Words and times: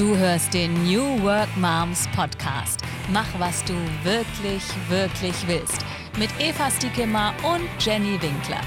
Du 0.00 0.16
hörst 0.16 0.54
den 0.54 0.72
New 0.90 1.22
Work 1.22 1.54
Moms 1.58 2.08
Podcast. 2.16 2.80
Mach, 3.12 3.26
was 3.38 3.62
du 3.64 3.74
wirklich, 4.02 4.62
wirklich 4.88 5.34
willst. 5.46 5.84
Mit 6.18 6.30
Eva 6.40 6.70
Stiekemmer 6.70 7.34
und 7.42 7.68
Jenny 7.78 8.18
Winkler. 8.22 8.62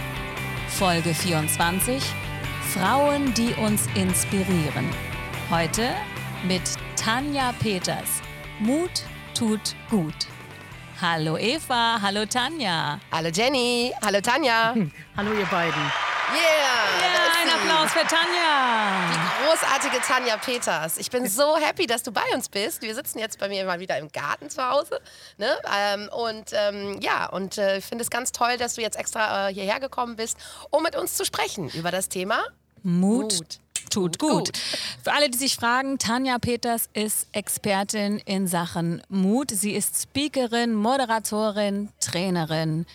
Folge 0.67 1.11
24. 1.11 2.03
Frauen, 2.75 3.33
die 3.33 3.51
uns 3.55 3.87
inspirieren. 3.95 4.87
Heute 5.49 5.89
mit 6.47 6.61
Tanja 6.95 7.51
Peters. 7.59 8.21
Mut 8.59 9.01
tut 9.33 9.75
gut. 9.89 10.27
Hallo 11.01 11.39
Eva, 11.39 11.97
hallo 11.99 12.27
Tanja. 12.27 12.99
Hallo 13.11 13.29
Jenny, 13.29 13.91
hallo 14.05 14.21
Tanja. 14.21 14.75
Hallo 15.17 15.33
ihr 15.33 15.47
beiden. 15.47 16.12
Yeah! 16.33 17.43
Ein 17.43 17.49
Applaus 17.49 17.91
für 17.91 18.07
Tanja. 18.07 19.11
Die 19.11 19.45
großartige 19.45 20.01
Tanja 20.01 20.37
Peters. 20.37 20.97
Ich 20.97 21.11
bin 21.11 21.27
so 21.27 21.57
happy, 21.57 21.85
dass 21.85 22.01
du 22.01 22.11
bei 22.11 22.23
uns 22.33 22.49
bist. 22.49 22.81
Wir 22.81 22.95
sitzen 22.95 23.19
jetzt 23.19 23.37
bei 23.37 23.49
mir 23.49 23.65
mal 23.65 23.79
wieder 23.79 23.97
im 23.99 24.11
Garten 24.11 24.49
zu 24.49 24.67
Hause. 24.67 24.99
Ne? 25.37 25.55
Ähm, 25.77 26.09
und 26.11 26.45
ähm, 26.53 26.99
ja, 27.01 27.27
und 27.27 27.57
äh, 27.57 27.77
ich 27.77 27.85
finde 27.85 28.03
es 28.03 28.09
ganz 28.09 28.31
toll, 28.31 28.57
dass 28.57 28.75
du 28.75 28.81
jetzt 28.81 28.97
extra 28.97 29.49
äh, 29.49 29.53
hierher 29.53 29.79
gekommen 29.79 30.15
bist, 30.15 30.37
um 30.71 30.81
mit 30.81 30.95
uns 30.95 31.15
zu 31.15 31.25
sprechen 31.25 31.69
über 31.69 31.91
das 31.91 32.09
Thema 32.09 32.43
Mut, 32.81 33.33
Mut. 33.33 33.59
tut 33.91 34.17
gut. 34.17 34.57
Für 35.03 35.13
alle, 35.13 35.29
die 35.29 35.37
sich 35.37 35.55
fragen, 35.55 35.99
Tanja 35.99 36.39
Peters 36.39 36.89
ist 36.93 37.27
Expertin 37.31 38.17
in 38.25 38.47
Sachen 38.47 39.03
Mut. 39.07 39.51
Sie 39.51 39.73
ist 39.73 40.01
Speakerin, 40.01 40.73
Moderatorin, 40.73 41.89
Trainerin. 41.99 42.85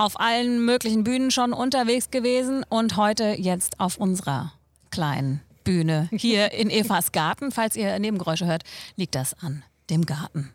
Auf 0.00 0.20
allen 0.20 0.64
möglichen 0.64 1.02
Bühnen 1.02 1.32
schon 1.32 1.52
unterwegs 1.52 2.12
gewesen 2.12 2.64
und 2.68 2.96
heute 2.96 3.34
jetzt 3.36 3.80
auf 3.80 3.96
unserer 3.98 4.52
kleinen 4.92 5.40
Bühne 5.64 6.08
hier 6.12 6.52
in 6.58 6.70
Evas 6.70 7.10
Garten. 7.10 7.50
Falls 7.50 7.74
ihr 7.74 7.98
Nebengeräusche 7.98 8.46
hört, 8.46 8.62
liegt 8.94 9.16
das 9.16 9.34
an 9.42 9.64
dem 9.90 10.06
Garten. 10.06 10.52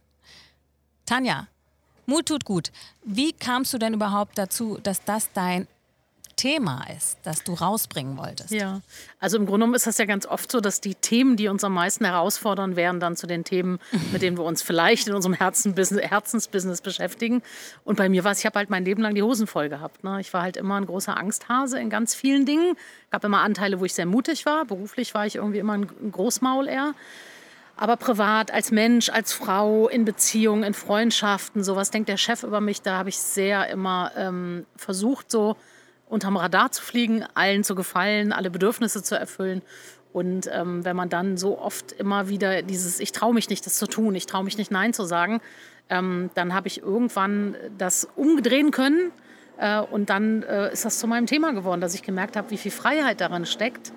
Tanja, 1.05 1.47
Mut 2.05 2.27
tut 2.27 2.45
gut. 2.45 2.71
Wie 3.03 3.33
kamst 3.33 3.73
du 3.73 3.77
denn 3.77 3.93
überhaupt 3.93 4.37
dazu, 4.37 4.79
dass 4.81 5.03
das 5.03 5.33
dein 5.33 5.67
Thema 6.43 6.85
ist, 6.93 7.19
das 7.23 7.45
du 7.45 7.53
rausbringen 7.53 8.17
wolltest? 8.17 8.51
Ja, 8.51 8.81
also 9.21 9.37
im 9.37 9.45
Grunde 9.45 9.59
genommen 9.59 9.75
ist 9.75 9.87
das 9.87 9.97
ja 9.97 10.03
ganz 10.03 10.25
oft 10.25 10.51
so, 10.51 10.59
dass 10.59 10.81
die 10.81 10.93
Themen, 10.93 11.37
die 11.37 11.47
uns 11.47 11.63
am 11.63 11.73
meisten 11.73 12.03
herausfordern, 12.03 12.75
werden 12.75 12.99
dann 12.99 13.15
zu 13.15 13.27
den 13.27 13.45
Themen, 13.45 13.79
mit 14.11 14.21
denen 14.21 14.37
wir 14.37 14.43
uns 14.43 14.61
vielleicht 14.61 15.07
in 15.07 15.13
unserem 15.13 15.35
Herzensbusiness 15.35 16.81
beschäftigen. 16.81 17.43
Und 17.85 17.95
bei 17.95 18.09
mir 18.09 18.25
war 18.25 18.33
es, 18.33 18.39
ich 18.39 18.45
habe 18.45 18.59
halt 18.59 18.69
mein 18.69 18.83
Leben 18.83 19.01
lang 19.01 19.15
die 19.15 19.23
Hosen 19.23 19.47
voll 19.47 19.69
gehabt. 19.69 20.03
Ne? 20.03 20.19
Ich 20.19 20.33
war 20.33 20.41
halt 20.41 20.57
immer 20.57 20.75
ein 20.75 20.85
großer 20.85 21.15
Angsthase 21.15 21.79
in 21.79 21.89
ganz 21.89 22.13
vielen 22.13 22.45
Dingen. 22.45 22.75
gab 23.09 23.23
immer 23.23 23.39
Anteile, 23.39 23.79
wo 23.79 23.85
ich 23.85 23.93
sehr 23.93 24.05
mutig 24.05 24.45
war. 24.45 24.65
Beruflich 24.65 25.13
war 25.13 25.25
ich 25.25 25.35
irgendwie 25.35 25.59
immer 25.59 25.77
ein 25.77 26.11
Großmaul 26.11 26.67
eher. 26.67 26.93
Aber 27.77 27.95
privat, 27.95 28.51
als 28.51 28.69
Mensch, 28.71 29.07
als 29.07 29.31
Frau, 29.31 29.87
in 29.87 30.03
Beziehungen, 30.03 30.63
in 30.63 30.73
Freundschaften, 30.73 31.63
sowas 31.63 31.89
denkt 31.89 32.09
der 32.09 32.17
Chef 32.17 32.43
über 32.43 32.59
mich. 32.59 32.81
Da 32.81 32.97
habe 32.97 33.07
ich 33.07 33.17
sehr 33.17 33.69
immer 33.69 34.11
ähm, 34.17 34.65
versucht, 34.75 35.31
so 35.31 35.55
unterm 36.13 36.37
Radar 36.37 36.71
zu 36.71 36.81
fliegen, 36.81 37.25
allen 37.33 37.63
zu 37.63 37.75
gefallen, 37.75 38.31
alle 38.31 38.49
Bedürfnisse 38.49 39.03
zu 39.03 39.15
erfüllen. 39.15 39.61
Und 40.13 40.47
ähm, 40.53 40.85
wenn 40.85 40.95
man 40.95 41.09
dann 41.09 41.37
so 41.37 41.59
oft 41.59 41.91
immer 41.91 42.29
wieder 42.29 42.61
dieses, 42.61 42.99
ich 42.99 43.11
traue 43.11 43.33
mich 43.33 43.49
nicht, 43.49 43.65
das 43.65 43.77
zu 43.77 43.87
tun, 43.87 44.13
ich 44.13 44.27
traue 44.27 44.43
mich 44.43 44.57
nicht, 44.57 44.71
Nein 44.71 44.93
zu 44.93 45.03
sagen, 45.05 45.41
ähm, 45.89 46.29
dann 46.35 46.53
habe 46.53 46.67
ich 46.67 46.81
irgendwann 46.81 47.55
das 47.77 48.07
umdrehen 48.15 48.71
können. 48.71 49.11
Äh, 49.57 49.81
und 49.81 50.09
dann 50.09 50.43
äh, 50.43 50.71
ist 50.71 50.85
das 50.85 50.99
zu 50.99 51.07
meinem 51.07 51.25
Thema 51.25 51.51
geworden, 51.51 51.81
dass 51.81 51.95
ich 51.95 52.03
gemerkt 52.03 52.37
habe, 52.37 52.51
wie 52.51 52.57
viel 52.57 52.71
Freiheit 52.71 53.21
daran 53.21 53.45
steckt, 53.45 53.91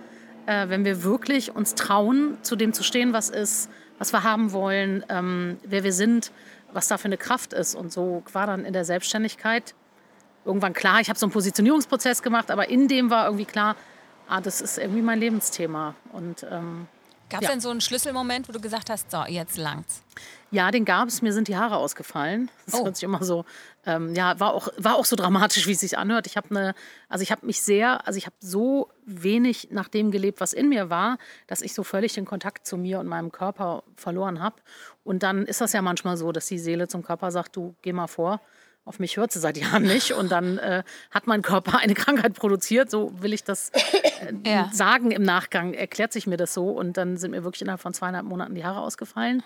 äh, 0.47 0.69
wenn 0.69 0.84
wir 0.84 1.05
wirklich 1.05 1.55
uns 1.55 1.75
trauen, 1.75 2.39
zu 2.42 2.56
dem 2.56 2.72
zu 2.72 2.83
stehen, 2.83 3.12
was 3.12 3.28
ist, 3.28 3.70
was 3.98 4.12
wir 4.12 4.22
haben 4.22 4.53
wollen, 4.53 5.05
ähm, 5.11 5.59
wer 5.64 5.84
wir 5.84 5.92
sind, 5.92 6.33
was 6.72 6.89
da 6.89 6.97
für 6.97 7.06
eine 7.06 7.19
Kraft 7.19 7.53
ist. 7.53 7.75
Und 7.75 7.93
so 7.93 8.22
war 8.32 8.47
dann 8.47 8.65
in 8.65 8.72
der 8.72 8.84
Selbstständigkeit 8.84 9.75
irgendwann 10.47 10.73
klar, 10.73 11.01
ich 11.01 11.09
habe 11.11 11.19
so 11.19 11.27
einen 11.27 11.33
Positionierungsprozess 11.33 12.23
gemacht, 12.23 12.51
aber 12.51 12.69
in 12.71 12.89
dem 12.89 13.11
war 13.11 13.27
irgendwie 13.27 13.45
klar, 13.45 13.77
ah, 14.29 14.41
das 14.41 14.61
ist 14.61 14.79
irgendwie 14.79 15.03
mein 15.03 15.19
Lebensthema. 15.21 15.95
Und 16.12 16.47
ähm, 16.51 16.87
Gab 17.29 17.41
es 17.43 17.49
Ja. 17.49 17.53
denn 17.55 17.61
so 17.61 17.71
einen 17.71 17.81
Schlüsselmoment, 17.81 18.49
wo 18.49 18.53
du 18.53 18.61
gesagt 18.61 18.89
hast, 18.89 19.11
so, 19.11 19.25
jetzt 19.27 19.56
langt's? 19.59 20.03
ja, 20.53 20.71
den 20.71 20.85
gab 20.85 21.09
es. 21.09 21.23
Mir 21.23 21.33
sind 21.33 21.49
die 21.49 21.56
Haare 21.56 21.77
ausgefallen. 21.77 22.51
Das 22.67 22.75
Oh. 22.81 22.85
hört 22.85 22.95
sich 22.97 23.03
immer 23.03 23.23
so, 23.25 23.45
ähm, 23.85 24.15
ja, 24.15 24.39
war 24.39 24.55
auch, 24.55 24.69
war 24.79 24.95
auch 24.95 25.05
so 25.05 25.17
dramatisch, 25.17 25.67
wie 25.67 25.73
es 25.73 25.81
sich 25.81 25.99
anhört. 25.99 26.29
Ich 26.29 26.37
habe 26.37 26.49
eine, 26.51 26.75
also 27.09 27.23
ich 27.23 27.33
habe 27.33 27.45
mich 27.45 27.61
sehr, 27.62 28.06
also 28.06 28.17
ich 28.17 28.27
habe 28.27 28.37
so 28.39 28.91
wenig 29.05 29.69
nach 29.73 29.89
dem 29.89 30.12
gelebt, 30.12 30.41
was 30.41 30.53
in 30.53 30.69
mir 30.69 30.89
war, 30.89 31.19
dass 31.49 31.62
ich 31.62 31.75
so 31.75 31.83
völlig 31.83 32.12
den 32.15 32.25
Kontakt 32.27 32.65
zu 32.65 32.77
mir 32.77 33.01
und 33.01 33.09
meinem 33.09 33.33
Körper 33.33 33.83
verloren 33.97 34.41
habe. 34.41 34.56
Und 35.03 35.25
dann 35.25 35.47
ist 35.47 35.61
das 35.61 35.73
ja 35.73 35.83
manchmal 35.83 36.17
so, 36.17 36.31
dass 36.31 36.47
die 36.47 36.61
Seele 36.61 36.87
zum 36.87 37.03
Körper 37.03 37.33
sagt, 37.33 37.56
du 37.56 37.75
geh 37.83 37.93
mal 37.93 38.06
vor. 38.06 38.41
Auf 38.87 38.99
mich 38.99 39.17
hört 39.19 39.33
sie 39.33 39.41
seit 39.41 39.59
Jahren 39.59 39.83
nicht. 39.83 40.13
Und 40.13 40.31
dann 40.33 40.57
äh, 40.59 40.83
hat 41.11 41.27
mein 41.27 41.43
Körper 41.43 41.79
eine 41.79 41.93
Krankheit 41.95 42.33
produziert. 42.35 42.91
So 42.91 43.13
will 43.21 43.35
ich 43.35 43.45
das 43.45 43.71
äh, 43.71 44.33
Ja. 44.51 44.71
sagen 44.73 45.11
im 45.11 45.23
Nachgang, 45.23 45.75
erklärt 45.75 46.13
sich 46.13 46.27
mir 46.27 46.37
das 46.39 46.55
so. 46.55 46.71
Und 46.71 46.97
dann 46.97 47.19
sind 47.19 47.33
mir 47.33 47.45
wirklich 47.45 47.63
innerhalb 47.63 47.81
von 47.83 47.93
zweieinhalb 47.93 48.25
Monaten 48.25 48.55
die 48.55 48.65
Haare 48.65 48.81
ausgefallen. 48.81 49.43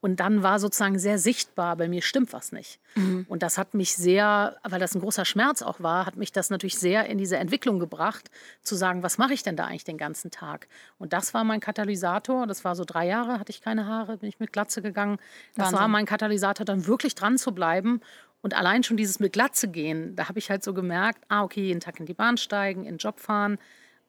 Und 0.00 0.20
dann 0.20 0.44
war 0.44 0.60
sozusagen 0.60 0.96
sehr 1.00 1.18
sichtbar, 1.18 1.74
bei 1.74 1.88
mir 1.88 2.02
stimmt 2.02 2.32
was 2.32 2.52
nicht. 2.52 2.78
Und 3.26 3.42
das 3.42 3.58
hat 3.58 3.74
mich 3.74 3.96
sehr, 3.96 4.56
weil 4.62 4.78
das 4.78 4.94
ein 4.94 5.00
großer 5.00 5.24
Schmerz 5.24 5.60
auch 5.60 5.80
war, 5.80 6.06
hat 6.06 6.14
mich 6.14 6.30
das 6.30 6.50
natürlich 6.50 6.78
sehr 6.78 7.06
in 7.06 7.18
diese 7.18 7.36
Entwicklung 7.36 7.80
gebracht, 7.80 8.30
zu 8.62 8.76
sagen, 8.76 9.02
was 9.02 9.18
mache 9.18 9.32
ich 9.34 9.42
denn 9.42 9.56
da 9.56 9.64
eigentlich 9.64 9.82
den 9.82 9.98
ganzen 9.98 10.30
Tag? 10.30 10.68
Und 10.98 11.12
das 11.12 11.34
war 11.34 11.42
mein 11.42 11.58
Katalysator. 11.58 12.46
Das 12.46 12.64
war 12.64 12.76
so 12.76 12.84
drei 12.84 13.08
Jahre, 13.08 13.40
hatte 13.40 13.50
ich 13.50 13.60
keine 13.60 13.86
Haare, 13.86 14.18
bin 14.18 14.28
ich 14.28 14.38
mit 14.38 14.52
Glatze 14.52 14.82
gegangen. 14.82 15.18
Das 15.56 15.64
Wahnsinn. 15.66 15.78
war 15.80 15.88
mein 15.88 16.06
Katalysator, 16.06 16.64
dann 16.64 16.86
wirklich 16.86 17.16
dran 17.16 17.36
zu 17.36 17.50
bleiben. 17.50 18.00
Und 18.40 18.54
allein 18.54 18.82
schon 18.82 18.96
dieses 18.96 19.20
mit 19.20 19.32
Glatze 19.32 19.68
gehen, 19.68 20.14
da 20.14 20.28
habe 20.28 20.38
ich 20.38 20.50
halt 20.50 20.62
so 20.62 20.72
gemerkt, 20.72 21.24
ah, 21.28 21.42
okay, 21.42 21.62
jeden 21.62 21.80
Tag 21.80 21.98
in 21.98 22.06
die 22.06 22.14
Bahn 22.14 22.36
steigen, 22.36 22.82
in 22.84 22.94
den 22.94 22.98
Job 22.98 23.18
fahren, 23.18 23.58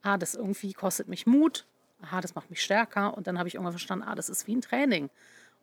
ah, 0.02 0.18
das 0.18 0.36
irgendwie 0.36 0.74
kostet 0.74 1.08
mich 1.08 1.26
Mut, 1.26 1.66
aha, 2.02 2.22
das 2.22 2.36
macht 2.36 2.50
mich 2.50 2.62
stärker. 2.62 3.16
Und 3.16 3.28
dann 3.28 3.40
habe 3.40 3.48
ich 3.48 3.56
irgendwann 3.56 3.74
verstanden, 3.74 4.06
ah, 4.08 4.16
das 4.16 4.30
ist 4.30 4.48
wie 4.48 4.56
ein 4.56 4.62
Training. 4.62 5.10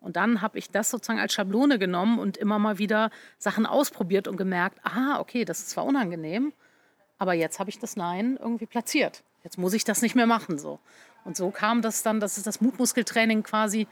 Und 0.01 0.17
dann 0.17 0.43
habe 0.43 0.59
ich 0.59 0.71
das 0.71 0.91
sozusagen 0.91 1.21
als 1.21 1.33
Schablone 1.33 1.79
genommen 1.79 2.19
und 2.19 2.37
immer 2.37 2.59
mal 2.59 2.79
wieder 2.79 3.11
Sachen 3.39 3.67
ausprobiert 3.67 4.29
und 4.29 4.37
gemerkt, 4.37 4.79
aha, 4.85 5.21
okay, 5.21 5.45
das 5.45 5.61
ist 5.61 5.71
zwar 5.71 5.85
unangenehm, 5.85 6.53
aber 7.19 7.33
jetzt 7.33 7.59
habe 7.59 7.71
ich 7.71 7.79
das 7.79 7.97
Nein 7.97 8.37
irgendwie 8.41 8.67
platziert. 8.67 9.23
Jetzt 9.43 9.59
muss 9.59 9.73
ich 9.75 9.85
das 9.85 10.03
nicht 10.03 10.15
mehr 10.15 10.27
machen 10.27 10.59
so. 10.59 10.81
Und 11.25 11.37
so 11.37 11.51
kam 11.51 11.81
das 11.81 12.03
dann, 12.03 12.21
dass 12.21 12.41
das 12.43 12.61
Mutmuskeltraining 12.61 13.43
quasi 13.43 13.87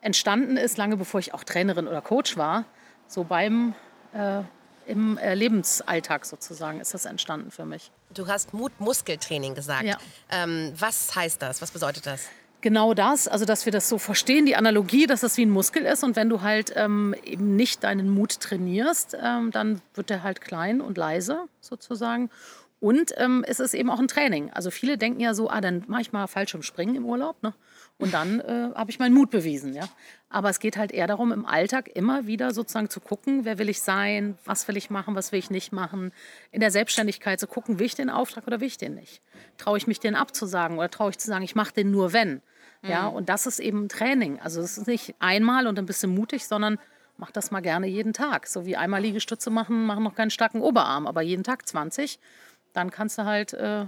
entstanden 0.00 0.56
ist, 0.56 0.76
lange 0.76 0.96
bevor 0.96 1.20
ich 1.20 1.32
auch 1.32 1.44
Trainerin 1.44 1.88
oder 1.88 2.02
Coach 2.02 2.36
war. 2.36 2.64
So 3.06 3.24
beim 3.24 3.74
äh, 4.14 4.42
im 4.86 5.18
äh, 5.18 5.34
Lebensalltag 5.34 6.24
sozusagen 6.26 6.80
ist 6.80 6.94
das 6.94 7.04
entstanden 7.04 7.50
für 7.50 7.64
mich. 7.64 7.90
Du 8.12 8.26
hast 8.28 8.52
Mut-Muskeltraining 8.54 9.54
gesagt. 9.54 9.84
Ja. 9.84 9.98
Ähm, 10.30 10.72
was 10.78 11.14
heißt 11.14 11.40
das? 11.42 11.62
Was 11.62 11.70
bedeutet 11.70 12.06
das? 12.06 12.28
Genau 12.60 12.94
das, 12.94 13.28
also 13.28 13.44
dass 13.44 13.66
wir 13.66 13.72
das 13.72 13.90
so 13.90 13.98
verstehen, 13.98 14.46
die 14.46 14.56
Analogie, 14.56 15.06
dass 15.06 15.20
das 15.20 15.36
wie 15.36 15.44
ein 15.44 15.50
Muskel 15.50 15.84
ist 15.84 16.02
und 16.02 16.16
wenn 16.16 16.30
du 16.30 16.40
halt 16.40 16.72
ähm, 16.76 17.14
eben 17.22 17.56
nicht 17.56 17.84
deinen 17.84 18.08
Mut 18.08 18.40
trainierst, 18.40 19.14
ähm, 19.22 19.50
dann 19.50 19.82
wird 19.92 20.08
der 20.08 20.22
halt 20.22 20.40
klein 20.40 20.80
und 20.80 20.96
leise 20.96 21.40
sozusagen. 21.60 22.30
Und 22.80 23.12
ähm, 23.18 23.44
es 23.46 23.60
ist 23.60 23.74
eben 23.74 23.90
auch 23.90 23.98
ein 23.98 24.08
Training. 24.08 24.50
Also 24.50 24.70
viele 24.70 24.96
denken 24.96 25.20
ja 25.20 25.34
so, 25.34 25.50
ah, 25.50 25.60
dann 25.60 25.84
mache 25.88 26.00
ich 26.00 26.12
mal 26.12 26.26
Fallschirmspringen 26.26 26.94
im 26.96 27.04
Urlaub, 27.04 27.42
ne? 27.42 27.52
Und 27.98 28.12
dann 28.12 28.40
äh, 28.40 28.70
habe 28.74 28.90
ich 28.90 28.98
meinen 28.98 29.14
Mut 29.14 29.30
bewiesen, 29.30 29.72
ja. 29.72 29.88
Aber 30.28 30.50
es 30.50 30.58
geht 30.58 30.76
halt 30.76 30.90
eher 30.90 31.06
darum, 31.06 31.30
im 31.30 31.46
Alltag 31.46 31.88
immer 31.94 32.26
wieder 32.26 32.52
sozusagen 32.52 32.90
zu 32.90 33.00
gucken, 33.00 33.44
wer 33.44 33.58
will 33.58 33.68
ich 33.68 33.80
sein, 33.82 34.36
was 34.44 34.66
will 34.66 34.76
ich 34.76 34.90
machen, 34.90 35.14
was 35.14 35.30
will 35.30 35.38
ich 35.38 35.48
nicht 35.48 35.72
machen. 35.72 36.12
In 36.50 36.60
der 36.60 36.72
Selbstständigkeit 36.72 37.38
zu 37.38 37.46
gucken, 37.46 37.78
will 37.78 37.86
ich 37.86 37.94
den 37.94 38.10
Auftrag 38.10 38.46
oder 38.48 38.60
will 38.60 38.66
ich 38.66 38.78
den 38.78 38.96
nicht? 38.96 39.22
Traue 39.58 39.78
ich 39.78 39.86
mich 39.86 40.00
den 40.00 40.16
abzusagen 40.16 40.76
oder 40.76 40.90
traue 40.90 41.10
ich 41.10 41.18
zu 41.18 41.28
sagen, 41.28 41.44
ich 41.44 41.54
mache 41.54 41.72
den 41.72 41.92
nur 41.92 42.12
wenn? 42.12 42.42
Ja, 42.86 43.06
und 43.06 43.30
das 43.30 43.46
ist 43.46 43.60
eben 43.60 43.88
Training. 43.88 44.40
Also 44.40 44.60
es 44.60 44.76
ist 44.76 44.86
nicht 44.86 45.14
einmal 45.18 45.66
und 45.66 45.78
ein 45.78 45.86
bisschen 45.86 46.14
mutig, 46.14 46.46
sondern 46.46 46.78
mach 47.16 47.30
das 47.30 47.50
mal 47.50 47.60
gerne 47.60 47.86
jeden 47.86 48.12
Tag. 48.12 48.46
So 48.46 48.66
wie 48.66 48.76
einmal 48.76 49.00
Liegestütze 49.00 49.50
machen, 49.50 49.86
machen 49.86 50.04
noch 50.04 50.14
keinen 50.14 50.30
starken 50.30 50.60
Oberarm, 50.60 51.06
aber 51.06 51.22
jeden 51.22 51.44
Tag 51.44 51.66
20, 51.66 52.18
dann 52.74 52.90
kannst 52.90 53.18
du 53.18 53.24
halt 53.24 53.54
äh, 53.54 53.86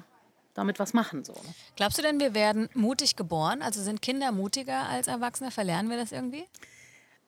damit 0.56 0.78
was 0.78 0.94
machen. 0.94 1.24
So, 1.24 1.32
ne? 1.32 1.54
Glaubst 1.76 1.98
du 1.98 2.02
denn, 2.02 2.18
wir 2.18 2.34
werden 2.34 2.68
mutig 2.74 3.16
geboren? 3.16 3.62
Also 3.62 3.82
sind 3.82 4.02
Kinder 4.02 4.32
mutiger 4.32 4.88
als 4.88 5.06
Erwachsene? 5.06 5.50
Verlernen 5.50 5.90
wir 5.90 5.96
das 5.96 6.12
irgendwie? 6.12 6.46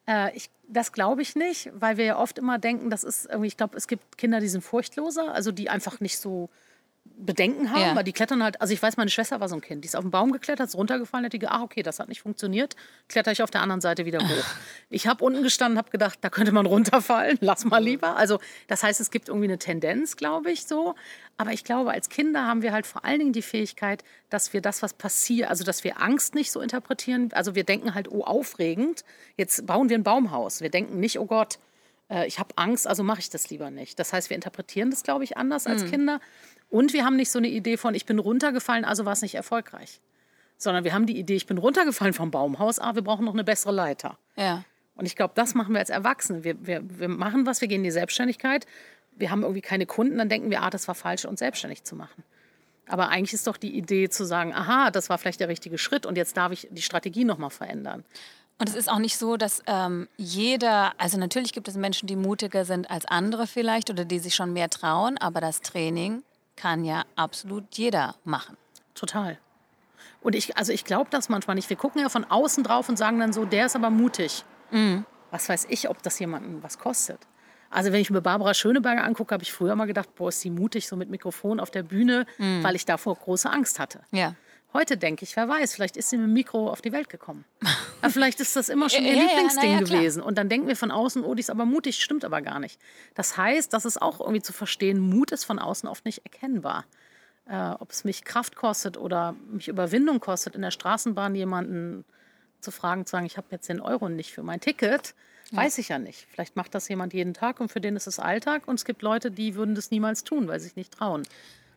Äh, 0.08 0.34
ich, 0.36 0.50
das 0.66 0.92
glaube 0.92 1.22
ich 1.22 1.36
nicht, 1.36 1.70
weil 1.74 1.96
wir 1.96 2.04
ja 2.04 2.18
oft 2.18 2.38
immer 2.38 2.58
denken, 2.58 2.90
das 2.90 3.04
ist 3.04 3.26
irgendwie, 3.26 3.48
ich 3.48 3.56
glaube, 3.56 3.76
es 3.76 3.86
gibt 3.86 4.18
Kinder, 4.18 4.40
die 4.40 4.48
sind 4.48 4.62
furchtloser, 4.62 5.32
also 5.32 5.52
die 5.52 5.68
einfach 5.68 6.00
nicht 6.00 6.18
so 6.18 6.48
Bedenken 7.16 7.70
haben, 7.70 7.80
Ja. 7.80 7.96
weil 7.96 8.04
die 8.04 8.12
klettern 8.12 8.42
halt, 8.42 8.60
also 8.60 8.72
ich 8.72 8.82
weiß, 8.82 8.96
meine 8.96 9.10
Schwester 9.10 9.40
war 9.40 9.48
so 9.48 9.54
ein 9.54 9.60
Kind, 9.60 9.84
die 9.84 9.86
ist 9.88 9.96
auf 9.96 10.02
den 10.04 10.10
Baum 10.10 10.32
geklettert, 10.32 10.68
ist 10.68 10.74
runtergefallen, 10.76 11.24
hat 11.26 11.32
die 11.32 11.38
gedacht, 11.38 11.56
ah, 11.58 11.62
okay, 11.62 11.82
das 11.82 11.98
hat 11.98 12.08
nicht 12.08 12.22
funktioniert, 12.22 12.76
kletter 13.08 13.32
ich 13.32 13.42
auf 13.42 13.50
der 13.50 13.60
anderen 13.62 13.80
Seite 13.80 14.04
wieder 14.06 14.20
hoch. 14.20 14.24
Ich 14.90 15.06
habe 15.06 15.22
unten 15.24 15.42
gestanden, 15.42 15.76
habe 15.78 15.90
gedacht, 15.90 16.18
da 16.22 16.30
könnte 16.30 16.52
man 16.52 16.64
runterfallen, 16.66 17.36
lass 17.42 17.64
mal 17.64 17.82
lieber. 17.82 18.16
Also 18.16 18.38
das 18.68 18.82
heißt, 18.82 19.00
es 19.00 19.10
gibt 19.10 19.28
irgendwie 19.28 19.44
eine 19.48 19.58
Tendenz, 19.58 20.16
glaube 20.16 20.50
ich, 20.50 20.64
so. 20.64 20.94
Aber 21.36 21.52
ich 21.52 21.62
glaube, 21.64 21.90
als 21.90 22.08
Kinder 22.08 22.46
haben 22.46 22.62
wir 22.62 22.72
halt 22.72 22.86
vor 22.86 23.04
allen 23.04 23.18
Dingen 23.18 23.32
die 23.32 23.42
Fähigkeit, 23.42 24.02
dass 24.30 24.52
wir 24.52 24.60
das, 24.60 24.82
was 24.82 24.94
passiert, 24.94 25.48
also 25.50 25.62
dass 25.64 25.84
wir 25.84 26.00
Angst 26.00 26.34
nicht 26.34 26.50
so 26.50 26.60
interpretieren. 26.60 27.30
Also 27.32 27.54
wir 27.54 27.64
denken 27.64 27.94
halt, 27.94 28.10
oh, 28.10 28.22
aufregend, 28.24 29.04
jetzt 29.36 29.66
bauen 29.66 29.88
wir 29.88 29.98
ein 29.98 30.02
Baumhaus. 30.02 30.60
Wir 30.62 30.70
denken 30.70 30.98
nicht, 31.00 31.18
oh 31.18 31.26
Gott, 31.26 31.58
äh, 32.10 32.26
ich 32.26 32.38
habe 32.38 32.50
Angst, 32.56 32.86
also 32.86 33.02
mache 33.02 33.20
ich 33.20 33.30
das 33.30 33.50
lieber 33.50 33.70
nicht. 33.70 33.98
Das 33.98 34.12
heißt, 34.12 34.30
wir 34.30 34.34
interpretieren 34.34 34.90
das, 34.90 35.02
glaube 35.02 35.24
ich, 35.24 35.36
anders 35.36 35.66
als 35.66 35.84
Kinder. 35.90 36.20
Und 36.70 36.92
wir 36.92 37.04
haben 37.04 37.16
nicht 37.16 37.30
so 37.30 37.38
eine 37.38 37.48
Idee 37.48 37.76
von, 37.76 37.94
ich 37.94 38.06
bin 38.06 38.18
runtergefallen, 38.18 38.84
also 38.84 39.04
war 39.04 39.12
es 39.12 39.22
nicht 39.22 39.34
erfolgreich. 39.34 40.00
Sondern 40.56 40.84
wir 40.84 40.92
haben 40.92 41.06
die 41.06 41.18
Idee, 41.18 41.36
ich 41.36 41.46
bin 41.46 41.58
runtergefallen 41.58 42.12
vom 42.12 42.30
Baumhaus, 42.30 42.78
ah, 42.78 42.94
wir 42.94 43.02
brauchen 43.02 43.24
noch 43.24 43.32
eine 43.32 43.44
bessere 43.44 43.72
Leiter. 43.72 44.18
Ja. 44.36 44.64
Und 44.96 45.06
ich 45.06 45.14
glaube, 45.14 45.32
das 45.36 45.54
machen 45.54 45.72
wir 45.72 45.78
als 45.78 45.90
Erwachsene. 45.90 46.42
Wir, 46.44 46.66
wir, 46.66 46.82
wir 46.84 47.08
machen 47.08 47.46
was, 47.46 47.60
wir 47.60 47.68
gehen 47.68 47.78
in 47.78 47.84
die 47.84 47.90
Selbstständigkeit. 47.90 48.66
Wir 49.12 49.30
haben 49.30 49.42
irgendwie 49.42 49.60
keine 49.60 49.86
Kunden, 49.86 50.18
dann 50.18 50.28
denken 50.28 50.50
wir, 50.50 50.62
ah, 50.62 50.70
das 50.70 50.88
war 50.88 50.94
falsch, 50.94 51.24
uns 51.24 51.38
selbstständig 51.38 51.84
zu 51.84 51.94
machen. 51.94 52.24
Aber 52.88 53.08
eigentlich 53.08 53.34
ist 53.34 53.46
doch 53.46 53.56
die 53.56 53.76
Idee 53.76 54.08
zu 54.08 54.24
sagen, 54.24 54.52
aha, 54.54 54.90
das 54.90 55.08
war 55.10 55.18
vielleicht 55.18 55.40
der 55.40 55.48
richtige 55.48 55.78
Schritt 55.78 56.06
und 56.06 56.16
jetzt 56.16 56.36
darf 56.36 56.52
ich 56.52 56.68
die 56.70 56.82
Strategie 56.82 57.24
nochmal 57.24 57.50
verändern. 57.50 58.04
Und 58.58 58.68
es 58.68 58.74
ist 58.74 58.90
auch 58.90 58.98
nicht 58.98 59.16
so, 59.16 59.36
dass 59.36 59.62
ähm, 59.66 60.08
jeder, 60.16 60.92
also 60.98 61.16
natürlich 61.16 61.52
gibt 61.52 61.68
es 61.68 61.76
Menschen, 61.76 62.08
die 62.08 62.16
mutiger 62.16 62.64
sind 62.64 62.90
als 62.90 63.04
andere 63.06 63.46
vielleicht 63.46 63.88
oder 63.88 64.04
die 64.04 64.18
sich 64.18 64.34
schon 64.34 64.52
mehr 64.52 64.68
trauen, 64.68 65.16
aber 65.18 65.40
das 65.40 65.60
Training 65.60 66.24
kann 66.56 66.84
ja 66.84 67.04
absolut 67.14 67.64
jeder 67.72 68.16
machen. 68.24 68.56
Total. 68.94 69.38
Und 70.20 70.34
ich, 70.34 70.56
also 70.56 70.72
ich 70.72 70.84
glaube 70.84 71.08
das 71.10 71.28
manchmal 71.28 71.54
nicht. 71.54 71.70
Wir 71.70 71.76
gucken 71.76 72.00
ja 72.00 72.08
von 72.08 72.24
außen 72.24 72.64
drauf 72.64 72.88
und 72.88 72.96
sagen 72.96 73.20
dann 73.20 73.32
so, 73.32 73.44
der 73.44 73.66
ist 73.66 73.76
aber 73.76 73.90
mutig. 73.90 74.44
Was 75.30 75.48
weiß 75.48 75.66
ich, 75.70 75.88
ob 75.88 76.02
das 76.02 76.18
jemanden 76.18 76.60
was 76.62 76.78
kostet. 76.78 77.20
Also 77.70 77.92
wenn 77.92 78.00
ich 78.00 78.10
mir 78.10 78.22
Barbara 78.22 78.54
Schöneberger 78.54 79.04
angucke, 79.04 79.32
habe 79.32 79.44
ich 79.44 79.52
früher 79.52 79.76
mal 79.76 79.86
gedacht, 79.86 80.14
boah, 80.16 80.30
ist 80.30 80.40
sie 80.40 80.50
mutig, 80.50 80.88
so 80.88 80.96
mit 80.96 81.10
Mikrofon 81.10 81.60
auf 81.60 81.70
der 81.70 81.82
Bühne, 81.82 82.26
weil 82.62 82.74
ich 82.74 82.86
davor 82.86 83.14
große 83.14 83.48
Angst 83.48 83.78
hatte. 83.78 84.00
Ja. 84.10 84.34
Heute 84.74 84.98
denke 84.98 85.24
ich, 85.24 85.34
wer 85.34 85.48
weiß, 85.48 85.74
vielleicht 85.74 85.96
ist 85.96 86.10
sie 86.10 86.18
mit 86.18 86.26
dem 86.26 86.34
Mikro 86.34 86.70
auf 86.70 86.82
die 86.82 86.92
Welt 86.92 87.08
gekommen. 87.08 87.44
Aber 88.02 88.10
vielleicht 88.10 88.38
ist 88.40 88.54
das 88.54 88.68
immer 88.68 88.90
schon 88.90 89.04
ihr 89.04 89.14
Ja, 89.14 89.22
ja, 89.22 89.22
Lieblingsding 89.28 89.72
ja, 89.72 89.78
klar. 89.82 89.98
gewesen. 89.98 90.22
Und 90.22 90.36
dann 90.36 90.48
denken 90.48 90.68
wir 90.68 90.76
von 90.76 90.90
außen, 90.90 91.24
oh, 91.24 91.34
die 91.34 91.40
ist 91.40 91.50
aber 91.50 91.64
mutig, 91.64 92.02
stimmt 92.02 92.24
aber 92.24 92.42
gar 92.42 92.58
nicht. 92.58 92.78
Das 93.14 93.36
heißt, 93.36 93.72
das 93.72 93.86
ist 93.86 94.00
auch 94.00 94.20
irgendwie 94.20 94.42
zu 94.42 94.52
verstehen, 94.52 95.00
Mut 95.00 95.32
ist 95.32 95.44
von 95.44 95.58
außen 95.58 95.88
oft 95.88 96.04
nicht 96.04 96.24
erkennbar. 96.24 96.84
Äh, 97.46 97.70
ob 97.78 97.90
es 97.90 98.04
mich 98.04 98.24
Kraft 98.24 98.56
kostet 98.56 98.98
oder 98.98 99.34
mich 99.50 99.68
Überwindung 99.68 100.20
kostet, 100.20 100.54
in 100.54 100.60
der 100.60 100.70
Straßenbahn 100.70 101.34
jemanden 101.34 102.04
zu 102.60 102.70
fragen, 102.70 103.06
zu 103.06 103.12
sagen, 103.12 103.26
ich 103.26 103.38
habe 103.38 103.46
jetzt 103.50 103.68
den 103.70 103.80
Euro 103.80 104.10
nicht 104.10 104.32
für 104.32 104.42
mein 104.42 104.60
Ticket, 104.60 105.14
weiß 105.52 105.78
ich 105.78 105.88
ja 105.88 105.98
nicht. 105.98 106.26
Vielleicht 106.30 106.56
macht 106.56 106.74
das 106.74 106.88
jemand 106.88 107.14
jeden 107.14 107.32
Tag 107.32 107.60
und 107.60 107.72
für 107.72 107.80
den 107.80 107.96
ist 107.96 108.06
es 108.06 108.18
Alltag. 108.18 108.68
Und 108.68 108.74
es 108.74 108.84
gibt 108.84 109.00
Leute, 109.00 109.30
die 109.30 109.54
würden 109.54 109.74
das 109.74 109.90
niemals 109.90 110.24
tun, 110.24 110.46
weil 110.46 110.60
sie 110.60 110.66
sich 110.66 110.76
nicht 110.76 110.92
trauen. 110.92 111.22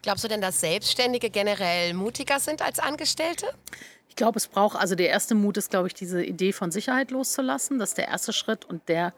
Glaubst 0.01 0.23
du 0.23 0.27
denn, 0.27 0.41
dass 0.41 0.59
Selbstständige 0.59 1.29
generell 1.29 1.93
mutiger 1.93 2.39
sind 2.39 2.61
als 2.61 2.79
Angestellte? 2.79 3.47
Ich 4.09 4.15
glaube, 4.15 4.37
es 4.37 4.47
braucht, 4.47 4.77
also 4.77 4.95
der 4.95 5.09
erste 5.09 5.35
Mut 5.35 5.57
ist, 5.57 5.69
glaube 5.69 5.87
ich, 5.87 5.93
diese 5.93 6.23
Idee 6.23 6.53
von 6.53 6.71
Sicherheit 6.71 7.11
loszulassen. 7.11 7.79
Das 7.79 7.89
ist 7.89 7.97
der 7.97 8.07
erste 8.07 8.33
Schritt 8.33 8.65
und 8.65 8.89
der, 8.89 9.13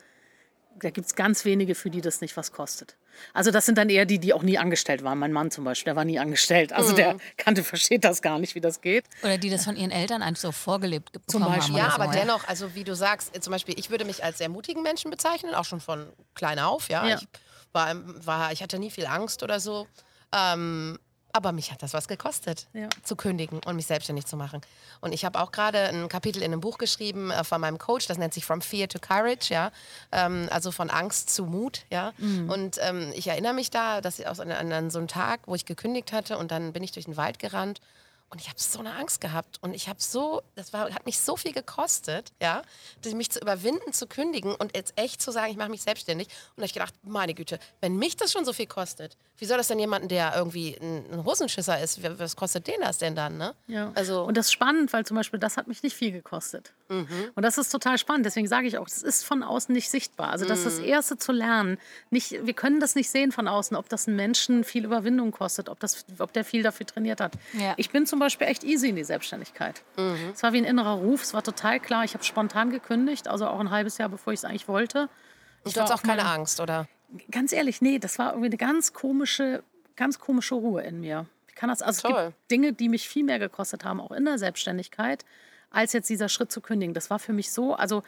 da 0.79 0.89
gibt 0.89 1.07
es 1.07 1.15
ganz 1.15 1.45
wenige, 1.45 1.73
für 1.73 1.89
die 1.89 2.01
das 2.01 2.21
nicht 2.21 2.37
was 2.37 2.51
kostet. 2.51 2.95
Also 3.33 3.51
das 3.51 3.65
sind 3.65 3.77
dann 3.77 3.89
eher 3.89 4.05
die, 4.05 4.19
die 4.19 4.33
auch 4.33 4.43
nie 4.43 4.57
angestellt 4.57 5.03
waren. 5.03 5.17
Mein 5.17 5.31
Mann 5.31 5.51
zum 5.51 5.63
Beispiel, 5.63 5.85
der 5.85 5.95
war 5.95 6.05
nie 6.05 6.19
angestellt. 6.19 6.73
Also 6.73 6.93
der 6.95 7.17
kannte, 7.37 7.63
versteht 7.63 8.03
das 8.03 8.21
gar 8.21 8.39
nicht, 8.39 8.55
wie 8.55 8.61
das 8.61 8.81
geht. 8.81 9.05
Oder 9.23 9.37
die 9.37 9.49
das 9.49 9.63
von 9.63 9.75
ihren 9.75 9.91
Eltern 9.91 10.21
einfach 10.21 10.41
so 10.41 10.51
vorgelebt 10.51 11.11
bekommen 11.11 11.45
haben. 11.45 11.55
Beispiel. 11.55 11.75
oder 11.75 11.83
Ja, 11.85 11.91
so, 11.91 12.01
aber 12.01 12.11
dennoch, 12.11 12.47
also 12.47 12.75
wie 12.75 12.83
du 12.83 12.95
sagst, 12.95 13.35
äh, 13.35 13.39
zum 13.39 13.51
Beispiel, 13.51 13.77
ich 13.79 13.89
würde 13.89 14.05
mich 14.05 14.23
als 14.23 14.39
sehr 14.39 14.49
mutigen 14.49 14.83
Menschen 14.83 15.09
bezeichnen, 15.11 15.53
auch 15.55 15.65
schon 15.65 15.79
von 15.79 16.07
klein 16.35 16.59
auf, 16.59 16.89
ja. 16.89 17.07
Ja. 17.07 17.15
Ich, 17.15 17.27
war, 17.71 17.95
war, 18.25 18.51
ich 18.51 18.61
hatte 18.61 18.77
nie 18.77 18.91
viel 18.91 19.05
Angst 19.05 19.41
oder 19.43 19.59
so. 19.59 19.87
Ähm, 20.33 20.97
aber 21.35 21.51
mich 21.51 21.71
hat 21.71 21.81
das 21.81 21.93
was 21.93 22.07
gekostet, 22.07 22.67
Ja. 22.73 22.87
zu 23.01 23.15
kündigen 23.15 23.59
und 23.65 23.75
mich 23.75 23.87
selbstständig 23.87 24.27
zu 24.27 24.37
machen. 24.37 24.61
Und 25.01 25.13
ich 25.13 25.25
habe 25.25 25.39
auch 25.41 25.51
gerade 25.51 25.79
ein 25.89 26.07
Kapitel 26.07 26.43
in 26.43 26.51
einem 26.51 26.61
Buch 26.61 26.77
geschrieben 26.77 27.31
äh, 27.31 27.43
von 27.43 27.59
meinem 27.59 27.79
Coach, 27.79 28.05
das 28.05 28.19
nennt 28.19 28.35
sich 28.35 28.45
From 28.45 28.61
Fear 28.61 28.87
to 28.87 28.99
Courage, 28.99 29.51
ja. 29.51 29.71
Ähm, 30.11 30.47
also 30.51 30.71
von 30.71 30.91
Angst 30.91 31.31
zu 31.31 31.45
Mut, 31.45 31.85
ja. 31.89 32.13
Und 32.19 32.77
ähm, 32.81 33.11
ich 33.15 33.27
erinnere 33.27 33.53
mich 33.53 33.71
da, 33.71 33.99
dass 34.01 34.19
ich 34.19 34.27
aus 34.27 34.39
an, 34.39 34.51
an 34.51 34.89
so 34.91 34.99
einem 34.99 35.07
Tag, 35.07 35.39
wo 35.47 35.55
ich 35.55 35.65
gekündigt 35.65 36.11
hatte 36.13 36.37
und 36.37 36.51
dann 36.51 36.71
bin 36.71 36.83
ich 36.83 36.91
durch 36.91 37.05
den 37.05 37.17
Wald 37.17 37.39
gerannt 37.39 37.81
und 38.33 38.41
ich 38.41 38.49
habe 38.49 38.59
so 38.59 38.79
eine 38.79 38.95
Angst 38.95 39.21
gehabt 39.21 39.59
und 39.61 39.75
ich 39.75 39.87
habe 39.87 40.01
so, 40.01 40.41
das 40.55 40.73
war, 40.73 40.91
hat 40.91 41.05
mich 41.05 41.19
so 41.19 41.37
viel 41.37 41.53
gekostet, 41.53 42.33
ja, 42.41 42.63
mich 43.13 43.29
zu 43.29 43.39
überwinden, 43.39 43.93
zu 43.93 44.07
kündigen 44.07 44.55
und 44.55 44.75
jetzt 44.75 44.93
echt 44.95 45.21
zu 45.21 45.31
sagen, 45.31 45.51
ich 45.51 45.57
mache 45.57 45.69
mich 45.69 45.83
selbstständig. 45.83 46.29
Und 46.29 46.33
da 46.57 46.61
habe 46.61 46.65
ich 46.65 46.73
gedacht, 46.73 46.95
meine 47.03 47.35
Güte, 47.35 47.59
wenn 47.79 47.95
mich 47.95 48.17
das 48.17 48.31
schon 48.31 48.43
so 48.43 48.51
viel 48.51 48.65
kostet, 48.65 49.17
wie 49.37 49.45
soll 49.45 49.57
das 49.57 49.67
denn 49.67 49.77
jemanden, 49.77 50.07
der 50.07 50.33
irgendwie 50.35 50.75
ein, 50.81 51.23
Hosenschisser 51.23 51.79
ist, 51.79 52.01
was 52.17 52.35
kostet 52.35 52.65
den 52.65 52.81
das 52.81 52.97
denn 52.97 53.15
dann, 53.15 53.37
ne? 53.37 53.53
Ja. 53.67 53.91
Also, 53.93 54.23
Und 54.23 54.35
das 54.35 54.47
ist 54.47 54.53
spannend, 54.53 54.91
weil 54.93 55.05
zum 55.05 55.15
Beispiel 55.15 55.39
das 55.39 55.55
hat 55.55 55.67
mich 55.67 55.83
nicht 55.83 55.95
viel 55.95 56.11
gekostet. 56.11 56.73
Und 57.35 57.43
das 57.43 57.57
ist 57.57 57.69
total 57.69 57.97
spannend. 57.97 58.25
Deswegen 58.25 58.47
sage 58.47 58.67
ich 58.67 58.77
auch, 58.77 58.85
das 58.85 59.01
ist 59.03 59.23
von 59.25 59.43
außen 59.43 59.73
nicht 59.73 59.89
sichtbar. 59.89 60.29
Also 60.29 60.45
das 60.45 60.59
ist 60.65 60.79
das 60.79 60.85
Erste 60.85 61.17
zu 61.17 61.31
lernen. 61.31 61.77
Nicht, 62.09 62.45
wir 62.45 62.53
können 62.53 62.79
das 62.79 62.95
nicht 62.95 63.09
sehen 63.09 63.31
von 63.31 63.47
außen, 63.47 63.75
ob 63.75 63.89
das 63.89 64.07
einen 64.07 64.15
Menschen 64.17 64.63
viel 64.63 64.85
Überwindung 64.85 65.31
kostet, 65.31 65.69
ob, 65.69 65.79
das, 65.79 66.05
ob 66.19 66.33
der 66.33 66.45
viel 66.45 66.63
dafür 66.63 66.85
trainiert 66.85 67.19
hat. 67.21 67.33
Ja. 67.53 67.73
Ich 67.77 67.89
bin 67.89 68.05
zum 68.05 68.19
Beispiel 68.19 68.47
echt 68.47 68.63
easy 68.63 68.89
in 68.89 68.95
die 68.95 69.03
Selbstständigkeit. 69.03 69.81
Es 70.33 70.43
war 70.43 70.53
wie 70.53 70.57
ein 70.59 70.65
innerer 70.65 70.93
Ruf, 70.93 71.23
es 71.23 71.33
war 71.33 71.43
total 71.43 71.79
klar. 71.79 72.03
Ich 72.03 72.13
habe 72.13 72.23
spontan 72.23 72.69
gekündigt, 72.69 73.27
also 73.27 73.47
auch 73.47 73.59
ein 73.59 73.71
halbes 73.71 73.97
Jahr, 73.97 74.09
bevor 74.09 74.33
ich 74.33 74.39
es 74.39 74.45
eigentlich 74.45 74.67
wollte. 74.67 75.09
Ich 75.65 75.75
war 75.75 75.93
auch 75.93 76.03
keine 76.03 76.23
mal- 76.23 76.35
Angst, 76.35 76.59
oder? 76.59 76.87
Ganz 77.31 77.51
ehrlich, 77.53 77.81
nee, 77.81 77.99
das 77.99 78.17
war 78.19 78.31
irgendwie 78.31 78.47
eine 78.47 78.57
ganz 78.57 78.91
komische, 78.93 79.63
ganz 79.95 80.19
komische 80.19 80.55
Ruhe 80.55 80.81
in 80.81 80.99
mir. 80.99 81.27
Ich 81.47 81.55
kann 81.55 81.69
das, 81.69 81.83
also 81.83 81.99
es 81.99 82.03
gibt 82.15 82.33
Dinge, 82.49 82.73
die 82.73 82.89
mich 82.89 83.07
viel 83.07 83.23
mehr 83.23 83.37
gekostet 83.37 83.85
haben, 83.85 84.01
auch 84.01 84.11
in 84.11 84.25
der 84.25 84.39
Selbstständigkeit, 84.39 85.23
als 85.73 85.91
jetzt 85.91 86.09
dieser 86.09 86.29
Schritt 86.29 86.51
zu 86.51 86.61
kündigen. 86.61 86.93
Das 86.93 87.09
war 87.09 87.19
für 87.19 87.33
mich 87.33 87.51
so, 87.51 87.73
also 87.75 88.03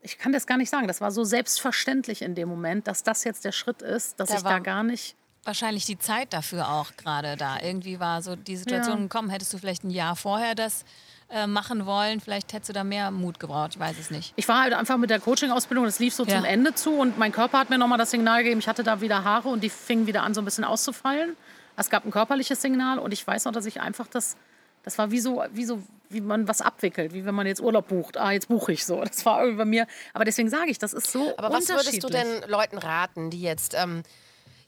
ich 0.00 0.18
kann 0.18 0.32
das 0.32 0.46
gar 0.48 0.56
nicht 0.56 0.70
sagen, 0.70 0.88
das 0.88 1.00
war 1.00 1.12
so 1.12 1.22
selbstverständlich 1.22 2.22
in 2.22 2.34
dem 2.34 2.48
Moment, 2.48 2.88
dass 2.88 3.04
das 3.04 3.22
jetzt 3.22 3.44
der 3.44 3.52
Schritt 3.52 3.82
ist, 3.82 4.18
dass 4.18 4.30
Da 4.30 4.36
ich 4.38 4.42
da 4.42 4.58
gar 4.58 4.82
nicht. 4.82 5.14
Wahrscheinlich 5.44 5.84
die 5.86 5.98
Zeit 5.98 6.32
dafür 6.32 6.68
auch 6.68 6.96
gerade 6.96 7.36
da. 7.36 7.60
Irgendwie 7.60 7.98
war 8.00 8.22
so 8.22 8.36
die 8.36 8.56
Situation 8.56 8.96
Ja. 8.96 9.02
gekommen, 9.02 9.28
hättest 9.30 9.52
du 9.52 9.58
vielleicht 9.58 9.84
ein 9.84 9.90
Jahr 9.90 10.16
vorher 10.16 10.54
das 10.54 10.84
äh, 11.30 11.46
machen 11.46 11.86
wollen, 11.86 12.20
vielleicht 12.20 12.52
hättest 12.52 12.68
du 12.68 12.72
da 12.74 12.84
mehr 12.84 13.10
Mut 13.10 13.40
gebraucht, 13.40 13.70
ich 13.74 13.80
weiß 13.80 13.98
es 13.98 14.10
nicht. 14.10 14.34
Ich 14.36 14.46
war 14.48 14.62
halt 14.62 14.74
einfach 14.74 14.98
mit 14.98 15.08
der 15.10 15.18
Coaching-Ausbildung, 15.18 15.84
das 15.86 15.98
lief 15.98 16.14
so 16.14 16.24
Ja. 16.24 16.36
zum 16.36 16.44
Ende 16.44 16.74
zu 16.74 16.92
und 16.94 17.16
mein 17.18 17.32
Körper 17.32 17.58
hat 17.58 17.70
mir 17.70 17.78
nochmal 17.78 17.96
das 17.98 18.10
Signal 18.10 18.42
gegeben, 18.42 18.60
ich 18.60 18.68
hatte 18.68 18.82
da 18.84 19.00
wieder 19.00 19.24
Haare 19.24 19.48
und 19.48 19.62
die 19.62 19.70
fingen 19.70 20.06
wieder 20.06 20.22
an, 20.24 20.34
so 20.34 20.40
ein 20.42 20.44
bisschen 20.44 20.64
auszufallen. 20.64 21.36
Es 21.76 21.88
gab 21.90 22.04
ein 22.04 22.10
körperliches 22.10 22.60
Signal 22.60 22.98
und 22.98 23.12
ich 23.12 23.26
weiß 23.26 23.46
noch, 23.46 23.52
dass 23.52 23.64
ich 23.66 23.80
einfach 23.80 24.06
das, 24.08 24.36
das 24.84 24.98
war 24.98 25.10
wie 25.10 25.20
so, 25.20 25.42
wie 25.52 25.64
so, 25.64 25.80
wie 26.10 26.20
man 26.20 26.46
was 26.48 26.60
abwickelt, 26.60 27.12
wie 27.14 27.24
wenn 27.24 27.34
man 27.34 27.46
jetzt 27.46 27.60
Urlaub 27.60 27.88
bucht. 27.88 28.16
Ah, 28.16 28.32
jetzt 28.32 28.48
buche 28.48 28.72
ich 28.72 28.84
so. 28.84 29.02
Das 29.02 29.24
war 29.24 29.40
irgendwie 29.40 29.58
bei 29.58 29.64
mir. 29.64 29.86
Aber 30.12 30.24
deswegen 30.24 30.50
sage 30.50 30.70
ich, 30.70 30.78
das 30.78 30.92
ist 30.92 31.10
so 31.10 31.32
Aber 31.38 31.50
was 31.50 31.68
würdest 31.68 32.02
du 32.02 32.08
denn 32.08 32.26
Leuten 32.48 32.78
raten, 32.78 33.30
die 33.30 33.40
jetzt, 33.42 33.74
ähm, 33.74 34.02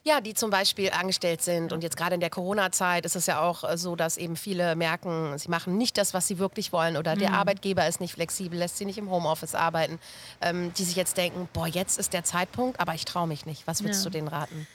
ja, 0.06 0.20
die 0.20 0.34
zum 0.34 0.50
Beispiel 0.50 0.90
angestellt 0.90 1.40
sind 1.40 1.72
und 1.72 1.82
jetzt 1.82 1.96
gerade 1.96 2.14
in 2.14 2.20
der 2.20 2.28
Corona-Zeit 2.28 3.06
ist 3.06 3.16
es 3.16 3.24
ja 3.24 3.40
auch 3.40 3.64
äh, 3.64 3.78
so, 3.78 3.96
dass 3.96 4.18
eben 4.18 4.36
viele 4.36 4.76
merken, 4.76 5.38
sie 5.38 5.48
machen 5.48 5.78
nicht 5.78 5.96
das, 5.96 6.12
was 6.12 6.26
sie 6.28 6.38
wirklich 6.38 6.72
wollen 6.74 6.96
oder 6.98 7.14
Mhm. 7.14 7.20
der 7.20 7.32
Arbeitgeber 7.32 7.88
ist 7.88 8.00
nicht 8.00 8.12
flexibel, 8.12 8.58
lässt 8.58 8.76
sie 8.76 8.84
nicht 8.84 8.98
im 8.98 9.10
Homeoffice 9.10 9.54
arbeiten, 9.54 9.98
ähm, 10.42 10.72
die 10.74 10.84
sich 10.84 10.96
jetzt 10.96 11.16
denken, 11.16 11.48
boah, 11.54 11.66
jetzt 11.66 11.98
ist 11.98 12.12
der 12.12 12.22
Zeitpunkt, 12.22 12.80
aber 12.80 12.94
ich 12.94 13.06
traue 13.06 13.26
mich 13.26 13.46
nicht. 13.46 13.66
Was 13.66 13.82
würdest 13.82 14.04
Ja. 14.04 14.10
du 14.10 14.18
denen 14.18 14.28
raten? 14.28 14.66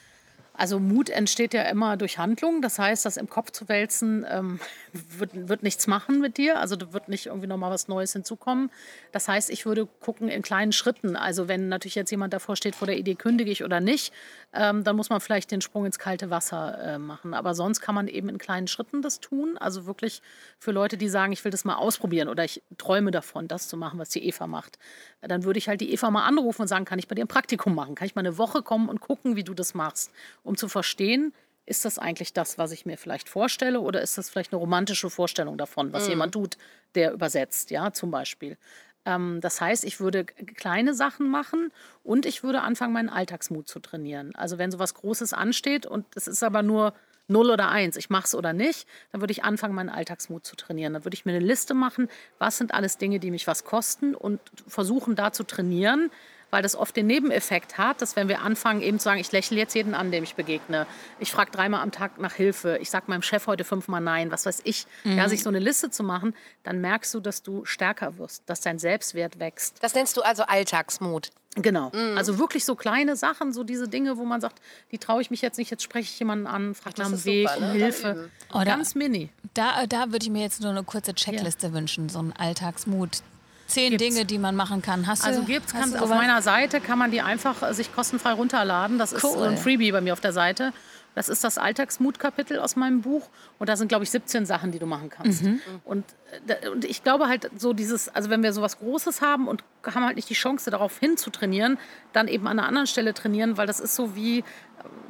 Also 0.60 0.78
Mut 0.78 1.10
entsteht 1.10 1.54
ja 1.54 1.62
immer 1.64 1.96
durch 1.96 2.18
Handlung. 2.18 2.62
Das 2.62 2.80
heißt, 2.80 3.06
das 3.06 3.16
im 3.16 3.30
Kopf 3.30 3.52
zu 3.52 3.70
wälzen 3.70 4.26
ähm, 4.30 4.60
wird, 5.18 5.48
wird 5.48 5.64
nichts 5.64 5.88
machen 5.88 6.20
mit 6.20 6.38
dir. 6.38 6.60
Also 6.60 6.76
da 6.76 6.92
wird 6.92 7.08
nicht 7.08 7.28
irgendwie 7.28 7.48
nochmal 7.48 7.72
was 7.72 7.88
Neues 7.88 8.12
hinzukommen. 8.12 8.70
Das 9.14 9.30
heißt, 9.30 9.50
ich 9.52 9.66
würde 9.66 9.88
gucken 10.02 10.28
in 10.28 10.42
kleinen 10.42 10.74
Schritten. 10.74 11.16
Also 11.16 11.48
wenn 11.48 11.70
natürlich 11.70 11.96
jetzt 11.96 12.12
jemand 12.12 12.34
davor 12.34 12.58
steht, 12.58 12.76
vor 12.76 12.88
der 12.88 12.98
Idee 12.98 13.16
kündige 13.16 13.50
ich 13.52 13.64
oder 13.64 13.80
nicht, 13.80 14.14
ähm, 14.52 14.84
dann 14.84 14.98
muss 14.98 15.10
man 15.10 15.22
vielleicht 15.22 15.52
den 15.52 15.62
Sprung 15.62 15.86
ins 15.86 15.98
kalte 15.98 16.30
Wasser 16.30 16.78
äh, 16.84 16.98
machen. 16.98 17.34
Aber 17.34 17.54
sonst 17.54 17.80
kann 17.80 17.96
man 17.96 18.10
eben 18.10 18.28
in 18.28 18.38
kleinen 18.38 18.68
Schritten 18.68 19.02
das 19.02 19.22
tun. 19.22 19.58
Also 19.58 19.86
wirklich 19.86 20.22
für 20.58 20.72
Leute, 20.72 20.98
die 20.98 21.08
sagen, 21.08 21.32
ich 21.32 21.46
will 21.46 21.52
das 21.52 21.64
mal 21.64 21.76
ausprobieren 21.76 22.28
oder 22.28 22.44
ich 22.44 22.62
träume 22.78 23.12
davon, 23.12 23.48
das 23.48 23.70
zu 23.70 23.78
machen, 23.78 23.98
was 23.98 24.10
die 24.10 24.28
Eva 24.28 24.46
macht. 24.46 24.78
Dann 25.22 25.46
würde 25.46 25.58
ich 25.58 25.70
halt 25.70 25.80
die 25.80 25.94
Eva 25.94 26.12
mal 26.12 26.26
anrufen 26.26 26.64
und 26.64 26.68
sagen, 26.68 26.84
kann 26.84 27.00
ich 27.00 27.08
bei 27.08 27.16
dir 27.16 27.24
ein 27.24 27.30
Praktikum 27.30 27.76
machen? 27.76 27.96
Kann 27.96 28.08
ich 28.08 28.16
mal 28.16 28.22
eine 28.22 28.38
Woche 28.38 28.62
kommen 28.62 28.90
und 28.90 29.00
gucken, 29.00 29.38
wie 29.38 29.44
du 29.46 29.54
das 29.54 29.74
machst? 29.74 30.12
Um 30.50 30.58
zu 30.58 30.68
verstehen, 30.68 31.34
ist 31.68 31.86
das 31.86 32.00
eigentlich 32.00 32.34
das, 32.34 32.58
was 32.58 32.72
ich 32.72 32.86
mir 32.86 32.98
vielleicht 32.98 33.30
vorstelle 33.30 33.80
oder 33.80 34.02
ist 34.02 34.18
das 34.18 34.30
vielleicht 34.30 34.52
eine 34.52 34.60
romantische 34.60 35.12
Vorstellung 35.12 35.58
davon, 35.58 35.94
was 35.94 36.08
jemand 36.08 36.34
tut, 36.34 36.58
der 36.96 37.14
übersetzt, 37.14 37.70
ja, 37.70 37.94
zum 37.94 38.10
Beispiel. 38.10 38.58
Ähm, 39.06 39.40
das 39.42 39.62
heißt, 39.62 39.84
ich 39.86 40.00
würde 40.00 40.26
kleine 40.26 40.96
Sachen 40.96 41.30
machen 41.30 41.72
und 42.04 42.26
ich 42.26 42.42
würde 42.44 42.62
anfangen, 42.62 42.94
meinen 42.94 43.10
Alltagsmut 43.10 43.68
zu 43.68 43.80
trainieren. 43.80 44.34
Also 44.34 44.58
wenn 44.58 44.72
sowas 44.72 44.96
Großes 44.96 45.34
ansteht 45.34 45.86
und 45.86 46.08
es 46.16 46.28
ist 46.28 46.42
aber 46.42 46.64
nur 46.64 46.94
0 47.28 47.52
oder 47.52 47.70
1, 47.70 47.96
ich 47.98 48.10
mache 48.10 48.26
es 48.26 48.34
oder 48.34 48.52
nicht, 48.52 48.88
dann 49.12 49.22
würde 49.22 49.32
ich 49.32 49.44
anfangen, 49.44 49.76
meinen 49.76 49.90
Alltagsmut 49.90 50.48
zu 50.48 50.56
trainieren. 50.56 50.94
Dann 50.94 51.06
würde 51.06 51.14
ich 51.14 51.26
mir 51.26 51.34
eine 51.34 51.46
Liste 51.46 51.76
machen, 51.76 52.10
was 52.40 52.58
sind 52.58 52.74
alles 52.74 52.98
Dinge, 52.98 53.20
die 53.20 53.30
mich 53.30 53.46
was 53.46 53.64
kosten 53.64 54.16
und 54.16 54.40
versuchen 54.68 55.16
da 55.16 55.32
zu 55.32 55.44
trainieren, 55.44 56.10
weil 56.52 56.62
das 56.62 56.76
oft 56.76 56.96
den 56.96 57.08
Nebeneffekt 57.08 57.78
hat, 57.78 58.02
dass 58.02 58.16
wenn 58.16 58.28
wir 58.28 58.42
anfangen, 58.42 58.82
eben 58.82 59.00
zu 59.00 59.06
sagen, 59.06 59.20
ich 59.20 59.32
lächle 59.32 59.58
jetzt 59.58 59.76
jeden 59.76 59.94
an, 59.94 60.12
dem 60.12 60.24
ich 60.24 60.36
begegne, 60.36 60.88
ich 61.20 61.32
frage 61.32 61.52
dreimal 61.52 61.82
am 61.82 61.92
Tag 61.92 62.20
nach 62.20 62.34
Hilfe, 62.34 62.78
ich 62.82 62.90
sage 62.90 63.06
meinem 63.08 63.22
Chef 63.22 63.48
heute 63.48 63.64
fünfmal 63.64 64.02
Nein, 64.02 64.32
was 64.32 64.46
weiß 64.46 64.62
ich, 64.64 64.86
mhm. 65.04 65.18
ja, 65.18 65.30
sich 65.30 65.44
so 65.44 65.50
eine 65.50 65.60
Liste 65.60 65.90
zu 65.90 66.04
machen, 66.04 66.34
dann 66.64 66.82
merkst 66.82 67.14
du, 67.14 67.20
dass 67.20 67.44
du 67.44 67.66
stärker 67.66 68.18
wirst, 68.18 68.44
dass 68.48 68.62
dein 68.62 68.80
Selbstwert 68.80 69.40
wächst. 69.40 69.78
Das 69.82 69.94
nennst 69.94 70.18
du 70.18 70.22
also 70.22 70.44
Alltagsmut. 70.44 71.32
Genau. 71.56 71.92
Mhm. 71.94 72.18
Also 72.18 72.38
wirklich 72.38 72.64
so 72.64 72.76
kleine 72.76 73.16
Sachen, 73.16 73.54
so 73.54 73.64
diese 73.64 73.88
Dinge, 73.88 74.18
wo 74.18 74.26
man 74.26 74.40
sagt, 74.40 74.62
die 74.92 75.00
traue 75.00 75.22
ich 75.22 75.32
mich 75.32 75.42
jetzt 75.42 75.58
nicht, 75.58 75.72
jetzt 75.72 75.84
spreche 75.84 76.06
ich 76.12 76.20
jemanden 76.20 76.48
an, 76.48 76.76
frage 76.76 77.02
nach 77.02 77.10
dem 77.10 77.26
Weg, 77.26 77.50
super, 77.50 77.60
ne? 77.60 77.72
um 77.72 77.78
Hilfe. 77.78 78.30
Oh, 78.54 78.64
Ganz 78.64 78.96
mini. 78.96 79.30
Da, 79.56 79.88
da 79.88 80.12
würde 80.12 80.24
ich 80.24 80.30
mir 80.30 80.44
jetzt 80.44 80.62
nur 80.62 80.70
eine 80.70 80.84
kurze 80.84 81.14
Checkliste 81.14 81.68
ja. 81.68 81.74
wünschen, 81.74 82.08
so 82.08 82.20
ein 82.20 82.34
Alltagsmut 82.34 83.24
zehn 83.70 83.92
gibt's. 83.92 84.04
Dinge, 84.04 84.26
die 84.26 84.38
man 84.38 84.56
machen 84.56 84.82
kann. 84.82 85.08
Hast 85.08 85.26
also 85.26 85.42
du, 85.42 85.46
gibt's, 85.46 85.74
auf 85.74 86.10
meiner 86.10 86.42
Seite 86.42 86.82
kann 86.82 87.00
man 87.00 87.12
die 87.12 87.22
einfach 87.22 87.62
äh, 87.64 87.74
sich 87.74 87.94
kostenfrei 87.94 88.34
runterladen. 88.34 88.98
Das 88.98 89.14
cool. 89.24 89.32
ist 89.32 89.38
ein 89.38 89.58
Freebie 89.58 89.92
bei 89.92 90.02
mir 90.02 90.14
auf 90.14 90.22
der 90.22 90.34
Seite. 90.34 90.74
Das 91.20 91.28
ist 91.28 91.44
das 91.44 91.58
Alltagsmutkapitel 91.58 92.60
aus 92.60 92.78
meinem 92.78 93.02
Buch. 93.02 93.28
Und 93.58 93.68
da 93.68 93.76
sind, 93.76 93.90
glaube 93.90 94.06
ich, 94.06 94.10
17 94.10 94.46
Sachen, 94.46 94.72
die 94.72 94.80
du 94.80 94.86
machen 94.86 95.10
kannst. 95.10 95.44
Mhm. 95.44 95.60
Und, 95.84 96.06
äh, 96.48 96.70
und 96.70 96.86
ich 96.86 97.04
glaube 97.04 97.28
halt, 97.28 97.52
so 97.58 97.74
dieses, 97.74 98.08
also 98.08 98.30
wenn 98.30 98.42
wir 98.42 98.54
so 98.54 98.62
was 98.62 98.80
Großes 98.80 99.22
haben 99.22 99.50
und 99.50 99.66
haben 99.86 100.06
halt 100.06 100.16
nicht 100.16 100.30
die 100.30 100.34
Chance, 100.34 100.72
darauf 100.72 100.98
hin 100.98 101.18
zu 101.18 101.30
trainieren, 101.30 101.78
dann 102.14 102.30
eben 102.30 102.48
an 102.48 102.58
einer 102.58 102.70
anderen 102.70 102.88
Stelle 102.88 103.14
trainieren, 103.14 103.58
weil 103.58 103.68
das 103.68 103.82
ist 103.82 103.98
so 103.98 104.16
wie, 104.16 104.46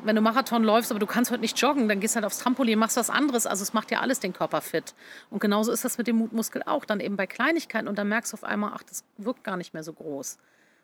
wenn 0.03 0.15
du 0.15 0.23
Marathon 0.23 0.63
läufst, 0.63 0.89
aber 0.89 0.99
du 0.99 1.05
kannst 1.05 1.29
heute 1.29 1.41
nicht 1.41 1.61
joggen, 1.61 1.87
dann 1.87 1.99
gehst 1.99 2.15
halt 2.15 2.25
aufs 2.25 2.39
Trampolin, 2.39 2.79
machst 2.79 2.97
was 2.97 3.11
anderes. 3.11 3.45
Also 3.45 3.61
es 3.61 3.73
macht 3.73 3.91
ja 3.91 3.99
alles 3.99 4.19
den 4.19 4.33
Körper 4.33 4.61
fit. 4.61 4.95
Und 5.29 5.39
genauso 5.41 5.71
ist 5.71 5.85
das 5.85 5.99
mit 5.99 6.07
dem 6.07 6.15
Mutmuskel 6.15 6.63
auch. 6.65 6.85
Dann 6.85 7.01
eben 7.01 7.17
bei 7.17 7.27
Kleinigkeiten 7.27 7.87
und 7.87 7.99
dann 7.99 8.09
merkst 8.09 8.33
du 8.33 8.37
auf 8.37 8.43
einmal, 8.43 8.71
ach, 8.73 8.81
das 8.81 9.03
wirkt 9.17 9.43
gar 9.43 9.57
nicht 9.57 9.75
mehr 9.75 9.83
so 9.83 9.93
groß. 9.93 10.39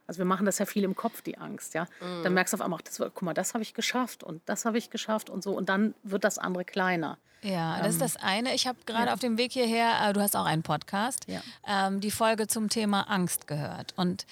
Also 0.07 0.19
wir 0.19 0.25
machen 0.25 0.45
das 0.45 0.59
ja 0.59 0.65
viel 0.65 0.83
im 0.83 0.95
Kopf, 0.95 1.21
die 1.21 1.37
Angst, 1.37 1.73
ja. 1.73 1.85
Mhm. 2.01 2.23
Dann 2.23 2.33
merkst 2.33 2.53
du 2.53 2.57
auf 2.57 2.61
einmal, 2.61 2.79
das, 2.83 2.97
guck 2.97 3.21
mal, 3.21 3.33
das 3.33 3.53
habe 3.53 3.63
ich 3.63 3.73
geschafft 3.73 4.23
und 4.23 4.41
das 4.45 4.65
habe 4.65 4.77
ich 4.77 4.89
geschafft 4.89 5.29
und 5.29 5.43
so. 5.43 5.51
Und 5.51 5.69
dann 5.69 5.95
wird 6.03 6.23
das 6.23 6.37
andere 6.37 6.65
kleiner. 6.65 7.17
Ja, 7.41 7.79
das 7.79 7.89
ist 7.89 7.95
ähm, 7.95 7.99
das 7.99 8.17
eine. 8.17 8.55
Ich 8.55 8.67
habe 8.67 8.77
gerade 8.85 9.07
ja. 9.07 9.13
auf 9.13 9.19
dem 9.19 9.37
Weg 9.37 9.51
hierher, 9.51 9.91
äh, 10.01 10.13
du 10.13 10.21
hast 10.21 10.35
auch 10.35 10.45
einen 10.45 10.63
Podcast, 10.63 11.25
ja. 11.27 11.41
ähm, 11.67 11.99
die 12.01 12.11
Folge 12.11 12.47
zum 12.47 12.69
Thema 12.69 13.01
Angst 13.09 13.47
gehört. 13.47 13.93
Und 13.97 14.25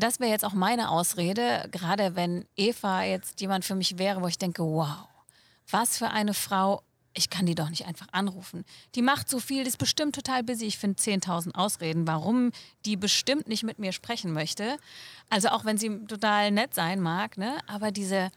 das 0.00 0.20
wäre 0.20 0.30
jetzt 0.30 0.44
auch 0.44 0.52
meine 0.52 0.90
Ausrede, 0.90 1.68
gerade 1.70 2.16
wenn 2.16 2.44
Eva 2.56 3.04
jetzt 3.04 3.40
jemand 3.40 3.64
für 3.64 3.74
mich 3.74 3.98
wäre, 3.98 4.22
wo 4.22 4.26
ich 4.26 4.38
denke, 4.38 4.62
wow, 4.62 5.06
was 5.70 5.98
für 5.98 6.08
eine 6.08 6.34
Frau, 6.34 6.82
ich 7.18 7.30
kann 7.30 7.46
die 7.46 7.54
doch 7.54 7.68
nicht 7.68 7.86
einfach 7.86 8.06
anrufen. 8.12 8.64
Die 8.94 9.02
macht 9.02 9.28
so 9.28 9.40
viel, 9.40 9.64
die 9.64 9.68
ist 9.68 9.78
bestimmt 9.78 10.14
total 10.14 10.44
busy. 10.44 10.66
Ich 10.66 10.78
finde 10.78 11.00
10.000 11.00 11.54
Ausreden, 11.54 12.06
warum 12.06 12.52
die 12.86 12.96
bestimmt 12.96 13.48
nicht 13.48 13.64
mit 13.64 13.78
mir 13.78 13.92
sprechen 13.92 14.32
möchte. 14.32 14.78
Also 15.28 15.48
auch 15.48 15.64
wenn 15.64 15.76
sie 15.76 16.06
total 16.06 16.52
nett 16.52 16.74
sein 16.74 17.00
mag, 17.00 17.36
ne? 17.36 17.58
aber 17.66 17.90
diese, 17.90 18.30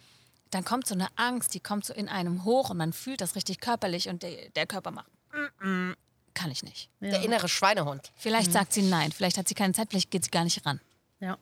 dann 0.50 0.66
kommt 0.66 0.88
so 0.88 0.96
eine 0.96 1.08
Angst, 1.16 1.54
die 1.54 1.60
kommt 1.60 1.86
so 1.86 1.94
in 1.94 2.10
einem 2.10 2.44
hoch 2.44 2.72
und 2.72 2.78
man 2.78 2.92
fühlt 2.92 3.22
das 3.22 3.36
richtig 3.36 3.62
körperlich 3.62 4.10
und 4.10 4.24
der, 4.24 4.50
der 4.50 4.66
Körper 4.66 4.92
macht, 4.92 5.12
mm 5.32 5.64
-mm, 5.64 5.96
kann 6.34 6.50
ich 6.50 6.64
nicht. 6.64 6.90
Ja. 7.00 7.12
Der 7.12 7.22
innere 7.22 7.48
Schweinehund. 7.48 8.12
Vielleicht 8.16 8.48
mhm. 8.48 8.54
sagt 8.54 8.74
sie 8.74 8.82
nein, 8.82 9.12
vielleicht 9.12 9.38
hat 9.38 9.48
sie 9.48 9.56
keine 9.56 9.74
Zeit, 9.74 9.90
vielleicht 9.92 10.12
geht 10.12 10.26
sie 10.26 10.32
gar 10.32 10.44
nicht 10.44 10.66
ran. 10.66 10.82
Ja. 11.20 11.38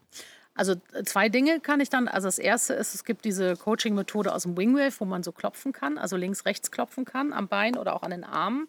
Also 0.59 0.73
äh, 0.93 1.03
zwei 1.05 1.29
Dinge 1.29 1.61
kann 1.61 1.79
ich 1.79 1.89
dann. 1.89 2.09
Also 2.09 2.27
das 2.27 2.37
erste 2.37 2.73
ist, 2.73 2.93
es 2.93 3.05
gibt 3.05 3.23
diese 3.23 3.55
Coaching-Methode 3.55 4.33
aus 4.33 4.43
dem 4.43 4.57
Wingwave, 4.57 4.93
wo 4.99 5.05
man 5.05 5.23
so 5.23 5.31
klopfen 5.31 5.71
kann, 5.71 5.97
also 5.97 6.17
links, 6.17 6.45
rechts 6.45 6.69
klopfen 6.69 7.05
kann, 7.05 7.31
am 7.31 7.47
Bein 7.47 7.77
oder 7.77 7.95
auch 7.95 8.03
an 8.03 8.11
den 8.11 8.25
Armen 8.25 8.67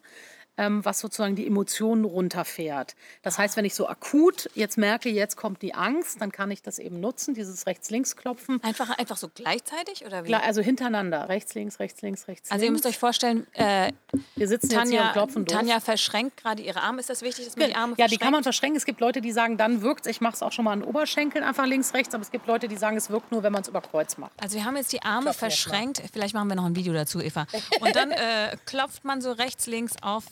ähm, 0.57 0.83
was 0.83 0.99
sozusagen 0.99 1.35
die 1.35 1.47
Emotionen 1.47 2.05
runterfährt. 2.05 2.95
Das 3.21 3.37
heißt, 3.37 3.57
wenn 3.57 3.65
ich 3.65 3.73
so 3.73 3.87
akut 3.87 4.49
jetzt 4.53 4.77
merke, 4.77 5.09
jetzt 5.09 5.35
kommt 5.37 5.61
die 5.61 5.73
Angst, 5.73 6.21
dann 6.21 6.31
kann 6.31 6.51
ich 6.51 6.61
das 6.61 6.79
eben 6.79 6.99
nutzen, 6.99 7.33
dieses 7.33 7.65
Rechts-Links-Klopfen. 7.65 8.63
Einfach, 8.63 8.97
einfach 8.97 9.17
so 9.17 9.29
gleichzeitig 9.33 10.05
oder 10.05 10.25
wie? 10.25 10.35
Also 10.35 10.61
hintereinander, 10.61 11.29
rechts, 11.29 11.53
links, 11.53 11.79
rechts, 11.79 12.01
links, 12.01 12.27
rechts, 12.27 12.51
Also 12.51 12.65
ihr 12.65 12.71
müsst 12.71 12.85
euch 12.85 12.97
vorstellen, 12.97 13.47
äh, 13.53 13.91
wir 14.35 14.47
sitzen 14.47 14.69
Tanja, 14.69 14.83
jetzt 14.83 14.91
hier 14.91 15.01
und 15.01 15.11
klopfen 15.13 15.45
durch. 15.45 15.57
Tanja 15.57 15.79
verschränkt 15.79 16.37
gerade 16.37 16.61
ihre 16.61 16.81
Arme. 16.81 16.99
Ist 16.99 17.09
das 17.09 17.21
wichtig, 17.21 17.45
dass 17.45 17.55
man 17.55 17.69
die 17.69 17.75
Arme 17.75 17.95
Ja, 17.97 18.07
die 18.07 18.17
kann 18.17 18.31
man 18.31 18.43
verschränken. 18.43 18.77
Es 18.77 18.85
gibt 18.85 18.99
Leute, 18.99 19.21
die 19.21 19.31
sagen, 19.31 19.57
dann 19.57 19.81
wirkt 19.81 20.05
es. 20.05 20.11
Ich 20.11 20.21
mache 20.21 20.35
es 20.35 20.43
auch 20.43 20.51
schon 20.51 20.65
mal 20.65 20.73
an 20.73 20.83
Oberschenkeln, 20.83 21.43
einfach 21.43 21.65
links, 21.65 21.93
rechts. 21.93 22.13
Aber 22.13 22.21
es 22.21 22.31
gibt 22.31 22.47
Leute, 22.47 22.67
die 22.67 22.77
sagen, 22.77 22.97
es 22.97 23.09
wirkt 23.09 23.31
nur, 23.31 23.43
wenn 23.43 23.53
man 23.53 23.61
es 23.61 23.67
über 23.67 23.81
Kreuz 23.81 24.17
macht. 24.17 24.33
Also 24.41 24.57
wir 24.57 24.65
haben 24.65 24.75
jetzt 24.75 24.91
die 24.91 25.01
Arme 25.01 25.33
verschränkt. 25.33 26.01
Vielleicht 26.11 26.33
machen 26.33 26.49
wir 26.49 26.55
noch 26.55 26.65
ein 26.65 26.75
Video 26.75 26.93
dazu, 26.93 27.19
Eva. 27.21 27.47
Und 27.79 27.95
dann 27.95 28.11
äh, 28.11 28.55
klopft 28.65 29.05
man 29.05 29.21
so 29.21 29.31
rechts, 29.31 29.67
links 29.67 29.95
auf 30.01 30.25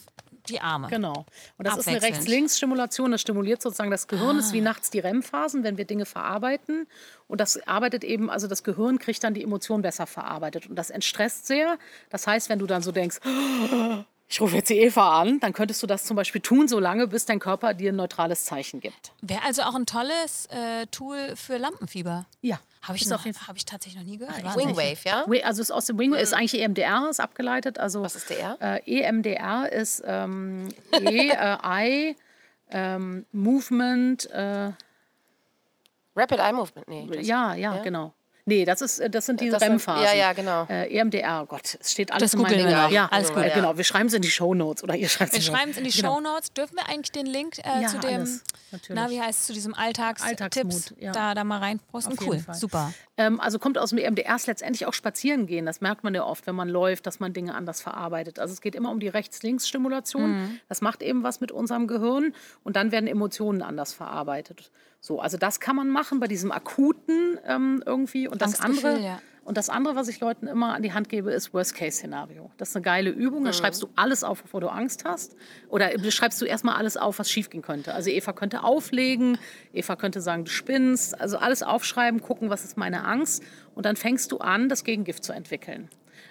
die 0.48 0.62
Arme. 0.62 0.88
Genau. 0.88 1.26
Und 1.58 1.68
das 1.68 1.78
ist 1.78 1.88
eine 1.88 2.02
Rechts-Links-Stimulation. 2.02 3.12
Das 3.12 3.22
stimuliert 3.22 3.62
sozusagen 3.62 3.92
das 3.92 4.08
Gehirn. 4.08 4.38
Das 4.38 4.48
ist 4.48 4.54
wie 4.54 4.62
ah. 4.62 4.66
nachts 4.66 4.90
die 4.90 5.00
REM-Phasen, 5.00 5.64
wenn 5.64 5.78
wir 5.78 5.86
Dinge 5.86 6.06
verarbeiten. 6.06 6.88
Und 7.28 7.42
das 7.42 7.66
arbeitet 7.68 8.04
eben, 8.04 8.30
also 8.30 8.48
das 8.48 8.64
Gehirn 8.64 9.00
kriegt 9.00 9.24
dann 9.24 9.34
die 9.34 9.44
Emotion 9.44 9.82
besser 9.82 10.08
verarbeitet. 10.08 10.68
Und 10.68 10.76
das 10.76 10.90
entstresst 10.90 11.48
sehr. 11.48 11.78
Das 12.10 12.28
heißt, 12.28 12.50
wenn 12.50 12.60
du 12.60 12.68
dann 12.68 12.82
so 12.82 12.92
denkst, 12.92 13.20
ich 14.32 14.40
rufe 14.42 14.56
jetzt 14.56 14.70
die 14.70 14.78
Eva 14.78 15.20
an, 15.22 15.40
dann 15.40 15.54
könntest 15.54 15.82
du 15.82 15.88
das 15.88 16.06
zum 16.06 16.16
Beispiel 16.16 16.40
tun, 16.40 16.68
solange 16.68 17.08
bis 17.08 17.26
dein 17.26 17.40
Körper 17.40 17.74
dir 17.74 17.92
ein 17.92 17.96
neutrales 17.96 18.46
Zeichen 18.46 18.80
gibt. 18.80 19.12
Wäre 19.22 19.42
also 19.44 19.64
auch 19.64 19.74
ein 19.74 19.88
tolles 19.88 20.46
äh, 20.52 20.86
Tool 20.88 21.36
für 21.36 21.58
Lampenfieber. 21.58 22.28
Ja. 22.42 22.60
Habe 22.84 22.96
ich, 22.98 23.12
hab 23.12 23.58
ich 23.58 23.66
tatsächlich 23.66 24.00
noch 24.00 24.10
nie 24.10 24.18
gehört. 24.18 24.42
Ah, 24.46 24.56
Wingwave, 24.56 25.00
ja? 25.04 25.26
Also 25.44 25.62
ist 25.62 25.72
aus 25.72 25.86
dem 25.86 25.98
Wingwave 25.98 26.20
mhm. 26.20 26.24
ist 26.24 26.34
eigentlich 26.34 26.62
EMDR, 26.62 27.08
ist 27.10 27.20
abgeleitet. 27.20 27.80
Also, 27.80 28.04
Was 28.04 28.16
ist 28.16 28.30
der? 28.30 28.58
Äh, 28.62 29.02
EMDR 29.02 29.72
ist 29.72 30.04
ähm, 30.06 30.70
E, 30.94 31.30
äh, 31.30 31.58
I, 31.66 32.16
ähm, 32.70 33.26
Movement. 33.32 34.30
Äh, 34.30 34.72
Rapid 36.16 36.40
Eye 36.40 36.54
Movement, 36.54 36.88
nee. 36.88 37.08
Ja, 37.22 37.56
ja, 37.56 37.76
ja, 37.76 37.82
genau. 37.82 38.14
Nee, 38.50 38.66
das, 38.66 38.82
ist, 38.82 39.00
äh, 39.00 39.10
das 39.12 39.28
sind 39.28 39.42
diese 39.42 39.62
REM-Phasen. 39.62 40.04
Ja, 40.04 40.14
ja, 40.14 40.34
genau. 40.34 40.66
Äh, 40.70 40.92
EMDR, 40.98 41.46
Gott, 41.48 41.78
es 41.80 41.92
steht 41.92 42.12
alles 42.12 42.32
das 42.32 42.34
in 42.34 42.42
meinem 42.42 42.68
ja, 42.68 42.90
ja, 42.90 43.08
alles 43.12 43.32
gut. 43.32 43.44
Ja. 43.44 43.54
Genau, 43.54 43.78
wir 43.78 43.84
schreiben 43.84 44.08
es 44.08 44.14
in 44.16 44.24
die 44.24 44.32
Shownotes 44.32 44.84
oder 44.84 44.96
ihr 44.98 45.08
schreibt 45.08 45.34
es. 45.34 45.38
Wir 45.38 45.56
schreiben 45.56 45.70
es 45.70 45.78
in 45.78 45.84
die 45.84 45.92
genau. 45.92 46.16
Shownotes. 46.16 46.54
Dürfen 46.54 46.76
wir 46.76 46.90
eigentlich 46.90 47.12
den 47.12 47.28
Link 47.28 47.60
äh, 47.60 47.84
ja, 47.84 47.88
zu 47.88 48.00
dem, 48.00 48.22
alles, 48.22 48.44
na, 48.90 49.10
wie 49.12 49.22
heißt 49.22 49.42
es, 49.42 49.46
zu 49.46 49.54
diesem 49.54 49.76
Alltags 49.76 50.24
Alltagstipps 50.24 50.96
ja. 50.98 51.12
da, 51.12 51.36
da 51.36 51.44
mal 51.44 51.60
reinposten? 51.60 52.18
Cool, 52.20 52.44
super. 52.54 52.92
Ähm, 53.18 53.40
also 53.40 53.60
kommt 53.60 53.78
aus 53.78 53.90
dem 53.90 54.00
EMDR 54.00 54.38
letztendlich 54.48 54.88
auch 54.88 54.94
spazieren 54.94 55.46
gehen. 55.46 55.68
Das 55.68 55.80
merkt 55.82 56.04
man 56.04 56.16
ja 56.16 56.24
oft, 56.24 56.48
wenn 56.48 56.56
man 56.56 56.70
läuft, 56.70 57.06
dass 57.06 57.20
man 57.20 57.34
Dinge 57.34 57.54
anders 57.54 57.82
verarbeitet. 57.82 58.40
Also 58.40 58.54
es 58.54 58.62
geht 58.62 58.74
immer 58.74 58.90
um 58.90 59.00
die 59.00 59.10
Rechts-Links-Stimulation. 59.10 60.32
Mhm. 60.32 60.60
Das 60.68 60.82
macht 60.82 61.04
eben 61.04 61.22
was 61.22 61.40
mit 61.40 61.52
unserem 61.52 61.88
Gehirn 61.88 62.34
und 62.64 62.76
dann 62.76 62.92
werden 62.92 63.08
Emotionen 63.08 63.62
anders 63.62 63.94
verarbeitet. 63.94 64.72
So, 65.02 65.20
also 65.20 65.38
das 65.38 65.60
kann 65.60 65.76
man 65.76 65.90
machen 65.90 66.20
bei 66.20 66.28
diesem 66.28 66.52
akuten 66.52 67.38
ähm, 67.46 67.82
irgendwie. 67.86 68.28
Und 68.28 68.42
das 68.42 68.60
andere, 68.60 69.00
ja. 69.00 69.22
und 69.46 69.58
das 69.58 69.70
andere, 69.70 69.96
was 69.96 70.10
ich 70.10 70.20
Leuten 70.20 70.46
immer 70.46 70.74
an 70.74 70.84
die 70.84 70.92
Hand 70.94 71.08
gebe, 71.08 71.32
ist 71.32 71.54
Worst-Case-Szenario. 71.54 72.52
Das 72.58 72.70
ist 72.70 72.76
eine 72.76 72.84
geile 72.84 73.10
Übung. 73.10 73.46
Da 73.46 73.52
mhm. 73.52 73.54
schreibst 73.54 73.82
du 73.82 73.90
alles 73.96 74.26
auf, 74.26 74.42
bevor 74.42 74.60
du 74.60 74.68
Angst 74.68 75.06
hast. 75.06 75.38
Oder 75.70 75.92
schreibst 76.12 76.42
du 76.42 76.46
erstmal 76.46 76.76
alles 76.76 76.98
auf, 76.98 77.18
was 77.18 77.32
schiefgehen 77.32 77.64
könnte. 77.64 77.94
Also 77.94 78.10
Eva 78.10 78.34
könnte 78.34 78.64
auflegen, 78.64 79.38
Eva 79.72 79.96
könnte 79.96 80.20
sagen, 80.20 80.44
du 80.44 80.52
spinnst. 80.52 81.20
Also 81.20 81.38
alles 81.38 81.64
aufschreiben, 81.64 82.22
gucken, 82.22 82.50
was 82.50 82.66
ist 82.66 82.78
meine 82.78 83.06
Angst. 83.06 83.42
Und 83.76 83.86
dann 83.86 83.96
fängst 83.96 84.34
du 84.34 84.40
an, 84.40 84.68
das 84.68 84.84
Gegengift 84.84 85.24
zu 85.24 85.32
entwickeln. 85.32 85.90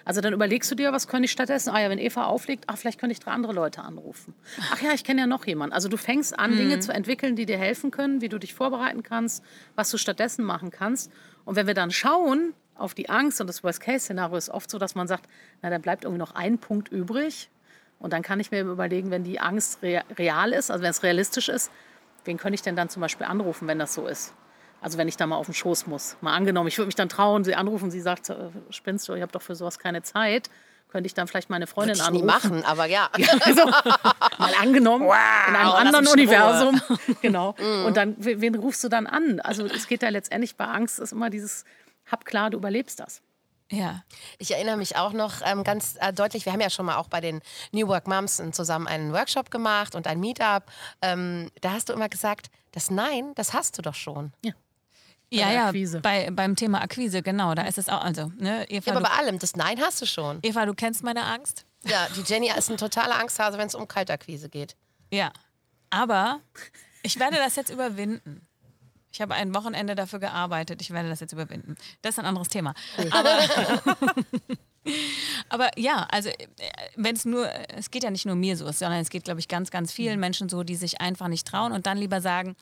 Also 0.09 0.21
dann 0.21 0.33
überlegst 0.33 0.71
du 0.71 0.73
dir, 0.73 0.91
was 0.91 1.07
könnte 1.07 1.25
ich 1.25 1.31
stattdessen? 1.31 1.69
Ah 1.69 1.79
ja, 1.81 1.89
wenn 1.91 1.99
Eva 1.99 2.25
auflegt, 2.25 2.63
ach, 2.65 2.79
vielleicht 2.79 2.99
könnte 2.99 3.13
ich 3.13 3.19
drei 3.19 3.29
andere 3.29 3.53
Leute 3.53 3.83
anrufen. 3.83 4.33
Ach 4.73 4.81
ja, 4.81 4.91
ich 4.91 5.03
kenne 5.03 5.21
ja 5.21 5.27
noch 5.27 5.45
jemanden. 5.45 5.71
Also 5.71 5.87
du 5.87 5.97
fängst 5.97 6.39
an, 6.39 6.53
mhm. 6.53 6.57
Dinge 6.57 6.79
zu 6.79 6.91
entwickeln, 6.91 7.35
die 7.35 7.45
dir 7.45 7.59
helfen 7.59 7.91
können, 7.91 8.19
wie 8.19 8.27
du 8.27 8.39
dich 8.39 8.55
vorbereiten 8.55 9.03
kannst, 9.03 9.43
was 9.75 9.91
du 9.91 9.97
stattdessen 9.97 10.43
machen 10.43 10.71
kannst. 10.71 11.11
Und 11.45 11.57
wenn 11.57 11.67
wir 11.67 11.75
dann 11.75 11.91
schauen 11.91 12.55
auf 12.73 12.95
die 12.95 13.07
Angst 13.07 13.39
und 13.39 13.45
das 13.45 13.63
Worst-Case-Szenario 13.63 14.35
ist 14.35 14.49
oft 14.49 14.71
so, 14.71 14.79
dass 14.79 14.95
man 14.95 15.07
sagt, 15.07 15.29
na, 15.61 15.69
dann 15.69 15.83
bleibt 15.83 16.05
irgendwie 16.05 16.17
noch 16.17 16.33
ein 16.33 16.57
Punkt 16.57 16.87
übrig. 16.87 17.51
Und 17.99 18.11
dann 18.11 18.23
kann 18.23 18.39
ich 18.39 18.49
mir 18.49 18.61
überlegen, 18.61 19.11
wenn 19.11 19.23
die 19.23 19.39
Angst 19.39 19.77
real 19.83 20.53
ist, 20.53 20.71
also 20.71 20.83
wenn 20.83 20.89
es 20.89 21.03
realistisch 21.03 21.49
ist, 21.49 21.69
wen 22.25 22.37
könnte 22.37 22.55
ich 22.55 22.63
denn 22.63 22.75
dann 22.75 22.89
zum 22.89 23.01
Beispiel 23.01 23.27
anrufen, 23.27 23.67
wenn 23.67 23.77
das 23.77 23.93
so 23.93 24.07
ist? 24.07 24.33
Also 24.81 24.97
wenn 24.97 25.07
ich 25.07 25.17
da 25.17 25.27
mal 25.27 25.35
auf 25.35 25.47
den 25.47 25.53
Schoß 25.53 25.87
muss. 25.87 26.17
Mal 26.21 26.35
angenommen, 26.35 26.67
ich 26.67 26.77
würde 26.77 26.87
mich 26.87 26.95
dann 26.95 27.09
trauen, 27.09 27.43
sie 27.43 27.55
anrufen, 27.55 27.91
sie 27.91 28.01
sagt, 28.01 28.29
äh, 28.29 28.35
spinnst 28.69 29.07
du, 29.07 29.13
ich 29.13 29.21
habe 29.21 29.31
doch 29.31 29.41
für 29.41 29.55
sowas 29.55 29.79
keine 29.79 30.01
Zeit. 30.01 30.49
Könnte 30.89 31.05
ich 31.05 31.13
dann 31.13 31.27
vielleicht 31.27 31.51
meine 31.51 31.67
Freundin 31.67 31.97
würde 31.97 32.01
ich 32.01 32.07
anrufen? 32.07 32.25
Nie 32.25 32.31
machen, 32.31 32.65
aber 32.65 32.85
ja. 32.85 33.09
ja 33.17 33.27
also, 33.41 33.65
mal 33.65 34.53
angenommen, 34.59 35.05
wow, 35.05 35.15
in 35.47 35.55
einem 35.55 35.69
anderen 35.69 36.07
Universum. 36.07 36.81
genau. 37.21 37.55
Mm. 37.59 37.85
Und 37.85 37.95
dann, 37.97 38.15
wen 38.17 38.55
rufst 38.55 38.83
du 38.83 38.89
dann 38.89 39.05
an? 39.05 39.39
Also 39.39 39.65
es 39.65 39.87
geht 39.87 40.01
da 40.01 40.09
letztendlich 40.09 40.55
bei 40.55 40.65
Angst, 40.65 40.99
ist 40.99 41.11
immer 41.11 41.29
dieses, 41.29 41.63
hab 42.07 42.25
klar, 42.25 42.49
du 42.49 42.57
überlebst 42.57 42.99
das. 42.99 43.21
Ja. 43.71 44.03
Ich 44.39 44.51
erinnere 44.51 44.77
mich 44.77 44.95
auch 44.95 45.13
noch 45.13 45.41
ähm, 45.45 45.63
ganz 45.63 45.95
äh, 45.99 46.11
deutlich, 46.11 46.45
wir 46.45 46.53
haben 46.53 46.61
ja 46.61 46.71
schon 46.71 46.87
mal 46.87 46.97
auch 46.97 47.07
bei 47.07 47.21
den 47.21 47.41
New 47.71 47.87
Work 47.87 48.07
Moms 48.07 48.41
zusammen 48.51 48.87
einen 48.87 49.13
Workshop 49.13 49.51
gemacht 49.51 49.93
und 49.93 50.07
ein 50.07 50.19
Meetup. 50.19 50.63
Ähm, 51.03 51.51
da 51.61 51.73
hast 51.73 51.89
du 51.89 51.93
immer 51.93 52.09
gesagt, 52.09 52.49
das 52.71 52.89
Nein, 52.89 53.33
das 53.35 53.53
hast 53.53 53.77
du 53.77 53.83
doch 53.83 53.93
schon. 53.93 54.33
Ja. 54.43 54.53
Ja, 55.31 55.51
ja, 55.51 55.67
Akquise. 55.67 55.99
bei, 55.99 56.29
beim 56.31 56.55
Thema 56.55 56.81
Akquise, 56.81 57.21
genau, 57.21 57.53
da 57.53 57.63
ist 57.63 57.77
es 57.77 57.87
auch, 57.87 58.03
also, 58.03 58.31
ne, 58.37 58.65
Eva, 58.69 58.91
Ja, 58.91 58.97
aber 58.97 59.07
bei 59.07 59.15
allem, 59.15 59.37
das 59.37 59.55
Nein 59.55 59.79
hast 59.79 60.01
du 60.01 60.05
schon. 60.05 60.39
Eva, 60.41 60.65
du 60.65 60.73
kennst 60.73 61.03
meine 61.03 61.23
Angst? 61.23 61.65
Ja, 61.85 62.07
die 62.15 62.21
Jenny 62.21 62.49
ist 62.49 62.69
ein 62.69 62.77
totaler 62.77 63.19
Angsthase, 63.19 63.57
wenn 63.57 63.67
es 63.67 63.75
um 63.75 63.87
Kaltakquise 63.87 64.49
geht. 64.49 64.75
Ja. 65.11 65.31
Aber 65.91 66.39
ich 67.03 67.19
werde 67.19 67.37
das 67.37 67.55
jetzt 67.55 67.69
überwinden. 67.69 68.45
Ich 69.11 69.21
habe 69.21 69.33
ein 69.33 69.55
Wochenende 69.55 69.95
dafür 69.95 70.19
gearbeitet. 70.19 70.81
Ich 70.81 70.91
werde 70.91 71.09
das 71.09 71.19
jetzt 71.19 71.33
überwinden. 71.33 71.75
Das 72.01 72.15
ist 72.15 72.19
ein 72.19 72.25
anderes 72.25 72.47
Thema. 72.47 72.73
Aber, 73.11 73.39
aber 75.49 75.71
ja, 75.79 76.07
also 76.11 76.29
wenn 76.95 77.15
es 77.15 77.25
nur, 77.25 77.49
es 77.69 77.89
geht 77.89 78.03
ja 78.03 78.11
nicht 78.11 78.25
nur 78.25 78.35
mir 78.35 78.55
so, 78.55 78.71
sondern 78.71 78.99
es 78.99 79.09
geht, 79.09 79.23
glaube 79.23 79.39
ich, 79.39 79.47
ganz, 79.47 79.71
ganz 79.71 79.91
vielen 79.91 80.19
Menschen 80.19 80.47
so, 80.47 80.63
die 80.63 80.75
sich 80.75 81.01
einfach 81.01 81.27
nicht 81.27 81.47
trauen 81.47 81.71
und 81.71 81.87
dann 81.87 81.97
lieber 81.97 82.21
sagen, 82.21 82.55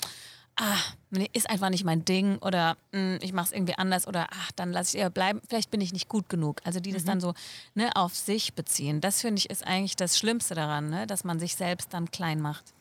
ah, 0.58 0.78
nee, 1.12 1.30
ist 1.34 1.50
einfach 1.50 1.70
nicht 1.70 1.86
mein 1.86 2.04
Ding 2.04 2.38
oder 2.40 2.78
mm, 2.92 3.18
ich 3.22 3.34
mache 3.34 3.48
es 3.48 3.52
irgendwie 3.54 3.76
anders 3.78 4.08
oder 4.08 4.28
ach, 4.32 4.52
dann 4.54 4.72
lasse 4.72 4.98
ich 4.98 5.02
eher 5.02 5.10
bleiben. 5.10 5.42
Vielleicht 5.48 5.72
bin 5.72 5.82
ich 5.82 5.94
nicht 5.94 6.10
gut 6.10 6.30
genug. 6.30 6.62
Also 6.64 6.80
die 6.80 6.92
das 6.92 7.06
dann 7.06 7.22
so 7.22 7.34
ne, 7.76 7.96
auf 7.96 8.16
sich 8.16 8.54
beziehen. 8.54 9.02
Das 9.02 9.22
finde 9.22 9.40
ich 9.40 9.50
ist 9.50 9.66
eigentlich 9.66 9.96
das 9.96 10.18
Schlimmste 10.18 10.56
daran, 10.56 10.90
ne, 10.90 11.08
dass 11.08 11.24
man 11.24 11.40
sich 11.40 11.56
selbst 11.56 11.94
dann 11.94 12.12
klein 12.12 12.42
macht. 12.42 12.74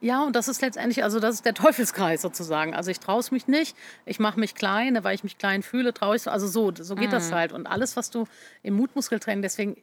Ja, 0.00 0.22
und 0.22 0.36
das 0.36 0.48
ist 0.48 0.60
letztendlich, 0.60 1.02
also 1.02 1.18
das 1.18 1.36
ist 1.36 1.46
der 1.46 1.54
Teufelskreis 1.54 2.20
sozusagen. 2.20 2.74
Also 2.74 2.90
ich 2.90 3.00
traue 3.00 3.20
es 3.20 3.30
mich 3.30 3.48
nicht, 3.48 3.74
ich 4.04 4.20
mache 4.20 4.38
mich 4.38 4.54
klein, 4.54 5.02
weil 5.02 5.14
ich 5.14 5.24
mich 5.24 5.38
klein 5.38 5.62
fühle, 5.62 5.94
traue 5.94 6.16
ich 6.16 6.22
so. 6.22 6.30
Also 6.30 6.46
so, 6.46 6.72
so 6.78 6.94
geht 6.94 7.10
das 7.10 7.32
halt. 7.32 7.52
Und 7.52 7.66
alles, 7.66 7.96
was 7.96 8.10
du 8.10 8.26
im 8.62 8.74
Mutmuskeltraining, 8.74 9.40
deswegen, 9.40 9.76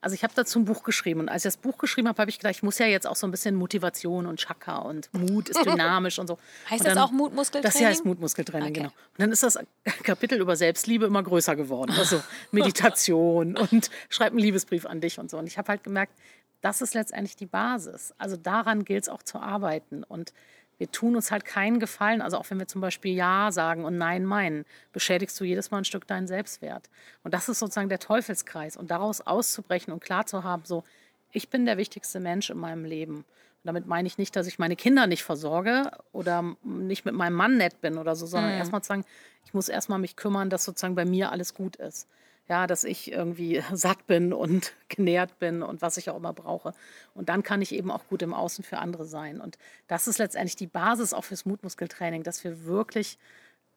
also 0.00 0.14
ich 0.14 0.22
habe 0.22 0.32
dazu 0.36 0.58
ein 0.60 0.64
Buch 0.64 0.82
geschrieben. 0.84 1.20
Und 1.20 1.28
als 1.28 1.44
ich 1.44 1.48
das 1.48 1.56
Buch 1.56 1.76
geschrieben 1.78 2.06
habe, 2.08 2.20
habe 2.20 2.30
ich 2.30 2.38
gedacht, 2.38 2.54
ich 2.54 2.62
muss 2.62 2.78
ja 2.78 2.86
jetzt 2.86 3.06
auch 3.06 3.16
so 3.16 3.26
ein 3.26 3.30
bisschen 3.32 3.54
Motivation 3.56 4.26
und 4.26 4.38
Chakra 4.38 4.78
und 4.78 5.12
Mut 5.12 5.48
ist 5.48 5.58
dynamisch 5.66 6.18
und 6.18 6.28
so. 6.28 6.38
Heißt 6.70 6.80
und 6.80 6.86
das 6.86 6.94
dann- 6.94 7.02
auch 7.02 7.10
Mutmuskeltraining? 7.10 7.72
Das 7.72 7.78
hier 7.78 7.88
heißt 7.88 8.04
Mutmuskeltraining, 8.04 8.68
Okay. 8.70 8.80
genau. 8.80 8.88
Und 8.90 9.18
dann 9.18 9.32
ist 9.32 9.42
das 9.42 9.58
Kapitel 10.04 10.40
über 10.40 10.54
Selbstliebe 10.56 11.06
immer 11.06 11.22
größer 11.22 11.56
geworden. 11.56 11.92
Also 11.98 12.22
Meditation 12.52 13.56
und 13.72 13.90
schreib 14.08 14.30
einen 14.32 14.38
Liebesbrief 14.40 14.86
an 14.86 15.00
dich 15.00 15.18
und 15.18 15.30
so. 15.30 15.38
Und 15.38 15.46
ich 15.46 15.58
habe 15.58 15.68
halt 15.68 15.82
gemerkt, 15.84 16.12
das 16.60 16.82
ist 16.82 16.94
letztendlich 16.94 17.36
die 17.36 17.46
Basis. 17.46 18.12
Also 18.18 18.36
daran 18.36 18.84
gilt 18.84 19.04
es 19.04 19.08
auch 19.08 19.22
zu 19.22 19.38
arbeiten. 19.38 20.02
Und 20.04 20.32
wir 20.78 20.90
tun 20.90 21.16
uns 21.16 21.30
halt 21.30 21.44
keinen 21.44 21.80
Gefallen. 21.80 22.22
Also 22.22 22.38
auch 22.38 22.48
wenn 22.50 22.58
wir 22.58 22.68
zum 22.68 22.80
Beispiel 22.80 23.14
Ja 23.14 23.50
sagen 23.50 23.84
und 23.84 23.98
Nein 23.98 24.24
meinen, 24.24 24.64
beschädigst 24.92 25.38
du 25.40 25.44
jedes 25.44 25.70
Mal 25.70 25.78
ein 25.78 25.84
Stück 25.84 26.06
deinen 26.06 26.26
Selbstwert. 26.26 26.88
Und 27.24 27.34
das 27.34 27.48
ist 27.48 27.58
sozusagen 27.58 27.88
der 27.88 27.98
Teufelskreis. 27.98 28.76
Und 28.76 28.90
daraus 28.90 29.20
auszubrechen 29.20 29.92
und 29.92 30.02
klar 30.02 30.26
zu 30.26 30.44
haben, 30.44 30.62
so, 30.64 30.84
ich 31.32 31.50
bin 31.50 31.66
der 31.66 31.76
wichtigste 31.76 32.20
Mensch 32.20 32.48
in 32.50 32.58
meinem 32.58 32.84
Leben. 32.84 33.16
Und 33.16 33.64
damit 33.64 33.86
meine 33.86 34.06
ich 34.06 34.18
nicht, 34.18 34.36
dass 34.36 34.46
ich 34.46 34.58
meine 34.58 34.76
Kinder 34.76 35.06
nicht 35.08 35.24
versorge 35.24 35.90
oder 36.12 36.56
nicht 36.62 37.04
mit 37.04 37.14
meinem 37.14 37.34
Mann 37.34 37.56
nett 37.56 37.80
bin 37.80 37.98
oder 37.98 38.14
so, 38.14 38.26
sondern 38.26 38.52
erstmal 38.52 38.82
zu 38.82 38.88
sagen, 38.88 39.04
ich 39.44 39.52
muss 39.52 39.68
erstmal 39.68 39.98
mich 39.98 40.14
kümmern, 40.14 40.48
dass 40.48 40.64
sozusagen 40.64 40.94
bei 40.94 41.04
mir 41.04 41.32
alles 41.32 41.54
gut 41.54 41.76
ist. 41.76 42.06
Ja, 42.48 42.66
dass 42.66 42.84
ich 42.84 43.12
irgendwie 43.12 43.62
satt 43.72 44.06
bin 44.06 44.32
und 44.32 44.72
genährt 44.88 45.38
bin 45.38 45.62
und 45.62 45.82
was 45.82 45.96
ich 45.96 46.10
auch 46.10 46.16
immer 46.16 46.32
brauche. 46.32 46.72
Und 47.14 47.28
dann 47.28 47.42
kann 47.42 47.62
ich 47.62 47.72
eben 47.72 47.90
auch 47.90 48.06
gut 48.08 48.22
im 48.22 48.34
Außen 48.34 48.64
für 48.64 48.78
andere 48.78 49.04
sein. 49.04 49.40
Und 49.40 49.58
das 49.86 50.08
ist 50.08 50.18
letztendlich 50.18 50.56
die 50.56 50.66
Basis 50.66 51.12
auch 51.12 51.24
fürs 51.24 51.44
Mutmuskeltraining, 51.44 52.22
dass 52.22 52.44
wir 52.44 52.64
wirklich 52.64 53.18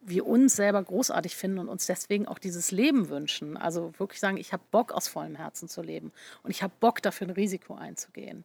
wir 0.03 0.25
uns 0.25 0.55
selber 0.55 0.81
großartig 0.81 1.35
finden 1.35 1.59
und 1.59 1.69
uns 1.69 1.85
deswegen 1.85 2.27
auch 2.27 2.39
dieses 2.39 2.71
Leben 2.71 3.09
wünschen. 3.09 3.55
Also 3.55 3.93
wirklich 3.99 4.19
sagen, 4.19 4.37
ich 4.37 4.51
habe 4.51 4.63
Bock 4.71 4.91
aus 4.91 5.07
vollem 5.07 5.35
Herzen 5.35 5.69
zu 5.69 5.81
leben 5.81 6.11
und 6.43 6.49
ich 6.49 6.63
habe 6.63 6.73
Bock 6.79 7.01
dafür 7.01 7.27
ein 7.27 7.31
Risiko 7.31 7.75
einzugehen. 7.75 8.43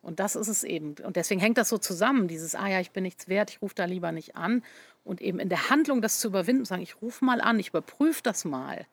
Und 0.00 0.20
das 0.20 0.36
ist 0.36 0.48
es 0.48 0.64
eben. 0.64 0.94
Und 1.02 1.16
deswegen 1.16 1.40
hängt 1.40 1.58
das 1.58 1.68
so 1.68 1.78
zusammen, 1.78 2.28
dieses, 2.28 2.54
ah 2.54 2.68
ja, 2.68 2.80
ich 2.80 2.90
bin 2.90 3.02
nichts 3.02 3.28
wert, 3.28 3.50
ich 3.50 3.62
rufe 3.62 3.74
da 3.74 3.86
lieber 3.86 4.12
nicht 4.12 4.36
an. 4.36 4.62
Und 5.02 5.20
eben 5.20 5.38
in 5.38 5.48
der 5.48 5.70
Handlung 5.70 6.02
das 6.02 6.20
zu 6.20 6.28
überwinden, 6.28 6.64
sagen, 6.64 6.82
ich 6.82 7.00
rufe 7.02 7.24
mal 7.24 7.40
an, 7.40 7.58
ich 7.58 7.68
überprüfe 7.70 8.22
das 8.22 8.44
mal. 8.44 8.86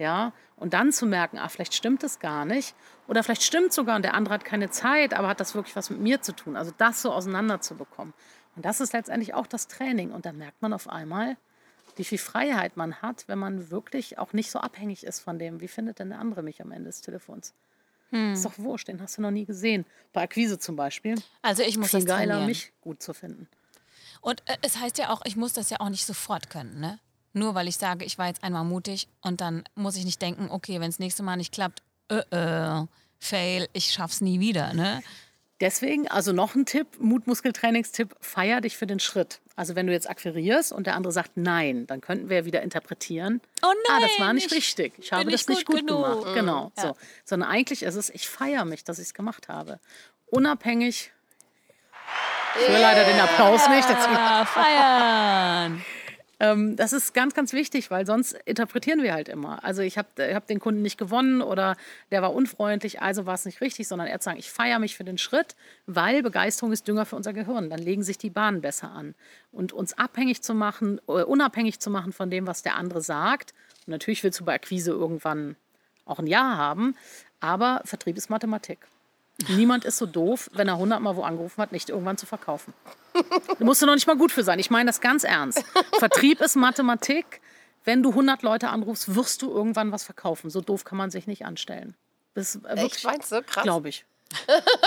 Ja, 0.00 0.32
und 0.56 0.72
dann 0.72 0.92
zu 0.92 1.04
merken, 1.04 1.36
ah, 1.36 1.50
vielleicht 1.50 1.74
stimmt 1.74 2.02
es 2.04 2.20
gar 2.20 2.46
nicht. 2.46 2.74
Oder 3.06 3.22
vielleicht 3.22 3.42
stimmt 3.42 3.74
sogar 3.74 3.96
und 3.96 4.02
der 4.02 4.14
andere 4.14 4.32
hat 4.32 4.46
keine 4.46 4.70
Zeit, 4.70 5.12
aber 5.12 5.28
hat 5.28 5.40
das 5.40 5.54
wirklich 5.54 5.76
was 5.76 5.90
mit 5.90 6.00
mir 6.00 6.22
zu 6.22 6.34
tun. 6.34 6.56
Also 6.56 6.72
das 6.78 7.02
so 7.02 7.12
auseinander 7.12 7.60
zu 7.60 7.74
bekommen. 7.74 8.14
Und 8.56 8.64
das 8.64 8.80
ist 8.80 8.94
letztendlich 8.94 9.34
auch 9.34 9.46
das 9.46 9.66
Training. 9.68 10.10
Und 10.12 10.24
dann 10.24 10.38
merkt 10.38 10.62
man 10.62 10.72
auf 10.72 10.88
einmal, 10.88 11.36
wie 11.96 12.04
viel 12.04 12.16
Freiheit 12.16 12.78
man 12.78 13.02
hat, 13.02 13.24
wenn 13.28 13.38
man 13.38 13.70
wirklich 13.70 14.18
auch 14.18 14.32
nicht 14.32 14.50
so 14.50 14.58
abhängig 14.58 15.04
ist 15.04 15.20
von 15.20 15.38
dem, 15.38 15.60
wie 15.60 15.68
findet 15.68 15.98
denn 15.98 16.08
der 16.08 16.18
andere 16.18 16.42
mich 16.42 16.62
am 16.62 16.72
Ende 16.72 16.86
des 16.86 17.02
Telefons. 17.02 17.52
Ist 18.32 18.44
doch 18.46 18.58
wurscht, 18.58 18.88
den 18.88 19.02
hast 19.02 19.18
du 19.18 19.22
noch 19.22 19.30
nie 19.30 19.44
gesehen. 19.44 19.84
Bei 20.14 20.22
Akquise 20.22 20.58
zum 20.58 20.76
Beispiel. 20.76 21.14
Also 21.42 21.62
ich 21.62 21.76
muss 21.76 21.90
Viel 21.90 22.00
das 22.00 22.06
geiler, 22.08 22.32
trainieren. 22.36 22.46
mich 22.46 22.72
gut 22.80 23.02
zu 23.02 23.12
finden. 23.12 23.48
Und 24.22 24.42
äh, 24.46 24.56
es 24.62 24.80
heißt 24.80 24.96
ja 24.96 25.10
auch, 25.10 25.20
ich 25.26 25.36
muss 25.36 25.52
das 25.52 25.68
ja 25.68 25.78
auch 25.80 25.90
nicht 25.90 26.06
sofort 26.06 26.48
können, 26.48 26.80
ne? 26.80 26.98
Nur 27.32 27.54
weil 27.54 27.68
ich 27.68 27.76
sage, 27.76 28.04
ich 28.04 28.18
war 28.18 28.26
jetzt 28.26 28.42
einmal 28.42 28.64
mutig 28.64 29.08
und 29.22 29.40
dann 29.40 29.64
muss 29.74 29.96
ich 29.96 30.04
nicht 30.04 30.20
denken, 30.20 30.48
okay, 30.50 30.80
wenn 30.80 30.90
es 30.90 30.98
nächste 30.98 31.22
Mal 31.22 31.36
nicht 31.36 31.52
klappt, 31.52 31.82
äh, 32.08 32.16
äh, 32.34 32.86
fail, 33.18 33.68
ich 33.72 33.92
schaff's 33.92 34.20
nie 34.20 34.40
wieder, 34.40 34.72
ne? 34.74 35.00
Deswegen, 35.60 36.08
also 36.08 36.32
noch 36.32 36.54
ein 36.54 36.64
Tipp, 36.64 36.86
Mutmuskeltrainingstipp, 36.98 38.16
feier 38.20 38.62
dich 38.62 38.78
für 38.78 38.86
den 38.86 38.98
Schritt. 38.98 39.40
Also 39.56 39.76
wenn 39.76 39.86
du 39.86 39.92
jetzt 39.92 40.08
akquirierst 40.08 40.72
und 40.72 40.86
der 40.86 40.94
andere 40.96 41.12
sagt 41.12 41.32
nein, 41.34 41.86
dann 41.86 42.00
könnten 42.00 42.30
wir 42.30 42.38
ja 42.38 42.44
wieder 42.46 42.62
interpretieren. 42.62 43.42
Oh 43.62 43.66
Ah, 43.90 44.00
das 44.00 44.10
nein, 44.18 44.26
war 44.26 44.32
nicht 44.32 44.46
ich 44.46 44.52
richtig. 44.56 44.94
Ich 44.98 45.12
habe 45.12 45.30
das 45.30 45.48
nicht 45.48 45.66
gut 45.66 45.76
gut, 45.80 45.86
genug. 45.86 46.02
gemacht. 46.22 46.34
Genau, 46.34 46.72
Ja. 46.78 46.82
so. 46.82 46.96
Sondern 47.26 47.50
eigentlich 47.50 47.82
ist 47.82 47.94
es, 47.94 48.08
ich 48.08 48.26
feiere 48.26 48.64
mich, 48.64 48.84
dass 48.84 48.98
ich 48.98 49.08
es 49.08 49.14
gemacht 49.14 49.48
habe. 49.48 49.80
Unabhängig. 50.30 51.12
Ich 52.62 52.68
höre 52.68 52.78
leider 52.80 53.04
den 53.04 53.20
Applaus 53.20 53.68
nicht. 53.68 53.86
Ah, 53.88 54.46
feiern! 54.46 55.84
Ähm, 56.40 56.74
das 56.74 56.94
ist 56.94 57.12
ganz, 57.12 57.34
ganz 57.34 57.52
wichtig, 57.52 57.90
weil 57.90 58.06
sonst 58.06 58.32
interpretieren 58.46 59.02
wir 59.02 59.12
halt 59.12 59.28
immer. 59.28 59.62
Also 59.62 59.82
ich 59.82 59.98
habe 59.98 60.34
hab 60.34 60.46
den 60.46 60.58
Kunden 60.58 60.80
nicht 60.80 60.96
gewonnen 60.96 61.42
oder 61.42 61.76
der 62.10 62.22
war 62.22 62.32
unfreundlich, 62.32 63.02
also 63.02 63.26
war 63.26 63.34
es 63.34 63.44
nicht 63.44 63.60
richtig, 63.60 63.86
sondern 63.86 64.08
er 64.08 64.18
zu 64.20 64.24
sagen, 64.24 64.38
ich 64.38 64.50
feiere 64.50 64.78
mich 64.78 64.96
für 64.96 65.04
den 65.04 65.18
Schritt, 65.18 65.54
weil 65.86 66.22
Begeisterung 66.22 66.72
ist 66.72 66.88
Dünger 66.88 67.04
für 67.04 67.16
unser 67.16 67.34
Gehirn. 67.34 67.68
Dann 67.68 67.78
legen 67.78 68.02
sich 68.02 68.16
die 68.16 68.30
Bahnen 68.30 68.62
besser 68.62 68.90
an. 68.90 69.14
Und 69.52 69.74
uns 69.74 69.96
abhängig 69.98 70.42
zu 70.42 70.54
machen, 70.54 70.98
äh, 71.06 71.22
unabhängig 71.22 71.78
zu 71.78 71.90
machen 71.90 72.12
von 72.12 72.30
dem, 72.30 72.46
was 72.46 72.62
der 72.62 72.76
andere 72.76 73.02
sagt. 73.02 73.52
Und 73.86 73.90
natürlich 73.90 74.24
willst 74.24 74.40
du 74.40 74.44
bei 74.46 74.54
Akquise 74.54 74.92
irgendwann 74.92 75.56
auch 76.06 76.18
ein 76.18 76.26
Ja 76.26 76.56
haben, 76.56 76.96
aber 77.40 77.82
Vertrieb 77.84 78.16
ist 78.16 78.30
Mathematik. 78.30 78.78
Niemand 79.48 79.84
ist 79.84 79.98
so 79.98 80.06
doof, 80.06 80.50
wenn 80.52 80.68
er 80.68 80.76
hundertmal 80.78 81.16
wo 81.16 81.22
angerufen 81.22 81.60
hat, 81.62 81.72
nicht 81.72 81.88
irgendwann 81.88 82.16
zu 82.18 82.26
verkaufen. 82.26 82.72
Da 83.14 83.64
musst 83.64 83.82
du 83.82 83.86
noch 83.86 83.94
nicht 83.94 84.06
mal 84.06 84.16
gut 84.16 84.32
für 84.32 84.42
sein. 84.44 84.58
Ich 84.58 84.70
meine 84.70 84.88
das 84.88 85.00
ganz 85.00 85.24
ernst. 85.24 85.64
Vertrieb 85.98 86.40
ist 86.40 86.56
Mathematik. 86.56 87.40
Wenn 87.84 88.02
du 88.02 88.10
100 88.10 88.42
Leute 88.42 88.68
anrufst, 88.68 89.14
wirst 89.14 89.42
du 89.42 89.50
irgendwann 89.50 89.90
was 89.92 90.04
verkaufen. 90.04 90.50
So 90.50 90.60
doof 90.60 90.84
kann 90.84 90.98
man 90.98 91.10
sich 91.10 91.26
nicht 91.26 91.44
anstellen. 91.46 91.94
Das 92.34 92.56
äh, 92.56 92.58
Echt, 92.74 92.82
wirklich, 92.82 93.04
meinst 93.04 93.32
du? 93.32 93.42
Krass. 93.42 93.62
glaube 93.64 93.88
ich. 93.88 94.04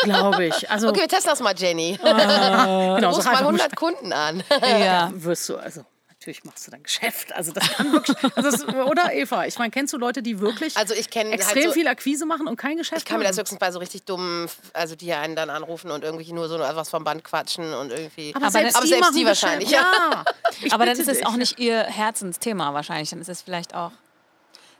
Glaube 0.03 0.45
ich. 0.45 0.69
Also, 0.69 0.87
Okay, 0.89 1.01
wir 1.01 1.07
testen 1.09 1.31
das 1.31 1.41
mal, 1.41 1.53
Jenny. 1.57 1.97
genau, 2.01 3.09
Ruf 3.09 3.23
sag 3.23 3.25
mal 3.25 3.31
einfach 3.31 3.45
100 3.45 3.75
Kunden 3.75 4.13
an. 4.13 4.41
Ja. 4.61 5.11
wirst 5.13 5.49
du, 5.49 5.57
also 5.57 5.83
natürlich 6.23 6.43
machst 6.45 6.65
du 6.67 6.71
dein 6.71 6.83
Geschäft. 6.83 7.33
Also 7.35 7.51
das 7.51 7.67
kann 7.73 7.91
wirklich, 7.91 8.17
also 8.35 8.41
das, 8.51 8.65
oder 8.87 9.13
Eva? 9.13 9.45
Ich 9.45 9.57
meine, 9.59 9.71
kennst 9.71 9.91
du 9.93 9.97
Leute, 9.97 10.23
die 10.23 10.39
wirklich 10.39 10.77
Also 10.77 10.93
ich 10.93 11.09
kenne 11.09 11.31
halt 11.31 11.41
extrem 11.41 11.63
so, 11.65 11.71
viel 11.73 11.87
Akquise 11.87 12.25
machen 12.25 12.47
und 12.47 12.55
kein 12.55 12.77
Geschäft 12.77 12.99
ich 13.01 13.05
kann 13.05 13.17
mir 13.19 13.25
das 13.25 13.35
machen? 13.35 13.41
höchstens 13.43 13.59
bei 13.59 13.71
so 13.71 13.79
richtig 13.79 14.03
dummen, 14.05 14.47
also 14.73 14.95
die 14.95 15.11
einen 15.13 15.35
dann 15.35 15.49
anrufen 15.49 15.91
und 15.91 16.03
irgendwie 16.03 16.31
nur 16.31 16.47
so 16.47 16.57
was 16.57 16.89
vom 16.89 17.03
Band 17.03 17.23
quatschen 17.23 17.73
und 17.73 17.91
irgendwie. 17.91 18.33
Aber, 18.35 18.45
Aber 18.45 18.51
selbst, 18.51 18.75
dann- 18.77 18.83
die, 18.85 18.93
aber 18.93 19.01
selbst 19.01 19.01
machen 19.01 19.15
die 19.15 19.23
Geschäft. 19.23 19.43
wahrscheinlich, 19.43 19.69
Ja. 19.69 20.25
Ich 20.61 20.71
Aber 20.73 20.85
dann 20.85 20.97
ist 20.97 21.07
es 21.09 21.25
auch 21.25 21.35
nicht 21.35 21.59
ihr 21.59 21.83
Herzensthema 21.83 22.73
wahrscheinlich. 22.73 23.09
Dann 23.09 23.19
ist 23.19 23.27
es 23.29 23.41
vielleicht 23.41 23.73
auch. 23.75 23.91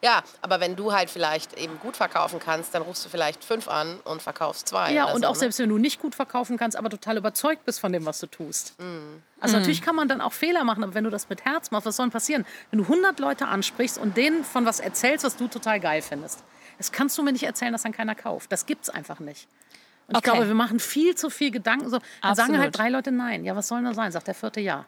Ja, 0.03 0.21
aber 0.41 0.59
wenn 0.59 0.75
du 0.75 0.91
halt 0.91 1.09
vielleicht 1.09 1.53
eben 1.53 1.79
gut 1.79 1.95
verkaufen 1.95 2.39
kannst, 2.39 2.75
dann 2.75 2.81
rufst 2.81 3.05
du 3.05 3.09
vielleicht 3.09 3.43
fünf 3.43 3.69
an 3.69 3.99
und 4.03 4.21
verkaufst 4.21 4.67
zwei. 4.67 4.91
Ja, 4.91 5.05
und 5.05 5.21
so, 5.21 5.27
auch 5.27 5.33
ne? 5.33 5.39
selbst 5.39 5.59
wenn 5.59 5.69
du 5.69 5.77
nicht 5.77 6.01
gut 6.01 6.13
verkaufen 6.13 6.57
kannst, 6.57 6.75
aber 6.75 6.89
total 6.89 7.15
überzeugt 7.15 7.63
bist 7.63 7.79
von 7.79 7.93
dem, 7.93 8.05
was 8.05 8.19
du 8.19 8.27
tust. 8.27 8.77
Mhm. 8.79 9.23
Also 9.39 9.57
natürlich 9.57 9.81
kann 9.81 9.95
man 9.95 10.09
dann 10.09 10.19
auch 10.19 10.33
Fehler 10.33 10.65
machen, 10.65 10.83
aber 10.83 10.93
wenn 10.93 11.05
du 11.05 11.09
das 11.09 11.29
mit 11.29 11.45
Herz 11.45 11.71
machst, 11.71 11.85
was 11.85 11.95
soll 11.95 12.05
denn 12.07 12.11
passieren? 12.11 12.45
Wenn 12.69 12.79
du 12.79 12.83
100 12.83 13.17
Leute 13.19 13.47
ansprichst 13.47 13.97
und 13.97 14.17
denen 14.17 14.43
von 14.43 14.65
was 14.65 14.81
erzählst, 14.81 15.23
was 15.23 15.37
du 15.37 15.47
total 15.47 15.79
geil 15.79 16.01
findest, 16.01 16.43
das 16.77 16.91
kannst 16.91 17.17
du 17.17 17.23
mir 17.23 17.31
nicht 17.31 17.43
erzählen, 17.43 17.71
dass 17.71 17.83
dann 17.83 17.93
keiner 17.93 18.13
kauft. 18.15 18.51
Das 18.51 18.65
gibt's 18.65 18.89
einfach 18.89 19.19
nicht. 19.21 19.47
Und 20.07 20.15
ich 20.15 20.17
Okay. 20.17 20.31
glaube, 20.31 20.47
wir 20.47 20.55
machen 20.55 20.79
viel 20.81 21.15
zu 21.15 21.29
viel 21.29 21.49
Gedanken. 21.49 21.89
So, 21.89 21.99
dann 22.21 22.35
sagen 22.35 22.49
Absolut. 22.49 22.59
halt 22.59 22.77
drei 22.77 22.89
Leute 22.89 23.11
nein. 23.13 23.45
Ja, 23.45 23.55
was 23.55 23.69
soll 23.69 23.77
denn 23.77 23.85
da 23.85 23.93
sein? 23.93 24.11
Sagt 24.11 24.27
der 24.27 24.35
vierte 24.35 24.59
ja. 24.59 24.85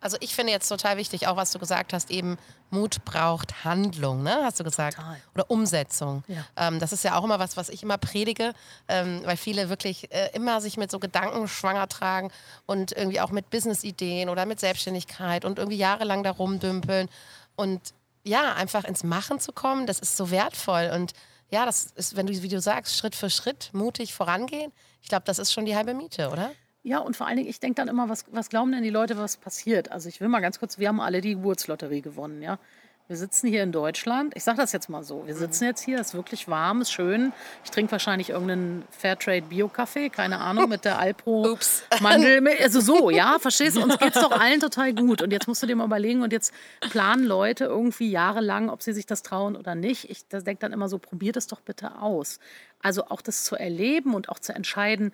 Also 0.00 0.16
ich 0.20 0.34
finde 0.34 0.52
jetzt 0.52 0.68
total 0.68 0.96
wichtig, 0.96 1.26
auch 1.26 1.36
was 1.36 1.50
du 1.52 1.58
gesagt 1.58 1.92
hast, 1.92 2.10
eben 2.10 2.36
Mut 2.70 3.04
braucht 3.04 3.64
Handlung, 3.64 4.22
ne? 4.22 4.40
Hast 4.42 4.60
du 4.60 4.64
gesagt? 4.64 4.96
Total. 4.96 5.16
Oder 5.34 5.50
Umsetzung. 5.50 6.22
Ja. 6.28 6.44
Ähm, 6.56 6.78
das 6.80 6.92
ist 6.92 7.04
ja 7.04 7.18
auch 7.18 7.24
immer 7.24 7.38
was, 7.38 7.56
was 7.56 7.68
ich 7.68 7.82
immer 7.82 7.96
predige, 7.96 8.52
ähm, 8.88 9.22
weil 9.24 9.36
viele 9.36 9.68
wirklich 9.68 10.12
äh, 10.12 10.30
immer 10.34 10.60
sich 10.60 10.76
mit 10.76 10.90
so 10.90 10.98
Gedanken 10.98 11.48
schwanger 11.48 11.88
tragen 11.88 12.30
und 12.66 12.92
irgendwie 12.92 13.20
auch 13.20 13.30
mit 13.30 13.50
Business-Ideen 13.50 14.28
oder 14.28 14.46
mit 14.46 14.60
Selbstständigkeit 14.60 15.44
und 15.44 15.58
irgendwie 15.58 15.78
jahrelang 15.78 16.22
da 16.22 16.32
rumdümpeln. 16.32 17.08
Und 17.54 17.94
ja, 18.24 18.54
einfach 18.54 18.84
ins 18.84 19.04
Machen 19.04 19.40
zu 19.40 19.52
kommen, 19.52 19.86
das 19.86 20.00
ist 20.00 20.16
so 20.16 20.30
wertvoll. 20.30 20.90
Und 20.92 21.12
ja, 21.50 21.64
das 21.64 21.86
ist, 21.94 22.16
wenn 22.16 22.26
du, 22.26 22.42
wie 22.42 22.48
du 22.48 22.60
sagst, 22.60 22.96
Schritt 22.96 23.14
für 23.14 23.30
Schritt 23.30 23.70
mutig 23.72 24.12
vorangehen, 24.12 24.72
ich 25.00 25.08
glaube, 25.08 25.24
das 25.24 25.38
ist 25.38 25.52
schon 25.52 25.64
die 25.64 25.76
halbe 25.76 25.94
Miete, 25.94 26.30
oder? 26.30 26.50
Ja, 26.86 27.00
und 27.00 27.16
vor 27.16 27.26
allen 27.26 27.36
Dingen, 27.36 27.48
ich 27.48 27.58
denke 27.58 27.74
dann 27.74 27.88
immer, 27.88 28.08
was, 28.08 28.26
was 28.30 28.48
glauben 28.48 28.70
denn 28.70 28.84
die 28.84 28.90
Leute, 28.90 29.18
was 29.18 29.38
passiert? 29.38 29.90
Also 29.90 30.08
ich 30.08 30.20
will 30.20 30.28
mal 30.28 30.38
ganz 30.38 30.60
kurz, 30.60 30.78
wir 30.78 30.86
haben 30.86 31.00
alle 31.00 31.20
die 31.20 31.34
Geburtslotterie 31.34 32.00
gewonnen, 32.00 32.42
ja. 32.42 32.60
Wir 33.08 33.16
sitzen 33.16 33.48
hier 33.48 33.64
in 33.64 33.72
Deutschland. 33.72 34.34
Ich 34.36 34.44
sage 34.44 34.58
das 34.58 34.70
jetzt 34.70 34.88
mal 34.88 35.02
so. 35.02 35.26
Wir 35.26 35.34
sitzen 35.34 35.64
jetzt 35.64 35.80
hier, 35.82 35.98
es 35.98 36.08
ist 36.08 36.14
wirklich 36.14 36.46
warm, 36.46 36.80
ist 36.80 36.92
schön. 36.92 37.32
Ich 37.64 37.72
trinke 37.72 37.90
wahrscheinlich 37.90 38.30
irgendeinen 38.30 38.84
Fairtrade 38.90 39.42
Bio-Kaffee, 39.42 40.10
keine 40.10 40.38
Ahnung, 40.38 40.68
mit 40.68 40.84
der 40.84 41.00
Alpro 41.00 41.48
Ups. 41.52 41.82
Mandel. 42.00 42.46
Also 42.62 42.80
so, 42.80 43.10
ja, 43.10 43.38
verstehst 43.40 43.76
du? 43.76 43.82
Uns 43.82 43.98
geht 43.98 44.14
es 44.14 44.22
doch 44.22 44.32
allen 44.32 44.60
total 44.60 44.92
gut. 44.92 45.22
Und 45.22 45.32
jetzt 45.32 45.48
musst 45.48 45.64
du 45.64 45.66
dir 45.66 45.74
mal 45.74 45.86
überlegen, 45.86 46.22
und 46.22 46.32
jetzt 46.32 46.52
planen 46.90 47.24
Leute 47.24 47.64
irgendwie 47.64 48.10
jahrelang, 48.10 48.70
ob 48.70 48.82
sie 48.82 48.92
sich 48.92 49.06
das 49.06 49.22
trauen 49.22 49.56
oder 49.56 49.74
nicht. 49.74 50.08
Ich 50.08 50.28
denke 50.28 50.58
dann 50.60 50.72
immer 50.72 50.88
so, 50.88 50.98
probiert 50.98 51.36
es 51.36 51.48
doch 51.48 51.60
bitte 51.60 52.00
aus. 52.00 52.38
Also 52.80 53.06
auch 53.06 53.22
das 53.22 53.44
zu 53.44 53.56
erleben 53.56 54.14
und 54.14 54.28
auch 54.28 54.38
zu 54.38 54.52
entscheiden, 54.52 55.10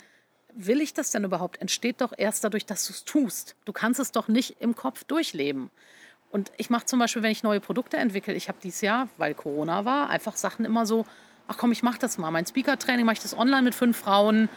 will 0.54 0.80
ich 0.80 0.94
das 0.94 1.10
denn 1.10 1.24
überhaupt, 1.24 1.60
entsteht 1.60 2.00
doch 2.00 2.12
erst 2.16 2.44
dadurch, 2.44 2.66
dass 2.66 2.86
du 2.86 2.92
es 2.92 3.04
tust. 3.04 3.56
Du 3.64 3.72
kannst 3.72 4.00
es 4.00 4.12
doch 4.12 4.28
nicht 4.28 4.56
im 4.60 4.74
Kopf 4.74 5.04
durchleben. 5.04 5.70
Und 6.30 6.50
ich 6.56 6.70
mache 6.70 6.86
zum 6.86 6.98
Beispiel, 6.98 7.22
wenn 7.22 7.30
ich 7.30 7.42
neue 7.42 7.60
Produkte 7.60 7.98
entwickle, 7.98 8.34
ich 8.34 8.48
habe 8.48 8.58
dieses 8.62 8.80
Jahr, 8.80 9.08
weil 9.18 9.34
Corona 9.34 9.84
war, 9.84 10.08
einfach 10.08 10.36
Sachen 10.36 10.64
immer 10.64 10.86
so, 10.86 11.04
ach 11.46 11.58
komm, 11.58 11.72
ich 11.72 11.82
mache 11.82 11.98
das 11.98 12.18
mal. 12.18 12.30
Mein 12.30 12.46
Speaker-Training 12.46 13.04
mache 13.04 13.14
ich 13.14 13.22
das 13.22 13.36
online 13.36 13.62
mit 13.62 13.74
fünf 13.74 13.98
Frauen. 13.98 14.48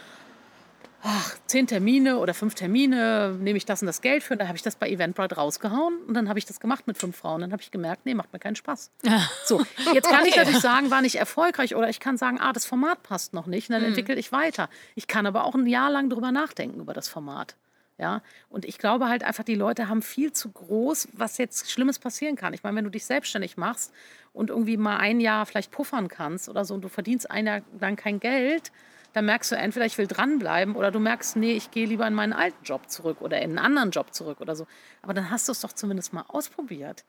Ach, 1.08 1.36
zehn 1.46 1.68
Termine 1.68 2.18
oder 2.18 2.34
fünf 2.34 2.56
Termine, 2.56 3.36
nehme 3.40 3.56
ich 3.56 3.64
das 3.64 3.80
und 3.80 3.86
das 3.86 4.00
Geld 4.00 4.24
für. 4.24 4.32
Und 4.34 4.40
dann 4.40 4.48
habe 4.48 4.56
ich 4.56 4.62
das 4.62 4.74
bei 4.74 4.90
Eventbrite 4.90 5.36
rausgehauen 5.36 5.98
und 6.08 6.14
dann 6.14 6.28
habe 6.28 6.40
ich 6.40 6.46
das 6.46 6.58
gemacht 6.58 6.88
mit 6.88 6.98
fünf 6.98 7.14
Frauen. 7.16 7.42
Dann 7.42 7.52
habe 7.52 7.62
ich 7.62 7.70
gemerkt, 7.70 8.06
nee, 8.06 8.14
macht 8.14 8.32
mir 8.32 8.40
keinen 8.40 8.56
Spaß. 8.56 8.90
So, 9.44 9.64
jetzt 9.94 10.08
kann 10.08 10.26
ich 10.26 10.34
natürlich 10.34 10.60
sagen, 10.60 10.90
war 10.90 11.02
nicht 11.02 11.14
erfolgreich 11.14 11.76
oder 11.76 11.88
ich 11.88 12.00
kann 12.00 12.16
sagen, 12.16 12.40
ah, 12.40 12.52
das 12.52 12.66
Format 12.66 13.04
passt 13.04 13.34
noch 13.34 13.46
nicht 13.46 13.68
und 13.68 13.74
dann 13.74 13.84
entwickle 13.84 14.16
ich 14.16 14.32
weiter. 14.32 14.68
Ich 14.96 15.06
kann 15.06 15.26
aber 15.26 15.44
auch 15.44 15.54
ein 15.54 15.66
Jahr 15.68 15.90
lang 15.90 16.10
drüber 16.10 16.32
nachdenken 16.32 16.80
über 16.80 16.92
das 16.92 17.06
Format. 17.06 17.54
Ja, 17.98 18.20
und 18.50 18.64
ich 18.64 18.78
glaube 18.78 19.08
halt 19.08 19.22
einfach, 19.22 19.44
die 19.44 19.54
Leute 19.54 19.88
haben 19.88 20.02
viel 20.02 20.32
zu 20.32 20.50
groß, 20.50 21.08
was 21.12 21.38
jetzt 21.38 21.70
Schlimmes 21.70 22.00
passieren 22.00 22.34
kann. 22.34 22.52
Ich 22.52 22.64
meine, 22.64 22.76
wenn 22.76 22.84
du 22.84 22.90
dich 22.90 23.06
selbstständig 23.06 23.56
machst 23.56 23.92
und 24.32 24.50
irgendwie 24.50 24.76
mal 24.76 24.96
ein 24.96 25.20
Jahr 25.20 25.46
vielleicht 25.46 25.70
puffern 25.70 26.08
kannst 26.08 26.48
oder 26.48 26.64
so 26.64 26.74
und 26.74 26.82
du 26.82 26.88
verdienst 26.88 27.30
ein 27.30 27.46
Jahr 27.46 27.62
lang 27.78 27.94
kein 27.94 28.18
Geld, 28.18 28.72
dann 29.16 29.24
merkst 29.24 29.50
du 29.50 29.56
entweder, 29.56 29.86
ich 29.86 29.96
will 29.96 30.06
dranbleiben 30.06 30.76
oder 30.76 30.90
du 30.90 31.00
merkst, 31.00 31.36
nee, 31.36 31.52
ich 31.52 31.70
gehe 31.70 31.86
lieber 31.86 32.06
in 32.06 32.12
meinen 32.12 32.34
alten 32.34 32.62
Job 32.62 32.90
zurück 32.90 33.22
oder 33.22 33.38
in 33.40 33.52
einen 33.52 33.58
anderen 33.58 33.90
Job 33.90 34.12
zurück 34.12 34.42
oder 34.42 34.54
so. 34.54 34.66
Aber 35.00 35.14
dann 35.14 35.30
hast 35.30 35.48
du 35.48 35.52
es 35.52 35.60
doch 35.62 35.72
zumindest 35.72 36.12
mal 36.12 36.26
ausprobiert. 36.28 37.02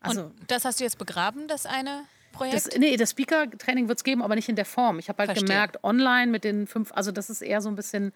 Also, 0.00 0.26
Und 0.26 0.34
das 0.46 0.64
hast 0.64 0.78
du 0.78 0.84
jetzt 0.84 0.98
begraben, 0.98 1.48
das 1.48 1.66
eine 1.66 2.04
Projekt? 2.30 2.54
das, 2.54 2.78
nee, 2.78 2.96
das 2.96 3.10
Speaker-Training 3.10 3.88
wird 3.88 3.98
es 3.98 4.04
geben, 4.04 4.22
aber 4.22 4.36
nicht 4.36 4.48
in 4.48 4.54
der 4.54 4.66
Form. 4.66 5.00
Ich 5.00 5.08
habe 5.08 5.18
halt 5.18 5.30
Verstehe. 5.30 5.48
gemerkt, 5.48 5.82
online 5.82 6.30
mit 6.30 6.44
den 6.44 6.68
fünf, 6.68 6.92
also 6.92 7.10
das 7.10 7.28
ist 7.28 7.42
eher 7.42 7.60
so 7.60 7.68
ein 7.68 7.74
bisschen 7.74 8.12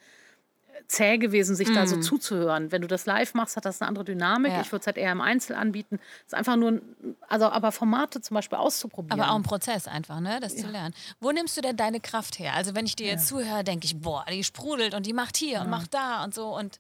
zäh 0.88 1.18
gewesen, 1.18 1.54
sich 1.56 1.72
da 1.72 1.86
so 1.86 1.96
zuzuhören. 2.00 2.72
Wenn 2.72 2.82
du 2.82 2.88
das 2.88 3.06
live 3.06 3.34
machst, 3.34 3.56
hat 3.56 3.64
das 3.64 3.80
eine 3.80 3.88
andere 3.88 4.04
Dynamik. 4.04 4.50
Mhm. 4.52 4.56
Ja. 4.56 4.62
Ich 4.62 4.72
würde 4.72 4.80
es 4.80 4.86
halt 4.86 4.96
eher 4.98 5.12
im 5.12 5.20
Einzel 5.20 5.54
anbieten. 5.56 5.98
Es 6.20 6.28
ist 6.28 6.34
einfach 6.34 6.56
nur, 6.56 6.72
ein- 6.72 7.16
also 7.28 7.46
aber 7.46 7.72
Formate 7.72 8.20
zum 8.20 8.34
Beispiel 8.34 8.58
auszuprobieren. 8.58 9.20
Aber 9.20 9.30
auch 9.32 9.36
ein 9.36 9.42
Prozess 9.42 9.88
einfach, 9.88 10.20
ne, 10.20 10.40
das 10.40 10.56
zu 10.56 10.66
lernen. 10.66 10.94
Wo 11.20 11.30
nimmst 11.32 11.56
du 11.56 11.60
denn 11.60 11.76
deine 11.76 12.00
Kraft 12.00 12.38
her? 12.38 12.54
Also 12.54 12.74
wenn 12.74 12.86
ich 12.86 12.96
dir 12.96 13.06
jetzt 13.06 13.28
zuhöre, 13.28 13.64
denke 13.64 13.84
ich, 13.86 14.00
boah, 14.00 14.24
die 14.30 14.44
sprudelt 14.44 14.94
und 14.94 15.06
die 15.06 15.12
macht 15.12 15.36
hier 15.36 15.60
und 15.60 15.70
macht 15.70 15.94
da 15.94 16.24
und 16.24 16.34
so. 16.34 16.56
Und 16.56 16.78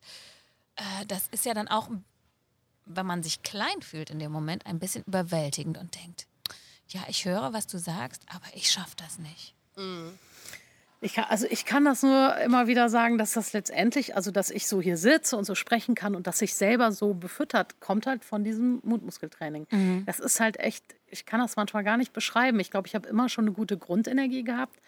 äh, 0.76 1.06
das 1.06 1.28
ist 1.30 1.44
ja 1.44 1.54
dann 1.54 1.68
auch, 1.68 1.88
wenn 2.86 3.06
man 3.06 3.22
sich 3.22 3.42
klein 3.42 3.80
fühlt 3.82 4.10
in 4.10 4.18
dem 4.18 4.32
Moment, 4.32 4.66
ein 4.66 4.78
bisschen 4.78 5.04
überwältigend 5.04 5.78
und 5.78 5.94
denkt, 5.94 6.26
ja, 6.88 7.00
ich 7.08 7.24
höre, 7.24 7.52
was 7.52 7.66
du 7.66 7.78
sagst, 7.78 8.22
aber 8.28 8.44
ich 8.54 8.70
schaffe 8.70 8.94
das 8.96 9.18
nicht. 9.18 9.54
Ich 11.04 11.14
kann, 11.14 11.24
also 11.28 11.48
ich 11.50 11.64
kann 11.64 11.84
das 11.84 12.04
nur 12.04 12.36
immer 12.36 12.68
wieder 12.68 12.88
sagen, 12.88 13.18
dass 13.18 13.32
das 13.32 13.52
letztendlich, 13.52 14.14
also 14.14 14.30
dass 14.30 14.50
ich 14.50 14.68
so 14.68 14.80
hier 14.80 14.96
sitze 14.96 15.36
und 15.36 15.44
so 15.44 15.56
sprechen 15.56 15.96
kann 15.96 16.14
und 16.14 16.28
dass 16.28 16.40
ich 16.40 16.54
selber 16.54 16.92
so 16.92 17.12
befüttert, 17.12 17.80
kommt 17.80 18.06
halt 18.06 18.24
von 18.24 18.44
diesem 18.44 18.80
Mutmuskeltraining. 18.84 19.66
Das 20.06 20.20
ist 20.20 20.38
halt 20.38 20.60
echt, 20.60 20.84
ich 21.08 21.26
kann 21.26 21.40
das 21.40 21.56
manchmal 21.56 21.82
gar 21.82 21.96
nicht 21.96 22.12
beschreiben. 22.12 22.60
Ich 22.60 22.70
glaube, 22.70 22.86
ich 22.86 22.94
habe 22.94 23.08
immer 23.08 23.28
schon 23.28 23.46
eine 23.46 23.52
gute 23.52 23.76
Grundenergie 23.76 24.44
gehabt. 24.44 24.78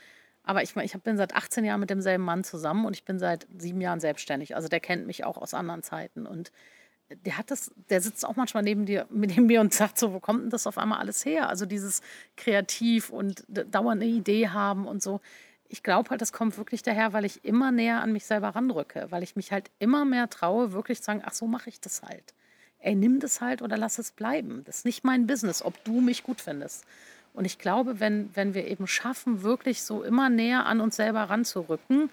Aber 0.45 0.63
ich, 0.63 0.77
ich 0.77 0.93
bin 1.03 1.17
seit 1.17 1.35
18 1.35 1.65
Jahren 1.65 1.81
mit 1.81 1.91
demselben 1.91 2.23
Mann 2.23 2.45
zusammen 2.45 2.85
und 2.85 2.95
ich 2.95 3.05
bin 3.05 3.19
seit 3.19 3.49
sieben 3.59 3.81
Jahren 3.81 3.99
selbstständig. 3.99 4.55
Also 4.55 4.69
der 4.69 4.79
kennt 4.79 5.07
mich 5.09 5.25
auch 5.25 5.37
aus 5.37 5.53
anderen 5.53 5.83
Zeiten. 5.83 6.27
Und 6.27 6.53
der 7.25 7.39
hat 7.39 7.51
das, 7.51 7.73
der 7.91 8.01
sitzt 8.01 8.25
auch 8.25 8.37
manchmal 8.37 8.63
neben 8.63 8.87
dir, 8.87 9.07
neben 9.11 9.47
mir 9.47 9.61
und 9.61 9.73
sagt 9.73 9.99
so, 9.99 10.13
wo 10.13 10.21
kommt 10.21 10.45
denn 10.45 10.51
das 10.51 10.67
auf 10.67 10.79
einmal 10.79 11.01
alles 11.01 11.25
her? 11.25 11.49
Also 11.49 11.67
dieses 11.67 12.03
kreativ 12.37 13.11
und 13.11 13.45
dauernd 13.49 14.03
eine 14.03 14.11
Idee 14.11 14.49
haben 14.49 14.87
und 14.87 15.03
so. 15.03 15.21
Ich 15.69 15.83
glaube 15.83 16.11
halt, 16.11 16.21
das 16.21 16.33
kommt 16.33 16.57
wirklich 16.59 16.83
daher, 16.83 17.13
weil 17.13 17.25
ich 17.25 17.45
immer 17.45 17.73
näher 17.73 18.01
an 18.01 18.13
mich 18.13 18.27
selber 18.27 18.51
ranrücke, 18.51 19.07
weil 19.11 19.23
ich 19.23 19.37
mich 19.37 19.51
halt 19.51 19.71
immer 19.79 20.05
mehr 20.05 20.31
traue, 20.31 20.73
wirklich 20.73 20.99
zu 20.99 21.05
sagen, 21.05 21.23
ach 21.25 21.33
so 21.33 21.47
mache 21.47 21.69
ich 21.69 21.81
das 21.81 22.03
halt. 22.03 22.35
Ey, 22.79 22.95
nimm 22.95 23.19
das 23.19 23.41
halt 23.41 23.63
oder 23.63 23.77
lass 23.77 23.99
es 23.99 24.13
bleiben. 24.13 24.63
Das 24.67 24.79
ist 24.79 24.85
nicht 24.85 25.05
mein 25.05 25.27
Business, 25.27 25.63
ob 25.63 25.83
du 25.85 26.01
mich 26.01 26.23
gut 26.23 26.41
findest. 26.41 26.85
Und 27.33 27.47
ich 27.47 27.59
glaube, 27.59 27.99
wenn, 27.99 28.31
wenn 28.35 28.55
wir 28.55 28.67
eben 28.67 28.87
schaffen, 28.87 29.43
wirklich 29.43 29.83
so 29.83 30.03
immer 30.03 30.29
näher 30.29 30.67
an 30.67 30.81
uns 30.81 30.97
selber 30.97 31.23
ranzurücken, 31.23 32.11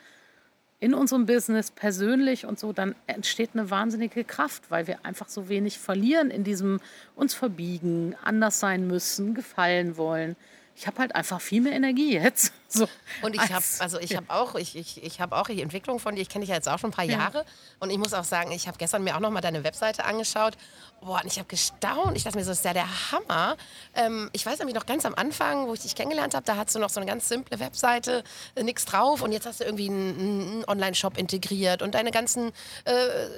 in 0.81 0.95
unserem 0.95 1.27
Business 1.27 1.69
persönlich 1.69 2.47
und 2.47 2.57
so, 2.57 2.73
dann 2.73 2.95
entsteht 3.05 3.51
eine 3.53 3.69
wahnsinnige 3.69 4.23
Kraft, 4.23 4.71
weil 4.71 4.87
wir 4.87 5.05
einfach 5.05 5.29
so 5.29 5.47
wenig 5.47 5.77
verlieren 5.77 6.31
in 6.31 6.43
diesem 6.43 6.79
uns 7.15 7.35
verbiegen, 7.35 8.15
anders 8.23 8.59
sein 8.59 8.87
müssen, 8.87 9.35
gefallen 9.35 9.95
wollen. 9.95 10.35
Ich 10.75 10.87
habe 10.87 10.97
halt 10.97 11.15
einfach 11.15 11.39
viel 11.39 11.61
mehr 11.61 11.73
Energie 11.73 12.13
jetzt. 12.13 12.51
So, 12.81 12.87
Und 13.21 13.35
ich 13.35 13.41
habe, 13.41 13.55
als- 13.55 13.81
also 13.81 13.99
ich 13.99 14.11
ja. 14.11 14.17
habe 14.17 14.29
auch, 14.33 14.55
ich, 14.55 14.77
ich, 14.77 15.03
ich 15.03 15.19
habe 15.19 15.35
auch 15.35 15.47
die 15.47 15.61
Entwicklung 15.61 15.99
von 15.99 16.15
dir. 16.15 16.21
Ich 16.21 16.29
kenne 16.29 16.43
dich 16.43 16.49
ja 16.49 16.55
jetzt 16.55 16.69
auch 16.69 16.79
schon 16.79 16.91
ein 16.91 16.93
paar 16.93 17.03
Jahre. 17.05 17.43
Und 17.79 17.89
ich 17.89 17.97
muss 17.97 18.13
auch 18.13 18.23
sagen, 18.23 18.51
ich 18.53 18.67
habe 18.67 18.77
gestern 18.77 19.03
mir 19.03 19.15
auch 19.15 19.19
noch 19.19 19.29
mal 19.29 19.41
deine 19.41 19.63
Webseite 19.65 20.05
angeschaut. 20.05 20.55
Boah, 21.01 21.19
und 21.21 21.27
ich 21.27 21.37
habe 21.37 21.47
gestaunt. 21.49 22.15
Ich 22.15 22.23
dachte 22.23 22.37
mir 22.37 22.43
so, 22.45 22.51
das 22.51 22.59
ist 22.59 22.65
ja 22.65 22.73
der 22.73 22.87
Hammer. 23.11 23.57
Ähm, 23.95 24.29
ich 24.33 24.45
weiß 24.45 24.59
nämlich 24.59 24.75
noch 24.75 24.85
ganz 24.85 25.03
am 25.05 25.15
Anfang, 25.15 25.67
wo 25.67 25.73
ich 25.73 25.81
dich 25.81 25.95
kennengelernt 25.95 26.33
habe, 26.33 26.45
da 26.45 26.55
hattest 26.55 26.75
du 26.75 26.79
noch 26.79 26.89
so 26.89 26.99
eine 27.01 27.09
ganz 27.09 27.27
simple 27.27 27.59
Webseite, 27.59 28.23
äh, 28.55 28.63
nichts 28.63 28.85
drauf. 28.85 29.21
Und 29.21 29.31
jetzt 29.33 29.45
hast 29.45 29.59
du 29.59 29.65
irgendwie 29.65 29.89
einen, 29.89 30.19
einen 30.19 30.65
Online-Shop 30.65 31.17
integriert 31.17 31.81
und 31.81 31.95
deine 31.95 32.11
ganzen, 32.11 32.51
äh, 32.85 32.93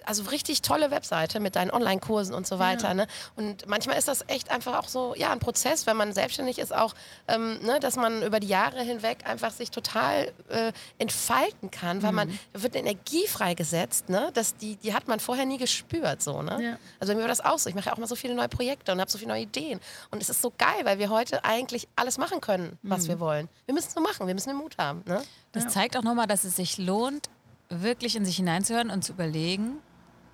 also 0.06 0.24
richtig 0.24 0.62
tolle 0.62 0.92
Webseite 0.92 1.40
mit 1.40 1.56
deinen 1.56 1.72
Online-Kursen 1.72 2.36
und 2.36 2.46
so 2.46 2.60
weiter. 2.60 2.94
Ne? 2.94 3.08
Und 3.36 3.66
manchmal 3.68 3.98
ist 3.98 4.08
das 4.08 4.26
echt 4.28 4.52
einfach 4.52 4.78
auch 4.78 4.88
so, 4.90 5.16
ja, 5.16 5.32
ein 5.32 5.40
Prozess, 5.40 5.88
wenn 5.88 5.98
man 5.98 6.14
selbstständig 6.14 6.60
ist, 6.60 6.76
auch, 6.76 6.94
ähm, 7.28 7.60
ne, 7.64 7.80
dass 7.80 7.96
man 7.96 8.22
über 8.22 8.40
die 8.40 8.48
Jahre 8.48 8.82
hinweg 8.84 9.23
einfach 9.26 9.52
sich 9.52 9.72
total 9.72 10.32
äh, 10.50 10.72
entfalten 10.98 11.72
kann, 11.72 12.04
weil 12.04 12.12
man, 12.12 12.40
da 12.54 12.64
wird 12.64 12.76
eine 12.76 12.90
Energie 12.90 13.28
freigesetzt, 13.28 14.10
ne? 14.10 14.32
das, 14.34 14.56
die, 14.56 14.76
die 14.78 14.94
hat 14.94 15.08
man 15.08 15.20
vorher 15.20 15.46
nie 15.46 15.58
gespürt. 15.58 16.22
So, 16.22 16.42
ne? 16.42 16.64
Ja. 16.64 16.78
Also 17.00 17.14
bei 17.14 17.16
mir 17.16 17.22
war 17.22 17.28
das 17.30 17.42
auch 17.42 17.60
so. 17.60 17.70
Ich 17.70 17.76
mache 17.76 17.88
ja 17.88 17.94
auch 17.94 17.98
mal 17.98 18.08
so 18.08 18.16
viele 18.16 18.36
neue 18.36 18.50
Projekte 18.50 18.92
und 18.92 19.00
habe 19.00 19.10
so 19.10 19.18
viele 19.18 19.30
neue 19.30 19.44
Ideen. 19.44 19.80
Und 20.12 20.22
es 20.22 20.30
ist 20.30 20.42
so 20.42 20.52
geil, 20.58 20.84
weil 20.84 21.00
wir 21.00 21.10
heute 21.10 21.44
eigentlich 21.44 21.88
alles 21.96 22.18
machen 22.18 22.42
können, 22.42 22.78
was 22.84 23.08
wir 23.08 23.20
wollen. 23.20 23.50
Wir 23.66 23.74
müssen 23.74 23.90
es 23.90 23.96
nur 23.96 24.04
machen, 24.04 24.28
wir 24.28 24.34
müssen 24.34 24.50
den 24.50 24.58
Mut 24.58 24.78
haben. 24.78 25.04
Ne? 25.06 25.22
Das 25.52 25.68
zeigt 25.68 25.98
auch 25.98 26.04
nochmal, 26.04 26.28
dass 26.28 26.44
es 26.44 26.56
sich 26.56 26.78
lohnt, 26.78 27.30
wirklich 27.70 28.16
in 28.16 28.26
sich 28.26 28.36
hineinzuhören 28.38 28.90
und 28.90 29.04
zu 29.04 29.14
überlegen 29.14 29.80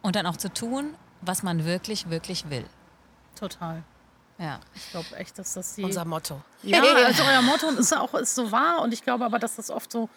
und 0.02 0.16
dann 0.16 0.26
auch 0.26 0.38
zu 0.38 0.52
tun, 0.52 0.96
was 1.22 1.44
man 1.44 1.66
wirklich, 1.66 2.10
wirklich 2.10 2.50
will. 2.50 2.66
Total. 3.36 3.84
Ja. 4.40 4.60
Ich 4.74 4.90
glaube 4.92 5.16
echt, 5.18 5.38
dass 5.38 5.54
das 5.54 5.76
die. 5.76 5.84
Unser 5.84 6.06
Motto. 6.06 6.42
Ja, 6.64 6.82
also 6.82 7.24
euer 7.24 7.42
Motto 7.42 7.68
und 7.68 7.78
ist 7.78 7.96
auch 7.96 8.14
ist 8.16 8.36
so 8.36 8.52
wahr. 8.52 8.82
Und 8.82 8.94
ich 8.94 9.04
glaube 9.04 9.26
aber, 9.26 9.38
dass 9.38 9.58
das 9.58 9.70
oft 9.70 9.92
so, 9.92 10.10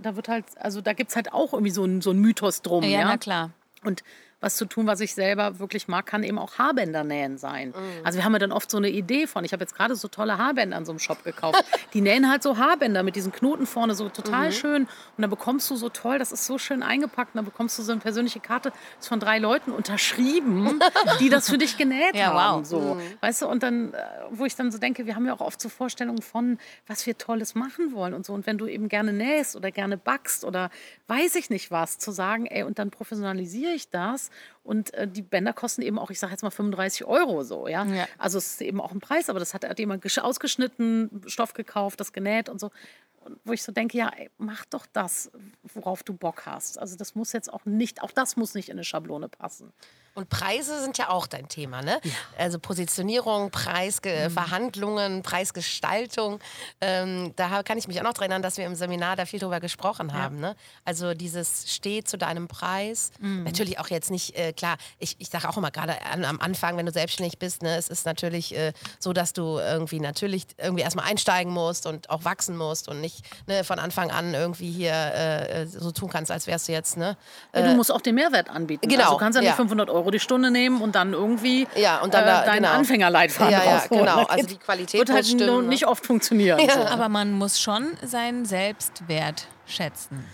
da 0.00 0.16
wird 0.16 0.28
halt, 0.28 0.44
also 0.60 0.80
da 0.80 0.92
gibt 0.92 1.10
es 1.10 1.16
halt 1.16 1.32
auch 1.32 1.52
irgendwie 1.52 1.72
so 1.72 1.82
einen 1.82 2.00
so 2.00 2.10
einen 2.10 2.20
Mythos 2.20 2.62
drum. 2.62 2.84
Ja, 2.84 3.00
Ja, 3.00 3.04
na 3.06 3.16
klar. 3.18 3.50
Und 3.82 4.02
was 4.44 4.56
zu 4.56 4.66
tun, 4.66 4.86
was 4.86 5.00
ich 5.00 5.14
selber 5.14 5.58
wirklich 5.58 5.88
mag, 5.88 6.06
kann 6.06 6.22
eben 6.22 6.38
auch 6.38 6.58
Haarbänder 6.58 7.02
nähen 7.02 7.38
sein. 7.38 7.68
Mhm. 7.70 7.74
Also 8.04 8.18
wir 8.18 8.24
haben 8.24 8.32
ja 8.34 8.38
dann 8.38 8.52
oft 8.52 8.70
so 8.70 8.76
eine 8.76 8.90
Idee 8.90 9.26
von, 9.26 9.44
ich 9.44 9.52
habe 9.52 9.62
jetzt 9.64 9.74
gerade 9.74 9.96
so 9.96 10.08
tolle 10.08 10.38
Haarbänder 10.38 10.76
an 10.76 10.84
so 10.84 10.92
einem 10.92 10.98
Shop 10.98 11.24
gekauft. 11.24 11.64
Die 11.94 12.00
nähen 12.00 12.30
halt 12.30 12.42
so 12.42 12.58
Haarbänder 12.58 13.02
mit 13.02 13.16
diesen 13.16 13.32
Knoten 13.32 13.66
vorne, 13.66 13.94
so 13.94 14.04
Mhm. 14.04 14.12
total 14.12 14.52
schön. 14.52 14.82
Und 14.82 14.88
dann 15.22 15.30
bekommst 15.30 15.70
du 15.70 15.76
so 15.76 15.88
toll, 15.88 16.18
das 16.18 16.30
ist 16.30 16.44
so 16.46 16.58
schön 16.58 16.82
eingepackt. 16.82 17.34
Und 17.34 17.38
dann 17.38 17.44
bekommst 17.46 17.78
du 17.78 17.82
so 17.82 17.92
eine 17.92 18.00
persönliche 18.00 18.38
Karte, 18.40 18.72
ist 19.00 19.08
von 19.08 19.18
drei 19.18 19.38
Leuten 19.38 19.72
unterschrieben, 19.72 20.78
die 21.20 21.28
das 21.30 21.48
für 21.48 21.58
dich 21.58 21.76
genäht 21.76 22.14
Ja, 22.14 22.32
wow. 22.34 22.40
haben. 22.40 22.64
So. 22.64 23.00
Weißt 23.20 23.42
du, 23.42 23.48
und 23.48 23.62
dann, 23.62 23.94
äh, 23.94 23.98
wo 24.30 24.44
ich 24.44 24.54
dann 24.56 24.70
so 24.70 24.78
denke, 24.78 25.06
wir 25.06 25.16
haben 25.16 25.26
ja 25.26 25.32
auch 25.32 25.40
oft 25.40 25.60
so 25.60 25.68
Vorstellungen 25.68 26.22
von, 26.22 26.58
was 26.86 27.06
wir 27.06 27.16
Tolles 27.16 27.54
machen 27.54 27.92
wollen 27.92 28.14
und 28.14 28.26
so. 28.26 28.32
Und 28.34 28.46
wenn 28.46 28.58
du 28.58 28.66
eben 28.66 28.88
gerne 28.88 29.12
nähst 29.12 29.56
oder 29.56 29.70
gerne 29.70 29.96
backst 29.96 30.44
oder 30.44 30.70
weiß 31.06 31.34
ich 31.36 31.50
nicht 31.50 31.70
was, 31.70 31.98
zu 31.98 32.10
sagen, 32.12 32.46
ey, 32.46 32.62
und 32.64 32.78
dann 32.78 32.90
professionalisiere 32.90 33.72
ich 33.72 33.88
das. 33.90 34.30
Und 34.62 34.94
äh, 34.94 35.06
die 35.06 35.22
Bänder 35.22 35.52
kosten 35.52 35.82
eben 35.82 35.98
auch, 35.98 36.10
ich 36.10 36.18
sage 36.18 36.32
jetzt 36.32 36.42
mal 36.42 36.50
35 36.50 37.04
Euro 37.06 37.42
so, 37.42 37.68
ja? 37.68 37.84
Ja. 37.84 38.06
Also 38.18 38.38
es 38.38 38.52
ist 38.54 38.62
eben 38.62 38.80
auch 38.80 38.92
ein 38.92 39.00
Preis, 39.00 39.28
aber 39.28 39.38
das 39.38 39.52
hat, 39.54 39.64
hat 39.68 39.78
jemand 39.78 40.04
gesch- 40.04 40.20
ausgeschnitten, 40.20 41.22
Stoff 41.26 41.52
gekauft, 41.54 42.00
das 42.00 42.12
genäht 42.12 42.48
und 42.48 42.58
so. 42.60 42.70
Wo 43.44 43.52
ich 43.52 43.62
so 43.62 43.72
denke, 43.72 43.98
ja, 43.98 44.10
ey, 44.16 44.30
mach 44.38 44.64
doch 44.66 44.86
das, 44.92 45.30
worauf 45.74 46.02
du 46.02 46.14
Bock 46.14 46.46
hast. 46.46 46.78
Also 46.78 46.96
das 46.96 47.14
muss 47.14 47.32
jetzt 47.32 47.52
auch 47.52 47.64
nicht, 47.64 48.02
auch 48.02 48.10
das 48.10 48.36
muss 48.36 48.54
nicht 48.54 48.68
in 48.68 48.74
eine 48.74 48.84
Schablone 48.84 49.28
passen. 49.28 49.72
Und 50.14 50.28
Preise 50.28 50.80
sind 50.80 50.96
ja 50.96 51.08
auch 51.10 51.26
dein 51.26 51.48
Thema, 51.48 51.82
ne? 51.82 51.98
Ja. 52.04 52.12
Also 52.38 52.60
Positionierung, 52.60 53.50
Preisverhandlungen, 53.50 55.16
mhm. 55.16 55.22
Preisgestaltung. 55.22 56.38
Ähm, 56.80 57.32
da 57.34 57.64
kann 57.64 57.78
ich 57.78 57.88
mich 57.88 57.98
auch 57.98 58.04
noch 58.04 58.12
daran 58.12 58.30
erinnern, 58.30 58.42
dass 58.42 58.56
wir 58.56 58.64
im 58.64 58.76
Seminar 58.76 59.16
da 59.16 59.26
viel 59.26 59.40
drüber 59.40 59.58
gesprochen 59.58 60.10
ja. 60.10 60.14
haben. 60.14 60.38
Ne? 60.38 60.54
Also 60.84 61.14
dieses 61.14 61.72
Steh 61.74 62.04
zu 62.04 62.16
deinem 62.16 62.46
Preis. 62.46 63.10
Mhm. 63.18 63.42
Natürlich 63.42 63.80
auch 63.80 63.88
jetzt 63.88 64.12
nicht, 64.12 64.38
äh, 64.38 64.52
klar, 64.52 64.76
ich, 64.98 65.16
ich 65.18 65.30
sage 65.30 65.48
auch 65.48 65.56
immer 65.56 65.72
gerade 65.72 66.00
am 66.06 66.40
Anfang, 66.40 66.76
wenn 66.76 66.86
du 66.86 66.92
selbstständig 66.92 67.40
bist, 67.40 67.62
ne, 67.62 67.76
es 67.76 67.88
ist 67.88 68.06
natürlich 68.06 68.56
äh, 68.56 68.72
so, 69.00 69.12
dass 69.12 69.32
du 69.32 69.58
irgendwie 69.58 69.98
natürlich 69.98 70.46
irgendwie 70.58 70.84
erstmal 70.84 71.06
einsteigen 71.06 71.52
musst 71.52 71.86
und 71.86 72.08
auch 72.10 72.24
wachsen 72.24 72.56
musst 72.56 72.88
und 72.88 73.00
nicht 73.00 73.13
ne, 73.46 73.64
von 73.64 73.78
Anfang 73.78 74.10
an 74.10 74.34
irgendwie 74.34 74.70
hier 74.70 74.92
äh, 74.92 75.62
äh 75.62 75.66
so 75.66 75.90
tun 75.90 76.08
kannst, 76.10 76.30
als 76.30 76.46
wärst 76.46 76.68
du 76.68 76.72
jetzt. 76.72 76.96
Ne, 76.96 77.16
ja, 77.54 77.62
du 77.62 77.74
musst 77.74 77.92
auch 77.92 78.00
den 78.00 78.14
Mehrwert 78.14 78.50
anbieten. 78.50 78.88
Genau. 78.88 79.02
Also 79.02 79.12
du 79.14 79.18
kannst 79.18 79.36
ja 79.36 79.42
nicht 79.42 79.54
500 79.54 79.90
Euro 79.90 80.10
die 80.10 80.20
Stunde 80.20 80.50
nehmen 80.50 80.80
und 80.80 80.94
dann 80.94 81.12
irgendwie 81.12 81.66
ja, 81.76 82.00
und 82.00 82.14
dann 82.14 82.24
da, 82.24 82.42
äh, 82.42 82.46
deinen 82.46 82.62
genau. 82.62 82.72
Anfängerleitfaden 82.72 83.52
ja, 83.52 83.64
ja. 83.64 83.84
Genau. 83.88 84.24
Also 84.24 84.46
die 84.46 84.56
Qualität 84.56 85.00
wird 85.00 85.10
halt 85.10 85.26
stimmen, 85.26 85.68
nicht 85.68 85.86
oft 85.86 86.06
funktionieren. 86.06 86.58
Ja. 86.60 86.74
So. 86.74 86.80
Aber 86.80 87.08
man 87.08 87.32
muss 87.32 87.60
schon 87.60 87.96
seinen 88.02 88.44
Selbstwert 88.44 89.46
schätzen. 89.66 90.24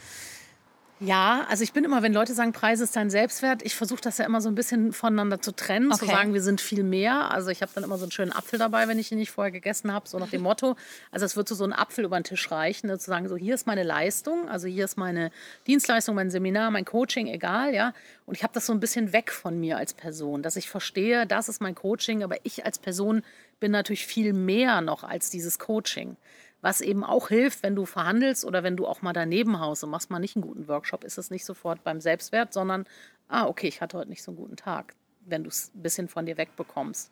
Ja, 1.03 1.47
also 1.49 1.65
ich 1.65 1.73
bin 1.73 1.85
immer, 1.85 2.03
wenn 2.03 2.13
Leute 2.13 2.35
sagen, 2.35 2.53
Preis 2.53 2.81
ist 2.81 2.95
dein 2.95 3.09
Selbstwert, 3.09 3.63
ich 3.63 3.75
versuche 3.75 4.03
das 4.03 4.19
ja 4.19 4.27
immer 4.27 4.43
so 4.43 4.51
ein 4.51 4.55
bisschen 4.55 4.93
voneinander 4.93 5.41
zu 5.41 5.53
trennen, 5.53 5.91
okay. 5.91 6.01
zu 6.01 6.07
sagen, 6.07 6.35
wir 6.35 6.43
sind 6.43 6.61
viel 6.61 6.83
mehr. 6.83 7.31
Also 7.31 7.49
ich 7.49 7.63
habe 7.63 7.73
dann 7.75 7.85
immer 7.85 7.97
so 7.97 8.05
einen 8.05 8.13
schönen 8.13 8.33
Apfel 8.33 8.59
dabei, 8.59 8.87
wenn 8.87 8.99
ich 8.99 9.11
ihn 9.11 9.17
nicht 9.17 9.31
vorher 9.31 9.51
gegessen 9.51 9.95
habe, 9.95 10.07
so 10.07 10.19
nach 10.19 10.29
dem 10.29 10.43
Motto. 10.43 10.77
Also 11.11 11.25
es 11.25 11.37
wird 11.37 11.49
so, 11.49 11.55
so 11.55 11.65
ein 11.65 11.73
Apfel 11.73 12.05
über 12.05 12.21
den 12.21 12.25
Tisch 12.25 12.51
reichen, 12.51 12.89
ne, 12.89 12.99
zu 12.99 13.07
sagen, 13.07 13.29
so 13.31 13.37
hier 13.37 13.55
ist 13.55 13.67
meine 13.67 13.83
Leistung, 13.83 14.47
also 14.51 14.69
hier 14.69 14.85
ist 14.85 14.99
meine 14.99 15.31
Dienstleistung, 15.67 16.15
mein 16.15 16.31
Seminar, 16.31 16.71
mein 16.71 16.85
Coaching, 16.85 17.29
egal, 17.29 17.75
ja. 17.75 17.95
Und 18.27 18.37
ich 18.37 18.43
habe 18.43 18.53
das 18.53 18.67
so 18.67 18.75
ein 18.75 18.81
bisschen 18.81 19.15
weg 19.15 19.33
von 19.33 19.59
mir 19.59 19.79
als 19.79 19.95
Person, 19.95 20.43
dass 20.43 20.57
ich 20.57 20.69
verstehe, 20.69 21.27
das 21.27 21.49
ist 21.49 21.63
mein 21.63 21.75
Coaching, 21.75 22.23
aber 22.23 22.37
ich 22.45 22.67
als 22.67 22.79
Person 22.79 23.23
bin 23.59 23.73
natürlich 23.73 24.07
viel 24.07 24.35
mehr 24.35 24.83
noch 24.83 25.03
als 25.03 25.31
dieses 25.31 25.59
Coaching. 25.59 26.17
Was 26.63 26.81
eben 26.81 27.05
auch 27.05 27.29
hilft, 27.29 27.63
wenn 27.63 27.75
du 27.75 27.87
verhandelst 27.87 28.45
oder 28.45 28.63
wenn 28.63 28.77
du 28.77 28.87
auch 28.87 29.03
mal 29.03 29.13
daneben 29.13 29.61
haust 29.61 29.83
und 29.85 29.91
machst 29.91 30.11
mal 30.11 30.19
nicht 30.19 30.37
einen 30.37 30.43
guten 30.43 30.69
Workshop, 30.69 31.05
ist 31.05 31.19
es 31.19 31.31
nicht 31.31 31.45
sofort 31.45 31.83
beim 31.85 32.01
Selbstwert, 32.01 32.53
sondern, 32.53 32.87
ah, 33.29 33.47
okay, 33.47 33.69
ich 33.69 33.81
hatte 33.81 33.97
heute 33.97 34.11
nicht 34.11 34.23
so 34.23 34.31
einen 34.31 34.37
guten 34.37 34.57
Tag, 34.57 34.95
wenn 35.25 35.43
du 35.43 35.49
es 35.49 35.73
ein 35.75 35.83
bisschen 35.83 36.09
von 36.09 36.27
dir 36.27 36.37
wegbekommst. 36.37 37.11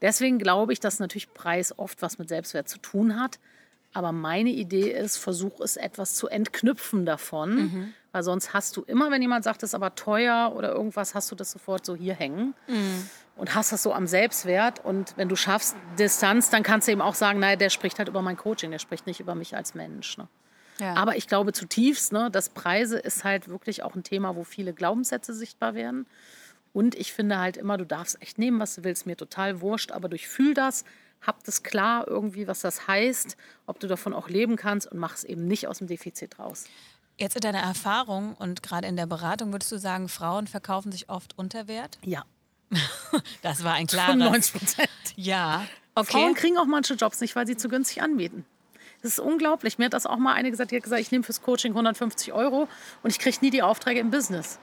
Deswegen 0.00 0.38
glaube 0.38 0.72
ich, 0.72 0.80
dass 0.80 1.00
natürlich 1.00 1.32
Preis 1.32 1.76
oft 1.78 2.02
was 2.02 2.18
mit 2.18 2.28
Selbstwert 2.28 2.68
zu 2.68 2.78
tun 2.78 3.20
hat. 3.20 3.38
Aber 3.94 4.12
meine 4.12 4.50
Idee 4.50 4.90
ist, 4.90 5.16
versuch 5.16 5.60
es 5.60 5.76
etwas 5.76 6.14
zu 6.14 6.28
entknüpfen 6.28 7.06
davon, 7.06 7.54
mhm. 7.54 7.94
weil 8.12 8.22
sonst 8.22 8.52
hast 8.52 8.76
du 8.76 8.82
immer, 8.82 9.10
wenn 9.10 9.22
jemand 9.22 9.44
sagt, 9.44 9.62
es 9.62 9.70
ist 9.70 9.74
aber 9.74 9.94
teuer 9.94 10.52
oder 10.54 10.72
irgendwas, 10.72 11.14
hast 11.14 11.30
du 11.30 11.34
das 11.34 11.50
sofort 11.50 11.86
so 11.86 11.96
hier 11.96 12.14
hängen. 12.14 12.54
Mhm 12.68 13.08
und 13.36 13.54
hast 13.54 13.72
das 13.72 13.82
so 13.82 13.92
am 13.92 14.06
Selbstwert. 14.06 14.84
Und 14.84 15.14
wenn 15.16 15.28
du 15.28 15.36
schaffst 15.36 15.76
Distanz, 15.98 16.50
dann 16.50 16.62
kannst 16.62 16.88
du 16.88 16.92
eben 16.92 17.00
auch 17.00 17.14
sagen, 17.14 17.40
naja, 17.40 17.56
der 17.56 17.70
spricht 17.70 17.98
halt 17.98 18.08
über 18.08 18.22
mein 18.22 18.36
Coaching, 18.36 18.70
der 18.70 18.78
spricht 18.78 19.06
nicht 19.06 19.20
über 19.20 19.34
mich 19.34 19.56
als 19.56 19.74
Mensch. 19.74 20.16
Ne? 20.18 20.28
Ja. 20.78 20.94
Aber 20.94 21.16
ich 21.16 21.26
glaube 21.26 21.52
zutiefst, 21.52 22.12
ne, 22.12 22.30
dass 22.30 22.48
Preise 22.50 22.98
ist 22.98 23.24
halt 23.24 23.48
wirklich 23.48 23.82
auch 23.82 23.94
ein 23.94 24.02
Thema, 24.02 24.36
wo 24.36 24.44
viele 24.44 24.72
Glaubenssätze 24.72 25.34
sichtbar 25.34 25.74
werden. 25.74 26.06
Und 26.72 26.96
ich 26.96 27.12
finde 27.12 27.38
halt 27.38 27.56
immer, 27.56 27.76
du 27.76 27.86
darfst 27.86 28.20
echt 28.20 28.38
nehmen, 28.38 28.58
was 28.58 28.74
du 28.74 28.84
willst, 28.84 29.06
mir 29.06 29.16
total 29.16 29.60
wurscht, 29.60 29.92
aber 29.92 30.08
durchfühl 30.08 30.54
das, 30.54 30.84
hab 31.26 31.44
das 31.44 31.62
klar 31.62 32.06
irgendwie, 32.06 32.46
was 32.46 32.60
das 32.60 32.86
heißt, 32.86 33.36
ob 33.66 33.80
du 33.80 33.86
davon 33.86 34.12
auch 34.12 34.28
leben 34.28 34.56
kannst 34.56 34.90
und 34.90 34.98
mach 34.98 35.14
es 35.14 35.24
eben 35.24 35.46
nicht 35.46 35.68
aus 35.68 35.78
dem 35.78 35.86
Defizit 35.86 36.38
raus. 36.38 36.64
Jetzt 37.16 37.36
in 37.36 37.42
deiner 37.42 37.60
Erfahrung 37.60 38.34
und 38.34 38.62
gerade 38.62 38.88
in 38.88 38.96
der 38.96 39.06
Beratung, 39.06 39.52
würdest 39.52 39.70
du 39.70 39.78
sagen, 39.78 40.08
Frauen 40.08 40.46
verkaufen 40.46 40.90
sich 40.90 41.08
oft 41.08 41.38
unter 41.38 41.68
Wert? 41.68 41.98
Ja. 42.04 42.24
das 43.42 43.62
war 43.62 43.74
ein 43.74 43.86
klarer. 43.86 44.12
95 44.12 44.52
Prozent. 44.52 44.90
Ja. 45.16 45.64
Okay. 45.94 46.10
Frauen 46.10 46.34
kriegen 46.34 46.58
auch 46.58 46.66
manche 46.66 46.94
Jobs 46.94 47.20
nicht, 47.20 47.36
weil 47.36 47.46
sie 47.46 47.56
zu 47.56 47.68
günstig 47.68 48.02
anbieten. 48.02 48.44
Das 49.02 49.12
ist 49.12 49.18
unglaublich. 49.20 49.78
Mir 49.78 49.84
hat 49.84 49.92
das 49.92 50.06
auch 50.06 50.16
mal 50.16 50.32
eine 50.32 50.50
gesagt, 50.50 50.70
die 50.70 50.76
hat 50.76 50.82
gesagt, 50.82 51.00
ich 51.00 51.12
nehme 51.12 51.22
fürs 51.22 51.42
Coaching 51.42 51.72
150 51.72 52.32
Euro 52.32 52.68
und 53.02 53.10
ich 53.10 53.18
kriege 53.18 53.36
nie 53.42 53.50
die 53.50 53.62
Aufträge 53.62 54.00
im 54.00 54.10
Business. 54.10 54.58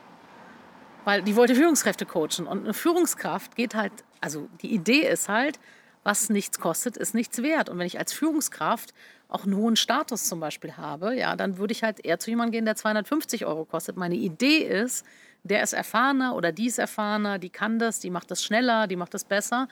Weil 1.05 1.21
die 1.21 1.35
wollte 1.35 1.55
Führungskräfte 1.55 2.05
coachen. 2.05 2.47
Und 2.47 2.63
eine 2.63 2.73
Führungskraft 2.73 3.55
geht 3.55 3.75
halt, 3.75 3.93
also 4.19 4.49
die 4.61 4.73
Idee 4.73 5.07
ist 5.07 5.29
halt, 5.29 5.59
was 6.03 6.29
nichts 6.29 6.59
kostet, 6.59 6.97
ist 6.97 7.13
nichts 7.13 7.41
wert. 7.41 7.69
Und 7.69 7.77
wenn 7.77 7.87
ich 7.87 7.99
als 7.99 8.13
Führungskraft 8.13 8.93
auch 9.27 9.43
einen 9.43 9.55
hohen 9.55 9.75
Status 9.75 10.25
zum 10.25 10.39
Beispiel 10.39 10.77
habe, 10.77 11.15
ja, 11.15 11.35
dann 11.35 11.57
würde 11.57 11.71
ich 11.71 11.83
halt 11.83 12.03
eher 12.03 12.19
zu 12.19 12.29
jemandem 12.29 12.51
gehen, 12.51 12.65
der 12.65 12.75
250 12.75 13.45
Euro 13.45 13.65
kostet. 13.65 13.97
Meine 13.97 14.15
Idee 14.15 14.59
ist, 14.59 15.05
der 15.43 15.63
ist 15.63 15.73
erfahrener 15.73 16.35
oder 16.35 16.51
die 16.51 16.67
ist 16.67 16.79
erfahrener, 16.79 17.39
die 17.39 17.49
kann 17.49 17.79
das, 17.79 17.99
die 17.99 18.09
macht 18.09 18.31
das 18.31 18.43
schneller, 18.43 18.87
die 18.87 18.95
macht 18.95 19.13
das 19.13 19.25
besser. 19.25 19.67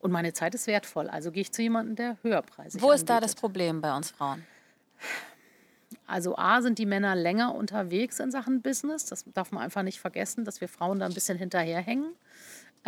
Und 0.00 0.12
meine 0.12 0.32
Zeit 0.32 0.54
ist 0.54 0.66
wertvoll. 0.66 1.08
Also 1.08 1.32
gehe 1.32 1.42
ich 1.42 1.52
zu 1.52 1.62
jemandem, 1.62 1.96
der 1.96 2.16
höherpreisig 2.22 2.80
Wo 2.80 2.92
ist 2.92 3.08
da 3.08 3.20
das 3.20 3.34
Problem 3.34 3.80
bei 3.80 3.96
uns 3.96 4.10
Frauen? 4.10 4.44
Also 6.06 6.36
A 6.36 6.62
sind 6.62 6.78
die 6.78 6.86
Männer 6.86 7.14
länger 7.16 7.54
unterwegs 7.54 8.20
in 8.20 8.30
Sachen 8.30 8.62
Business. 8.62 9.06
Das 9.06 9.24
darf 9.34 9.52
man 9.52 9.62
einfach 9.62 9.82
nicht 9.82 10.00
vergessen, 10.00 10.44
dass 10.44 10.60
wir 10.60 10.68
Frauen 10.68 11.00
da 11.00 11.06
ein 11.06 11.14
bisschen 11.14 11.38
hinterherhängen. 11.38 12.12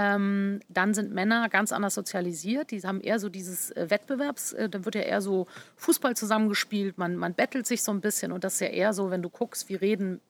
Ähm, 0.01 0.61
dann 0.71 0.95
sind 0.95 1.13
Männer 1.13 1.51
ganz 1.51 1.73
anders 1.73 1.95
sozialisiert. 1.95 2.71
Die 2.71 2.81
haben 2.81 3.03
eher 3.03 3.19
so 3.19 3.29
dieses 3.29 3.71
äh, 3.73 3.91
Wettbewerbs, 3.91 4.55
äh, 4.55 4.71
dann 4.71 4.87
wird 4.87 4.95
ja 4.95 5.03
eher 5.03 5.21
so 5.21 5.47
Fußball 5.77 6.17
zusammengespielt, 6.17 6.97
man, 6.97 7.17
man 7.17 7.35
bettelt 7.35 7.67
sich 7.67 7.83
so 7.83 7.93
ein 7.93 8.01
bisschen 8.01 8.33
und 8.33 8.43
das 8.43 8.55
ist 8.55 8.61
ja 8.61 8.69
eher 8.69 8.95
so, 8.95 9.11
wenn 9.11 9.21
du 9.21 9.29
guckst, 9.29 9.69
wie 9.69 9.75
reden 9.75 10.23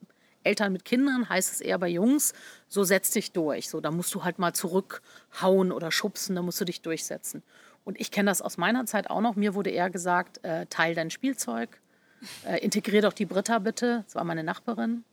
Eltern 0.43 0.73
mit 0.73 0.83
Kindern 0.83 1.29
heißt 1.29 1.53
es 1.53 1.61
eher 1.61 1.77
bei 1.77 1.87
Jungs, 1.87 2.33
so 2.67 2.83
setz 2.83 3.11
dich 3.11 3.31
durch. 3.31 3.69
So, 3.69 3.79
da 3.79 3.91
musst 3.91 4.13
du 4.13 4.25
halt 4.25 4.39
mal 4.39 4.53
zurückhauen 4.53 5.71
oder 5.71 5.91
schubsen, 5.91 6.35
da 6.35 6.41
musst 6.41 6.59
du 6.59 6.65
dich 6.65 6.81
durchsetzen. 6.81 7.43
Und 7.85 8.01
ich 8.01 8.11
kenne 8.11 8.29
das 8.29 8.41
aus 8.41 8.57
meiner 8.57 8.85
Zeit 8.87 9.09
auch 9.09 9.21
noch. 9.21 9.35
Mir 9.35 9.53
wurde 9.53 9.69
eher 9.69 9.89
gesagt, 9.89 10.43
äh, 10.43 10.65
teil 10.65 10.95
dein 10.95 11.11
Spielzeug, 11.11 11.79
äh, 12.43 12.57
integrier 12.57 13.03
doch 13.03 13.13
die 13.13 13.25
Britta 13.25 13.59
bitte. 13.59 14.01
Das 14.05 14.15
war 14.15 14.23
meine 14.23 14.43
Nachbarin. 14.43 15.03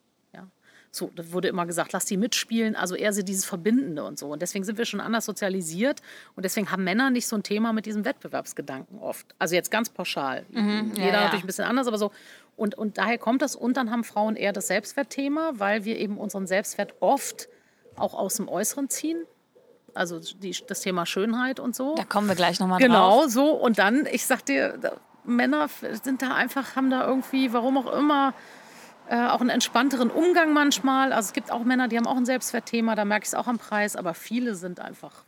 So, 0.91 1.11
da 1.15 1.33
wurde 1.33 1.49
immer 1.49 1.67
gesagt, 1.67 1.93
lass 1.93 2.07
die 2.07 2.17
mitspielen. 2.17 2.75
Also 2.75 2.95
eher 2.95 3.13
so 3.13 3.23
dieses 3.23 3.45
Verbindende 3.45 4.05
und 4.05 4.19
so. 4.19 4.29
Und 4.29 4.43
deswegen 4.43 4.65
sind 4.65 4.79
wir 4.79 4.87
schon 4.87 5.01
anders 5.01 5.27
sozialisiert. 5.27 6.01
Und 6.35 6.45
deswegen 6.45 6.71
haben 6.71 6.85
Männer 6.85 7.11
nicht 7.11 7.27
so 7.27 7.37
ein 7.37 7.43
Thema 7.43 7.73
mit 7.73 7.87
diesem 7.87 8.05
Wettbewerbsgedanken 8.05 8.99
oft. 8.99 9.27
Also 9.39 9.55
jetzt 9.55 9.71
ganz 9.71 9.91
pauschal. 9.91 10.47
Mhm, 10.51 10.93
Jeder 10.95 11.07
ja, 11.07 11.21
natürlich 11.25 11.45
ein 11.45 11.47
bisschen 11.47 11.67
anders, 11.67 11.87
aber 11.87 11.99
so. 11.99 12.11
Und, 12.57 12.77
und 12.77 12.99
daher 12.99 13.19
kommt 13.19 13.43
das. 13.43 13.55
Und 13.55 13.77
dann 13.77 13.91
haben 13.91 14.03
Frauen 14.03 14.35
eher 14.35 14.53
das 14.53 14.69
Selbstwertthema, 14.69 15.53
weil 15.55 15.85
wir 15.85 15.99
eben 15.99 16.19
unseren 16.19 16.47
Selbstwert 16.47 16.95
oft 17.01 17.49
auch 17.97 18.15
aus 18.15 18.37
dem 18.37 18.49
Äußeren 18.49 18.89
ziehen. 18.89 19.25
Also 19.95 20.21
die, 20.21 20.57
das 20.67 20.81
Thema 20.81 21.07
Schönheit 21.07 21.61
und 21.61 21.77
so. 21.77 21.95
Da 21.97 22.05
kommen 22.05 22.29
wir 22.29 22.35
gleich 22.35 22.61
nochmal 22.61 22.79
genau, 22.79 22.95
drauf. 22.95 23.21
Genau, 23.21 23.29
so. 23.29 23.51
Und 23.53 23.79
dann, 23.79 24.07
ich 24.11 24.27
sag 24.27 24.45
dir, 24.47 24.79
Männer 25.25 25.69
sind 26.03 26.23
da 26.23 26.35
einfach, 26.35 26.77
haben 26.77 26.91
da 26.91 27.07
irgendwie, 27.07 27.53
warum 27.53 27.79
auch 27.79 27.93
immer, 27.93 28.35
äh, 29.09 29.27
auch 29.27 29.41
einen 29.41 29.51
entspannteren 29.51 30.11
Umgang 30.11 30.53
manchmal. 30.53 31.13
Also 31.13 31.29
es 31.29 31.33
gibt 31.33 31.51
auch 31.51 31.65
Männer, 31.65 31.89
die 31.89 31.97
haben 31.97 32.07
auch 32.07 32.17
ein 32.17 32.27
Selbstwertthema, 32.27 32.95
da 32.95 33.05
merke 33.05 33.25
ich 33.25 33.29
es 33.29 33.35
auch 33.35 33.47
am 33.47 33.59
Preis, 33.59 33.97
aber 33.97 34.15
viele 34.15 34.55
sind 34.55 34.81
einfach 34.81 35.25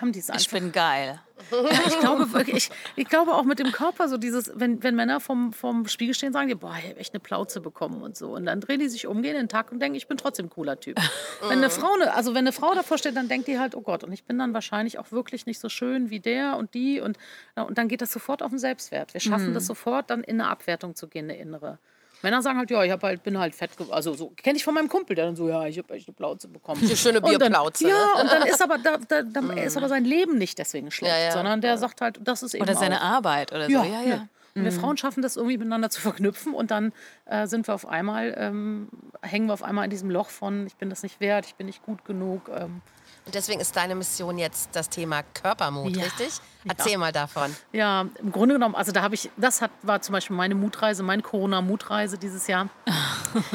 haben 0.00 0.12
die 0.12 0.18
es 0.18 0.30
einfach. 0.30 0.40
Ich 0.40 0.50
bin 0.50 0.72
geil. 0.72 1.20
Ja, 1.50 1.80
ich 1.86 1.98
glaube 1.98 2.26
ich, 2.46 2.70
ich, 2.96 3.08
glaube 3.08 3.34
auch 3.34 3.44
mit 3.44 3.58
dem 3.58 3.72
Körper 3.72 4.08
so 4.08 4.16
dieses, 4.16 4.52
wenn, 4.54 4.82
wenn 4.82 4.94
Männer 4.94 5.20
vom, 5.20 5.52
vom 5.52 5.86
Spiegel 5.88 6.14
stehen, 6.14 6.32
sagen 6.32 6.48
die, 6.48 6.54
boah, 6.54 6.74
ich 6.78 6.88
habe 6.88 6.98
echt 6.98 7.12
eine 7.12 7.20
Plauze 7.20 7.60
bekommen 7.60 8.02
und 8.02 8.16
so. 8.16 8.34
Und 8.34 8.46
dann 8.46 8.60
drehen 8.60 8.80
die 8.80 8.88
sich 8.88 9.06
um, 9.06 9.22
gehen 9.22 9.34
den 9.34 9.48
Tag 9.48 9.72
und 9.72 9.80
denken, 9.80 9.96
ich 9.96 10.06
bin 10.06 10.16
trotzdem 10.16 10.46
ein 10.46 10.50
cooler 10.50 10.78
Typ. 10.78 10.96
wenn 11.48 11.58
eine 11.58 11.70
Frau, 11.70 11.96
ne, 11.96 12.12
also 12.14 12.32
wenn 12.32 12.38
eine 12.38 12.52
Frau 12.52 12.74
davor 12.74 12.98
steht, 12.98 13.16
dann 13.16 13.28
denkt 13.28 13.48
die 13.48 13.58
halt, 13.58 13.74
oh 13.74 13.80
Gott, 13.80 14.04
und 14.04 14.12
ich 14.12 14.24
bin 14.24 14.38
dann 14.38 14.54
wahrscheinlich 14.54 14.98
auch 14.98 15.12
wirklich 15.12 15.46
nicht 15.46 15.58
so 15.58 15.68
schön 15.68 16.10
wie 16.10 16.20
der 16.20 16.56
und 16.56 16.74
die 16.74 17.00
und, 17.00 17.18
und 17.56 17.76
dann 17.76 17.88
geht 17.88 18.00
das 18.00 18.12
sofort 18.12 18.42
auf 18.42 18.50
den 18.50 18.58
Selbstwert. 18.58 19.12
Wir 19.12 19.20
schaffen 19.20 19.50
mhm. 19.50 19.54
das 19.54 19.66
sofort, 19.66 20.10
dann 20.10 20.22
in 20.22 20.40
eine 20.40 20.50
Abwertung 20.50 20.94
zu 20.94 21.08
gehen, 21.08 21.24
eine 21.24 21.36
innere. 21.36 21.78
Männer 22.24 22.42
sagen 22.42 22.58
halt, 22.58 22.70
ja, 22.70 22.82
ich 22.82 22.90
halt, 22.90 23.22
bin 23.22 23.38
halt 23.38 23.54
fett 23.54 23.76
geworden. 23.76 23.94
Also 23.94 24.14
so 24.14 24.30
kenne 24.30 24.56
ich 24.56 24.64
von 24.64 24.74
meinem 24.74 24.88
Kumpel, 24.88 25.14
der 25.14 25.26
dann 25.26 25.36
so, 25.36 25.48
ja, 25.48 25.66
ich 25.66 25.78
habe 25.78 25.94
echt 25.94 26.08
eine 26.08 26.14
Plauze 26.14 26.48
bekommen. 26.48 26.80
Eine 26.82 26.96
schöne 26.96 27.20
Bierplauze. 27.20 27.88
ja, 27.88 28.20
und 28.20 28.30
dann 28.32 28.42
ist 28.42 28.62
aber, 28.62 28.78
da, 28.78 28.96
da, 28.96 29.22
da 29.22 29.40
mm. 29.40 29.50
ist 29.58 29.76
aber 29.76 29.88
sein 29.88 30.04
Leben 30.04 30.38
nicht 30.38 30.58
deswegen 30.58 30.90
schlecht, 30.90 31.14
ja, 31.14 31.24
ja. 31.26 31.32
sondern 31.32 31.60
der 31.60 31.78
sagt 31.78 32.00
halt, 32.00 32.18
das 32.22 32.42
ist 32.42 32.54
eben 32.54 32.62
Oder 32.62 32.74
seine 32.74 33.00
auch. 33.00 33.16
Arbeit 33.16 33.52
oder 33.52 33.66
so. 33.66 33.72
Ja, 33.72 33.84
ja. 33.84 34.02
ja. 34.02 34.28
Mhm. 34.54 34.64
Wir 34.64 34.72
Frauen 34.72 34.96
schaffen 34.96 35.22
das 35.22 35.36
irgendwie 35.36 35.58
miteinander 35.58 35.90
zu 35.90 36.00
verknüpfen 36.00 36.54
und 36.54 36.70
dann 36.70 36.92
äh, 37.26 37.46
sind 37.46 37.68
wir 37.68 37.74
auf 37.74 37.86
einmal, 37.86 38.34
ähm, 38.38 38.88
hängen 39.22 39.46
wir 39.46 39.52
auf 39.52 39.62
einmal 39.62 39.84
in 39.84 39.90
diesem 39.90 40.10
Loch 40.10 40.30
von, 40.30 40.66
ich 40.66 40.76
bin 40.76 40.90
das 40.90 41.02
nicht 41.02 41.20
wert, 41.20 41.46
ich 41.46 41.54
bin 41.56 41.66
nicht 41.66 41.82
gut 41.82 42.04
genug. 42.04 42.48
Ähm, 42.48 42.80
und 43.26 43.34
deswegen 43.34 43.60
ist 43.60 43.74
deine 43.76 43.94
Mission 43.94 44.38
jetzt 44.38 44.70
das 44.72 44.88
Thema 44.88 45.22
Körpermut, 45.22 45.96
ja. 45.96 46.04
richtig? 46.04 46.40
Erzähl 46.66 46.92
ja. 46.92 46.98
mal 46.98 47.12
davon. 47.12 47.54
Ja, 47.72 48.06
im 48.18 48.32
Grunde 48.32 48.54
genommen, 48.54 48.74
also 48.74 48.92
da 48.92 49.02
habe 49.02 49.14
ich, 49.14 49.30
das 49.36 49.62
hat, 49.62 49.70
war 49.82 50.00
zum 50.02 50.12
Beispiel 50.12 50.36
meine 50.36 50.54
Mutreise, 50.54 51.02
meine 51.02 51.22
Corona-Mutreise 51.22 52.18
dieses 52.18 52.46
Jahr. 52.46 52.68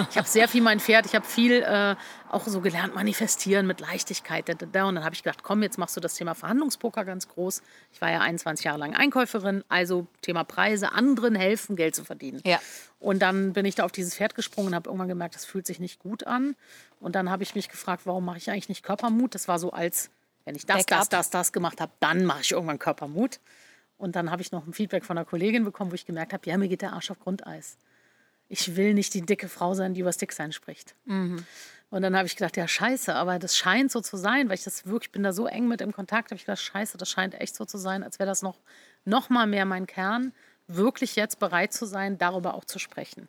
Ich 0.10 0.18
habe 0.18 0.28
sehr 0.28 0.48
viel 0.48 0.62
mein 0.62 0.80
Pferd, 0.80 1.06
ich 1.06 1.16
habe 1.16 1.26
viel 1.26 1.62
äh, 1.62 1.96
auch 2.30 2.46
so 2.46 2.62
gelernt, 2.62 2.96
manifestieren 2.96 3.68
mit 3.68 3.80
Leichtigkeit. 3.80 4.48
Da, 4.50 4.54
da, 4.54 4.66
da. 4.66 4.86
Und 4.86 4.96
dann 4.96 5.04
habe 5.04 5.16
ich 5.16 5.24
gedacht, 5.24 5.44
komm, 5.44 5.64
jetzt 5.64 5.78
machst 5.78 5.96
du 5.96 6.02
das 6.02 6.16
Thema 6.16 6.36
Verhandlungspoker 6.36 7.06
ganz 7.06 7.28
groß. 7.28 7.62
Ich 7.92 8.02
war 8.02 8.12
ja 8.12 8.20
21 8.22 8.66
Jahre 8.66 8.80
lang 8.80 8.96
Einkäuferin, 8.96 9.64
also 9.70 10.08
Thema 10.22 10.44
Preise, 10.44 10.92
anderen 10.92 11.36
helfen, 11.36 11.76
Geld 11.76 11.96
zu 11.96 12.04
verdienen. 12.04 12.42
Ja. 12.46 12.60
Und 13.00 13.20
dann 13.22 13.54
bin 13.54 13.66
ich 13.66 13.76
da 13.76 13.86
auf 13.86 13.92
dieses 13.92 14.16
Pferd 14.16 14.36
gesprungen 14.36 14.70
und 14.70 14.76
habe 14.76 14.90
irgendwann 14.90 15.08
gemerkt, 15.08 15.36
das 15.36 15.46
fühlt 15.46 15.66
sich 15.66 15.80
nicht 15.80 16.00
gut 16.00 16.28
an. 16.28 16.56
Und 17.00 17.16
dann 17.16 17.30
habe 17.30 17.44
ich 17.44 17.56
mich 17.56 17.70
gefragt, 17.70 18.06
warum 18.06 18.26
mache 18.26 18.38
ich 18.38 18.50
eigentlich 18.50 18.70
nicht 18.70 18.84
Körpermut? 18.84 19.36
Das 19.36 19.48
war 19.48 19.58
so 19.58 19.72
als, 19.72 20.10
wenn 20.46 20.56
ich 20.56 20.66
das, 20.66 20.86
das, 20.86 21.10
das, 21.10 21.30
das 21.30 21.52
gemacht 21.54 21.80
habe, 21.80 21.92
dann 22.00 22.26
mache 22.26 22.42
ich 22.42 22.52
irgendwann 22.52 22.80
Körpermut. 22.80 23.40
Und 23.98 24.16
dann 24.16 24.32
habe 24.32 24.42
ich 24.42 24.52
noch 24.52 24.66
ein 24.66 24.74
Feedback 24.74 25.06
von 25.06 25.18
einer 25.18 25.26
Kollegin 25.26 25.66
bekommen, 25.66 25.92
wo 25.92 25.96
ich 25.96 26.06
gemerkt 26.06 26.34
habe, 26.34 26.50
ja, 26.50 26.58
mir 26.58 26.68
geht 26.68 26.82
der 26.82 26.94
Arsch 26.94 27.12
auf 27.12 27.20
Grundeis. 27.20 27.78
Ich 28.50 28.76
will 28.76 28.94
nicht 28.94 29.14
die 29.14 29.22
dicke 29.22 29.48
Frau 29.48 29.74
sein, 29.74 29.94
die 29.94 30.02
über 30.02 30.10
das 30.10 30.18
Dicksein 30.18 30.52
spricht. 30.52 30.96
Und 31.92 32.02
dann 32.04 32.16
habe 32.16 32.28
ich 32.28 32.36
gedacht, 32.36 32.58
ja, 32.58 32.68
scheiße, 32.68 33.16
aber 33.16 33.40
das 33.40 33.58
scheint 33.58 33.92
so 33.92 34.02
zu 34.02 34.18
sein, 34.18 34.50
weil 34.50 34.56
ich 34.56 34.64
das 34.64 34.86
wirklich, 34.86 35.12
bin 35.12 35.24
da 35.24 35.34
so 35.34 35.48
eng 35.48 35.68
mit 35.68 35.82
im 35.82 35.92
Kontakt, 35.92 36.30
habe 36.30 36.36
ich 36.36 36.46
gedacht, 36.46 36.62
scheiße, 36.62 36.98
das 36.98 37.10
scheint 37.10 37.40
echt 37.40 37.56
so 37.56 37.66
zu 37.66 37.78
sein, 37.78 38.04
als 38.04 38.20
wäre 38.20 38.28
das 38.28 38.42
noch, 38.42 38.60
noch 39.06 39.30
mal 39.30 39.48
mehr 39.48 39.66
mein 39.66 39.88
Kern, 39.88 40.34
wirklich 40.68 41.16
jetzt 41.16 41.40
bereit 41.40 41.74
zu 41.74 41.86
sein, 41.86 42.18
darüber 42.18 42.54
auch 42.54 42.66
zu 42.66 42.78
sprechen. 42.78 43.28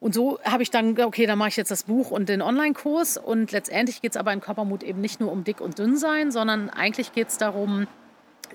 Und 0.00 0.14
so 0.14 0.40
habe 0.42 0.62
ich 0.62 0.70
dann, 0.70 0.98
okay, 0.98 1.26
dann 1.26 1.36
mache 1.38 1.50
ich 1.50 1.56
jetzt 1.56 1.70
das 1.70 1.82
Buch 1.82 2.10
und 2.10 2.30
den 2.30 2.40
Online-Kurs. 2.40 3.18
Und 3.18 3.52
letztendlich 3.52 4.00
geht 4.00 4.12
es 4.12 4.16
aber 4.16 4.32
in 4.32 4.40
Körpermut 4.40 4.82
eben 4.82 5.02
nicht 5.02 5.20
nur 5.20 5.30
um 5.30 5.44
dick 5.44 5.60
und 5.60 5.78
dünn 5.78 5.98
sein, 5.98 6.30
sondern 6.30 6.70
eigentlich 6.70 7.12
geht 7.12 7.28
es 7.28 7.36
darum, 7.36 7.86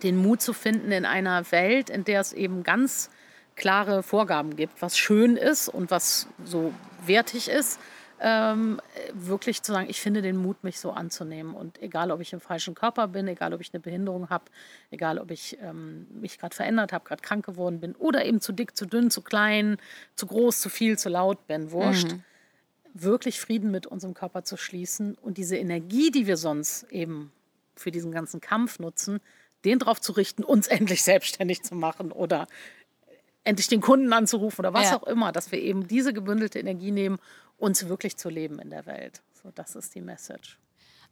den 0.01 0.17
Mut 0.17 0.41
zu 0.41 0.53
finden 0.53 0.91
in 0.91 1.05
einer 1.05 1.51
Welt, 1.51 1.91
in 1.91 2.03
der 2.03 2.21
es 2.21 2.33
eben 2.33 2.63
ganz 2.63 3.11
klare 3.55 4.03
Vorgaben 4.03 4.55
gibt, 4.55 4.81
was 4.81 4.97
schön 4.97 5.37
ist 5.37 5.69
und 5.69 5.91
was 5.91 6.27
so 6.43 6.73
wertig 7.05 7.49
ist, 7.49 7.79
ähm, 8.19 8.79
wirklich 9.13 9.61
zu 9.61 9.73
sagen, 9.73 9.89
ich 9.89 9.99
finde 9.99 10.21
den 10.21 10.37
Mut, 10.37 10.63
mich 10.63 10.79
so 10.79 10.91
anzunehmen. 10.91 11.53
Und 11.53 11.81
egal, 11.81 12.11
ob 12.11 12.21
ich 12.21 12.31
im 12.33 12.39
falschen 12.39 12.73
Körper 12.73 13.07
bin, 13.07 13.27
egal, 13.27 13.53
ob 13.53 13.61
ich 13.61 13.73
eine 13.73 13.81
Behinderung 13.81 14.29
habe, 14.29 14.45
egal, 14.89 15.19
ob 15.19 15.31
ich 15.31 15.57
ähm, 15.61 16.07
mich 16.09 16.39
gerade 16.39 16.55
verändert 16.55 16.93
habe, 16.93 17.05
gerade 17.05 17.21
krank 17.21 17.45
geworden 17.45 17.79
bin 17.79 17.93
oder 17.95 18.25
eben 18.25 18.39
zu 18.39 18.53
dick, 18.53 18.77
zu 18.77 18.85
dünn, 18.85 19.11
zu 19.11 19.21
klein, 19.21 19.77
zu 20.15 20.27
groß, 20.27 20.61
zu 20.61 20.69
viel, 20.69 20.97
zu 20.97 21.09
laut 21.09 21.45
bin, 21.47 21.71
wurscht. 21.71 22.15
Wirklich 22.93 23.41
Frieden 23.41 23.71
mit 23.71 23.85
unserem 23.85 24.13
Körper 24.13 24.43
zu 24.43 24.55
schließen 24.55 25.15
und 25.15 25.37
diese 25.37 25.57
Energie, 25.57 26.11
die 26.11 26.27
wir 26.27 26.37
sonst 26.37 26.83
eben 26.91 27.33
für 27.75 27.91
diesen 27.91 28.13
ganzen 28.13 28.39
Kampf 28.39 28.79
nutzen, 28.79 29.19
den 29.65 29.79
drauf 29.79 29.99
zu 29.99 30.13
richten, 30.13 30.43
uns 30.45 30.67
endlich 30.67 31.03
selbstständig 31.03 31.63
zu 31.63 31.75
machen 31.75 32.13
oder 32.13 32.47
endlich 33.45 33.67
den 33.69 33.79
Kunden 33.81 34.11
anzurufen 34.11 34.59
oder 34.61 34.73
was 34.73 34.89
Ja. 34.91 34.97
auch 34.97 35.03
immer, 35.03 35.31
dass 35.31 35.51
wir 35.53 35.59
eben 35.59 35.87
diese 35.87 36.11
gebündelte 36.11 36.59
Energie 36.59 36.91
nehmen, 36.91 37.17
uns 37.57 37.87
wirklich 37.87 38.17
zu 38.17 38.27
leben 38.29 38.59
in 38.59 38.69
der 38.69 38.85
Welt. 38.85 39.21
So, 39.41 39.49
das 39.55 39.75
ist 39.75 39.95
die 39.95 40.01
Message. 40.01 40.59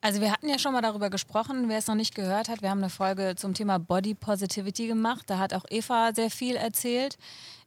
Also 0.02 0.20
wir 0.20 0.32
hatten 0.34 0.50
ja 0.50 0.60
schon 0.60 0.74
mal 0.74 0.82
darüber 0.82 1.10
gesprochen, 1.10 1.70
wer 1.70 1.78
es 1.78 1.88
noch 1.88 1.96
nicht 1.96 2.14
gehört 2.14 2.50
hat. 2.50 2.62
Wir 2.62 2.70
haben 2.70 2.80
eine 2.80 2.90
Folge 2.90 3.36
zum 3.38 3.54
Thema 3.54 3.78
Body 3.80 4.14
Positivity 4.16 4.88
gemacht. 4.88 5.30
Da 5.30 5.38
hat 5.38 5.54
auch 5.54 5.64
Eva 5.70 6.12
sehr 6.14 6.30
viel 6.30 6.58
erzählt. 6.58 7.18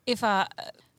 Eva, 0.05 0.43
äh, 0.43 0.47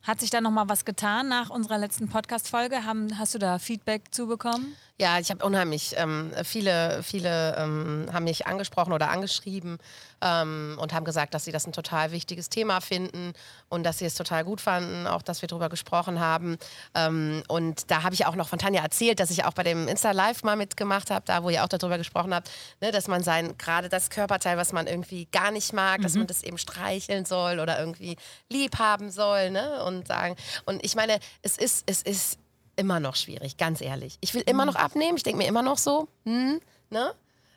hat 0.02 0.20
sich 0.22 0.30
da 0.32 0.42
noch 0.42 0.50
mal 0.52 0.68
was 0.70 0.84
getan 0.86 1.28
nach 1.28 1.50
unserer 1.52 1.78
letzten 1.78 2.08
Podcast-Folge? 2.10 2.86
Haben- 2.86 3.20
Hast 3.20 3.36
du 3.36 3.40
da 3.40 3.60
Feedback 3.60 4.06
zu 4.16 4.26
bekommen? 4.26 4.76
Ja, 5.00 5.20
ich 5.20 5.30
habe 5.30 5.46
unheimlich 5.46 5.94
ähm, 5.96 6.32
viele, 6.44 7.04
viele 7.04 7.56
ähm, 7.56 8.08
haben 8.12 8.24
mich 8.24 8.48
angesprochen 8.48 8.94
oder 8.94 9.12
angeschrieben 9.12 9.78
ähm, 10.22 10.76
und 10.82 10.92
haben 10.92 11.06
gesagt, 11.06 11.36
dass 11.36 11.46
sie 11.46 11.52
das 11.52 11.68
ein 11.68 11.72
total 11.72 12.12
wichtiges 12.12 12.50
Thema 12.50 12.82
finden 12.82 13.34
und 13.70 13.84
dass 13.84 14.00
sie 14.00 14.06
es 14.06 14.16
total 14.16 14.44
gut 14.44 14.60
fanden, 14.60 15.06
auch 15.06 15.22
dass 15.22 15.44
wir 15.44 15.48
darüber 15.50 15.70
gesprochen 15.70 16.20
haben. 16.20 16.58
Ähm, 16.96 17.44
und 17.48 17.92
da 17.92 18.02
habe 18.02 18.16
ich 18.16 18.26
auch 18.26 18.34
noch 18.34 18.50
von 18.50 18.58
Tanja 18.58 18.82
erzählt, 18.82 19.20
dass 19.20 19.30
ich 19.30 19.46
auch 19.46 19.54
bei 19.54 19.62
dem 19.62 19.88
Insta 19.88 20.14
Live 20.14 20.42
mal 20.42 20.56
mitgemacht 20.56 21.12
habe, 21.12 21.26
da 21.28 21.44
wo 21.44 21.52
ihr 21.52 21.64
auch 21.64 21.68
darüber 21.68 22.00
gesprochen 22.00 22.34
habt, 22.34 22.50
ne, 22.82 22.92
dass 22.92 23.08
man 23.08 23.22
sein 23.22 23.56
gerade 23.60 23.90
das 23.90 24.10
Körperteil, 24.10 24.58
was 24.58 24.74
man 24.74 24.88
irgendwie 24.88 25.28
gar 25.32 25.52
nicht 25.52 25.74
mag, 25.74 26.02
dass 26.02 26.16
man 26.16 26.26
das 26.26 26.42
eben 26.42 26.58
streicheln 26.58 27.26
soll 27.26 27.60
oder 27.60 27.80
irgendwie 27.80 28.18
lieb 28.50 28.80
haben 28.80 29.12
soll, 29.12 29.52
ne, 29.52 29.84
und 29.84 30.08
sagen. 30.08 30.36
Und 30.66 30.84
ich 30.84 30.96
meine, 30.96 31.20
es 31.44 31.56
ist, 31.56 31.84
es 31.86 32.02
ist 32.02 32.40
immer 32.78 33.00
noch 33.02 33.16
schwierig, 33.16 33.58
ganz 33.58 33.82
ehrlich. 33.82 34.18
Ich 34.22 34.34
will 34.34 34.44
immer 34.46 34.66
noch 34.66 34.76
abnehmen. 34.76 35.18
Ich 35.18 35.24
denke 35.24 35.40
mir 35.40 35.48
immer 35.48 35.62
noch 35.62 35.78
so, 35.78 36.08
hm, 36.24 36.62
ne? 36.90 37.14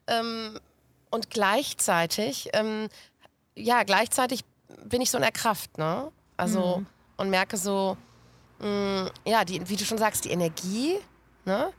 Ähm, 0.09 0.59
und 1.11 1.31
gleichzeitig, 1.31 2.51
ähm, 2.53 2.89
ja, 3.55 3.85
gleichzeitig 3.85 4.45
bin 4.85 5.01
ich 5.01 5.11
so 5.11 5.19
in 5.19 5.23
der 5.23 5.33
Kraft, 5.33 5.79
ne? 5.79 6.11
Also, 6.37 6.83
und 7.19 7.31
merke 7.31 7.57
so, 7.57 7.97
mh, 8.61 9.11
ja, 9.27 9.45
die, 9.45 9.69
wie 9.69 9.77
du 9.77 9.85
schon 9.85 9.99
sagst, 9.99 10.25
die 10.25 10.31
Energie, 10.31 10.97
ne? 11.45 11.73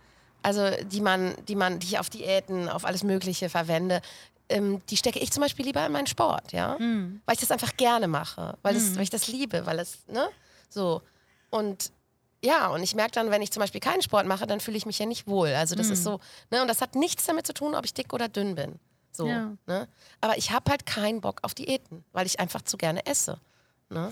Also, 0.43 0.69
die 0.83 1.01
man, 1.01 1.35
die 1.47 1.55
man, 1.55 1.79
die 1.79 1.87
ich 1.87 1.99
auf 1.99 2.09
Diäten, 2.09 2.69
auf 2.69 2.85
alles 2.85 3.03
Mögliche 3.03 3.49
verwende, 3.49 4.01
ähm, 4.49 4.81
die 4.89 4.97
stecke 4.97 5.19
ich 5.19 5.31
zum 5.31 5.41
Beispiel 5.41 5.65
lieber 5.65 5.85
in 5.85 5.91
meinen 5.91 6.07
Sport, 6.07 6.51
ja? 6.51 6.77
Weil 7.25 7.35
ich 7.35 7.41
das 7.41 7.51
einfach 7.51 7.75
gerne 7.77 8.07
mache, 8.07 8.57
weil, 8.61 8.73
das, 8.75 8.95
weil 8.95 9.03
ich 9.03 9.09
das 9.09 9.27
liebe, 9.27 9.65
weil 9.65 9.79
es, 9.79 10.05
ne? 10.07 10.29
So. 10.69 11.01
Und 11.49 11.91
ja, 12.43 12.67
und 12.67 12.81
ich 12.83 12.95
merke 12.95 13.11
dann, 13.11 13.29
wenn 13.31 13.41
ich 13.41 13.51
zum 13.51 13.61
Beispiel 13.61 13.81
keinen 13.81 14.01
Sport 14.01 14.25
mache, 14.25 14.47
dann 14.47 14.59
fühle 14.59 14.77
ich 14.77 14.85
mich 14.85 14.97
ja 14.99 15.05
nicht 15.05 15.27
wohl. 15.27 15.49
Also 15.49 15.75
das 15.75 15.89
ist 15.89 16.03
so, 16.03 16.19
ne, 16.49 16.61
und 16.61 16.67
das 16.67 16.81
hat 16.81 16.95
nichts 16.95 17.25
damit 17.25 17.45
zu 17.45 17.53
tun, 17.53 17.75
ob 17.75 17.85
ich 17.85 17.93
dick 17.93 18.13
oder 18.13 18.27
dünn 18.29 18.55
bin. 18.55 18.79
So, 19.11 19.27
Ja. 19.27 19.51
ne? 19.67 19.87
Aber 20.21 20.37
ich 20.37 20.51
habe 20.51 20.71
halt 20.71 20.85
keinen 20.85 21.21
Bock 21.21 21.39
auf 21.43 21.53
Diäten, 21.53 22.03
weil 22.13 22.25
ich 22.25 22.39
einfach 22.39 22.61
zu 22.61 22.77
gerne 22.77 23.05
esse. 23.05 23.39
Ne? 23.89 24.09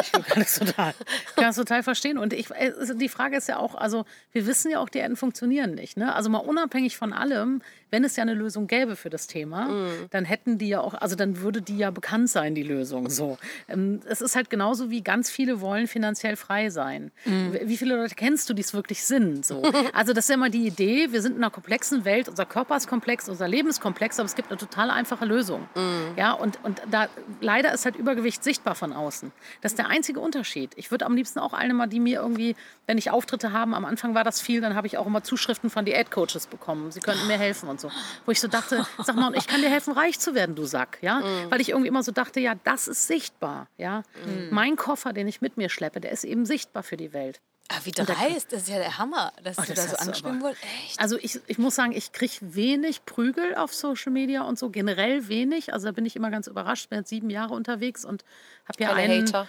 Ich 0.00 0.12
kann 0.12 0.42
das 0.42 0.58
total, 0.58 0.94
kann 1.36 1.44
das 1.44 1.56
total 1.56 1.82
verstehen. 1.82 2.18
Und 2.18 2.32
ich, 2.32 2.50
äh, 2.50 2.72
die 2.94 3.08
Frage 3.08 3.36
ist 3.36 3.48
ja 3.48 3.58
auch, 3.58 3.74
also 3.74 4.04
wir 4.32 4.46
wissen 4.46 4.70
ja 4.70 4.78
auch, 4.78 4.88
Diäten 4.88 5.16
funktionieren 5.16 5.74
nicht. 5.74 5.96
Ne? 5.96 6.14
Also 6.14 6.30
mal 6.30 6.38
unabhängig 6.38 6.96
von 6.96 7.12
allem, 7.12 7.62
wenn 7.90 8.04
es 8.04 8.16
ja 8.16 8.22
eine 8.22 8.34
Lösung 8.34 8.66
gäbe 8.66 8.96
für 8.96 9.08
das 9.10 9.26
Thema, 9.26 9.88
dann 10.10 10.24
hätten 10.24 10.58
die 10.58 10.68
ja 10.68 10.80
auch, 10.80 10.94
also 10.94 11.14
dann 11.16 11.40
würde 11.40 11.62
die 11.62 11.78
ja 11.78 11.90
bekannt 11.90 12.28
sein, 12.28 12.54
die 12.54 12.62
Lösung. 12.64 13.08
So. 13.08 13.38
Ähm, 13.68 14.00
Es 14.06 14.20
ist 14.20 14.34
halt 14.36 14.50
genauso 14.50 14.90
wie 14.90 15.02
ganz 15.02 15.30
viele 15.30 15.60
wollen 15.60 15.86
finanziell 15.86 16.36
frei 16.36 16.70
sein. 16.70 17.12
Wie 17.24 17.76
viele 17.76 17.96
Leute 17.96 18.14
kennst 18.16 18.50
du, 18.50 18.54
die 18.54 18.62
es 18.62 18.74
wirklich 18.74 19.04
sind? 19.04 19.44
So. 19.46 19.62
Also 19.92 20.12
das 20.12 20.24
ist 20.24 20.28
ja 20.30 20.34
immer 20.34 20.50
die 20.50 20.66
Idee, 20.66 21.12
wir 21.12 21.22
sind 21.22 21.36
in 21.36 21.38
einer 21.44 21.50
komplexen 21.50 22.04
Welt, 22.04 22.28
unser 22.28 22.46
Körper 22.46 22.76
ist 22.76 22.88
komplex, 22.88 23.28
unser 23.28 23.46
Leben 23.46 23.68
ist 23.68 23.80
komplex, 23.80 24.18
aber 24.18 24.26
es 24.26 24.34
gibt 24.34 24.50
eine 24.50 24.58
total 24.58 24.90
einfache 24.90 25.24
Lösung. 25.24 25.68
Ja, 26.16 26.32
und, 26.32 26.58
und 26.64 26.82
da 26.90 27.08
leider 27.40 27.72
ist 27.72 27.84
halt 27.84 27.96
Übergewicht 27.96 28.42
sichtbar 28.42 28.74
von 28.74 28.92
außen. 28.92 29.30
Das 29.60 29.72
ist 29.72 29.78
der 29.78 29.88
einzige 29.88 30.20
Unterschied. 30.20 30.72
Ich 30.76 30.90
würde 30.90 31.06
am 31.06 31.14
liebsten 31.16 31.38
auch 31.38 31.52
allen 31.52 31.70
immer, 31.70 31.86
die 31.86 32.00
mir 32.00 32.20
irgendwie, 32.20 32.56
wenn 32.86 32.98
ich 32.98 33.10
Auftritte 33.10 33.52
haben, 33.52 33.74
am 33.74 33.84
Anfang 33.84 34.14
war 34.14 34.24
das 34.24 34.40
viel, 34.40 34.60
dann 34.60 34.74
habe 34.74 34.86
ich 34.86 34.98
auch 34.98 35.06
immer 35.06 35.22
Zuschriften 35.22 35.70
von 35.70 35.84
Diätcoaches 35.84 36.46
bekommen. 36.46 36.90
Sie 36.90 37.00
könnten 37.00 37.26
mir 37.26 37.38
helfen 37.38 37.68
und 37.68 37.80
so. 37.80 37.90
Wo 38.26 38.32
ich 38.32 38.40
so 38.40 38.48
dachte, 38.48 38.86
sag 38.98 39.16
mal, 39.16 39.34
ich 39.36 39.46
kann 39.46 39.60
dir 39.60 39.70
helfen, 39.70 39.92
reich 39.92 40.18
zu 40.18 40.34
werden, 40.34 40.54
du 40.54 40.64
Sack. 40.64 40.98
Ja? 41.00 41.22
Weil 41.48 41.60
ich 41.60 41.70
irgendwie 41.70 41.88
immer 41.88 42.02
so 42.02 42.12
dachte, 42.12 42.40
ja, 42.40 42.54
das 42.64 42.88
ist 42.88 43.06
sichtbar. 43.06 43.68
Ja? 43.78 44.02
Mein 44.50 44.76
Koffer, 44.76 45.12
den 45.12 45.28
ich 45.28 45.40
mit 45.40 45.56
mir 45.56 45.68
schleppe, 45.68 46.00
der 46.00 46.12
ist 46.12 46.24
eben 46.24 46.46
sichtbar 46.46 46.82
für 46.82 46.96
die 46.96 47.12
Welt. 47.12 47.40
Ah, 47.68 47.80
wie 47.84 47.92
dreist, 47.92 48.52
das 48.52 48.62
ist 48.62 48.68
ja 48.68 48.78
der 48.78 48.98
Hammer, 48.98 49.32
dass 49.42 49.56
du 49.56 49.72
das 49.72 49.86
da 49.86 49.88
so 49.88 49.96
angeschrieben 49.96 50.42
wurdest. 50.42 50.62
Echt? 50.62 51.00
Also 51.00 51.16
ich, 51.18 51.40
ich 51.46 51.56
muss 51.56 51.74
sagen, 51.74 51.92
ich 51.92 52.12
kriege 52.12 52.34
wenig 52.40 53.06
Prügel 53.06 53.54
auf 53.54 53.72
Social 53.72 54.12
Media 54.12 54.42
und 54.42 54.58
so, 54.58 54.68
generell 54.68 55.28
wenig. 55.28 55.72
Also 55.72 55.86
da 55.86 55.92
bin 55.92 56.04
ich 56.04 56.14
immer 56.14 56.30
ganz 56.30 56.46
überrascht. 56.46 56.90
bin 56.90 56.98
jetzt 56.98 57.08
sieben 57.08 57.30
Jahre 57.30 57.54
unterwegs 57.54 58.04
und 58.04 58.24
habe 58.68 58.82
ja 58.82 58.92
einen... 58.92 59.26
Hater. 59.26 59.48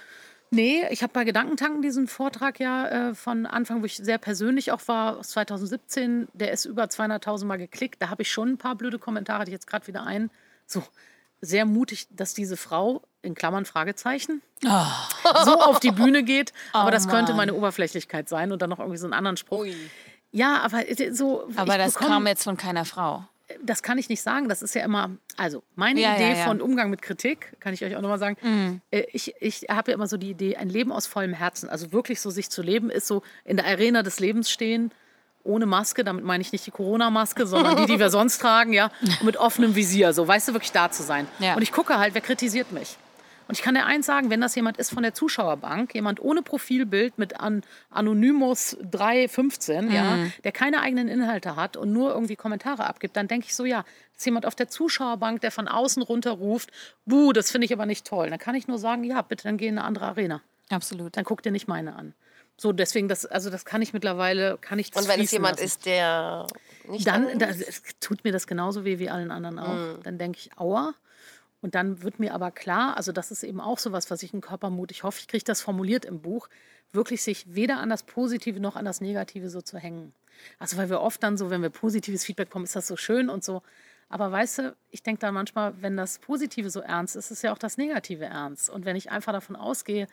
Nee, 0.52 0.88
ich 0.92 1.04
habe 1.04 1.12
bei 1.12 1.24
Gedankentanken 1.26 1.82
diesen 1.82 2.08
Vortrag 2.08 2.60
ja 2.60 3.10
äh, 3.10 3.16
von 3.16 3.46
Anfang, 3.46 3.82
wo 3.82 3.86
ich 3.86 3.98
sehr 3.98 4.18
persönlich 4.18 4.72
auch 4.72 4.88
war, 4.88 5.18
aus 5.18 5.30
2017. 5.30 6.30
Der 6.34 6.52
ist 6.52 6.66
über 6.66 6.86
200.000 6.86 7.46
Mal 7.46 7.58
geklickt. 7.58 8.02
Da 8.02 8.10
habe 8.10 8.22
ich 8.22 8.32
schon 8.32 8.52
ein 8.52 8.58
paar 8.58 8.76
blöde 8.76 9.00
Kommentare, 9.00 9.44
ich 9.44 9.50
jetzt 9.50 9.68
gerade 9.68 9.88
wieder 9.88 10.04
ein. 10.04 10.30
So 10.66 10.84
sehr 11.42 11.66
mutig, 11.66 12.08
dass 12.12 12.34
diese 12.34 12.58
Frau, 12.58 13.02
in 13.22 13.34
Klammern 13.36 13.66
Fragezeichen, 13.66 14.42
so 14.62 15.60
auf 15.60 15.80
die 15.80 15.92
Bühne 15.92 16.24
geht. 16.24 16.54
Aber 16.74 16.90
Oh 16.90 16.92
das 16.92 17.08
könnte 17.08 17.34
meine 17.34 17.54
Oberflächlichkeit 17.54 18.30
sein 18.30 18.52
und 18.52 18.62
dann 18.62 18.70
noch 18.70 18.80
irgendwie 18.80 18.98
so 18.98 19.06
einen 19.06 19.14
anderen 19.14 19.38
Spruch. 19.38 19.66
Ja, 20.32 20.58
aber 20.64 20.82
so. 21.12 21.48
Aber 21.56 21.78
das 21.78 21.96
bekomm- 21.96 22.08
kam 22.08 22.28
jetzt 22.28 22.44
von 22.44 22.58
keiner 22.58 22.84
Frau. 22.84 23.24
das 23.64 23.82
kann 23.84 23.98
ich 23.98 24.10
nicht 24.10 24.22
sagen. 24.22 24.50
Das 24.50 24.62
ist 24.62 24.76
ja 24.76 24.84
immer, 24.84 25.12
also 25.38 25.64
meine 25.76 26.02
Ja, 26.02 26.16
Idee 26.16 26.32
ja, 26.32 26.38
ja. 26.40 26.46
von 26.46 26.62
Umgang 26.62 26.90
mit 26.90 27.02
Kritik, 27.02 27.56
kann 27.62 27.74
ich 27.74 27.86
euch 27.86 27.96
auch 27.96 28.02
nochmal 28.02 28.20
sagen. 28.20 28.82
Äh, 28.92 29.04
Ich, 29.14 29.34
ich 29.40 29.68
habe 29.70 29.92
ja 29.92 29.96
immer 29.96 30.08
so 30.08 30.18
die 30.18 30.32
Idee, 30.32 30.58
ein 30.58 30.68
Leben 30.70 30.92
aus 30.92 31.08
vollem 31.08 31.34
Herzen, 31.34 31.70
also 31.70 31.92
wirklich 31.94 32.20
so 32.20 32.32
sich 32.32 32.50
zu 32.50 32.62
leben, 32.62 32.90
ist 32.90 33.08
so 33.08 33.22
in 33.46 33.56
der 33.58 33.66
Arena 33.66 34.04
des 34.04 34.20
Lebens 34.20 34.52
stehen, 34.52 34.92
ohne 35.46 35.66
Maske, 35.66 36.04
damit 36.04 36.26
meine 36.26 36.42
ich 36.42 36.52
nicht 36.52 36.66
die 36.66 36.72
Corona-Maske, 36.72 37.48
sondern 37.48 37.78
die, 37.78 37.86
die 37.86 38.00
wir 38.00 38.10
sonst 38.12 38.40
tragen, 38.40 38.74
ja, 38.74 38.92
und 39.20 39.24
mit 39.24 39.38
offenem 39.38 39.76
Visier, 39.76 40.14
so, 40.14 40.28
weißt 40.28 40.50
du, 40.50 40.54
wirklich 40.54 40.72
da 40.72 40.92
zu 40.92 41.04
sein. 41.04 41.28
Ja. 41.40 41.56
Und 41.56 41.62
ich 41.62 41.72
gucke 41.72 41.98
halt, 41.98 42.14
wer 42.14 42.22
kritisiert 42.22 42.72
mich. 42.72 42.98
Und 43.48 43.58
ich 43.58 43.64
kann 43.64 43.76
dir 43.76 43.86
eins 43.86 44.08
sagen, 44.08 44.32
wenn 44.32 44.42
das 44.42 44.56
jemand 44.56 44.78
ist 44.78 44.92
von 44.92 45.04
der 45.04 45.14
Zuschauerbank, 45.14 45.94
jemand 45.94 46.20
ohne 46.20 46.42
Profilbild 46.42 47.20
mit 47.20 47.40
an 47.40 47.62
Anonymous 47.92 48.76
315, 48.92 49.92
ja, 49.92 50.18
der 50.44 50.52
keine 50.52 50.82
eigenen 50.82 51.08
Inhalte 51.08 51.56
hat 51.56 51.78
und 51.78 51.94
nur 51.94 52.12
irgendwie 52.12 52.36
Kommentare 52.36 52.86
abgibt, 52.86 53.16
dann 53.16 53.28
denke 53.28 53.46
ich 53.48 53.56
so, 53.56 53.66
ja, 53.66 53.84
das 54.14 54.20
ist 54.20 54.26
jemand 54.26 54.48
auf 54.48 54.56
der 54.56 54.68
Zuschauerbank, 54.68 55.42
der 55.42 55.52
von 55.52 55.68
außen 55.68 56.02
runter 56.02 56.32
ruft, 56.32 56.72
buh, 57.06 57.34
das 57.34 57.52
finde 57.52 57.66
ich 57.66 57.74
aber 57.74 57.86
nicht 57.86 58.08
toll. 58.08 58.30
Dann 58.30 58.40
kann 58.40 58.56
ich 58.56 58.68
nur 58.68 58.80
sagen, 58.80 59.04
ja, 59.04 59.22
bitte, 59.22 59.44
dann 59.44 59.58
geh 59.58 59.68
in 59.68 59.78
eine 59.78 59.86
andere 59.86 60.06
Arena. 60.06 60.42
Absolut. 60.72 61.16
Dann 61.16 61.24
guck 61.24 61.44
dir 61.44 61.52
nicht 61.52 61.68
meine 61.68 61.96
an. 61.96 62.14
So, 62.58 62.72
deswegen, 62.72 63.08
das, 63.08 63.26
also 63.26 63.50
das 63.50 63.66
kann 63.66 63.82
ich 63.82 63.94
mittlerweile, 63.94 64.58
kann 64.60 64.80
ich 64.80 64.92
das 64.92 65.04
Und 65.04 65.10
wenn 65.10 65.20
es 65.20 65.32
jemand 65.32 65.58
lassen. 65.58 65.66
ist, 65.66 65.86
der 65.86 66.48
nicht 66.88 67.06
dann 67.06 67.24
annehmen 67.24 67.40
da, 67.40 67.48
ist? 67.48 67.68
es 67.68 67.82
tut 68.00 68.24
mir 68.24 68.32
das 68.32 68.48
genauso 68.48 68.86
weh 68.86 69.00
wie 69.00 69.10
allen 69.10 69.32
anderen 69.32 69.60
auch. 69.60 69.74
Mhm. 69.74 70.04
Dann 70.04 70.18
denke 70.18 70.40
ich, 70.40 70.58
aua. 70.58 70.94
Und 71.62 71.76
dann 71.76 72.04
wird 72.04 72.20
mir 72.20 72.34
aber 72.34 72.52
klar, 72.52 72.96
also 72.96 73.12
das 73.12 73.32
ist 73.32 73.44
eben 73.44 73.60
auch 73.60 73.80
sowas, 73.80 74.12
was 74.12 74.24
ich 74.24 74.34
in 74.34 74.42
Körpermut, 74.42 74.92
ich 74.92 75.04
hoffe, 75.04 75.20
ich 75.20 75.28
kriege 75.28 75.44
das 75.44 75.62
formuliert 75.62 76.06
im 76.06 76.22
Buch, 76.22 76.48
wirklich 76.92 77.24
sich 77.24 77.56
weder 77.56 77.80
an 77.80 77.90
das 77.90 78.04
Positive 78.04 78.60
noch 78.60 78.76
an 78.76 78.86
das 78.86 79.02
Negative 79.02 79.50
so 79.50 79.62
zu 79.62 79.78
hängen. 79.78 80.14
Also 80.60 80.78
weil 80.78 80.90
wir 80.90 81.02
oft 81.02 81.24
dann 81.24 81.38
so, 81.38 81.50
wenn 81.50 81.62
wir 81.62 81.70
positives 81.70 82.24
Feedback 82.24 82.50
bekommen, 82.50 82.66
ist 82.66 82.76
das 82.76 82.88
so 82.88 82.96
schön 82.96 83.30
und 83.30 83.44
so. 83.44 83.64
Aber 84.10 84.32
weißt 84.32 84.60
du, 84.60 84.76
ich 84.92 85.02
denke 85.02 85.20
dann 85.22 85.34
manchmal, 85.34 85.74
wenn 85.82 85.98
das 85.98 86.20
Positive 86.20 86.70
so 86.70 86.82
ernst 86.82 87.16
ist, 87.16 87.32
ist 87.32 87.42
ja 87.42 87.52
auch 87.52 87.58
das 87.58 87.78
Negative 87.78 88.26
ernst. 88.26 88.70
Und 88.70 88.86
wenn 88.86 88.96
ich 88.96 89.10
einfach 89.10 89.34
davon 89.34 89.56
ausgehe, 89.56 90.08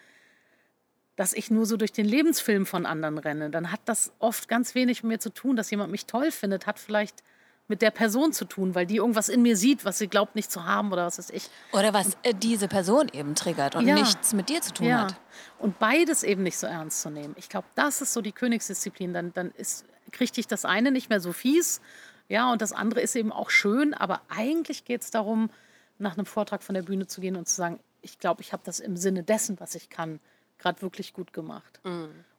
dass 1.16 1.32
ich 1.32 1.50
nur 1.50 1.66
so 1.66 1.76
durch 1.76 1.92
den 1.92 2.06
Lebensfilm 2.06 2.64
von 2.66 2.86
anderen 2.86 3.18
renne, 3.18 3.50
dann 3.50 3.70
hat 3.70 3.80
das 3.84 4.12
oft 4.18 4.48
ganz 4.48 4.74
wenig 4.74 5.02
mit 5.02 5.10
mir 5.12 5.18
zu 5.18 5.30
tun. 5.30 5.56
Dass 5.56 5.70
jemand 5.70 5.90
mich 5.90 6.06
toll 6.06 6.30
findet, 6.30 6.66
hat 6.66 6.78
vielleicht 6.78 7.22
mit 7.68 7.80
der 7.82 7.90
Person 7.90 8.32
zu 8.32 8.44
tun, 8.44 8.74
weil 8.74 8.86
die 8.86 8.96
irgendwas 8.96 9.28
in 9.28 9.40
mir 9.42 9.56
sieht, 9.56 9.84
was 9.84 9.98
sie 9.98 10.08
glaubt 10.08 10.34
nicht 10.34 10.50
zu 10.50 10.64
haben 10.64 10.92
oder 10.92 11.06
was 11.06 11.18
weiß 11.18 11.30
ich. 11.30 11.48
Oder 11.72 11.94
was 11.94 12.16
äh, 12.22 12.34
diese 12.34 12.66
Person 12.68 13.08
eben 13.12 13.34
triggert 13.34 13.76
und 13.76 13.86
Ja. 13.86 13.94
nichts 13.94 14.32
mit 14.32 14.48
dir 14.48 14.60
zu 14.62 14.72
tun 14.74 14.86
Ja. 14.86 15.02
hat. 15.02 15.16
Und 15.58 15.78
beides 15.78 16.22
eben 16.22 16.42
nicht 16.42 16.58
so 16.58 16.66
ernst 16.66 17.02
zu 17.02 17.10
nehmen. 17.10 17.34
Ich 17.38 17.48
glaube, 17.48 17.66
das 17.74 18.00
ist 18.02 18.12
so 18.12 18.20
die 18.20 18.32
Königsdisziplin. 18.32 19.12
Dann, 19.14 19.32
dann 19.32 19.52
ist, 19.52 19.84
kriegt 20.10 20.36
dich 20.36 20.46
das 20.46 20.64
eine 20.64 20.90
nicht 20.90 21.08
mehr 21.08 21.20
so 21.20 21.32
fies. 21.32 21.80
Ja, 22.28 22.50
und 22.50 22.62
das 22.62 22.72
andere 22.72 23.00
ist 23.00 23.14
eben 23.16 23.32
auch 23.32 23.50
schön. 23.50 23.94
Aber 23.94 24.22
eigentlich 24.28 24.84
geht 24.84 25.02
es 25.02 25.10
darum, 25.10 25.50
nach 25.98 26.14
einem 26.16 26.26
Vortrag 26.26 26.62
von 26.62 26.74
der 26.74 26.82
Bühne 26.82 27.06
zu 27.06 27.20
gehen 27.20 27.36
und 27.36 27.48
zu 27.48 27.54
sagen, 27.54 27.78
ich 28.00 28.18
glaube, 28.18 28.40
ich 28.42 28.52
habe 28.52 28.62
das 28.66 28.80
im 28.80 28.96
Sinne 28.96 29.22
dessen, 29.22 29.60
was 29.60 29.74
ich 29.76 29.88
kann, 29.88 30.18
gerade 30.62 30.80
wirklich 30.80 31.12
gut 31.12 31.32
gemacht. 31.32 31.80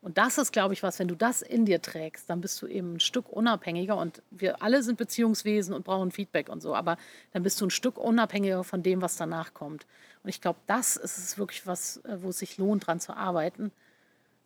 Und 0.01 0.17
das 0.17 0.37
ist, 0.37 0.51
glaube 0.51 0.73
ich, 0.73 0.83
was, 0.83 0.99
wenn 0.99 1.07
du 1.07 1.15
das 1.15 1.41
in 1.41 1.65
dir 1.65 1.81
trägst, 1.81 2.29
dann 2.29 2.41
bist 2.41 2.61
du 2.61 2.67
eben 2.67 2.95
ein 2.95 2.99
Stück 2.99 3.29
unabhängiger. 3.29 3.97
Und 3.97 4.21
wir 4.31 4.61
alle 4.61 4.81
sind 4.81 4.97
Beziehungswesen 4.97 5.73
und 5.73 5.85
brauchen 5.85 6.11
Feedback 6.11 6.49
und 6.49 6.61
so. 6.61 6.75
Aber 6.75 6.97
dann 7.31 7.43
bist 7.43 7.59
du 7.61 7.65
ein 7.65 7.69
Stück 7.69 7.97
unabhängiger 7.97 8.63
von 8.63 8.81
dem, 8.83 9.01
was 9.01 9.15
danach 9.15 9.53
kommt. 9.53 9.85
Und 10.23 10.29
ich 10.29 10.41
glaube, 10.41 10.59
das 10.67 10.95
ist 10.95 11.17
es 11.17 11.37
wirklich 11.37 11.67
was, 11.67 11.97
äh, 12.05 12.21
wo 12.21 12.29
es 12.29 12.39
sich 12.39 12.57
lohnt, 12.57 12.87
dran 12.87 12.99
zu 12.99 13.15
arbeiten. 13.15 13.71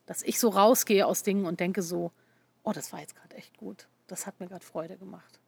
Dass 0.05 0.21
ich 0.23 0.39
so 0.39 0.49
rausgehe 0.49 1.05
aus 1.05 1.23
Dingen 1.23 1.45
und 1.45 1.59
denke 1.59 1.81
so, 1.81 2.11
oh, 2.63 2.71
das 2.71 2.91
war 2.91 2.99
jetzt 2.99 3.15
gerade 3.15 3.35
echt 3.35 3.57
gut. 3.57 3.87
Das 4.07 4.25
hat 4.25 4.39
mir 4.39 4.47
gerade 4.47 4.65
Freude 4.65 4.97
gemacht. 4.97 5.39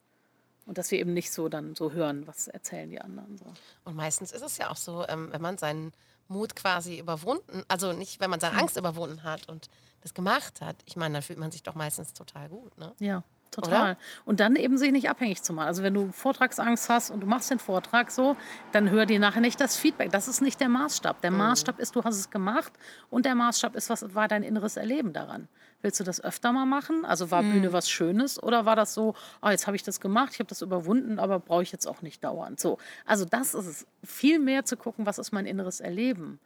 Und 0.66 0.78
dass 0.78 0.92
wir 0.92 1.00
eben 1.00 1.14
nicht 1.14 1.32
so 1.32 1.50
dann 1.50 1.76
so 1.76 1.92
hören, 1.94 2.28
was 2.28 2.48
erzählen 2.48 2.90
die 2.90 3.02
anderen. 3.02 3.38
So. 3.38 3.46
Und 3.86 3.96
meistens 3.96 4.32
ist 4.32 4.44
es 4.44 4.58
ja 4.58 4.70
auch 4.70 4.76
so, 4.76 5.06
ähm, 5.08 5.32
wenn 5.32 5.42
man 5.42 5.58
seinen 5.58 5.94
Mut 6.30 6.56
quasi 6.56 7.00
überwunden, 7.00 7.64
also 7.68 7.92
nicht, 7.92 8.20
wenn 8.20 8.30
man 8.30 8.40
seine 8.40 8.58
Angst 8.58 8.78
überwunden 8.78 9.24
hat 9.24 9.50
und 9.50 9.70
das 10.02 10.14
gemacht 10.14 10.62
hat, 10.62 10.78
ich 10.86 10.96
meine, 10.96 11.16
dann 11.16 11.24
fühlt 11.24 11.40
man 11.40 11.52
sich 11.52 11.64
doch 11.64 11.76
meistens 11.76 12.14
total 12.14 12.48
gut, 12.50 12.78
ne? 12.78 12.94
Ja, 13.00 13.24
total. 13.52 13.98
Und 14.26 14.40
dann 14.40 14.56
eben 14.56 14.78
sich 14.78 14.92
nicht 14.92 15.10
abhängig 15.10 15.44
zu 15.44 15.54
machen. 15.54 15.68
Also 15.68 15.84
wenn 15.84 15.94
du 15.94 16.12
Vortragsangst 16.12 16.88
hast 16.88 17.10
und 17.10 17.20
du 17.22 17.28
machst 17.28 17.50
den 17.50 17.60
Vortrag 17.60 18.12
so, 18.12 18.38
dann 18.72 18.90
hör 18.90 19.06
dir 19.06 19.20
nachher 19.20 19.42
nicht 19.42 19.60
das 19.60 19.76
Feedback. 19.76 20.12
Das 20.12 20.28
ist 20.28 20.42
nicht 20.42 20.60
der 20.62 20.70
Maßstab. 20.70 21.22
Der 21.22 21.32
Maßstab 21.32 21.80
ist, 21.80 21.96
du 21.96 22.04
hast 22.04 22.16
es 22.16 22.30
gemacht 22.30 22.72
und 23.10 23.26
der 23.26 23.36
Maßstab 23.36 23.76
ist, 23.76 23.90
was 23.90 24.14
war 24.16 24.28
dein 24.28 24.44
inneres 24.44 24.78
Erleben 24.78 25.12
daran? 25.12 25.50
Willst 25.82 26.00
du 26.00 26.04
das 26.04 26.22
öfter 26.22 26.52
mal 26.52 26.66
machen? 26.66 27.06
Also 27.06 27.32
war 27.32 27.42
Bühne 27.42 27.72
was 27.72 27.90
Schönes 27.90 28.42
oder 28.42 28.66
war 28.66 28.76
das 28.76 28.94
so, 28.94 29.16
ah, 29.40 29.52
jetzt 29.52 29.66
habe 29.66 29.78
ich 29.78 29.84
das 29.84 30.02
gemacht, 30.02 30.34
ich 30.34 30.40
habe 30.40 30.50
das 30.50 30.62
überwunden, 30.62 31.20
aber 31.20 31.40
brauche 31.40 31.64
ich 31.64 31.72
jetzt 31.72 31.88
auch 31.88 32.02
nicht 32.02 32.22
dauernd. 32.24 32.60
So, 32.60 32.78
also 33.06 33.24
das 33.24 33.54
ist 33.54 33.66
es. 33.66 33.88
Viel 34.04 34.40
mehr 34.40 34.66
zu 34.66 34.76
gucken, 34.76 35.06
was 35.06 35.18
ist 35.20 35.32
mein 35.32 35.46
inneres 35.46 35.80
Erleben. 35.80 36.40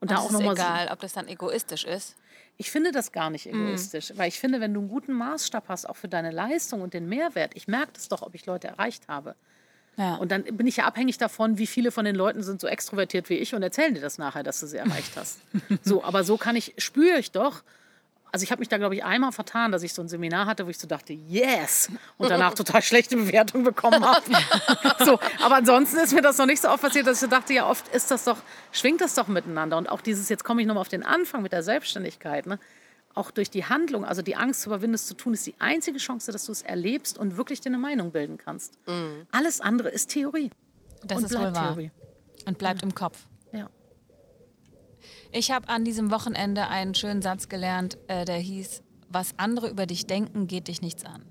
Und, 0.00 0.10
da 0.10 0.16
Und 0.16 0.20
auch 0.22 0.26
es 0.26 0.32
noch 0.32 0.40
ist 0.40 0.46
mal 0.46 0.56
so- 0.56 0.62
egal, 0.62 0.88
ob 0.90 1.00
das 1.00 1.12
dann 1.12 1.28
egoistisch 1.28 1.84
ist. 1.84 2.16
ich 2.56 2.70
finde 2.70 2.90
das 2.92 3.12
gar 3.12 3.28
nicht 3.30 3.46
Mhm. 3.46 3.66
egoistisch, 3.68 4.12
weil 4.16 4.28
ich 4.28 4.38
finde, 4.40 4.60
wenn 4.60 4.72
du 4.74 4.80
einen 4.80 4.88
guten 4.88 5.12
Maßstab 5.12 5.68
hast, 5.68 5.88
auch 5.88 5.96
für 5.96 6.08
deine 6.08 6.30
Leistung 6.30 6.80
und 6.82 6.94
den 6.94 7.08
Mehrwert, 7.08 7.52
ich 7.54 7.68
merke 7.68 7.92
das 7.92 8.08
doch, 8.08 8.22
ob 8.22 8.34
ich 8.34 8.46
Leute 8.46 8.68
erreicht 8.68 9.06
habe. 9.08 9.34
Ja. 9.96 10.14
Und 10.16 10.30
dann 10.32 10.44
bin 10.44 10.66
ich 10.66 10.76
ja 10.78 10.84
abhängig 10.86 11.18
davon, 11.18 11.58
wie 11.58 11.66
viele 11.66 11.90
von 11.90 12.04
den 12.04 12.14
Leuten 12.16 12.42
sind 12.42 12.60
so 12.60 12.66
extrovertiert 12.68 13.28
wie 13.28 13.34
ich 13.34 13.54
und 13.54 13.62
erzählen 13.62 13.94
dir 13.94 14.00
das 14.00 14.16
nachher, 14.18 14.42
dass 14.44 14.60
du 14.60 14.66
sie 14.66 14.76
erreicht 14.78 15.16
hast. 15.16 15.40
so, 15.84 16.02
aber 16.04 16.24
so 16.24 16.36
kann 16.38 16.56
ich, 16.56 16.74
spüre 16.78 17.18
ich 17.18 17.32
doch. 17.32 17.62
Also 18.30 18.44
ich 18.44 18.50
habe 18.50 18.60
mich 18.60 18.68
da, 18.68 18.76
glaube 18.76 18.94
ich, 18.94 19.04
einmal 19.04 19.32
vertan, 19.32 19.72
dass 19.72 19.82
ich 19.82 19.94
so 19.94 20.02
ein 20.02 20.08
Seminar 20.08 20.46
hatte, 20.46 20.66
wo 20.66 20.70
ich 20.70 20.78
so 20.78 20.86
dachte, 20.86 21.12
yes! 21.12 21.90
Und 22.18 22.30
danach 22.30 22.54
total 22.54 22.82
schlechte 22.82 23.16
Bewertungen 23.16 23.64
bekommen 23.64 24.04
habe. 24.04 24.22
so, 25.04 25.18
aber 25.42 25.56
ansonsten 25.56 25.98
ist 25.98 26.12
mir 26.12 26.20
das 26.20 26.36
noch 26.38 26.46
nicht 26.46 26.60
so 26.60 26.68
oft 26.68 26.82
passiert, 26.82 27.06
dass 27.06 27.18
ich 27.18 27.20
so 27.20 27.26
dachte, 27.26 27.54
ja, 27.54 27.68
oft 27.68 27.88
ist 27.88 28.10
das 28.10 28.24
doch, 28.24 28.38
schwingt 28.72 29.00
das 29.00 29.14
doch 29.14 29.28
miteinander. 29.28 29.78
Und 29.78 29.88
auch 29.88 30.00
dieses, 30.00 30.28
jetzt 30.28 30.44
komme 30.44 30.60
ich 30.60 30.66
nochmal 30.66 30.82
auf 30.82 30.88
den 30.88 31.04
Anfang 31.04 31.42
mit 31.42 31.52
der 31.52 31.62
Selbstständigkeit, 31.62 32.46
ne? 32.46 32.58
auch 33.14 33.30
durch 33.30 33.50
die 33.50 33.64
Handlung, 33.64 34.04
also 34.04 34.22
die 34.22 34.36
Angst 34.36 34.62
zu 34.62 34.68
überwinden, 34.68 34.94
es 34.94 35.06
zu 35.06 35.14
tun, 35.14 35.34
ist 35.34 35.44
die 35.46 35.54
einzige 35.58 35.98
Chance, 35.98 36.30
dass 36.30 36.46
du 36.46 36.52
es 36.52 36.62
erlebst 36.62 37.18
und 37.18 37.36
wirklich 37.36 37.60
dir 37.60 37.70
eine 37.70 37.78
Meinung 37.78 38.12
bilden 38.12 38.38
kannst. 38.38 38.78
Alles 39.32 39.60
andere 39.60 39.88
ist 39.88 40.10
Theorie. 40.10 40.50
Das 41.02 41.18
und 41.18 41.24
ist 41.24 41.32
wohl 41.32 41.40
bleibt 41.40 41.56
wahr. 41.56 41.74
Theorie. 41.74 41.90
Und 42.46 42.58
bleibt 42.58 42.82
im 42.82 42.94
Kopf. 42.94 43.18
Ich 45.30 45.50
habe 45.50 45.68
an 45.68 45.84
diesem 45.84 46.10
Wochenende 46.10 46.68
einen 46.68 46.94
schönen 46.94 47.22
Satz 47.22 47.48
gelernt, 47.48 47.98
äh, 48.08 48.24
der 48.24 48.38
hieß, 48.38 48.82
was 49.08 49.34
andere 49.36 49.68
über 49.68 49.86
dich 49.86 50.06
denken, 50.06 50.46
geht 50.46 50.68
dich 50.68 50.80
nichts 50.80 51.04
an. 51.04 51.24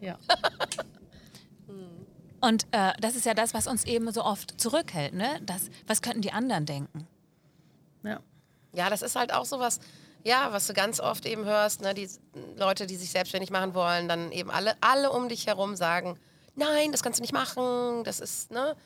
Ja. 0.00 0.18
Und 2.40 2.66
äh, 2.70 2.92
das 3.00 3.16
ist 3.16 3.26
ja 3.26 3.34
das, 3.34 3.54
was 3.54 3.66
uns 3.66 3.84
eben 3.84 4.12
so 4.12 4.24
oft 4.24 4.60
zurückhält. 4.60 5.14
Ne? 5.14 5.40
Das, 5.42 5.70
was 5.86 6.02
könnten 6.02 6.22
die 6.22 6.32
anderen 6.32 6.66
denken? 6.66 7.06
ja. 8.04 8.20
Ja, 8.72 8.90
das 8.90 9.00
ist 9.00 9.16
halt 9.16 9.32
auch 9.32 9.46
sowas, 9.46 9.80
ja, 10.22 10.52
was 10.52 10.66
du 10.66 10.74
ganz 10.74 11.00
oft 11.00 11.24
eben 11.24 11.46
hörst, 11.46 11.80
ne, 11.80 11.94
die 11.94 12.10
Leute, 12.56 12.86
die 12.86 12.96
sich 12.96 13.10
selbstständig 13.10 13.50
machen 13.50 13.72
wollen, 13.72 14.06
dann 14.06 14.32
eben 14.32 14.50
alle, 14.50 14.74
alle 14.82 15.10
um 15.12 15.30
dich 15.30 15.46
herum 15.46 15.76
sagen, 15.76 16.18
nein, 16.56 16.92
das 16.92 17.02
kannst 17.02 17.18
du 17.18 17.22
nicht 17.22 17.32
machen, 17.32 18.04
das 18.04 18.20
ist 18.20 18.50
ne, 18.50 18.76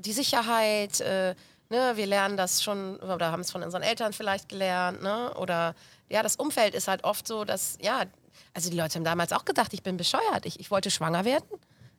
die 0.00 0.12
Sicherheit, 0.12 1.00
äh, 1.00 1.36
ne, 1.70 1.92
wir 1.96 2.06
lernen 2.06 2.36
das 2.36 2.62
schon 2.62 2.96
oder 2.96 3.32
haben 3.32 3.40
es 3.40 3.50
von 3.50 3.62
unseren 3.62 3.82
Eltern 3.82 4.12
vielleicht 4.12 4.48
gelernt, 4.48 5.02
ne, 5.02 5.32
oder 5.34 5.74
ja, 6.08 6.22
das 6.22 6.36
Umfeld 6.36 6.74
ist 6.74 6.88
halt 6.88 7.04
oft 7.04 7.26
so, 7.26 7.44
dass, 7.44 7.78
ja, 7.80 8.04
also 8.54 8.70
die 8.70 8.76
Leute 8.76 8.96
haben 8.96 9.04
damals 9.04 9.32
auch 9.32 9.44
gedacht, 9.44 9.72
ich 9.74 9.82
bin 9.82 9.96
bescheuert, 9.96 10.44
ich, 10.44 10.60
ich 10.60 10.70
wollte 10.70 10.90
schwanger 10.90 11.24
werden, 11.24 11.48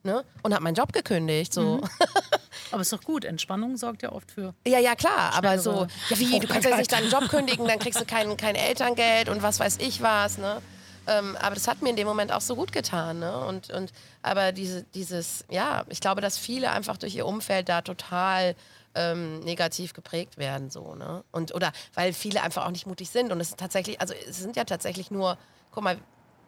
ne, 0.04 0.24
und 0.44 0.54
habe 0.54 0.64
meinen 0.64 0.76
Job 0.76 0.94
gekündigt, 0.94 1.54
so. 1.54 1.82
Aber 2.72 2.82
ist 2.82 2.92
doch 2.92 3.04
gut. 3.04 3.24
Entspannung 3.24 3.78
sorgt 3.78 4.02
ja 4.02 4.12
oft 4.12 4.32
für. 4.32 4.54
Ja, 4.66 4.80
ja, 4.80 4.96
klar, 4.96 5.34
aber 5.34 5.58
so, 5.58 5.88
ja 6.10 6.20
wie, 6.20 6.40
du 6.40 6.48
kannst 6.48 6.68
ja 6.68 6.76
nicht 6.76 6.92
deinen 6.92 7.10
Job 7.10 7.30
kündigen, 7.30 7.66
dann 7.66 7.80
kriegst 7.80 8.00
du 8.00 8.06
kein, 8.06 8.36
kein 8.36 8.56
Elterngeld 8.56 9.30
und 9.30 9.42
was 9.42 9.60
weiß 9.60 9.78
ich 9.80 10.02
was, 10.02 10.38
ne? 10.38 10.62
Ähm, 11.08 11.38
aber 11.38 11.56
das 11.56 11.68
hat 11.70 11.82
mir 11.82 11.90
in 11.90 11.96
dem 11.96 12.08
Moment 12.08 12.34
auch 12.34 12.42
so 12.42 12.56
gut 12.56 12.74
getan, 12.74 13.20
ne? 13.20 13.46
Und, 13.46 13.70
und, 13.70 13.94
aber 14.22 14.52
diese, 14.52 14.84
dieses, 14.94 15.46
ja, 15.50 15.86
ich 15.88 16.02
glaube, 16.02 16.20
dass 16.20 16.38
viele 16.38 16.72
einfach 16.72 16.98
durch 16.98 17.16
ihr 17.16 17.26
Umfeld 17.26 17.70
da 17.70 17.82
total 17.82 18.56
ähm, 18.98 19.40
negativ 19.42 19.94
geprägt 19.94 20.38
werden, 20.38 20.70
so, 20.70 20.96
ne? 20.96 21.24
Und, 21.32 21.54
oder 21.56 21.72
weil 21.94 22.12
viele 22.14 22.42
einfach 22.42 22.66
auch 22.66 22.72
nicht 22.72 22.88
mutig 22.88 23.10
sind 23.10 23.32
und 23.32 23.40
es 23.40 23.50
ist 23.50 23.58
tatsächlich, 23.60 24.02
also 24.02 24.14
es 24.28 24.38
sind 24.38 24.56
ja 24.56 24.64
tatsächlich 24.66 25.12
nur, 25.12 25.38
guck 25.72 25.84
mal, 25.84 25.98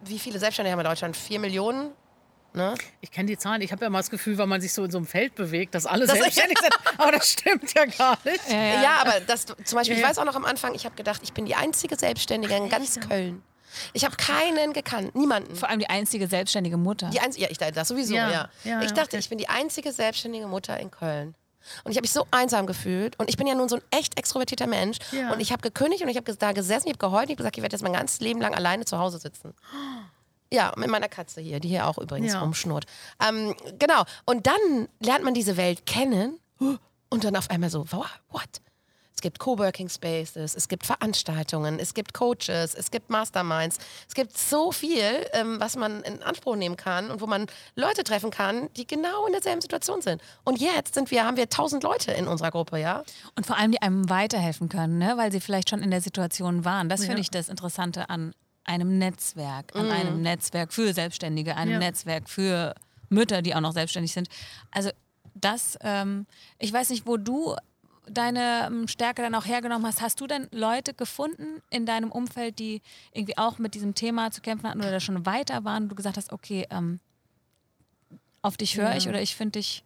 wie 0.01 0.19
viele 0.19 0.39
Selbstständige 0.39 0.71
haben 0.73 0.79
wir 0.79 0.85
in 0.85 0.91
Deutschland? 0.91 1.15
Vier 1.17 1.39
Millionen? 1.39 1.91
Ne? 2.53 2.73
Ich 3.01 3.11
kenne 3.11 3.27
die 3.27 3.37
Zahlen. 3.37 3.61
Ich 3.61 3.71
habe 3.71 3.83
ja 3.85 3.89
mal 3.91 3.99
das 3.99 4.09
Gefühl, 4.09 4.37
weil 4.39 4.47
man 4.47 4.59
sich 4.59 4.73
so 4.73 4.83
in 4.83 4.89
so 4.89 4.97
einem 4.97 5.05
Feld 5.05 5.35
bewegt, 5.35 5.75
dass 5.75 5.85
alle 5.85 6.07
Das- 6.07 6.17
selbstständig 6.17 6.57
sind. 6.57 6.73
Aber 6.97 7.11
das 7.11 7.29
stimmt 7.29 7.71
ja 7.75 7.85
gar 7.85 8.17
nicht. 8.25 8.41
Ja, 8.49 8.97
aber 9.01 9.19
das 9.21 9.45
zum 9.45 9.55
Beispiel, 9.77 9.95
ich 9.95 10.01
Ja, 10.01 10.05
ja. 10.05 10.09
weiß 10.09 10.17
auch 10.17 10.25
noch 10.25 10.35
am 10.35 10.45
Anfang, 10.45 10.73
ich 10.73 10.85
habe 10.85 10.95
gedacht, 10.95 11.21
ich 11.23 11.31
bin 11.33 11.45
die 11.45 11.53
einzige 11.55 11.95
Selbstständige 11.95 12.55
in 12.55 12.67
ganz 12.69 12.99
Köln. 12.99 13.43
Ich 13.93 14.03
habe 14.03 14.15
keinen 14.15 14.73
gekannt, 14.73 15.13
niemanden. 15.15 15.55
Vor 15.55 15.69
allem 15.69 15.79
die 15.79 15.89
einzige 15.89 16.27
selbstständige 16.27 16.75
Mutter. 16.77 17.09
Die 17.11 17.19
einzige, 17.19 17.45
ja, 17.45 17.51
ich 17.51 17.57
dachte 17.59 17.73
das 17.73 17.87
sowieso, 17.87 18.15
Ja, 18.15 18.29
ja. 18.31 18.49
ja, 18.63 18.81
ich 18.81 18.89
ja, 18.89 18.95
dachte, 18.95 19.09
okay. 19.11 19.19
ich 19.19 19.29
bin 19.29 19.37
die 19.37 19.47
einzige 19.47 19.91
selbstständige 19.93 20.47
Mutter 20.47 20.79
in 20.79 20.89
Köln. 20.89 21.35
Und 21.83 21.91
ich 21.91 21.97
habe 21.97 22.03
mich 22.03 22.11
so 22.13 22.25
einsam 22.31 22.65
gefühlt. 22.65 23.17
Und 23.19 23.29
ich 23.29 23.37
bin 23.37 23.47
ja 23.47 23.55
nun 23.55 23.69
so 23.69 23.75
ein 23.77 23.81
echt 23.91 24.17
extrovertierter 24.17 24.67
Mensch. 24.67 24.97
Ja. 25.11 25.31
Und 25.33 25.39
ich 25.39 25.51
habe 25.51 25.61
gekündigt 25.61 26.01
und 26.03 26.09
ich 26.09 26.17
habe 26.17 26.33
da 26.33 26.51
gesessen, 26.51 26.87
ich 26.87 26.93
habe 26.93 26.99
geheult, 26.99 27.25
ich 27.25 27.31
habe 27.31 27.37
gesagt, 27.37 27.57
ich 27.57 27.63
werde 27.63 27.75
jetzt 27.75 27.83
mein 27.83 27.93
ganzes 27.93 28.19
Leben 28.19 28.41
lang 28.41 28.53
alleine 28.55 28.85
zu 28.85 28.97
Hause 28.97 29.19
sitzen. 29.19 29.53
Ja, 30.51 30.73
mit 30.77 30.89
meiner 30.89 31.09
Katze 31.09 31.41
hier, 31.41 31.59
die 31.59 31.67
hier 31.67 31.87
auch 31.87 31.97
übrigens 31.99 32.33
Ja. 32.33 32.39
rumschnurrt. 32.41 32.85
Ähm, 33.27 33.55
genau. 33.77 34.03
Und 34.25 34.47
dann 34.47 34.87
lernt 34.99 35.23
man 35.23 35.33
diese 35.35 35.57
Welt 35.57 35.85
kennen 35.85 36.39
und 37.09 37.23
dann 37.23 37.35
auf 37.35 37.49
einmal 37.49 37.69
so, 37.69 37.85
wow, 37.91 38.07
what? 38.31 38.61
Es 39.19 39.21
gibt 39.21 39.39
Coworking 39.39 39.89
Spaces, 39.89 40.55
es 40.55 40.69
gibt 40.69 40.85
Veranstaltungen, 40.85 41.77
es 41.77 41.93
gibt 41.93 42.13
Coaches, 42.13 42.73
es 42.73 42.89
gibt 42.89 43.09
Masterminds. 43.09 43.77
Es 44.07 44.13
gibt 44.13 44.37
so 44.37 44.71
viel, 44.71 45.03
ähm, 45.33 45.59
was 45.59 45.75
man 45.75 46.03
in 46.03 46.23
Anspruch 46.23 46.55
nehmen 46.55 46.77
kann 46.77 47.11
und 47.11 47.19
wo 47.19 47.27
man 47.27 47.47
Leute 47.75 48.05
treffen 48.05 48.31
kann, 48.31 48.69
die 48.77 48.87
genau 48.87 49.25
in 49.25 49.33
derselben 49.33 49.59
Situation 49.59 50.01
sind. 50.01 50.21
Und 50.45 50.61
jetzt 50.61 50.93
sind 50.93 51.11
wir, 51.11 51.25
haben 51.25 51.35
wir 51.35 51.49
tausend 51.49 51.83
Leute 51.83 52.13
in 52.13 52.29
unserer 52.29 52.49
Gruppe, 52.49 52.79
ja? 52.79 53.03
Und 53.35 53.45
vor 53.45 53.57
allem, 53.57 53.73
die 53.73 53.81
einem 53.81 54.09
weiterhelfen 54.09 54.69
können, 54.69 54.99
ne? 54.99 55.15
weil 55.17 55.33
sie 55.33 55.41
vielleicht 55.41 55.69
schon 55.69 55.83
in 55.83 55.91
der 55.91 55.99
Situation 55.99 56.63
waren. 56.63 56.87
Das 56.87 57.03
finde 57.03 57.19
ich 57.19 57.29
das 57.29 57.49
Interessante 57.49 58.09
an 58.09 58.33
einem 58.63 58.99
Netzwerk, 58.99 59.75
an 59.75 59.91
einem 59.91 60.21
Netzwerk 60.21 60.71
für 60.71 60.93
Selbstständige, 60.93 61.57
einem 61.57 61.73
Ja. 61.73 61.79
Netzwerk 61.79 62.29
für 62.29 62.73
Mütter, 63.09 63.41
die 63.41 63.53
auch 63.53 63.59
noch 63.59 63.73
selbstständig 63.73 64.13
sind. 64.13 64.29
Also 64.71 64.91
das, 65.35 65.77
ähm, 65.81 66.25
ich 66.57 66.71
weiß 66.71 66.89
nicht, 66.91 67.05
wo 67.05 67.17
du 67.17 67.55
deine 68.11 68.67
ähm, 68.67 68.87
Stärke 68.87 69.21
dann 69.21 69.35
auch 69.35 69.45
hergenommen 69.45 69.85
hast, 69.85 70.01
hast 70.01 70.19
du 70.21 70.27
denn 70.27 70.47
Leute 70.51 70.93
gefunden 70.93 71.61
in 71.69 71.85
deinem 71.85 72.11
Umfeld, 72.11 72.59
die 72.59 72.81
irgendwie 73.13 73.37
auch 73.37 73.57
mit 73.57 73.75
diesem 73.75 73.95
Thema 73.95 74.31
zu 74.31 74.41
kämpfen 74.41 74.69
hatten 74.69 74.79
oder 74.79 74.91
da 74.91 74.99
schon 74.99 75.25
weiter 75.25 75.63
waren 75.63 75.83
und 75.83 75.89
du 75.89 75.95
gesagt 75.95 76.17
hast, 76.17 76.31
okay, 76.31 76.67
ähm, 76.69 76.99
auf 78.41 78.57
dich 78.57 78.77
höre 78.77 78.91
ja. 78.91 78.97
ich 78.97 79.07
oder 79.07 79.21
ich 79.21 79.35
finde 79.35 79.59
dich 79.59 79.83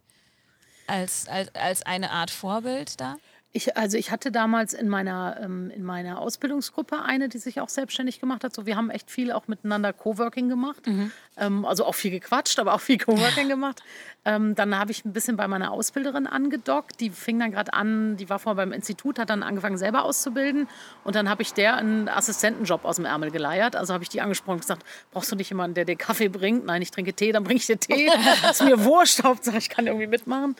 als, 0.86 1.28
als, 1.28 1.54
als 1.54 1.82
eine 1.82 2.10
Art 2.10 2.30
Vorbild 2.30 3.00
da? 3.00 3.16
Ich, 3.56 3.76
also 3.76 3.96
ich 3.96 4.10
hatte 4.10 4.32
damals 4.32 4.74
in 4.74 4.88
meiner, 4.88 5.38
ähm, 5.40 5.70
in 5.70 5.84
meiner 5.84 6.20
Ausbildungsgruppe 6.20 7.02
eine, 7.02 7.28
die 7.28 7.38
sich 7.38 7.60
auch 7.60 7.68
selbstständig 7.68 8.18
gemacht 8.18 8.42
hat. 8.42 8.52
So, 8.52 8.66
wir 8.66 8.74
haben 8.74 8.90
echt 8.90 9.12
viel 9.12 9.30
auch 9.30 9.46
miteinander 9.46 9.92
Coworking 9.92 10.48
gemacht. 10.48 10.84
Mhm. 10.88 11.12
Ähm, 11.36 11.64
also 11.64 11.84
auch 11.84 11.94
viel 11.94 12.10
gequatscht, 12.10 12.58
aber 12.58 12.74
auch 12.74 12.80
viel 12.80 12.98
Coworking 12.98 13.48
gemacht. 13.48 13.84
Ähm, 14.24 14.56
dann 14.56 14.76
habe 14.76 14.90
ich 14.90 15.04
ein 15.04 15.12
bisschen 15.12 15.36
bei 15.36 15.46
meiner 15.46 15.70
Ausbilderin 15.70 16.26
angedockt. 16.26 16.98
Die 16.98 17.10
fing 17.10 17.38
dann 17.38 17.52
gerade 17.52 17.72
an, 17.74 18.16
die 18.16 18.28
war 18.28 18.40
vorher 18.40 18.56
beim 18.56 18.72
Institut, 18.72 19.20
hat 19.20 19.30
dann 19.30 19.44
angefangen 19.44 19.78
selber 19.78 20.04
auszubilden. 20.04 20.66
Und 21.04 21.14
dann 21.14 21.28
habe 21.28 21.42
ich 21.42 21.52
der 21.54 21.76
einen 21.76 22.08
Assistentenjob 22.08 22.84
aus 22.84 22.96
dem 22.96 23.04
Ärmel 23.04 23.30
geleiert. 23.30 23.76
Also 23.76 23.94
habe 23.94 24.02
ich 24.02 24.08
die 24.08 24.20
angesprochen 24.20 24.54
und 24.54 24.60
gesagt, 24.62 24.84
brauchst 25.12 25.30
du 25.30 25.36
nicht 25.36 25.50
jemanden, 25.50 25.74
der 25.74 25.84
dir 25.84 25.94
Kaffee 25.94 26.28
bringt? 26.28 26.64
Nein, 26.66 26.82
ich 26.82 26.90
trinke 26.90 27.12
Tee, 27.12 27.30
dann 27.30 27.44
bringe 27.44 27.58
ich 27.58 27.66
dir 27.66 27.78
Tee. 27.78 28.10
das 28.42 28.60
ist 28.60 28.64
mir 28.64 28.82
wurscht, 28.82 29.22
Hauptsache 29.22 29.58
ich 29.58 29.68
kann 29.68 29.86
irgendwie 29.86 30.08
mitmachen. 30.08 30.56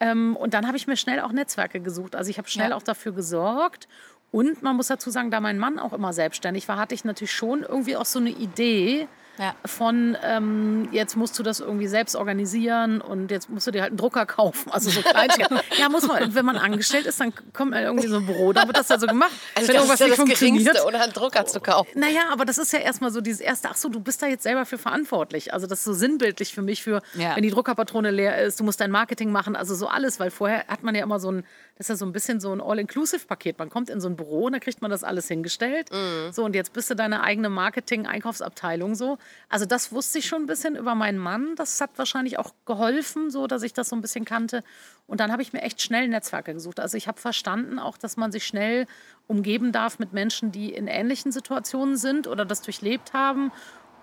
Ähm, 0.00 0.36
und 0.36 0.54
dann 0.54 0.66
habe 0.66 0.76
ich 0.76 0.86
mir 0.86 0.96
schnell 0.96 1.20
auch 1.20 1.32
Netzwerke 1.32 1.80
gesucht. 1.80 2.16
Also 2.16 2.30
ich 2.30 2.38
habe 2.38 2.48
schnell 2.48 2.70
ja. 2.70 2.76
auch 2.76 2.82
dafür 2.82 3.12
gesorgt. 3.12 3.88
Und 4.30 4.62
man 4.62 4.76
muss 4.76 4.88
dazu 4.88 5.10
sagen, 5.10 5.30
da 5.30 5.40
mein 5.40 5.58
Mann 5.58 5.78
auch 5.78 5.92
immer 5.92 6.12
selbstständig 6.12 6.68
war, 6.68 6.76
hatte 6.76 6.94
ich 6.94 7.04
natürlich 7.04 7.32
schon 7.32 7.62
irgendwie 7.62 7.96
auch 7.96 8.04
so 8.04 8.18
eine 8.18 8.30
Idee, 8.30 9.08
ja. 9.38 9.54
Von 9.64 10.16
ähm, 10.22 10.88
jetzt 10.92 11.16
musst 11.16 11.38
du 11.38 11.42
das 11.42 11.60
irgendwie 11.60 11.86
selbst 11.86 12.16
organisieren 12.16 13.00
und 13.00 13.30
jetzt 13.30 13.50
musst 13.50 13.66
du 13.66 13.70
dir 13.70 13.82
halt 13.82 13.90
einen 13.90 13.98
Drucker 13.98 14.26
kaufen. 14.26 14.70
Also 14.70 14.90
so 14.90 15.02
Kleinigkeiten. 15.02 15.58
ja, 15.78 15.88
muss 15.88 16.06
man, 16.06 16.34
wenn 16.34 16.44
man 16.44 16.56
angestellt 16.56 17.06
ist, 17.06 17.20
dann 17.20 17.32
kommt 17.52 17.72
man 17.72 17.82
irgendwie 17.82 18.08
so 18.08 18.16
ein 18.16 18.26
Büro, 18.26 18.52
da 18.52 18.66
wird 18.66 18.76
das 18.76 18.88
ja 18.88 18.98
so 18.98 19.06
gemacht. 19.06 19.32
Also 19.54 19.68
wenn 19.68 19.76
das 19.76 19.90
ist 19.90 20.00
ja 20.00 20.08
das 20.08 20.24
Geringste, 20.24 20.84
oder 20.84 21.02
einen 21.02 21.12
Drucker 21.12 21.46
zu 21.46 21.60
kaufen. 21.60 21.98
Naja, 21.98 22.22
aber 22.30 22.44
das 22.44 22.58
ist 22.58 22.72
ja 22.72 22.78
erstmal 22.78 23.10
so 23.10 23.20
dieses 23.20 23.40
erste, 23.40 23.68
ach 23.70 23.76
so, 23.76 23.88
du 23.88 24.00
bist 24.00 24.22
da 24.22 24.26
jetzt 24.26 24.42
selber 24.42 24.64
für 24.64 24.78
verantwortlich. 24.78 25.52
Also 25.52 25.66
das 25.66 25.80
ist 25.80 25.84
so 25.84 25.92
sinnbildlich 25.92 26.54
für 26.54 26.62
mich, 26.62 26.82
für 26.82 27.02
ja. 27.14 27.36
wenn 27.36 27.42
die 27.42 27.50
Druckerpatrone 27.50 28.10
leer 28.10 28.42
ist, 28.42 28.60
du 28.60 28.64
musst 28.64 28.80
dein 28.80 28.90
Marketing 28.90 29.30
machen, 29.30 29.56
also 29.56 29.74
so 29.74 29.88
alles, 29.88 30.18
weil 30.20 30.30
vorher 30.30 30.66
hat 30.68 30.82
man 30.82 30.94
ja 30.94 31.02
immer 31.02 31.20
so 31.20 31.30
ein, 31.30 31.44
das 31.76 31.86
ist 31.86 31.88
ja 31.88 31.96
so 31.96 32.06
ein 32.06 32.12
bisschen 32.12 32.40
so 32.40 32.52
ein 32.52 32.60
All-Inclusive-Paket. 32.60 33.58
Man 33.58 33.68
kommt 33.68 33.90
in 33.90 34.00
so 34.00 34.08
ein 34.08 34.16
Büro 34.16 34.46
und 34.46 34.52
dann 34.52 34.60
kriegt 34.60 34.80
man 34.80 34.90
das 34.90 35.04
alles 35.04 35.28
hingestellt. 35.28 35.90
Mhm. 35.92 36.32
So, 36.32 36.44
und 36.44 36.54
jetzt 36.54 36.72
bist 36.72 36.88
du 36.90 36.94
deine 36.94 37.22
eigene 37.22 37.50
Marketing-Einkaufsabteilung 37.50 38.94
so. 38.94 39.18
Also 39.48 39.66
das 39.66 39.92
wusste 39.92 40.18
ich 40.18 40.26
schon 40.26 40.42
ein 40.42 40.46
bisschen 40.46 40.76
über 40.76 40.94
meinen 40.94 41.18
Mann. 41.18 41.54
Das 41.56 41.80
hat 41.80 41.90
wahrscheinlich 41.96 42.38
auch 42.38 42.52
geholfen, 42.64 43.30
so 43.30 43.46
dass 43.46 43.62
ich 43.62 43.72
das 43.72 43.88
so 43.88 43.96
ein 43.96 44.02
bisschen 44.02 44.24
kannte. 44.24 44.62
Und 45.06 45.20
dann 45.20 45.32
habe 45.32 45.42
ich 45.42 45.52
mir 45.52 45.62
echt 45.62 45.80
schnell 45.80 46.08
Netzwerke 46.08 46.52
gesucht. 46.54 46.80
Also 46.80 46.96
ich 46.96 47.08
habe 47.08 47.20
verstanden 47.20 47.78
auch, 47.78 47.96
dass 47.96 48.16
man 48.16 48.32
sich 48.32 48.46
schnell 48.46 48.86
umgeben 49.28 49.72
darf 49.72 49.98
mit 49.98 50.12
Menschen, 50.12 50.52
die 50.52 50.72
in 50.72 50.88
ähnlichen 50.88 51.32
Situationen 51.32 51.96
sind 51.96 52.26
oder 52.26 52.44
das 52.44 52.62
durchlebt 52.62 53.12
haben. 53.12 53.52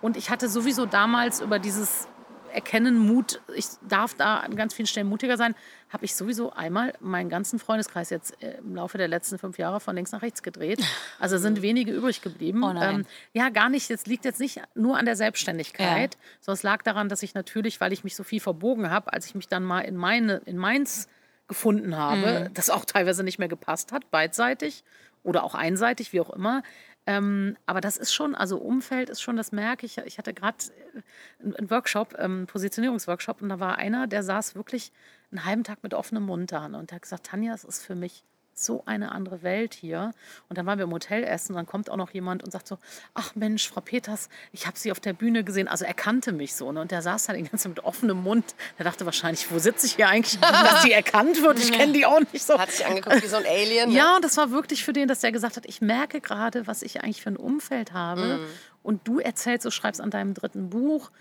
Und 0.01 0.17
ich 0.17 0.29
hatte 0.29 0.49
sowieso 0.49 0.85
damals 0.85 1.39
über 1.39 1.59
dieses 1.59 2.07
erkennen, 2.53 2.97
Mut, 2.97 3.41
ich 3.55 3.65
darf 3.87 4.13
da 4.15 4.39
an 4.39 4.55
ganz 4.55 4.73
vielen 4.73 4.85
Stellen 4.87 5.07
mutiger 5.07 5.37
sein, 5.37 5.55
habe 5.89 6.05
ich 6.05 6.15
sowieso 6.15 6.53
einmal 6.53 6.93
meinen 6.99 7.29
ganzen 7.29 7.59
Freundeskreis 7.59 8.09
jetzt 8.09 8.41
äh, 8.41 8.57
im 8.57 8.75
Laufe 8.75 8.97
der 8.97 9.07
letzten 9.07 9.37
fünf 9.37 9.57
Jahre 9.57 9.79
von 9.79 9.95
links 9.95 10.11
nach 10.11 10.21
rechts 10.21 10.43
gedreht. 10.43 10.81
Also 11.19 11.37
sind 11.37 11.61
wenige 11.63 11.91
übrig 11.91 12.21
geblieben. 12.21 12.63
Oh 12.63 12.73
ähm, 12.73 13.05
ja, 13.33 13.49
gar 13.49 13.69
nicht. 13.69 13.89
Es 13.91 14.05
liegt 14.05 14.25
jetzt 14.25 14.39
nicht 14.39 14.61
nur 14.75 14.97
an 14.97 15.05
der 15.05 15.15
Selbstständigkeit, 15.15 16.15
ja. 16.15 16.19
sondern 16.41 16.57
es 16.57 16.63
lag 16.63 16.81
daran, 16.83 17.09
dass 17.09 17.23
ich 17.23 17.33
natürlich, 17.33 17.81
weil 17.81 17.93
ich 17.93 18.03
mich 18.03 18.15
so 18.15 18.23
viel 18.23 18.39
verbogen 18.39 18.89
habe, 18.89 19.11
als 19.13 19.25
ich 19.25 19.35
mich 19.35 19.47
dann 19.47 19.63
mal 19.63 19.81
in, 19.81 19.95
meine, 19.95 20.41
in 20.45 20.57
Mainz 20.57 21.07
gefunden 21.47 21.97
habe, 21.97 22.47
mhm. 22.47 22.53
das 22.53 22.69
auch 22.69 22.85
teilweise 22.85 23.23
nicht 23.23 23.39
mehr 23.39 23.49
gepasst 23.49 23.91
hat, 23.91 24.09
beidseitig 24.11 24.83
oder 25.23 25.43
auch 25.43 25.55
einseitig, 25.55 26.13
wie 26.13 26.21
auch 26.21 26.29
immer, 26.29 26.63
ähm, 27.05 27.57
aber 27.65 27.81
das 27.81 27.97
ist 27.97 28.13
schon, 28.13 28.33
also 28.33 28.57
Umfeld 28.57 29.09
ist 29.09 29.21
schon, 29.21 29.35
das 29.35 29.51
merke 29.51 29.85
ich. 29.85 29.97
Ich 29.99 30.17
hatte 30.17 30.33
gerade 30.33 30.57
äh, 30.95 31.57
einen 31.57 31.69
Workshop, 31.69 32.15
einen 32.15 32.41
ähm, 32.41 32.47
Positionierungsworkshop, 32.47 33.41
und 33.41 33.49
da 33.49 33.59
war 33.59 33.77
einer, 33.77 34.07
der 34.07 34.23
saß 34.23 34.55
wirklich 34.55 34.91
einen 35.31 35.45
halben 35.45 35.63
Tag 35.63 35.83
mit 35.83 35.93
offenem 35.93 36.23
Mund 36.23 36.51
da 36.51 36.65
und 36.65 36.91
der 36.91 36.95
hat 36.95 37.01
gesagt, 37.01 37.25
Tanja, 37.25 37.53
es 37.53 37.63
ist 37.63 37.83
für 37.83 37.95
mich 37.95 38.23
so 38.53 38.83
eine 38.85 39.11
andere 39.11 39.43
Welt 39.43 39.73
hier. 39.73 40.13
Und 40.49 40.57
dann 40.57 40.65
waren 40.65 40.77
wir 40.77 40.85
im 40.85 40.91
Hotel 40.91 41.23
essen 41.23 41.53
und 41.53 41.57
dann 41.57 41.65
kommt 41.65 41.89
auch 41.89 41.97
noch 41.97 42.11
jemand 42.11 42.43
und 42.43 42.51
sagt 42.51 42.67
so, 42.67 42.77
ach 43.13 43.35
Mensch, 43.35 43.67
Frau 43.67 43.81
Peters, 43.81 44.29
ich 44.51 44.67
habe 44.67 44.77
Sie 44.77 44.91
auf 44.91 44.99
der 44.99 45.13
Bühne 45.13 45.43
gesehen. 45.43 45.67
Also 45.67 45.85
er 45.85 45.93
kannte 45.93 46.31
mich 46.31 46.55
so. 46.55 46.71
Ne? 46.71 46.81
Und 46.81 46.91
der 46.91 47.01
saß 47.01 47.27
dann 47.27 47.37
die 47.37 47.43
ganze 47.43 47.69
mit 47.69 47.83
offenem 47.83 48.21
Mund. 48.21 48.55
Der 48.77 48.85
dachte 48.85 49.05
wahrscheinlich, 49.05 49.51
wo 49.51 49.59
sitze 49.59 49.87
ich 49.87 49.95
hier 49.95 50.07
eigentlich, 50.07 50.39
dass 50.41 50.83
die 50.83 50.91
erkannt 50.91 51.41
wird? 51.41 51.59
Ich 51.59 51.71
kenne 51.71 51.93
die 51.93 52.05
auch 52.05 52.19
nicht 52.31 52.45
so. 52.45 52.57
Hat 52.57 52.71
sich 52.71 52.85
angeguckt 52.85 53.23
wie 53.23 53.27
so 53.27 53.37
ein 53.37 53.45
Alien. 53.45 53.89
Ne? 53.89 53.95
Ja, 53.95 54.15
und 54.15 54.25
das 54.25 54.37
war 54.37 54.51
wirklich 54.51 54.83
für 54.83 54.93
den, 54.93 55.07
dass 55.07 55.21
der 55.21 55.31
gesagt 55.31 55.57
hat, 55.57 55.65
ich 55.65 55.81
merke 55.81 56.21
gerade, 56.21 56.67
was 56.67 56.81
ich 56.81 57.03
eigentlich 57.03 57.21
für 57.21 57.29
ein 57.29 57.37
Umfeld 57.37 57.93
habe. 57.93 58.39
Mhm. 58.39 58.45
Und 58.83 59.07
du 59.07 59.19
erzählst, 59.19 59.65
du 59.65 59.71
schreibst 59.71 60.01
an 60.01 60.09
deinem 60.09 60.33
dritten 60.33 60.69
Buch. 60.69 61.11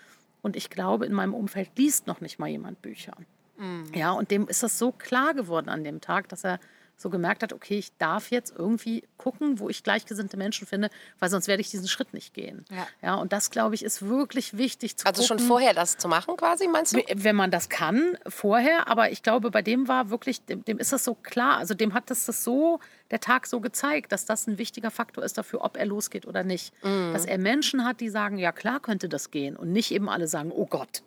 Und 0.43 0.57
ich 0.57 0.71
glaube, 0.71 1.07
in 1.07 1.13
meinem 1.13 1.35
Umfeld 1.35 1.71
liest 1.77 2.07
noch 2.07 2.21
nicht 2.21 2.39
mal 2.39 2.49
jemand 2.49 2.83
Bücher. 2.83 3.17
Mhm. 3.57 3.85
Ja, 3.95 4.11
und 4.13 4.31
dem 4.31 4.49
ist 4.49 4.63
das 4.63 4.79
so 4.79 4.93
klar 4.93 5.35
geworden 5.35 5.69
an 5.69 5.85
dem 5.85 6.01
Tag, 6.01 6.29
dass 6.29 6.45
er 6.45 6.59
so 7.03 7.11
gemerkt 7.11 7.43
hat, 7.43 7.53
okay, 7.53 7.79
ich 7.79 7.97
darf 7.99 8.31
jetzt 8.31 8.55
irgendwie 8.57 9.05
gucken, 9.17 9.59
wo 9.59 9.69
ich 9.69 9.83
gleichgesinnte 9.83 10.37
Menschen 10.37 10.67
finde, 10.67 10.91
weil 11.19 11.29
sonst 11.29 11.49
werde 11.49 11.61
ich 11.61 11.71
diesen 11.71 11.89
Schritt 11.89 12.15
nicht 12.15 12.33
gehen. 12.33 12.65
Ja, 12.71 12.87
ja 13.03 13.15
und 13.17 13.33
das, 13.33 13.51
glaube 13.51 13.75
ich, 13.75 13.85
ist 13.85 14.03
wirklich 14.09 14.57
wichtig 14.57 14.97
zu 14.97 15.07
Also 15.07 15.23
gucken, 15.23 15.39
schon 15.39 15.47
vorher 15.47 15.75
das 15.75 15.99
zu 15.99 16.09
machen 16.09 16.37
quasi, 16.37 16.69
meinst 16.69 16.95
du? 16.95 17.03
Wenn 17.15 17.37
man 17.37 17.51
das 17.51 17.69
kann, 17.69 18.17
vorher. 18.27 18.89
Aber 18.89 19.11
ich 19.11 19.23
glaube, 19.23 19.51
bei 19.51 19.63
dem 19.63 19.89
war 19.89 20.11
wirklich, 20.11 20.45
dem, 20.45 20.65
dem 20.65 20.79
ist 20.79 20.93
das 20.93 21.05
so 21.05 21.15
klar, 21.15 21.59
also 21.59 21.75
dem 21.75 21.95
hat 21.95 22.11
das, 22.11 22.25
das 22.25 22.45
so, 22.45 22.81
der 23.11 23.21
Tag 23.21 23.47
so 23.47 23.61
gezeigt, 23.61 24.13
dass 24.13 24.25
das 24.25 24.47
ein 24.47 24.59
wichtiger 24.59 24.91
Faktor 24.91 25.25
ist 25.25 25.37
dafür, 25.37 25.63
ob 25.63 25.77
er 25.77 25.87
losgeht 25.87 26.27
oder 26.27 26.45
nicht. 26.45 26.73
Mhm. 26.83 27.13
Dass 27.13 27.27
er 27.27 27.39
Menschen 27.39 27.85
hat, 27.85 28.01
die 28.01 28.09
sagen, 28.09 28.39
ja 28.39 28.53
klar 28.53 28.81
könnte 28.81 29.09
das 29.09 29.31
gehen 29.31 29.57
und 29.57 29.73
nicht 29.73 29.91
eben 29.93 30.09
alle 30.09 30.29
sagen, 30.29 30.53
oh 30.53 30.67
Gott. 30.67 31.03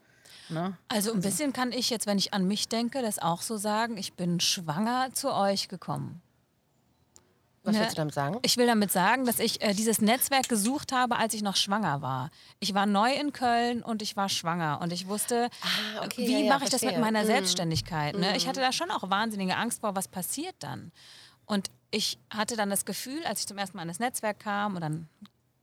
Ne? 0.49 0.77
Also 0.87 1.13
ein 1.13 1.21
bisschen 1.21 1.53
kann 1.53 1.71
ich 1.71 1.89
jetzt, 1.89 2.07
wenn 2.07 2.17
ich 2.17 2.33
an 2.33 2.47
mich 2.47 2.67
denke, 2.67 3.01
das 3.01 3.19
auch 3.19 3.41
so 3.41 3.57
sagen, 3.57 3.97
ich 3.97 4.13
bin 4.13 4.39
schwanger 4.39 5.09
zu 5.13 5.33
euch 5.33 5.67
gekommen. 5.67 6.21
Was 7.65 7.73
ne? 7.73 7.81
willst 7.81 7.93
du 7.93 7.97
damit 7.97 8.13
sagen? 8.13 8.39
Ich 8.43 8.57
will 8.57 8.67
damit 8.67 8.91
sagen, 8.91 9.25
dass 9.25 9.39
ich 9.39 9.61
äh, 9.61 9.73
dieses 9.73 9.99
Netzwerk 9.99 10.47
gesucht 10.47 10.91
habe, 10.91 11.17
als 11.17 11.33
ich 11.33 11.41
noch 11.41 11.55
schwanger 11.55 12.01
war. 12.01 12.29
Ich 12.59 12.73
war 12.73 12.85
neu 12.85 13.11
in 13.13 13.33
Köln 13.33 13.81
und 13.81 14.01
ich 14.01 14.15
war 14.15 14.29
schwanger 14.29 14.79
und 14.81 14.93
ich 14.93 15.07
wusste, 15.07 15.49
ah, 15.61 16.03
okay, 16.05 16.27
wie 16.27 16.45
ja, 16.45 16.53
mache 16.53 16.65
ich 16.65 16.69
verstehe. 16.69 16.89
das 16.89 16.97
mit 16.97 17.03
meiner 17.03 17.23
mhm. 17.23 17.27
Selbstständigkeit. 17.27 18.15
Ne? 18.17 18.29
Mhm. 18.29 18.35
Ich 18.35 18.47
hatte 18.47 18.59
da 18.59 18.71
schon 18.71 18.91
auch 18.91 19.09
wahnsinnige 19.09 19.57
Angst 19.57 19.81
vor, 19.81 19.95
was 19.95 20.07
passiert 20.07 20.55
dann. 20.59 20.91
Und 21.45 21.69
ich 21.91 22.19
hatte 22.29 22.55
dann 22.55 22.69
das 22.69 22.85
Gefühl, 22.85 23.23
als 23.25 23.41
ich 23.41 23.47
zum 23.47 23.57
ersten 23.57 23.77
Mal 23.77 23.83
in 23.83 23.87
das 23.87 23.99
Netzwerk 23.99 24.39
kam 24.39 24.75
und 24.75 24.81
dann 24.81 25.09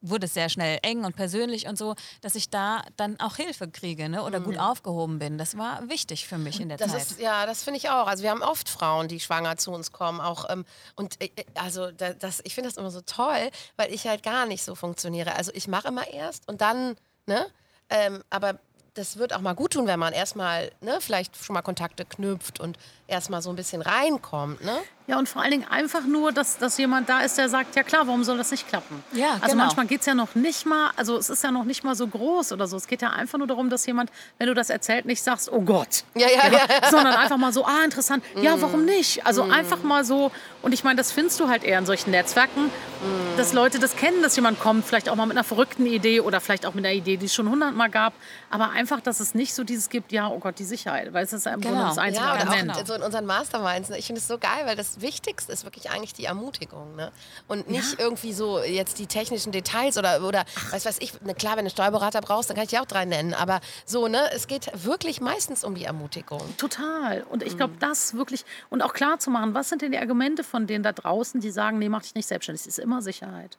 wurde 0.03 0.27
es 0.27 0.35
sehr 0.35 0.49
schnell 0.49 0.79
eng 0.83 1.05
und 1.05 1.17
persönlich 1.17 1.67
und 1.67 1.79
so, 1.79 1.95
dass 2.21 2.35
ich 2.35 2.51
da 2.51 2.83
dann 2.97 3.19
auch 3.21 3.37
Hilfe 3.37 3.69
kriege 3.69 4.09
ne? 4.09 4.23
oder 4.23 4.41
mhm. 4.41 4.45
gut 4.45 4.59
aufgehoben 4.59 5.19
bin. 5.19 5.39
Das 5.39 5.57
war 5.57 5.89
wichtig 5.89 6.27
für 6.27 6.39
mich 6.39 6.61
in 6.61 6.69
der 6.69 6.79
das 6.79 6.91
Zeit. 6.91 7.03
Ist, 7.03 7.21
ja, 7.21 7.47
das 7.47 7.63
finde 7.63 7.79
ich 7.79 7.89
auch. 7.89 8.07
Also 8.07 8.23
wir 8.23 8.31
haben 8.31 8.43
oft 8.43 8.69
Frauen, 8.69 9.09
die 9.09 9.21
schwanger 9.21 9.57
zu 9.57 9.71
uns 9.71 9.93
kommen. 9.93 10.21
Auch, 10.21 10.51
ähm, 10.51 10.65
und 10.97 11.21
äh, 11.23 11.31
äh 11.37 11.45
also 11.55 11.91
das, 11.91 12.41
ich 12.45 12.55
finde 12.55 12.69
das 12.69 12.77
immer 12.77 12.91
so 12.91 13.01
toll, 13.01 13.51
weil 13.77 13.93
ich 13.95 14.07
halt 14.07 14.23
gar 14.23 14.47
nicht 14.47 14.65
so 14.65 14.75
funktioniere. 14.75 15.35
Also 15.37 15.53
ich 15.55 15.69
mache 15.69 15.89
immer 15.89 16.07
erst 16.09 16.49
und 16.49 16.61
dann, 16.61 16.97
ne? 17.27 17.47
Ähm, 17.89 18.23
aber 18.31 18.59
das 18.95 19.17
wird 19.17 19.33
auch 19.33 19.41
mal 19.41 19.55
gut 19.55 19.73
tun, 19.73 19.87
wenn 19.87 19.99
man 19.99 20.13
erstmal 20.13 20.71
ne, 20.81 20.99
vielleicht 21.01 21.37
schon 21.37 21.55
mal 21.55 21.63
Kontakte 21.63 22.05
knüpft 22.05 22.61
und 22.61 22.79
erstmal 23.13 23.43
so 23.43 23.51
ein 23.51 23.57
bisschen 23.57 23.83
reinkommt. 23.83 24.65
Ne? 24.65 24.79
Ja, 25.09 25.19
und 25.19 25.29
vor 25.29 25.43
allen 25.43 25.51
Dingen 25.51 25.67
einfach 25.69 26.05
nur, 26.05 26.33
dass, 26.33 26.59
dass 26.59 26.79
jemand 26.79 27.09
da 27.09 27.21
ist, 27.23 27.37
der 27.37 27.49
sagt, 27.49 27.75
ja 27.75 27.83
klar, 27.83 28.07
warum 28.07 28.23
soll 28.23 28.39
das 28.39 28.53
nicht 28.53 28.69
klappen? 28.69 29.03
Ja, 29.13 29.33
also 29.41 29.49
genau. 29.49 29.65
manchmal 29.65 29.87
geht 29.87 30.01
es 30.01 30.07
ja 30.07 30.15
noch 30.15 30.35
nicht 30.37 30.65
mal, 30.65 30.91
also 30.97 31.17
es 31.17 31.29
ist 31.29 31.43
ja 31.43 31.51
noch 31.51 31.65
nicht 31.65 31.83
mal 31.83 31.97
so 31.97 32.07
groß 32.07 32.53
oder 32.53 32.69
so. 32.69 32.77
Es 32.77 32.87
geht 32.87 33.03
ja 33.03 33.11
einfach 33.11 33.37
nur 33.37 33.49
darum, 33.49 33.69
dass 33.69 33.85
jemand, 33.85 34.11
wenn 34.39 34.47
du 34.47 34.55
das 34.55 34.71
erzählt, 34.71 35.05
nicht 35.05 35.23
sagst, 35.23 35.51
oh 35.51 35.61
Gott. 35.61 36.05
Ja, 36.15 36.29
ja, 36.29 36.51
ja. 36.51 36.53
ja. 36.53 36.91
Sondern 36.91 37.15
einfach 37.15 37.37
mal 37.37 37.53
so, 37.53 37.65
ah, 37.65 37.83
interessant. 37.85 38.25
Mm. 38.37 38.43
Ja, 38.43 38.63
warum 38.63 38.85
nicht? 38.85 39.27
Also 39.27 39.45
mm. 39.45 39.51
einfach 39.51 39.83
mal 39.83 40.05
so, 40.05 40.31
und 40.63 40.73
ich 40.73 40.85
meine, 40.85 40.97
das 40.97 41.11
findest 41.11 41.41
du 41.41 41.49
halt 41.49 41.65
eher 41.65 41.81
in 41.81 41.87
solchen 41.87 42.13
Netzwerken, 42.13 42.67
mm. 42.67 43.37
dass 43.37 43.53
Leute 43.53 43.81
das 43.81 43.97
kennen, 43.97 44.23
dass 44.23 44.37
jemand 44.37 44.61
kommt, 44.61 44.85
vielleicht 44.87 45.09
auch 45.09 45.17
mal 45.17 45.27
mit 45.27 45.37
einer 45.37 45.45
verrückten 45.45 45.85
Idee 45.85 46.21
oder 46.21 46.41
vielleicht 46.41 46.65
auch 46.65 46.75
mit 46.75 46.87
einer 46.87 46.95
Idee, 46.95 47.17
die 47.17 47.27
es 47.27 47.35
schon 47.35 47.51
hundertmal 47.51 47.91
gab. 47.91 48.15
Aber 48.51 48.71
einfach, 48.71 49.01
dass 49.01 49.19
es 49.19 49.35
nicht 49.35 49.53
so 49.53 49.65
dieses 49.65 49.89
gibt, 49.89 50.13
ja, 50.13 50.29
oh 50.29 50.39
Gott, 50.39 50.61
die 50.61 50.65
Sicherheit. 50.65 51.13
Weil 51.13 51.25
es 51.25 51.33
ist 51.33 51.47
im 51.47 51.61
genau. 51.61 51.75
Grunde 51.75 51.89
das 51.89 51.99
einzige 51.99 52.25
ja, 52.25 52.33
Argument. 52.33 52.71
Auch 52.71 52.87
so 52.87 52.95
in 53.03 53.07
unseren 53.07 53.27
Masterminds. 53.27 53.91
Ne? 53.91 53.99
Ich 53.99 54.07
finde 54.07 54.21
es 54.21 54.29
so 54.29 54.39
geil, 54.39 54.65
weil 54.65 54.77
das 54.77 55.01
Wichtigste 55.01 55.53
ist 55.53 55.65
wirklich 55.65 55.91
eigentlich 55.91 56.15
die 56.15 56.25
Ermutigung. 56.25 56.97
Ne? 56.97 57.13
Und 57.49 57.69
nicht 57.69 57.99
ja. 57.99 58.05
irgendwie 58.05 58.33
so 58.33 58.63
jetzt 58.63 58.99
die 58.99 59.07
technischen 59.07 59.53
Details 59.53 59.99
oder, 59.99 60.23
oder 60.27 60.45
was 60.71 60.87
weiß 60.87 60.99
ich, 61.01 61.21
ne, 61.23 61.35
klar, 61.35 61.53
wenn 61.53 61.65
du 61.65 61.69
einen 61.69 61.71
Steuerberater 61.71 62.21
brauchst, 62.21 62.49
dann 62.49 62.57
kann 62.57 62.65
ich 62.65 62.71
dir 62.71 62.81
auch 62.81 62.87
drei 62.87 63.05
nennen. 63.05 63.35
Aber 63.35 63.61
so, 63.85 64.09
ne, 64.09 64.31
es 64.33 64.47
geht 64.47 64.71
wirklich 64.85 65.21
meistens 65.21 65.65
um 65.65 65.75
die 65.75 65.85
Ermutigung. 65.85 66.43
Total. 66.57 67.23
Und 67.25 67.43
ich 67.43 67.57
glaube, 67.57 67.75
mhm. 67.75 67.81
das 67.81 68.15
wirklich, 68.15 68.45
und 68.71 68.83
auch 68.83 68.93
klar 68.93 69.19
zu 69.19 69.31
machen, 69.31 69.55
was 69.55 69.69
sind 69.69 69.83
denn 69.83 69.93
die 69.93 69.99
Argumente 69.99 70.45
von 70.45 70.67
denen 70.67 70.83
da 70.83 70.93
draußen, 70.93 71.41
die 71.41 71.51
sagen, 71.51 71.79
nee, 71.79 71.89
mach 71.89 72.03
dich 72.03 72.15
nicht 72.15 72.27
selbstständig. 72.29 72.63
Es 72.63 72.67
ist 72.67 72.79
immer 72.79 73.03
Sicherheit. 73.03 73.59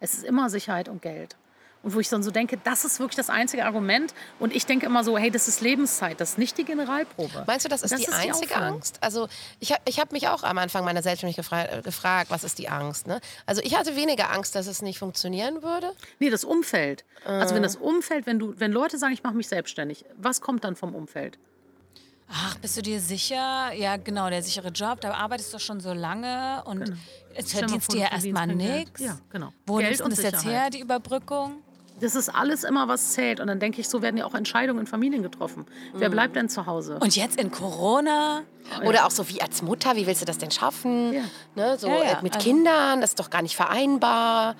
Es 0.00 0.14
ist 0.14 0.24
immer 0.24 0.50
Sicherheit 0.50 0.88
und 0.88 1.02
Geld. 1.02 1.36
Und 1.82 1.94
wo 1.94 2.00
ich 2.00 2.10
dann 2.10 2.22
so 2.22 2.30
denke, 2.30 2.58
das 2.62 2.84
ist 2.84 3.00
wirklich 3.00 3.16
das 3.16 3.30
einzige 3.30 3.64
Argument. 3.64 4.12
Und 4.38 4.54
ich 4.54 4.66
denke 4.66 4.84
immer 4.84 5.02
so, 5.02 5.16
hey, 5.16 5.30
das 5.30 5.48
ist 5.48 5.62
Lebenszeit, 5.62 6.20
das 6.20 6.32
ist 6.32 6.38
nicht 6.38 6.58
die 6.58 6.64
Generalprobe. 6.64 7.44
Meinst 7.46 7.64
du, 7.64 7.70
das 7.70 7.80
ist 7.82 7.90
Das 7.92 8.00
die 8.00 8.06
ist 8.06 8.12
die 8.22 8.28
einzige 8.28 8.54
Aufführung. 8.56 8.74
Angst? 8.74 8.98
Also 9.00 9.28
ich, 9.60 9.72
hab- 9.72 9.80
ich 9.88 9.98
habe 9.98 10.12
mich 10.12 10.28
auch 10.28 10.42
am 10.42 10.58
Anfang 10.58 10.84
meiner 10.84 11.02
Selbstständigkeit 11.02 11.42
gefra 11.44 11.64
äh, 11.78 11.80
gefragt, 11.82 12.30
was 12.30 12.44
ist 12.44 12.58
die 12.58 12.68
Angst? 12.68 13.06
Ne? 13.06 13.18
Also 13.46 13.62
ich 13.62 13.78
hatte 13.78 13.96
weniger 13.96 14.30
Angst, 14.30 14.54
dass 14.56 14.66
es 14.66 14.82
nicht 14.82 14.98
funktionieren 14.98 15.62
würde. 15.62 15.92
Nee, 16.18 16.28
das 16.28 16.44
Umfeld. 16.44 17.04
Also 17.24 17.52
Äh. 17.52 17.56
wenn 17.56 17.62
das 17.62 17.76
Umfeld, 17.76 18.26
wenn 18.26 18.38
du, 18.38 18.52
wenn 18.58 18.72
Leute 18.72 18.98
sagen, 18.98 19.14
ich 19.14 19.22
mache 19.22 19.34
mich 19.34 19.48
selbstständig, 19.48 20.04
was 20.18 20.42
kommt 20.42 20.64
dann 20.64 20.76
vom 20.76 20.94
Umfeld? 20.94 21.38
Ach, 22.32 22.56
bist 22.58 22.76
du 22.76 22.82
dir 22.82 23.00
sicher? 23.00 23.72
Ja, 23.72 23.96
genau, 23.96 24.28
der 24.30 24.42
sichere 24.42 24.68
Job, 24.68 25.00
da 25.00 25.12
arbeitest 25.14 25.52
du 25.52 25.58
schon 25.58 25.80
so 25.80 25.92
lange 25.92 26.62
und 26.64 26.84
Genau. 26.84 26.96
jetzt 27.34 27.52
verdienst 27.54 27.92
du 27.92 27.96
ja 27.96 28.12
erstmal 28.12 28.46
nichts. 28.48 29.00
Ja, 29.00 29.18
genau. 29.30 29.52
Wo 29.66 29.76
Geld 29.76 29.98
nimmst 29.98 30.04
du 30.18 30.22
das 30.22 30.22
jetzt 30.32 30.44
her, 30.44 30.70
die 30.70 30.78
Überbrückung? 30.80 31.62
Das 32.00 32.14
ist 32.14 32.28
alles 32.28 32.64
immer, 32.64 32.88
was 32.88 33.12
zählt. 33.12 33.40
Und 33.40 33.46
dann 33.48 33.60
denke 33.60 33.80
ich, 33.80 33.88
so 33.88 34.02
werden 34.02 34.16
ja 34.16 34.24
auch 34.26 34.34
Entscheidungen 34.34 34.80
in 34.80 34.86
Familien 34.86 35.22
getroffen. 35.22 35.66
Wer 35.94 36.08
Mhm. 36.08 36.12
bleibt 36.12 36.36
denn 36.36 36.48
zu 36.48 36.66
Hause? 36.66 36.98
Und 37.00 37.14
jetzt 37.16 37.38
in 37.38 37.50
Corona? 37.50 38.42
Oder 38.84 39.06
auch 39.06 39.10
so 39.10 39.28
wie 39.28 39.42
als 39.42 39.62
Mutter, 39.62 39.96
wie 39.96 40.06
willst 40.06 40.22
du 40.22 40.26
das 40.26 40.38
denn 40.38 40.50
schaffen? 40.50 41.12
Ja. 41.12 41.22
Ne? 41.56 41.78
So 41.78 41.88
Ja, 41.88 41.94
ja, 41.96 42.02
äh, 42.18 42.22
mit 42.22 42.34
also- 42.36 42.44
Kindern, 42.46 43.00
das 43.00 43.10
ist 43.10 43.20
doch 43.20 43.30
gar 43.30 43.42
nicht 43.42 43.56
vereinbar. 43.56 44.56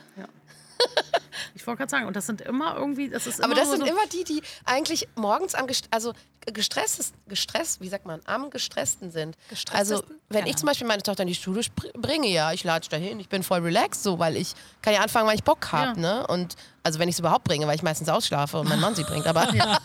Ich 1.55 1.67
wollte 1.67 1.79
gerade 1.79 1.91
sagen, 1.91 2.07
und 2.07 2.17
das 2.17 2.27
sind 2.27 2.41
immer 2.41 2.75
irgendwie, 2.77 3.11
das 3.11 3.27
ist 3.27 3.41
Aber 3.43 3.53
immer 3.53 3.55
das 3.61 3.69
nur 3.69 3.77
sind 3.77 3.87
so, 3.87 3.93
immer 3.93 4.07
die, 4.07 4.25
die 4.25 4.43
eigentlich 4.65 5.09
morgens 5.15 5.55
am 5.55 5.67
gest 5.67 5.89
also 5.91 6.15
gestresst, 6.47 7.13
gestresst, 7.29 7.83
wie 7.83 7.89
sagt 7.89 8.07
man, 8.07 8.21
am 8.25 8.49
gestressten 8.49 9.11
sind. 9.11 9.37
Also 9.73 10.03
wenn 10.31 10.47
Ja. 10.47 10.51
ich 10.51 10.57
zum 10.57 10.67
Beispiel 10.67 10.87
meine 10.87 11.03
Tochter 11.03 11.23
in 11.25 11.29
die 11.29 11.35
Schule 11.35 11.61
bringe, 11.95 12.29
ja, 12.29 12.53
ich 12.53 12.65
lade 12.65 12.89
dahin, 12.89 13.21
ich 13.21 13.29
bin 13.29 13.43
voll 13.43 13.61
relaxed, 13.61 14.03
so, 14.03 14.19
weil 14.19 14.37
ich 14.37 14.55
kann 14.81 14.95
ja 14.95 15.01
anfangen, 15.01 15.29
weil 15.29 15.35
ich 15.37 15.45
Bock 15.45 15.71
habe, 15.71 16.01
ne? 16.01 16.27
Und 16.29 16.55
also 16.83 16.99
wenn 16.99 17.09
ich 17.09 17.15
es 17.15 17.19
überhaupt 17.19 17.45
bringe, 17.45 17.67
weil 17.67 17.75
ich 17.77 17.83
meistens 17.83 18.09
ausschlafe 18.09 18.59
und 18.59 18.69
mein 18.69 18.81
Mann 18.81 18.95
sie 18.95 19.05
bringt, 19.05 19.27
aber 19.27 19.53
ja, 19.55 19.79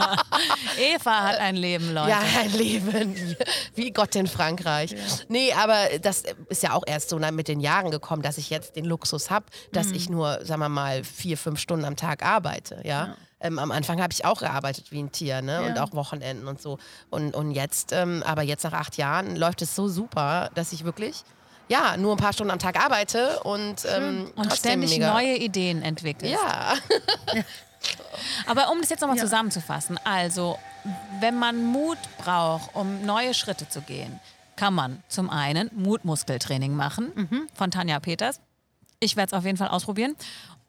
Eva 0.77 1.23
hat 1.23 1.39
ein 1.39 1.55
Leben, 1.55 1.93
Leute. 1.93 2.15
ein 2.39 2.51
Leben 2.53 3.35
wie 3.75 3.91
Gott 3.91 4.15
in 4.15 4.27
Frankreich. 4.27 4.95
Nee, 5.27 5.53
aber 5.53 5.97
das 6.01 6.23
ist 6.49 6.63
ja 6.63 6.73
auch 6.73 6.83
erst 6.85 7.09
so 7.09 7.19
mit 7.19 7.47
den 7.47 7.59
Jahren 7.59 7.91
gekommen, 7.91 8.21
dass 8.21 8.37
ich 8.37 8.49
jetzt 8.49 8.75
den 8.75 8.85
Luxus 8.85 9.29
habe, 9.29 9.45
dass 9.71 9.91
ich 9.91 10.09
nur, 10.09 10.45
sagen 10.45 10.61
wir 10.61 10.69
mal, 10.69 11.03
vier, 11.03 11.37
fünf 11.37 11.59
Stunden 11.59 11.85
am 11.85 11.95
Tag 11.95 12.23
arbeite, 12.23 12.81
ja. 12.83 13.15
Ähm, 13.41 13.59
am 13.59 13.71
Anfang 13.71 14.01
habe 14.01 14.13
ich 14.13 14.23
auch 14.25 14.39
gearbeitet 14.39 14.91
wie 14.91 14.99
ein 15.03 15.11
Tier, 15.11 15.41
ne? 15.41 15.61
Und 15.63 15.75
Ja. 15.75 15.83
auch 15.83 15.91
Wochenenden 15.93 16.47
und 16.47 16.61
so. 16.61 16.77
Und, 17.09 17.35
und 17.35 17.51
jetzt, 17.51 17.91
ähm, 17.91 18.23
aber 18.25 18.41
jetzt 18.43 18.63
nach 18.63 18.73
acht 18.73 18.95
Jahren 18.97 19.35
läuft 19.35 19.61
es 19.61 19.75
so 19.75 19.87
super, 19.89 20.49
dass 20.55 20.71
ich 20.71 20.85
wirklich, 20.85 21.23
ja, 21.67 21.97
nur 21.97 22.13
ein 22.13 22.17
paar 22.17 22.33
Stunden 22.33 22.51
am 22.51 22.59
Tag 22.59 22.79
arbeite 22.83 23.39
und, 23.41 23.85
ähm, 23.89 24.31
Und 24.35 24.53
ständig 24.53 24.91
mega. 24.91 25.13
neue 25.13 25.35
Ideen 25.37 25.81
entwickelt. 25.81 26.31
Ja. 26.31 26.75
Aber 28.47 28.71
um 28.71 28.79
das 28.81 28.89
jetzt 28.89 29.01
nochmal 29.01 29.17
zusammenzufassen, 29.17 29.99
also 30.03 30.57
wenn 31.19 31.37
man 31.37 31.63
Mut 31.63 31.97
braucht, 32.17 32.75
um 32.75 33.05
neue 33.05 33.33
Schritte 33.33 33.67
zu 33.69 33.81
gehen, 33.81 34.19
kann 34.55 34.73
man 34.73 35.03
zum 35.09 35.29
einen 35.29 35.69
Mutmuskeltraining 35.73 36.73
machen 36.75 37.11
Mhm. 37.15 37.47
von 37.53 37.71
Tanja 37.71 37.99
Peters. 37.99 38.39
Ich 38.99 39.15
werde 39.15 39.27
es 39.27 39.33
auf 39.37 39.45
jeden 39.45 39.57
Fall 39.57 39.67
ausprobieren. 39.67 40.15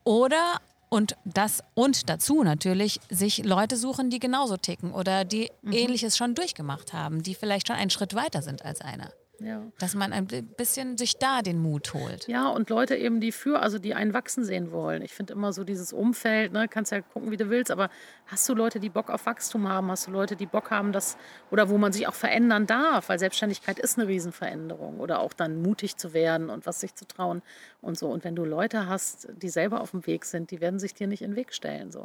Oder 0.05 0.61
und 0.88 1.16
das 1.24 1.62
und 1.74 2.09
dazu 2.09 2.42
natürlich 2.42 3.01
sich 3.11 3.44
Leute 3.44 3.76
suchen, 3.76 4.11
die 4.11 4.18
genauso 4.18 4.57
ticken 4.57 4.92
oder 4.92 5.24
die 5.24 5.51
Mhm. 5.62 5.72
ähnliches 5.72 6.16
schon 6.16 6.34
durchgemacht 6.34 6.92
haben, 6.92 7.22
die 7.22 7.34
vielleicht 7.34 7.68
schon 7.68 7.76
einen 7.76 7.90
Schritt 7.90 8.14
weiter 8.14 8.42
sind 8.42 8.64
als 8.64 8.80
einer. 8.80 9.11
Ja. 9.41 9.62
Dass 9.78 9.95
man 9.95 10.12
ein 10.12 10.26
bisschen 10.26 10.97
sich 10.97 11.18
da 11.18 11.43
den 11.43 11.59
Mut 11.59 11.93
holt. 11.93 12.26
Ja, 12.26 12.49
und 12.49 12.70
Leute 12.70 12.97
eben, 12.97 13.20
die 13.20 13.32
für, 13.32 13.61
also 13.61 13.78
die 13.78 13.95
einen 13.95 14.14
wachsen 14.14 14.45
sehen 14.45 14.72
wollen. 14.72 15.03
Ich 15.03 15.12
finde 15.12 15.34
immer 15.34 15.53
so 15.53 15.64
dieses 15.64 15.93
Umfeld, 15.93 16.53
ne, 16.53 16.68
kannst 16.68 16.93
ja 16.93 17.01
gucken, 17.03 17.30
wie 17.30 17.37
du 17.37 17.51
willst, 17.51 17.70
aber 17.70 17.91
hast 18.26 18.49
du 18.49 18.55
Leute, 18.55 18.80
die 18.80 18.89
Bock 18.89 19.11
auf 19.11 19.26
Wachstum 19.26 19.68
haben? 19.68 19.91
Hast 19.91 20.07
du 20.07 20.11
Leute, 20.11 20.37
die 20.37 20.47
Bock 20.47 20.70
haben, 20.70 20.93
dass, 20.93 21.18
oder 21.51 21.68
wo 21.68 21.76
man 21.76 21.93
sich 21.93 22.09
auch 22.09 22.14
verändern 22.14 22.66
darf? 22.66 23.09
Weil 23.09 23.18
Selbstständigkeit 23.18 23.78
ist 23.78 23.99
eine 23.99 24.09
Riesenveränderung. 24.09 25.01
Oder 25.01 25.20
auch 25.20 25.32
dann 25.32 25.61
mutig 25.61 25.97
zu 25.97 26.14
werden 26.14 26.49
und 26.49 26.66
was 26.66 26.80
sich 26.80 26.95
zu 26.95 27.07
trauen 27.07 27.43
und 27.82 27.99
so. 27.99 28.09
Und 28.09 28.24
wenn 28.24 28.37
du 28.37 28.45
Leute 28.45 28.89
hast, 28.89 29.28
die 29.37 29.49
selber 29.51 29.80
auf 29.80 29.91
dem 29.91 30.07
Weg 30.07 30.24
sind, 30.24 30.51
die 30.51 30.61
werden 30.61 30.78
sich 30.78 30.95
dir 30.95 31.07
nicht 31.07 31.22
in 31.22 31.32
den 31.32 31.37
Weg 31.37 31.53
stellen. 31.53 31.91
So. 31.91 32.05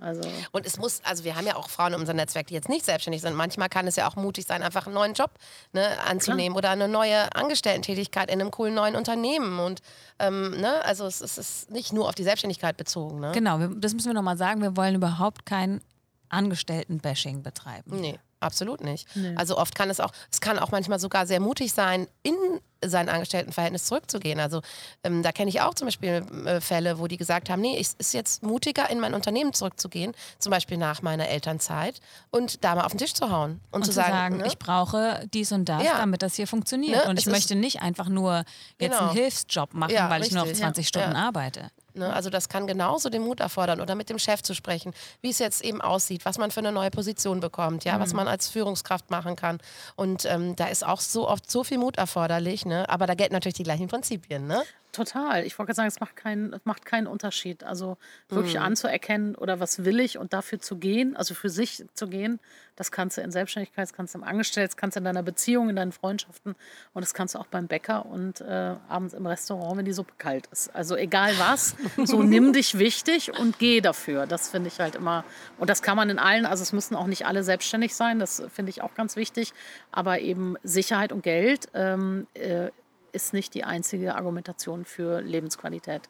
Also, 0.00 0.22
Und 0.52 0.66
es 0.66 0.78
muss, 0.78 1.00
also 1.04 1.24
wir 1.24 1.36
haben 1.36 1.46
ja 1.46 1.56
auch 1.56 1.68
Frauen 1.68 1.92
in 1.92 2.00
unserem 2.00 2.16
Netzwerk, 2.16 2.46
die 2.46 2.54
jetzt 2.54 2.68
nicht 2.68 2.84
selbstständig 2.84 3.22
sind. 3.22 3.34
Manchmal 3.34 3.68
kann 3.68 3.86
es 3.86 3.96
ja 3.96 4.08
auch 4.08 4.16
mutig 4.16 4.46
sein, 4.46 4.62
einfach 4.62 4.86
einen 4.86 4.94
neuen 4.94 5.14
Job 5.14 5.30
ne, 5.72 6.00
anzunehmen 6.06 6.56
oder 6.56 6.70
eine 6.70 6.88
neue 6.88 7.34
Angestellten-Tätigkeit 7.34 8.30
in 8.30 8.40
einem 8.40 8.50
coolen 8.50 8.74
neuen 8.74 8.96
Unternehmen. 8.96 9.58
Und 9.58 9.80
ähm, 10.18 10.58
ne, 10.60 10.84
also 10.84 11.06
es, 11.06 11.20
es 11.20 11.38
ist 11.38 11.70
nicht 11.70 11.92
nur 11.92 12.08
auf 12.08 12.14
die 12.14 12.24
Selbstständigkeit 12.24 12.76
bezogen. 12.76 13.20
Ne? 13.20 13.32
Genau, 13.32 13.58
das 13.58 13.92
müssen 13.92 14.06
wir 14.06 14.14
nochmal 14.14 14.38
sagen. 14.38 14.62
Wir 14.62 14.76
wollen 14.76 14.94
überhaupt 14.94 15.44
kein 15.44 15.82
Angestellten-Bashing 16.30 17.42
betreiben. 17.42 18.00
Nee, 18.00 18.18
absolut 18.40 18.82
nicht. 18.82 19.06
Also 19.36 19.56
oft 19.58 19.74
kann 19.74 19.90
es 19.90 20.00
auch, 20.00 20.12
es 20.32 20.40
kann 20.40 20.58
auch 20.58 20.70
manchmal 20.70 20.98
sogar 20.98 21.26
sehr 21.26 21.40
mutig 21.40 21.72
sein, 21.72 22.06
in 22.22 22.34
sein 22.82 23.10
Angestelltenverhältnis 23.10 23.84
zurückzugehen. 23.84 24.40
Also 24.40 24.62
ähm, 25.04 25.22
da 25.22 25.32
kenne 25.32 25.50
ich 25.50 25.60
auch 25.60 25.74
zum 25.74 25.86
Beispiel 25.88 26.24
äh, 26.46 26.62
Fälle, 26.62 26.98
wo 26.98 27.06
die 27.08 27.18
gesagt 27.18 27.50
haben, 27.50 27.60
nee, 27.60 27.78
es 27.78 27.92
ist 27.98 28.14
jetzt 28.14 28.42
mutiger, 28.42 28.88
in 28.88 29.00
mein 29.00 29.12
Unternehmen 29.12 29.52
zurückzugehen, 29.52 30.14
zum 30.38 30.50
Beispiel 30.50 30.78
nach 30.78 31.02
meiner 31.02 31.28
Elternzeit 31.28 32.00
und 32.30 32.64
da 32.64 32.74
mal 32.74 32.84
auf 32.84 32.92
den 32.92 32.98
Tisch 32.98 33.12
zu 33.12 33.30
hauen 33.30 33.60
und, 33.70 33.80
Und 33.80 33.84
zu 33.84 33.90
zu 33.90 33.96
sagen, 33.96 34.38
ne? 34.38 34.46
ich 34.46 34.58
brauche 34.58 35.26
dies 35.34 35.52
und 35.52 35.66
das, 35.68 35.82
Ja. 35.84 35.98
damit 35.98 36.22
das 36.22 36.36
hier 36.36 36.46
funktioniert. 36.46 37.04
Ne, 37.04 37.10
Und 37.10 37.18
ich 37.18 37.26
möchte 37.26 37.54
nicht 37.54 37.82
einfach 37.82 38.08
nur 38.08 38.44
jetzt 38.78 38.92
Genau. 38.92 39.08
einen 39.08 39.12
Hilfsjob 39.12 39.74
machen, 39.74 39.92
Ja, 39.92 40.08
weil 40.08 40.22
ich 40.22 40.30
nur 40.32 40.40
auf 40.42 40.48
richtig, 40.48 40.62
20 40.62 40.86
ja. 40.86 40.88
Stunden 40.88 41.16
arbeite. 41.16 41.70
Ne? 41.96 42.12
Also 42.12 42.30
das 42.30 42.48
kann 42.48 42.66
genauso 42.66 43.08
den 43.10 43.22
Mut 43.22 43.40
erfordern 43.40 43.80
oder 43.80 43.94
mit 43.94 44.08
dem 44.10 44.18
Chef 44.18 44.42
zu 44.42 44.54
sprechen, 44.54 44.92
wie 45.20 45.30
es 45.30 45.38
jetzt 45.38 45.62
eben 45.64 45.80
aussieht, 45.80 46.24
was 46.24 46.38
man 46.38 46.50
für 46.50 46.60
eine 46.60 46.72
neue 46.72 46.90
Position 46.90 47.40
bekommt, 47.40 47.84
ja, 47.84 47.96
Mhm. 47.96 48.00
was 48.02 48.12
man 48.14 48.28
als 48.28 48.48
Führungskraft 48.48 49.10
machen 49.10 49.36
kann. 49.36 49.58
Und 49.96 50.24
ähm, 50.26 50.56
da 50.56 50.66
ist 50.66 50.84
auch 50.86 51.00
so 51.00 51.28
oft 51.28 51.50
so 51.50 51.64
viel 51.64 51.78
Mut 51.78 51.96
erforderlich, 51.98 52.64
ne? 52.66 52.88
aber 52.88 53.06
da 53.06 53.14
gelten 53.14 53.34
natürlich 53.34 53.54
die 53.56 53.62
gleichen 53.64 53.88
Prinzipien. 53.88 54.46
Ne? 54.46 54.62
Total. 54.92 55.46
Ich 55.46 55.58
wollte 55.58 55.68
gerade 55.68 55.76
sagen, 55.76 55.88
es 55.88 56.00
macht, 56.00 56.16
keinen, 56.16 56.52
es 56.52 56.64
macht 56.64 56.84
keinen 56.84 57.06
Unterschied. 57.06 57.62
Also 57.62 57.96
wirklich 58.28 58.58
anzuerkennen 58.58 59.34
oder 59.36 59.60
was 59.60 59.84
will 59.84 60.00
ich 60.00 60.18
und 60.18 60.32
dafür 60.32 60.58
zu 60.58 60.76
gehen, 60.76 61.16
also 61.16 61.34
für 61.34 61.48
sich 61.48 61.84
zu 61.94 62.08
gehen, 62.08 62.40
das 62.76 62.90
kannst 62.90 63.18
du 63.18 63.20
in 63.20 63.30
Selbstständigkeit, 63.30 63.82
das 63.82 63.92
kannst 63.92 64.14
du 64.14 64.18
im 64.18 64.24
Angestellten, 64.24 64.70
das 64.70 64.76
kannst 64.76 64.96
du 64.96 65.00
in 65.00 65.04
deiner 65.04 65.22
Beziehung, 65.22 65.68
in 65.68 65.76
deinen 65.76 65.92
Freundschaften 65.92 66.56
und 66.94 67.02
das 67.02 67.14
kannst 67.14 67.34
du 67.34 67.38
auch 67.38 67.46
beim 67.46 67.66
Bäcker 67.66 68.06
und 68.06 68.40
äh, 68.40 68.74
abends 68.88 69.12
im 69.12 69.26
Restaurant, 69.26 69.76
wenn 69.76 69.84
die 69.84 69.92
Suppe 69.92 70.14
kalt 70.18 70.46
ist. 70.46 70.74
Also 70.74 70.96
egal 70.96 71.32
was, 71.38 71.76
so 72.04 72.22
nimm 72.22 72.52
dich 72.52 72.78
wichtig 72.78 73.38
und 73.38 73.58
geh 73.58 73.80
dafür. 73.80 74.26
Das 74.26 74.48
finde 74.48 74.68
ich 74.68 74.80
halt 74.80 74.94
immer, 74.94 75.24
und 75.58 75.68
das 75.68 75.82
kann 75.82 75.96
man 75.96 76.08
in 76.10 76.18
allen, 76.18 76.46
also 76.46 76.62
es 76.62 76.72
müssen 76.72 76.96
auch 76.96 77.06
nicht 77.06 77.26
alle 77.26 77.44
selbstständig 77.44 77.94
sein, 77.94 78.18
das 78.18 78.42
finde 78.52 78.70
ich 78.70 78.82
auch 78.82 78.94
ganz 78.94 79.14
wichtig, 79.14 79.52
aber 79.92 80.20
eben 80.20 80.56
Sicherheit 80.62 81.12
und 81.12 81.22
Geld 81.22 81.68
ähm, 81.74 82.26
äh, 82.34 82.70
ist 83.12 83.32
nicht 83.32 83.54
die 83.54 83.64
einzige 83.64 84.14
Argumentation 84.14 84.84
für 84.84 85.20
Lebensqualität. 85.20 86.08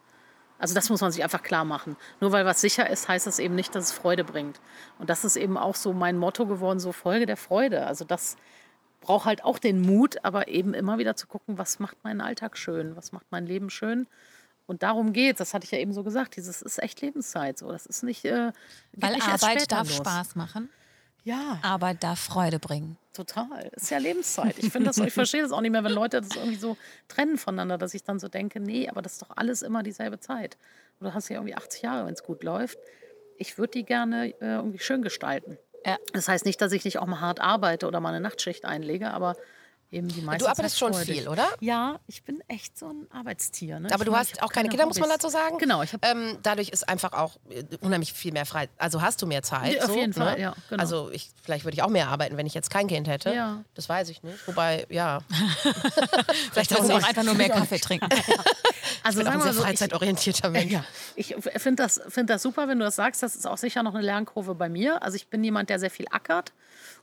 Also 0.59 0.74
das 0.74 0.90
muss 0.90 1.01
man 1.01 1.11
sich 1.11 1.24
einfach 1.24 1.42
klar 1.42 1.64
machen. 1.64 1.96
Nur 2.20 2.32
weil 2.32 2.44
was 2.44 2.61
sicher 2.61 2.88
ist, 2.88 3.09
heißt 3.09 3.26
das 3.26 3.38
eben 3.38 3.55
nicht, 3.55 3.74
dass 3.74 3.86
es 3.86 3.92
Freude 3.92 4.24
bringt. 4.24 4.61
Und 4.98 5.09
das 5.09 5.24
ist 5.24 5.36
eben 5.36 5.57
auch 5.57 5.74
so 5.74 5.94
mein 5.94 6.18
Motto 6.18 6.46
geworden, 6.46 6.80
so 6.80 6.92
Folge 6.92 7.24
der 7.24 7.38
Freude. 7.38 7.86
Also 7.86 8.05
das 8.05 8.36
braucht 9.01 9.24
halt 9.24 9.42
auch 9.42 9.59
den 9.59 9.80
Mut, 9.80 10.22
aber 10.22 10.48
eben 10.48 10.74
immer 10.74 10.98
wieder 10.98 11.16
zu 11.16 11.26
gucken, 11.26 11.57
was 11.57 11.78
macht 11.78 12.05
meinen 12.05 12.20
Alltag 12.20 12.59
schön, 12.59 12.94
was 12.94 13.12
macht 13.12 13.26
mein 13.30 13.46
Leben 13.46 13.70
schön. 13.70 14.07
Und 14.66 14.82
darum 14.82 15.12
geht's. 15.12 15.38
Das 15.38 15.55
hatte 15.55 15.64
ich 15.64 15.70
ja 15.70 15.78
eben 15.78 15.92
so 15.92 16.05
gesagt. 16.05 16.36
Dieses 16.36 16.62
ist 16.62 16.80
echt 16.80 17.01
Lebenszeit. 17.01 17.59
So, 17.59 17.72
das 17.72 17.86
ist 17.86 18.05
nicht. 18.05 18.24
Äh, 18.24 18.53
geht 18.92 19.03
Weil 19.03 19.14
nicht 19.14 19.26
Arbeit 19.26 19.72
darf 19.72 19.88
los. 19.88 19.96
Spaß 19.96 20.36
machen, 20.36 20.68
Ja, 21.24 21.58
Arbeit 21.62 22.02
darf 22.02 22.18
Freude 22.18 22.58
bringen. 22.58 22.96
Total. 23.12 23.70
Ist 23.74 23.90
ja 23.90 23.98
Lebenszeit. 23.98 24.58
Ich 24.58 24.70
finde 24.70 24.86
das, 24.88 24.98
ich 24.98 25.12
verstehe 25.12 25.42
das 25.42 25.52
auch 25.52 25.60
nicht 25.60 25.72
mehr, 25.72 25.84
wenn 25.84 25.92
Leute 25.92 26.20
das 26.20 26.36
irgendwie 26.36 26.56
so 26.56 26.76
trennen 27.08 27.38
voneinander, 27.38 27.76
dass 27.76 27.92
ich 27.94 28.04
dann 28.04 28.18
so 28.18 28.28
denke, 28.28 28.60
nee, 28.60 28.88
aber 28.88 29.02
das 29.02 29.14
ist 29.14 29.22
doch 29.22 29.36
alles 29.36 29.62
immer 29.62 29.82
dieselbe 29.82 30.20
Zeit. 30.20 30.56
Und 30.98 31.08
du 31.08 31.14
hast 31.14 31.28
ja 31.28 31.36
irgendwie 31.36 31.54
80 31.54 31.82
Jahre, 31.82 32.06
wenn 32.06 32.14
es 32.14 32.22
gut 32.22 32.44
läuft. 32.44 32.78
Ich 33.36 33.58
würde 33.58 33.72
die 33.72 33.84
gerne 33.84 34.28
äh, 34.40 34.54
irgendwie 34.54 34.78
schön 34.78 35.02
gestalten. 35.02 35.58
Ja. 35.84 35.96
Das 36.12 36.28
heißt 36.28 36.44
nicht, 36.44 36.60
dass 36.60 36.72
ich 36.72 36.84
nicht 36.84 36.98
auch 36.98 37.06
mal 37.06 37.20
hart 37.20 37.40
arbeite 37.40 37.86
oder 37.86 38.00
mal 38.00 38.10
eine 38.10 38.20
Nachtschicht 38.20 38.64
einlege, 38.64 39.10
aber 39.10 39.36
eben 39.91 40.09
die 40.09 40.20
meiste 40.22 40.45
Du 40.45 40.51
arbeitest 40.51 40.78
schon 40.78 40.93
freudig. 40.93 41.20
viel, 41.20 41.28
oder? 41.28 41.47
Ja, 41.61 41.99
ich 42.07 42.22
bin 42.22 42.43
echt 42.49 42.78
so 42.78 42.88
ein 42.88 43.07
Arbeitstier. 43.11 43.80
Ne? 43.80 43.88
Aber 43.93 44.03
ich 44.03 44.05
du 44.05 44.11
meine, 44.12 44.20
hast 44.20 44.43
auch 44.43 44.53
keine 44.53 44.68
Kinder, 44.68 44.86
muss 44.86 44.99
man 44.99 45.09
Hobbys. 45.11 45.22
dazu 45.22 45.32
sagen. 45.32 45.59
Genau, 45.59 45.82
ich 45.82 45.93
habe 45.93 46.07
Ähm, 46.07 46.38
dadurch 46.43 46.68
ist 46.68 46.88
einfach 46.88 47.12
auch 47.12 47.36
äh, 47.49 47.64
unheimlich 47.80 48.12
viel 48.12 48.32
mehr 48.32 48.47
frei. 48.47 48.68
Also 48.78 49.03
hast 49.03 49.20
du 49.22 49.26
mehr 49.26 49.43
Zeit. 49.43 49.74
Ja, 49.74 49.82
auf 49.82 49.91
so, 49.91 49.97
jeden 49.97 50.12
Fall, 50.12 50.34
ne? 50.36 50.41
ja, 50.41 50.55
genau. 50.68 50.80
Also 50.80 51.11
ich, 51.11 51.30
vielleicht 51.43 51.64
würde 51.64 51.74
ich 51.74 51.82
auch 51.82 51.88
mehr 51.88 52.09
arbeiten, 52.09 52.36
wenn 52.36 52.47
ich 52.47 52.55
jetzt 52.55 52.70
kein 52.70 52.86
Kind 52.88 53.09
hätte. 53.09 53.32
Ja. 53.32 53.64
Das 53.74 53.88
weiß 53.88 54.09
ich 54.09 54.22
nicht. 54.22 54.47
Wobei, 54.47 54.86
ja. 54.88 55.20
Vielleicht 56.53 56.70
willst 56.70 56.88
du 56.88 56.95
auch 56.95 57.03
einfach 57.03 57.24
nur 57.24 57.34
mehr 57.34 57.49
Kaffee 57.49 57.78
trinken. 57.78 58.09
also 59.03 59.20
Ich 59.20 59.24
bin 59.24 59.28
auch 59.28 59.36
ein 59.36 59.43
sehr 59.43 59.53
so, 59.55 59.62
freizeitorientierter 59.62 60.51
Mensch. 60.51 60.72
Ja, 60.72 60.84
ich 61.16 61.34
finde 61.57 61.82
das, 61.82 62.01
find 62.09 62.30
das 62.30 62.43
super, 62.43 62.68
wenn 62.68 62.78
du 62.78 62.84
das 62.84 62.97
sagst. 62.97 63.22
Das 63.22 63.34
ist 63.34 63.47
auch 63.47 63.59
sicher 63.59 63.82
noch 63.82 63.95
eine 63.95 64.05
Lernkurve 64.05 64.55
bei 64.55 64.68
mir. 64.68 65.03
Also 65.03 65.16
ich 65.16 65.28
bin 65.28 65.43
jemand, 65.45 65.70
der 65.70 65.78
sehr 65.78 65.91
viel 65.91 66.07
ackert 66.11 66.53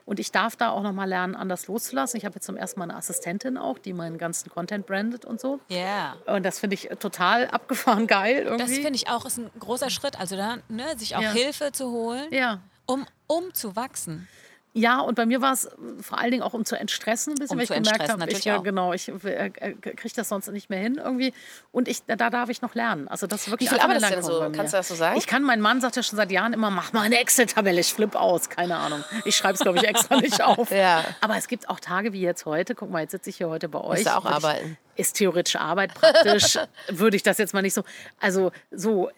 Und 0.07 0.21
ich 0.21 0.31
darf 0.31 0.55
da 0.55 0.69
auch 0.69 0.83
noch 0.83 0.93
mal 0.93 1.03
lernen, 1.03 1.35
anders 1.35 1.67
loszulassen. 1.67 2.17
Ich 2.17 2.23
habe 2.23 2.35
jetzt 2.35 2.45
zum 2.45 2.55
ersten 2.55 2.79
Mal 2.79 2.85
eine 2.85 2.95
Assistentin 2.95 3.57
auch, 3.57 3.77
die 3.77 3.91
meinen 3.91 4.17
ganzen 4.17 4.49
Content 4.49 4.85
brandet 4.85 5.25
und 5.25 5.41
so. 5.41 5.59
Ja. 5.67 6.15
Und 6.27 6.43
das 6.45 6.59
finde 6.59 6.75
ich 6.75 6.87
total 6.99 7.47
abgefahren 7.47 8.07
geil 8.07 8.43
irgendwie. 8.45 8.63
Das 8.63 8.71
finde 8.71 8.95
ich 8.95 9.09
auch 9.09 9.25
ist 9.25 9.37
ein 9.37 9.49
großer 9.59 9.89
Schritt. 9.89 10.17
Also 10.17 10.37
da, 10.37 10.59
ne, 10.69 10.97
sich 10.97 11.17
auch 11.17 11.21
Ja. 11.21 11.31
Hilfe 11.33 11.73
zu 11.73 11.91
holen, 11.91 12.33
ja. 12.33 12.61
um, 12.85 13.05
um 13.27 13.53
zu 13.53 13.75
wachsen. 13.75 14.29
Ja, 14.77 14.99
und 14.99 15.15
bei 15.15 15.25
mir 15.25 15.41
war 15.41 15.53
es 15.53 15.65
äh, 15.65 15.69
vor 16.01 16.19
allen 16.19 16.29
Dingen 16.31 16.43
auch 16.43 16.53
um 16.53 16.63
zu 16.63 16.75
entstressen 16.79 17.33
ein 17.33 17.35
bisschen, 17.35 17.53
Um 17.53 17.57
weil 17.57 17.63
ich 17.63 17.69
gemerkt 17.69 18.09
habe, 18.11 18.29
ich, 18.31 18.45
ja, 18.45 18.59
auch. 18.59 18.63
genau, 18.63 18.93
ich 18.93 19.09
äh, 19.09 19.47
äh, 19.47 19.71
kriege 19.73 20.13
das 20.15 20.29
sonst 20.29 20.47
nicht 20.51 20.69
mehr 20.69 20.79
hin 20.79 21.01
irgendwie. 21.03 21.33
Und 21.71 21.87
ich, 21.87 22.03
da, 22.05 22.15
da 22.15 22.29
darf 22.29 22.49
ich 22.49 22.61
noch 22.61 22.75
lernen. 22.75 23.07
Also 23.07 23.25
das 23.25 23.41
ist 23.47 23.51
wirklich 23.51 23.71
Wie 23.71 23.75
viel 23.75 23.83
du 23.83 23.99
denn 23.99 24.21
so? 24.23 24.39
Kannst 24.55 24.73
du 24.73 24.77
das 24.77 24.87
so 24.87 24.93
sagen? 24.95 25.17
Ich 25.17 25.25
kann, 25.25 25.41
mein 25.43 25.61
Mann 25.61 25.81
sagt 25.81 25.95
ja 25.95 26.03
schon 26.03 26.17
seit 26.17 26.31
Jahren 26.31 26.53
immer, 26.53 26.69
mach 26.69 26.93
mal 26.93 27.01
eine 27.01 27.17
Excel-Tabelle, 27.19 27.79
ich 27.81 27.91
flippe 27.93 28.19
aus. 28.19 28.49
Keine 28.49 28.75
Ahnung. 28.77 29.03
Ich 29.25 29.35
schreibe 29.35 29.55
es, 29.55 29.61
glaube 29.61 29.79
ich, 29.79 29.83
extra 29.87 30.17
nicht 30.21 30.41
auf. 30.43 30.69
Ja. 30.71 31.03
Aber 31.21 31.37
es 31.37 31.47
gibt 31.47 31.69
auch 31.69 31.79
Tage 31.79 32.13
wie 32.13 32.21
jetzt 32.21 32.45
heute. 32.45 32.75
Guck 32.75 32.91
mal, 32.91 33.01
jetzt 33.01 33.11
sitze 33.11 33.29
ich 33.31 33.37
hier 33.37 33.49
heute 33.49 33.69
bei 33.69 33.79
euch. 33.79 33.99
Musst 33.99 34.05
du 34.05 34.15
auch 34.15 34.23
Würde 34.25 34.37
ich- 34.37 34.43
arbeiten. 34.45 34.77
Ist 34.97 35.15
theoretische 35.17 35.61
Arbeit 35.61 35.93
praktisch, 35.93 36.57
würde 36.89 37.15
ich 37.15 37.23
das 37.23 37.37
jetzt 37.37 37.53
mal 37.53 37.61
nicht 37.61 37.73
so. 37.75 37.83
Also 38.19 38.51
so, 38.71 39.09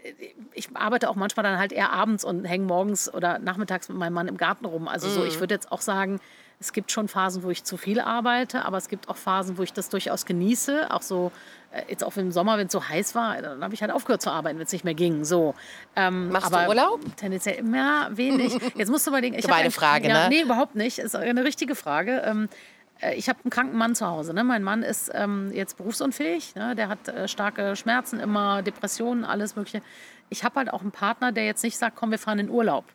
ich 0.53 0.69
arbeite 0.75 1.09
auch 1.09 1.15
manchmal 1.15 1.43
dann 1.43 1.57
halt 1.57 1.71
eher 1.71 1.91
abends 1.91 2.23
und 2.23 2.45
hänge 2.45 2.65
morgens 2.65 3.11
oder 3.13 3.39
nachmittags 3.39 3.87
mit 3.89 3.97
meinem 3.97 4.13
Mann 4.13 4.27
im 4.27 4.37
Garten 4.37 4.65
rum. 4.65 4.87
Also 4.87 5.07
so, 5.09 5.21
Mhm. 5.21 5.27
ich 5.27 5.39
würde 5.39 5.53
jetzt 5.55 5.71
auch 5.71 5.81
sagen, 5.81 6.19
es 6.61 6.73
gibt 6.73 6.91
schon 6.91 7.07
Phasen, 7.07 7.43
wo 7.43 7.49
ich 7.49 7.63
zu 7.63 7.77
viel 7.77 8.01
arbeite, 8.01 8.65
aber 8.65 8.75
es 8.77 8.89
gibt 8.89 9.07
auch 9.07 9.15
Phasen, 9.15 9.57
wo 9.57 9.63
ich 9.63 9.71
das 9.71 9.87
durchaus 9.87 10.25
genieße. 10.25 10.91
Auch 10.91 11.01
so, 11.01 11.31
äh, 11.71 11.83
jetzt 11.87 12.03
auch 12.03 12.17
im 12.17 12.33
Sommer, 12.33 12.57
wenn 12.57 12.67
es 12.67 12.73
so 12.73 12.83
heiß 12.89 13.15
war, 13.15 13.41
dann 13.41 13.63
habe 13.63 13.73
ich 13.73 13.81
halt 13.81 13.93
aufgehört 13.93 14.21
zu 14.21 14.29
arbeiten, 14.29 14.57
wenn 14.59 14.65
es 14.65 14.73
nicht 14.73 14.83
mehr 14.83 14.93
ging. 14.93 15.23
So. 15.23 15.55
Ähm, 15.95 16.27
Machst 16.29 16.51
du 16.51 16.57
aber 16.57 16.67
Urlaub? 16.67 16.99
Tendenziell 17.15 17.55
immer 17.55 18.09
wenig. 18.11 18.57
Jetzt 18.75 18.89
musst 18.89 19.07
du 19.07 19.11
überlegen. 19.11 19.35
Ich 19.35 19.43
Gemeine 19.45 19.65
ein- 19.65 19.71
Frage, 19.71 20.09
ja, 20.09 20.23
ne? 20.23 20.29
Nee, 20.29 20.41
überhaupt 20.41 20.75
nicht. 20.75 20.99
Ist 20.99 21.15
eine 21.15 21.45
richtige 21.45 21.75
Frage. 21.75 22.23
Ähm, 22.25 22.49
äh, 22.51 22.78
ich 23.15 23.29
habe 23.29 23.39
einen 23.43 23.49
kranken 23.49 23.77
Mann 23.77 23.95
zu 23.95 24.05
Hause. 24.05 24.33
Ne? 24.33 24.43
Mein 24.43 24.63
Mann 24.63 24.83
ist 24.83 25.09
ähm, 25.13 25.51
jetzt 25.53 25.77
berufsunfähig. 25.77 26.55
Ne? 26.55 26.75
Der 26.75 26.89
hat 26.89 27.07
äh, 27.07 27.27
starke 27.27 27.75
Schmerzen, 27.75 28.19
immer 28.19 28.61
Depressionen, 28.61 29.23
alles 29.23 29.55
Mögliche. 29.55 29.81
Ich 30.29 30.43
habe 30.43 30.55
halt 30.55 30.71
auch 30.71 30.81
einen 30.81 30.91
Partner, 30.91 31.31
der 31.31 31.45
jetzt 31.45 31.63
nicht 31.63 31.77
sagt, 31.77 31.95
komm, 31.95 32.11
wir 32.11 32.19
fahren 32.19 32.39
in 32.39 32.49
Urlaub. 32.49 32.85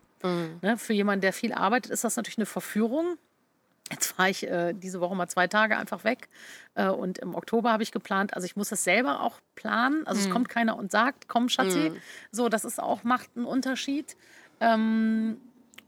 Ne? 0.63 0.79
Für 0.79 0.93
jemanden, 0.93 1.21
der 1.21 1.33
viel 1.33 1.53
arbeitet, 1.53 1.93
ist 1.93 2.05
das 2.05 2.17
natürlich 2.17 2.39
eine 2.39 2.47
Verführung. 2.47 3.19
Jetzt 3.91 4.15
fahre 4.15 4.31
ich 4.31 4.47
äh, 4.47 4.73
diese 4.73 5.01
Woche 5.01 5.15
mal 5.15 5.29
zwei 5.29 5.47
Tage 5.47 5.77
einfach 5.77 6.05
weg. 6.05 6.29
Äh, 6.75 6.89
und 6.89 7.19
im 7.19 7.35
Oktober 7.35 7.71
habe 7.73 7.83
ich 7.83 7.93
geplant, 7.93 8.35
also 8.35 8.47
ich 8.47 8.57
muss 8.57 8.71
das 8.71 8.85
selber 8.85 9.21
auch 9.21 9.39
planen. 9.55 10.07
Also 10.07 10.21
es 10.23 10.31
kommt 10.31 10.49
keiner 10.49 10.77
und 10.77 10.91
sagt, 10.91 11.29
komm, 11.29 11.51
Schatzi. 11.51 11.93
So, 12.31 12.49
das 12.49 12.65
ist 12.65 12.81
auch, 12.81 13.05
macht 13.05 13.31
einen 13.37 13.45
Unterschied. 13.45 14.17
Ähm, 14.61 15.37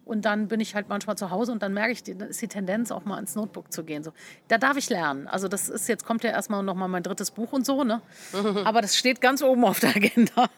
und 0.06 0.24
dann 0.24 0.48
bin 0.48 0.60
ich 0.60 0.74
halt 0.74 0.88
manchmal 0.88 1.18
zu 1.18 1.30
Hause 1.30 1.52
und 1.52 1.62
dann 1.62 1.74
merke 1.74 1.92
ich, 1.92 2.02
die- 2.02 2.16
dann 2.16 2.28
ist 2.28 2.40
die 2.40 2.48
Tendenz 2.48 2.90
auch 2.90 3.04
mal 3.04 3.18
ins 3.18 3.34
Notebook 3.34 3.70
zu 3.70 3.84
gehen. 3.84 4.02
So, 4.02 4.12
da 4.48 4.56
darf 4.56 4.78
ich 4.78 4.88
lernen. 4.88 5.26
Also 5.28 5.48
das 5.48 5.68
ist 5.68 5.88
jetzt 5.88 6.06
kommt 6.06 6.24
ja 6.24 6.30
erstmal 6.30 6.62
noch 6.62 6.74
mal 6.76 6.88
mein 6.88 7.02
drittes 7.02 7.30
Buch 7.32 7.52
und 7.52 7.66
so, 7.66 7.84
ne? 7.84 8.00
Aber 8.64 8.80
das 8.80 8.96
steht 8.96 9.20
ganz 9.20 9.42
oben 9.42 9.64
auf 9.64 9.80
der 9.80 9.90
Agenda. 9.96 10.48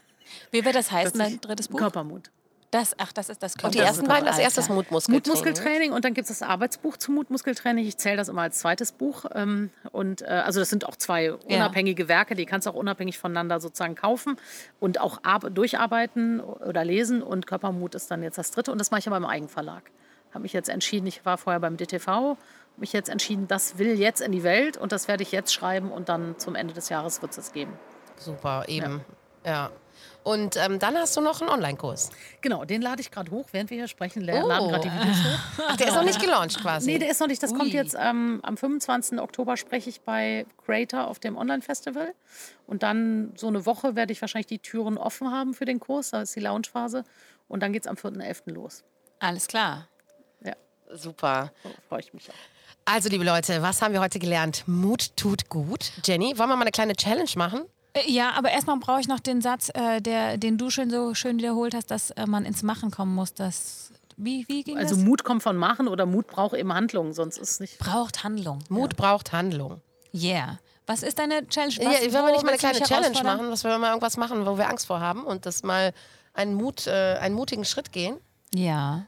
Wie 0.53 0.65
wird 0.65 0.75
das 0.77 0.93
heißen, 0.93 1.19
dein 1.19 1.41
drittes 1.41 1.69
Buch? 1.69 1.79
Körpermut. 1.79 2.31
Das, 2.71 2.95
ach, 2.99 3.13
das 3.15 3.31
ist 3.31 3.43
das 3.43 3.55
Und 3.55 3.73
die 3.75 3.79
Körper- 3.79 3.89
ersten 3.89 4.07
beiden, 4.07 4.29
als 4.29 4.39
erstes. 4.39 4.69
Mutmuskeltraining. 4.69 5.17
Mutmuskeltraining 5.35 5.93
und 5.93 6.05
dann 6.05 6.13
gibt 6.13 6.29
es 6.29 6.39
das 6.39 6.47
Arbeitsbuch 6.47 6.99
zum 6.99 7.15
Mutmuskeltraining. 7.15 7.87
Ich 7.87 7.97
zähle 7.97 8.19
das 8.19 8.29
immer 8.29 8.43
als 8.43 8.59
zweites 8.59 8.93
Buch. 8.93 9.25
Ähm, 9.35 9.71
und 9.91 10.21
äh, 10.21 10.27
also 10.27 10.61
das 10.61 10.69
sind 10.69 10.87
auch 10.87 10.97
zwei 10.97 11.33
unabhängige 11.33 12.09
Werke, 12.09 12.35
die 12.35 12.45
kannst 12.45 12.67
du 12.67 12.71
auch 12.71 12.75
unabhängig 12.75 13.19
voneinander 13.19 13.59
sozusagen 13.59 13.95
kaufen 13.95 14.37
und 14.81 15.01
auch 15.01 15.21
ar- 15.23 15.39
durcharbeiten 15.51 16.41
oder 16.41 16.85
lesen. 16.85 17.23
Und 17.23 17.47
Körpermut 17.47 17.95
ist 17.95 18.11
dann 18.11 18.23
jetzt 18.23 18.37
das 18.37 18.51
dritte 18.51 18.71
und 18.71 18.79
das 18.79 18.91
mache 18.91 18.99
ich 19.01 19.07
aber 19.07 19.17
im 19.17 19.25
Eigenverlag. 19.25 19.85
Habe 20.33 20.43
mich 20.43 20.53
jetzt 20.53 20.69
entschieden, 20.69 21.07
ich 21.07 21.25
war 21.25 21.39
vorher 21.39 21.61
beim 21.61 21.79
DTV, 21.79 22.37
mich 22.77 22.93
jetzt 22.93 23.09
entschieden, 23.09 23.49
das 23.49 23.79
will 23.79 23.99
jetzt 23.99 24.21
in 24.21 24.31
die 24.31 24.43
Welt 24.43 24.77
und 24.77 24.93
das 24.93 25.09
werde 25.09 25.23
ich 25.23 25.33
jetzt 25.33 25.55
schreiben 25.55 25.91
und 25.91 26.11
dann 26.11 26.39
zum 26.39 26.55
Ende 26.55 26.75
des 26.75 26.91
Jahres 26.91 27.23
wird 27.23 27.33
es 27.33 27.39
es 27.39 27.53
geben. 27.53 27.73
Super, 28.17 28.65
eben. 28.69 29.01
Ja. 29.47 29.71
Und 30.29 30.57
ähm, 30.59 30.79
dann 30.79 30.95
hast 30.97 31.17
du 31.17 31.23
noch 31.23 31.41
einen 31.41 31.49
Online-Kurs. 31.49 32.11
Genau, 32.43 32.67
den 32.67 32.83
lade 32.83 33.01
ich 33.01 33.11
gerade 33.11 33.31
hoch, 33.31 33.47
während 33.53 33.71
wir 33.71 33.79
hier 33.79 33.89
sprechen, 33.89 34.23
Oh. 34.25 34.27
laden 34.27 34.69
gerade 34.69 34.81
die 34.89 34.93
Videos 34.95 35.17
hoch. 35.25 35.65
Ach, 35.69 35.77
der 35.79 35.89
ist 35.89 35.95
noch 35.95 36.05
nicht 36.05 36.21
gelauncht 36.21 36.61
quasi. 36.61 36.91
Nee, 36.93 36.99
der 36.99 37.11
ist 37.11 37.19
noch 37.21 37.29
nicht. 37.29 37.43
Das 37.43 37.51
kommt 37.53 37.71
Ui. 37.71 37.73
jetzt 37.73 37.97
ähm, 37.99 38.41
am 38.43 38.59
25. 38.59 39.19
Oktober 39.21 39.57
spreche 39.57 39.89
ich 39.89 40.03
bei 40.03 40.45
Creator 40.67 41.07
auf 41.07 41.19
dem 41.19 41.39
Online-Festival. 41.39 42.13
Und 42.67 42.83
dann 42.83 43.33
so 43.37 43.47
eine 43.49 43.65
Woche 43.65 43.97
werde 43.97 44.13
ich 44.13 44.21
wahrscheinlich 44.21 44.47
die 44.49 44.59
Türen 44.59 44.99
offen 44.99 45.31
haben 45.31 45.55
für 45.55 45.65
den 45.65 45.81
Kurs. 45.81 46.11
Da 46.11 46.21
ist 46.21 46.37
die 46.37 46.41
Launchphase. 46.41 47.05
Und 47.49 47.63
dann 47.63 47.73
geht 47.73 47.85
es 47.85 47.89
am 47.89 47.97
4.11. 47.97 48.53
los. 48.53 48.85
Alles 49.21 49.47
klar. 49.47 49.89
Ja, 50.45 50.53
Super. 50.93 51.53
da 51.63 51.71
freue 51.89 52.01
ich 52.01 52.13
mich 52.13 52.29
auch. 52.29 52.35
Also, 52.85 53.09
liebe 53.09 53.25
Leute, 53.25 53.63
was 53.63 53.81
haben 53.81 53.95
wir 53.95 54.01
heute 54.01 54.19
gelernt? 54.19 54.65
Mut 54.67 55.17
tut 55.17 55.49
gut. 55.49 55.91
Jenny, 56.05 56.39
wollen 56.39 56.51
wir 56.51 56.57
mal 56.57 56.63
eine 56.63 56.71
kleine 56.71 56.95
Challenge 56.95 57.31
machen? 57.37 57.63
Äh, 58.07 58.11
Ja, 58.11 58.33
aber 58.33 58.51
erstmal 58.51 58.77
brauche 58.79 59.01
ich 59.01 59.09
noch 59.09 59.21
den 59.21 59.41
Satz, 59.41 59.71
äh, 59.75 60.01
der, 60.01 60.37
den 60.39 60.59
du 60.59 60.71
schon 60.71 60.91
so 60.91 61.15
schön 61.15 61.39
wiederholt 61.39 61.75
hast, 61.75 61.91
dass 61.91 62.11
äh, 62.13 62.27
man 62.27 62.45
ins 62.45 62.63
Machen 62.63 62.91
kommen 62.91 63.15
muss. 63.15 63.35
Das, 63.35 63.93
wie, 64.17 64.45
wie 64.49 64.63
ging 64.65 64.77
Also 64.79 64.95
das? 64.97 65.05
Mut 65.05 65.25
kommt 65.25 65.43
von 65.43 65.57
Machen 65.57 65.89
oder 65.89 66.07
Mut 66.07 66.27
braucht 66.27 66.55
eben 66.57 66.73
Handlung, 66.73 67.13
sonst 67.13 67.39
ist 67.39 67.51
es 67.53 67.61
nicht. 67.61 67.79
Braucht 67.79 68.25
Handlung. 68.25 68.61
Mut 68.69 68.97
braucht 68.97 69.33
Handlung. 69.33 69.81
Yeah. 70.15 70.59
Was 70.87 71.03
ist 71.03 71.19
deine 71.19 71.47
Challenge? 71.49 71.75
Was, 71.83 72.05
ja, 72.05 72.13
wollen 72.15 72.27
wir 72.27 72.33
nicht 72.33 72.43
mal 72.45 72.49
eine 72.51 72.59
kleine 72.59 72.81
Challenge 72.81 73.23
machen, 73.23 73.51
dass 73.51 73.63
wir 73.63 73.77
mal 73.79 73.89
irgendwas 73.89 74.17
machen, 74.17 74.47
wo 74.47 74.57
wir 74.57 74.69
Angst 74.69 74.87
vor 74.87 75.01
haben 75.01 75.23
und 75.25 75.45
das 75.45 75.63
mal 75.63 75.93
einen, 76.33 76.55
Mut, 76.55 76.87
äh, 76.87 77.17
einen 77.21 77.35
mutigen 77.35 77.67
Schritt 77.67 77.93
gehen? 77.93 78.17
Ja. 78.55 79.05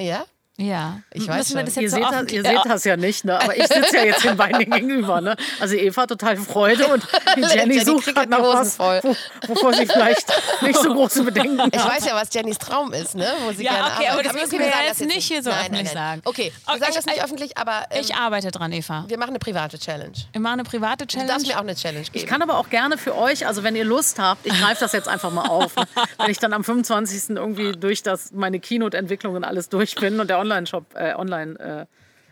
Ja? 0.00 0.24
Ja. 0.56 1.00
Ich 1.12 1.26
weiß 1.26 1.38
Müssen 1.38 1.56
wir 1.56 1.64
das 1.64 1.76
Ihr 1.76 1.90
so 1.90 1.96
seht, 1.96 2.04
das, 2.04 2.32
ihr 2.32 2.42
Ja. 2.42 2.50
seht 2.62 2.70
das 2.72 2.84
ja 2.84 2.96
nicht, 2.96 3.24
ne? 3.24 3.40
aber 3.40 3.56
ich 3.56 3.66
sitze 3.66 3.96
ja 3.96 4.04
jetzt 4.04 4.24
den 4.24 4.36
beiden 4.36 4.58
gegenüber. 4.70 5.20
Ne? 5.20 5.36
Also 5.58 5.74
Eva 5.74 6.02
hat 6.02 6.10
total 6.10 6.36
Freude 6.36 6.86
und 6.86 7.04
Jenny, 7.36 7.74
Jenny 7.74 7.80
sucht 7.84 8.06
gerade 8.14 8.30
nach 8.30 8.38
was, 8.40 8.76
voll. 8.76 9.00
wo, 9.02 9.16
wovor 9.48 9.72
sie 9.74 9.84
vielleicht 9.84 10.32
nicht 10.62 10.78
so 10.78 10.94
große 10.94 11.24
Bedenken 11.24 11.60
hat. 11.60 11.74
Ich 11.74 11.84
weiß 11.84 12.04
ja, 12.06 12.14
was 12.14 12.32
Jennys 12.32 12.58
Traum 12.58 12.92
ist, 12.92 13.16
ne? 13.16 13.26
Wo 13.44 13.52
sie 13.52 13.64
Ja, 13.64 13.72
gerne 13.72 13.86
okay, 13.86 13.94
aber 14.06 14.10
arbeitet. 14.20 14.26
das 14.26 14.42
müssen 14.42 14.58
wir 14.60 14.66
sagen 14.66 14.78
jetzt 14.86 15.00
das 15.00 15.06
nicht 15.08 15.26
hier 15.26 15.42
so 15.42 15.50
nein, 15.50 15.58
nein, 15.58 15.64
öffentlich 15.72 15.94
nein. 15.94 15.94
sagen. 15.94 16.22
Okay, 16.24 16.52
wir 16.52 16.72
Okay, 16.74 16.78
sagen 16.78 16.90
ich- 16.90 16.96
das 16.98 17.06
nicht 17.06 17.24
öffentlich, 17.24 17.58
aber 17.58 17.86
ähm, 17.90 18.00
Ich 18.00 18.14
arbeite 18.14 18.50
dran, 18.52 18.70
Eva. 18.72 19.04
wir 19.08 19.18
machen 19.18 19.30
eine 19.30 19.38
private 19.40 19.76
Challenge. 19.80 20.12
Wir 20.30 20.40
machen 20.40 20.60
eine 20.60 20.64
private 20.64 21.04
Du 21.06 21.12
Challenge. 21.14 21.32
darfst 21.32 21.48
mir 21.48 21.56
auch 21.56 21.62
eine 21.62 21.74
Challenge 21.74 22.04
geben. 22.04 22.16
Ich 22.16 22.26
kann 22.26 22.42
aber 22.42 22.58
auch 22.58 22.70
gerne 22.70 22.96
für 22.96 23.16
euch, 23.18 23.44
also 23.44 23.64
wenn 23.64 23.74
ihr 23.74 23.84
Lust 23.84 24.20
habt, 24.20 24.46
ich 24.46 24.56
greife 24.60 24.78
das 24.80 24.92
jetzt 24.92 25.08
einfach 25.08 25.32
mal 25.32 25.48
auf. 25.48 25.74
Ne? 25.74 25.84
Wenn 26.18 26.30
ich 26.30 26.38
dann 26.38 26.52
am 26.52 26.62
25. 26.62 27.30
irgendwie 27.36 27.72
durch 27.72 28.04
das, 28.04 28.30
meine 28.30 28.60
Keynote-Entwicklung 28.60 29.34
und 29.34 29.42
alles 29.42 29.68
durch 29.68 29.96
bin 29.96 30.20
und 30.20 30.28
der 30.30 30.43
Online-Shop, 30.44 30.94
äh, 30.94 31.14
Online, 31.14 31.58
äh, 31.58 31.86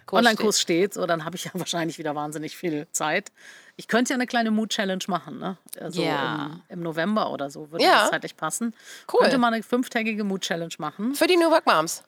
Kurs 0.06 0.18
Online-Kurs 0.18 0.60
steht, 0.60 0.94
so, 0.94 1.06
dann 1.06 1.24
habe 1.24 1.36
ich 1.36 1.44
ja 1.44 1.50
wahrscheinlich 1.54 1.98
wieder 1.98 2.14
wahnsinnig 2.14 2.56
viel 2.56 2.86
Zeit. 2.92 3.32
Ich 3.76 3.88
könnte 3.88 4.10
ja 4.10 4.16
eine 4.16 4.26
kleine 4.26 4.50
Mood-Challenge 4.50 5.02
machen, 5.08 5.38
ne? 5.38 5.56
Also 5.80 6.02
Ja. 6.02 6.50
im, 6.68 6.78
im 6.78 6.82
November 6.82 7.30
oder 7.32 7.48
so 7.50 7.70
würde 7.70 7.82
Ja. 7.84 8.02
das 8.02 8.10
zeitlich 8.10 8.36
passen. 8.36 8.74
Cool. 9.10 9.20
Könnte 9.20 9.38
mal 9.38 9.50
eine 9.52 9.62
fünftägige 9.62 10.24
Mood-Challenge 10.24 10.74
machen. 10.78 11.14
Für 11.14 11.26
die 11.26 11.36
New 11.38 11.50
Work 11.50 11.64
Moms. 11.66 12.02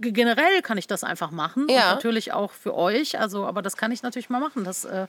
Generell 0.00 0.60
kann 0.62 0.76
ich 0.76 0.88
das 0.88 1.04
einfach 1.04 1.30
machen. 1.30 1.68
Ja. 1.68 1.90
Und 1.90 1.94
natürlich 1.96 2.32
auch 2.32 2.50
für 2.50 2.74
euch. 2.74 3.18
Also, 3.20 3.46
aber 3.46 3.62
das 3.62 3.76
kann 3.76 3.92
ich 3.92 4.02
natürlich 4.02 4.28
mal 4.28 4.40
machen. 4.40 4.64
Das 4.64 4.84
äh, 4.84 5.06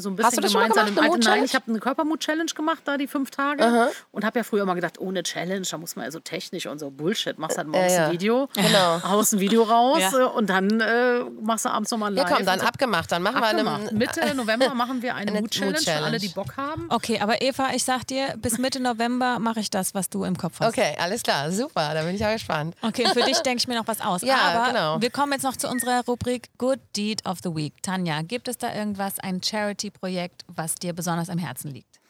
so 0.00 0.10
ein 0.10 0.16
bisschen 0.16 0.26
Hast 0.26 0.36
du 0.36 0.40
das 0.40 0.52
schon 0.52 0.60
mal 0.60 0.68
gemeinsam 0.68 0.94
gemacht, 0.94 1.06
im 1.06 1.12
Alten. 1.12 1.24
Nein, 1.24 1.44
ich 1.44 1.54
habe 1.54 1.64
eine 1.68 1.78
Körpermut-Challenge 1.80 2.52
gemacht, 2.54 2.80
da 2.84 2.96
die 2.96 3.06
fünf 3.06 3.30
Tage. 3.30 3.90
Und 4.12 4.24
habe 4.24 4.38
ja 4.38 4.42
früher 4.44 4.62
immer 4.62 4.74
gedacht, 4.74 4.98
ohne 4.98 5.22
Challenge, 5.22 5.66
da 5.70 5.78
muss 5.78 5.96
man 5.96 6.04
ja 6.04 6.10
so 6.10 6.20
technisch 6.20 6.66
und 6.66 6.78
so 6.78 6.90
Bullshit. 6.90 7.38
Machst 7.38 7.58
halt 7.58 7.68
morgens 7.68 7.92
ja. 7.94 8.06
ein 8.06 8.12
Video, 8.12 8.48
Genau. 8.54 9.02
haust 9.02 9.34
ein 9.34 9.40
Video 9.40 9.62
raus 9.62 9.98
Ja. 10.00 10.18
äh, 10.18 10.24
und 10.24 10.48
dann 10.50 10.80
äh, 10.80 11.20
machst 11.42 11.64
du 11.64 11.70
abends 11.70 11.90
nochmal 11.90 12.14
Ja, 12.16 12.22
live. 12.24 12.36
komm, 12.36 12.46
dann 12.46 12.60
so. 12.60 12.66
abgemacht. 12.66 13.10
Dann 13.12 13.22
machen 13.22 13.42
Abgemacht. 13.42 13.82
wir 13.82 13.88
eine. 13.90 13.98
Mitte 13.98 14.34
November 14.36 14.74
machen 14.74 15.02
wir 15.02 15.14
eine, 15.14 15.30
eine 15.30 15.40
Mood-Challenge 15.40 15.78
für 15.78 15.92
alle, 15.92 16.18
die 16.18 16.28
Bock 16.28 16.56
haben. 16.56 16.86
Okay, 16.90 17.20
aber 17.20 17.42
Eva, 17.42 17.70
ich 17.74 17.84
sag 17.84 18.06
dir, 18.06 18.34
bis 18.38 18.58
Mitte 18.58 18.80
November 18.80 19.38
mache 19.38 19.60
ich 19.60 19.70
das, 19.70 19.94
was 19.94 20.08
du 20.10 20.24
im 20.24 20.36
Kopf 20.36 20.60
hast. 20.60 20.68
Okay, 20.68 20.96
alles 21.00 21.22
klar, 21.22 21.50
super. 21.52 21.94
Da 21.94 22.02
bin 22.02 22.14
ich 22.14 22.24
auch 22.24 22.32
gespannt. 22.32 22.74
Okay, 22.82 23.06
für 23.12 23.22
dich 23.22 23.38
denke 23.40 23.58
ich 23.58 23.68
mir 23.68 23.76
noch 23.76 23.86
was 23.86 24.00
aus. 24.00 24.22
Ja, 24.28 24.36
Aber 24.36 24.68
genau. 24.72 25.00
wir 25.00 25.10
kommen 25.10 25.32
jetzt 25.32 25.42
noch 25.44 25.56
zu 25.56 25.68
unserer 25.68 26.04
Rubrik 26.06 26.48
Good 26.58 26.80
Deed 26.96 27.24
of 27.24 27.38
the 27.42 27.54
Week. 27.54 27.72
Tanja, 27.82 28.20
gibt 28.22 28.46
es 28.48 28.58
da 28.58 28.74
irgendwas, 28.74 29.18
ein 29.20 29.40
Charity-Projekt, 29.88 30.44
was 30.48 30.74
dir 30.74 30.92
besonders 30.92 31.30
am 31.30 31.38
Herzen 31.38 31.70
liegt? 31.70 32.00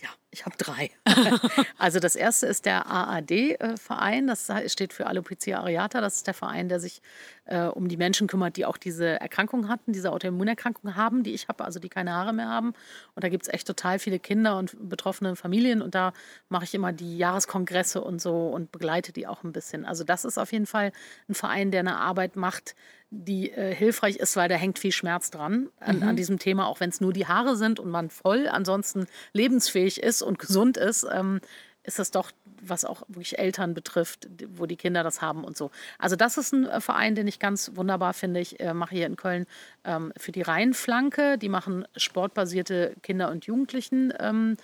Ja, 0.00 0.10
ich 0.30 0.44
habe 0.44 0.54
drei. 0.58 0.90
also 1.78 1.98
das 1.98 2.14
erste 2.14 2.46
ist 2.46 2.66
der 2.66 2.90
AAD-Verein. 2.90 4.26
Das 4.26 4.52
steht 4.66 4.92
für 4.92 5.06
Alopecia 5.06 5.58
areata. 5.58 6.02
Das 6.02 6.16
ist 6.16 6.26
der 6.26 6.34
Verein, 6.34 6.68
der 6.68 6.78
sich 6.78 7.00
äh, 7.46 7.62
um 7.62 7.88
die 7.88 7.96
Menschen 7.96 8.26
kümmert, 8.26 8.58
die 8.58 8.66
auch 8.66 8.76
diese 8.76 9.18
Erkrankung 9.18 9.68
hatten, 9.68 9.92
diese 9.92 10.12
Autoimmunerkrankung 10.12 10.94
haben, 10.94 11.22
die 11.22 11.32
ich 11.32 11.48
habe, 11.48 11.64
also 11.64 11.80
die 11.80 11.88
keine 11.88 12.12
Haare 12.12 12.34
mehr 12.34 12.48
haben. 12.48 12.74
Und 13.14 13.24
da 13.24 13.30
gibt 13.30 13.44
es 13.44 13.48
echt 13.48 13.66
total 13.66 13.98
viele 13.98 14.18
Kinder 14.18 14.58
und 14.58 14.76
betroffene 14.90 15.36
Familien. 15.36 15.80
Und 15.80 15.94
da 15.94 16.12
mache 16.50 16.64
ich 16.64 16.74
immer 16.74 16.92
die 16.92 17.16
Jahreskongresse 17.16 18.02
und 18.02 18.20
so 18.20 18.48
und 18.48 18.72
begleite 18.72 19.12
die 19.12 19.26
auch 19.26 19.42
ein 19.42 19.52
bisschen. 19.52 19.86
Also 19.86 20.04
das 20.04 20.26
ist 20.26 20.36
auf 20.36 20.52
jeden 20.52 20.66
Fall 20.66 20.92
ein 21.30 21.34
Verein, 21.34 21.70
der 21.70 21.80
eine 21.80 21.96
Arbeit 21.96 22.36
macht, 22.36 22.74
die 23.22 23.50
äh, 23.52 23.74
hilfreich 23.74 24.16
ist, 24.16 24.36
weil 24.36 24.48
da 24.48 24.56
hängt 24.56 24.78
viel 24.78 24.92
Schmerz 24.92 25.30
dran 25.30 25.68
an, 25.80 26.02
an 26.02 26.16
diesem 26.16 26.38
Thema, 26.38 26.66
auch 26.66 26.80
wenn 26.80 26.90
es 26.90 27.00
nur 27.00 27.12
die 27.12 27.26
Haare 27.26 27.56
sind 27.56 27.78
und 27.80 27.90
man 27.90 28.10
voll 28.10 28.48
ansonsten 28.48 29.06
lebensfähig 29.32 30.02
ist 30.02 30.22
und 30.22 30.38
gesund 30.38 30.76
ist. 30.76 31.06
Ähm, 31.10 31.40
ist 31.84 31.98
das 31.98 32.10
doch, 32.10 32.30
was 32.62 32.84
auch 32.86 33.02
wirklich 33.08 33.38
Eltern 33.38 33.74
betrifft, 33.74 34.26
wo 34.56 34.64
die 34.64 34.76
Kinder 34.76 35.02
das 35.02 35.20
haben 35.20 35.44
und 35.44 35.54
so. 35.56 35.70
Also 35.98 36.16
das 36.16 36.38
ist 36.38 36.52
ein 36.52 36.66
äh, 36.66 36.80
Verein, 36.80 37.14
den 37.14 37.28
ich 37.28 37.38
ganz 37.38 37.72
wunderbar 37.74 38.14
finde. 38.14 38.40
Ich 38.40 38.58
äh, 38.58 38.72
mache 38.72 38.94
hier 38.94 39.06
in 39.06 39.16
Köln 39.16 39.46
ähm, 39.84 40.12
für 40.16 40.32
die 40.32 40.42
Rheinflanke. 40.42 41.36
Die 41.36 41.50
machen 41.50 41.86
sportbasierte 41.96 42.94
Kinder- 43.02 43.30
und 43.30 43.44
Jugendlichenarbeit 43.44 44.56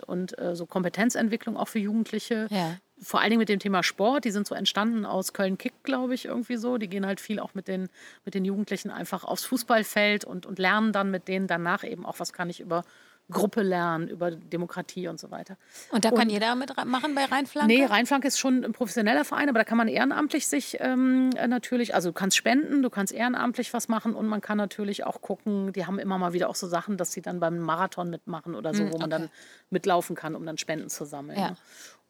ähm, 0.00 0.04
und 0.06 0.38
äh, 0.38 0.54
so 0.54 0.66
Kompetenzentwicklung 0.66 1.56
auch 1.56 1.68
für 1.68 1.78
Jugendliche. 1.78 2.46
Ja. 2.50 2.76
Vor 3.00 3.20
allen 3.20 3.30
Dingen 3.30 3.40
mit 3.40 3.48
dem 3.48 3.60
Thema 3.60 3.82
Sport. 3.82 4.24
Die 4.24 4.30
sind 4.30 4.46
so 4.46 4.54
entstanden 4.54 5.04
aus 5.04 5.32
Köln 5.32 5.58
Kick, 5.58 5.82
glaube 5.82 6.14
ich, 6.14 6.24
irgendwie 6.24 6.56
so. 6.56 6.78
Die 6.78 6.88
gehen 6.88 7.06
halt 7.06 7.20
viel 7.20 7.38
auch 7.40 7.54
mit 7.54 7.68
den, 7.68 7.88
mit 8.24 8.34
den 8.34 8.44
Jugendlichen 8.44 8.90
einfach 8.90 9.24
aufs 9.24 9.44
Fußballfeld 9.44 10.24
und, 10.24 10.46
und 10.46 10.58
lernen 10.58 10.92
dann 10.92 11.10
mit 11.10 11.28
denen 11.28 11.46
danach 11.46 11.84
eben 11.84 12.04
auch, 12.04 12.18
was 12.18 12.32
kann 12.32 12.50
ich 12.50 12.60
über 12.60 12.84
Gruppe 13.30 13.62
lernen, 13.62 14.08
über 14.08 14.30
Demokratie 14.30 15.06
und 15.06 15.20
so 15.20 15.30
weiter. 15.30 15.58
Und 15.90 16.04
da 16.04 16.10
kann 16.10 16.22
und, 16.22 16.30
jeder 16.30 16.54
mitmachen 16.54 17.14
bei 17.14 17.26
Rheinflanke? 17.26 17.70
Nee, 17.70 17.84
Rheinflanke 17.84 18.26
ist 18.26 18.38
schon 18.38 18.64
ein 18.64 18.72
professioneller 18.72 19.24
Verein, 19.24 19.50
aber 19.50 19.58
da 19.58 19.64
kann 19.64 19.76
man 19.76 19.86
ehrenamtlich 19.86 20.46
sich 20.46 20.78
ähm, 20.80 21.28
natürlich, 21.30 21.94
also 21.94 22.08
du 22.08 22.14
kannst 22.14 22.38
spenden, 22.38 22.82
du 22.82 22.88
kannst 22.88 23.12
ehrenamtlich 23.12 23.74
was 23.74 23.88
machen 23.88 24.14
und 24.14 24.28
man 24.28 24.40
kann 24.40 24.56
natürlich 24.56 25.04
auch 25.04 25.20
gucken, 25.20 25.74
die 25.74 25.84
haben 25.84 25.98
immer 25.98 26.16
mal 26.16 26.32
wieder 26.32 26.48
auch 26.48 26.54
so 26.54 26.66
Sachen, 26.66 26.96
dass 26.96 27.12
sie 27.12 27.20
dann 27.20 27.38
beim 27.38 27.58
Marathon 27.58 28.08
mitmachen 28.08 28.54
oder 28.54 28.72
so, 28.72 28.84
mm, 28.84 28.92
wo 28.92 28.98
man 28.98 29.10
dann 29.10 29.28
mitlaufen 29.68 30.16
kann, 30.16 30.34
um 30.34 30.46
dann 30.46 30.56
Spenden 30.56 30.88
zu 30.88 31.04
sammeln. 31.04 31.38
Ja. 31.38 31.56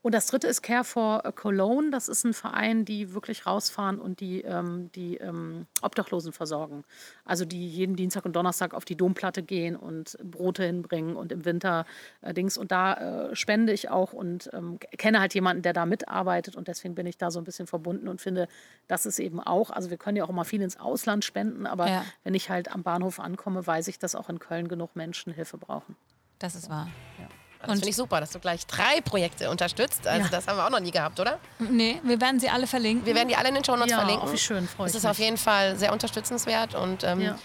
Und 0.00 0.14
das 0.14 0.26
dritte 0.26 0.46
ist 0.46 0.62
Care 0.62 0.84
for 0.84 1.22
Cologne. 1.34 1.90
Das 1.90 2.08
ist 2.08 2.24
ein 2.24 2.32
Verein, 2.32 2.84
die 2.84 3.14
wirklich 3.14 3.46
rausfahren 3.46 3.98
und 3.98 4.20
die, 4.20 4.42
ähm, 4.42 4.92
die 4.92 5.16
ähm, 5.16 5.66
Obdachlosen 5.82 6.32
versorgen. 6.32 6.84
Also 7.24 7.44
die 7.44 7.66
jeden 7.68 7.96
Dienstag 7.96 8.24
und 8.24 8.36
Donnerstag 8.36 8.74
auf 8.74 8.84
die 8.84 8.96
Domplatte 8.96 9.42
gehen 9.42 9.74
und 9.74 10.16
Brote 10.22 10.64
hinbringen 10.64 11.16
und 11.16 11.32
im 11.32 11.44
Winter 11.44 11.84
äh, 12.20 12.32
Dings. 12.32 12.56
Und 12.56 12.70
da 12.70 13.28
äh, 13.30 13.36
spende 13.36 13.72
ich 13.72 13.90
auch 13.90 14.12
und 14.12 14.48
ähm, 14.52 14.78
kenne 14.96 15.18
halt 15.18 15.34
jemanden, 15.34 15.62
der 15.62 15.72
da 15.72 15.84
mitarbeitet. 15.84 16.54
Und 16.54 16.68
deswegen 16.68 16.94
bin 16.94 17.06
ich 17.06 17.18
da 17.18 17.32
so 17.32 17.40
ein 17.40 17.44
bisschen 17.44 17.66
verbunden 17.66 18.06
und 18.06 18.20
finde, 18.20 18.46
das 18.86 19.04
ist 19.04 19.18
eben 19.18 19.40
auch, 19.40 19.70
also 19.70 19.90
wir 19.90 19.96
können 19.96 20.16
ja 20.16 20.24
auch 20.24 20.30
mal 20.30 20.44
viel 20.44 20.62
ins 20.62 20.78
Ausland 20.78 21.24
spenden, 21.24 21.66
aber 21.66 21.88
ja. 21.88 22.04
wenn 22.22 22.34
ich 22.34 22.50
halt 22.50 22.70
am 22.72 22.84
Bahnhof 22.84 23.18
ankomme, 23.18 23.66
weiß 23.66 23.88
ich, 23.88 23.98
dass 23.98 24.14
auch 24.14 24.28
in 24.28 24.38
Köln 24.38 24.68
genug 24.68 24.94
Menschen 24.94 25.32
Hilfe 25.32 25.58
brauchen. 25.58 25.96
Das 26.38 26.54
ist 26.54 26.70
wahr. 26.70 26.88
Ja. 27.18 27.28
Das 27.60 27.72
finde 27.72 27.88
ich 27.88 27.96
super, 27.96 28.20
dass 28.20 28.30
du 28.30 28.38
gleich 28.38 28.66
drei 28.66 29.00
Projekte 29.00 29.50
unterstützt. 29.50 30.06
Also 30.06 30.24
ja. 30.24 30.28
das 30.30 30.46
haben 30.46 30.56
wir 30.56 30.66
auch 30.66 30.70
noch 30.70 30.80
nie 30.80 30.90
gehabt, 30.90 31.18
oder? 31.18 31.38
Nee, 31.58 32.00
wir 32.04 32.20
werden 32.20 32.38
sie 32.38 32.48
alle 32.48 32.66
verlinken. 32.66 33.04
Wir 33.04 33.14
werden 33.14 33.28
die 33.28 33.36
alle 33.36 33.48
in 33.48 33.54
den 33.54 33.64
Show 33.64 33.76
Notes 33.76 33.90
ja, 33.90 33.98
verlinken. 33.98 34.28
Oh, 34.28 34.32
wie 34.32 34.38
schön, 34.38 34.68
freue 34.68 34.86
Das 34.86 34.94
ist 34.94 35.02
mich. 35.02 35.10
auf 35.10 35.18
jeden 35.18 35.36
Fall 35.36 35.76
sehr 35.76 35.92
unterstützenswert 35.92 36.74
und 36.74 37.02
ähm, 37.02 37.20
ja. 37.20 37.38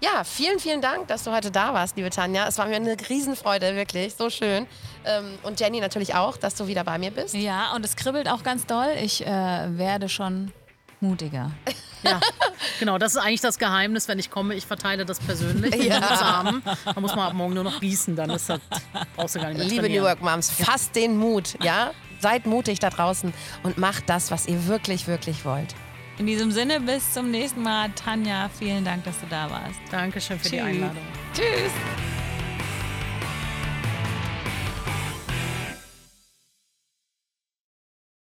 ja. 0.00 0.24
vielen, 0.24 0.60
vielen 0.60 0.80
Dank, 0.80 1.08
dass 1.08 1.24
du 1.24 1.32
heute 1.32 1.50
da 1.50 1.74
warst, 1.74 1.96
liebe 1.96 2.10
Tanja. 2.10 2.46
Es 2.46 2.58
war 2.58 2.66
mir 2.66 2.76
eine 2.76 2.96
Riesenfreude, 3.08 3.74
wirklich, 3.74 4.14
so 4.14 4.30
schön. 4.30 4.66
Ähm, 5.04 5.38
und 5.42 5.58
Jenny 5.58 5.80
natürlich 5.80 6.14
auch, 6.14 6.36
dass 6.36 6.54
du 6.54 6.68
wieder 6.68 6.84
bei 6.84 6.98
mir 6.98 7.10
bist. 7.10 7.34
Ja, 7.34 7.74
und 7.74 7.84
es 7.84 7.96
kribbelt 7.96 8.28
auch 8.28 8.44
ganz 8.44 8.66
doll. 8.66 8.94
Ich 9.02 9.26
äh, 9.26 9.28
werde 9.28 10.08
schon 10.08 10.52
mutiger. 11.00 11.50
Ja, 12.02 12.20
genau, 12.78 12.98
das 12.98 13.14
ist 13.14 13.18
eigentlich 13.18 13.40
das 13.40 13.58
Geheimnis, 13.58 14.06
wenn 14.08 14.18
ich 14.18 14.30
komme, 14.30 14.54
ich 14.54 14.66
verteile 14.66 15.04
das 15.04 15.18
persönlich. 15.18 15.74
Ja. 15.84 16.16
Samen. 16.16 16.62
Da 16.84 17.00
muss 17.00 17.14
man 17.14 17.28
ab 17.28 17.34
morgen 17.34 17.54
nur 17.54 17.64
noch 17.64 17.80
gießen, 17.80 18.14
dann 18.16 18.30
ist 18.30 18.48
das, 18.48 18.60
brauchst 19.16 19.34
du 19.34 19.40
gar 19.40 19.48
nicht 19.48 19.58
mehr 19.58 19.66
Liebe 19.66 19.88
New 19.88 20.04
York 20.04 20.22
Moms, 20.22 20.50
fasst 20.50 20.94
den 20.94 21.16
Mut, 21.16 21.56
ja? 21.62 21.92
Seid 22.20 22.46
mutig 22.46 22.78
da 22.78 22.90
draußen 22.90 23.32
und 23.62 23.78
macht 23.78 24.08
das, 24.08 24.30
was 24.30 24.46
ihr 24.46 24.66
wirklich, 24.66 25.06
wirklich 25.06 25.44
wollt. 25.44 25.74
In 26.18 26.26
diesem 26.26 26.50
Sinne, 26.50 26.80
bis 26.80 27.12
zum 27.12 27.30
nächsten 27.30 27.62
Mal. 27.62 27.90
Tanja, 27.90 28.48
vielen 28.58 28.84
Dank, 28.84 29.04
dass 29.04 29.20
du 29.20 29.26
da 29.28 29.50
warst. 29.50 29.78
Dankeschön 29.90 30.38
für 30.38 30.44
Tschüss. 30.44 30.52
die 30.52 30.60
Einladung. 30.60 31.02
Tschüss. 31.34 32.25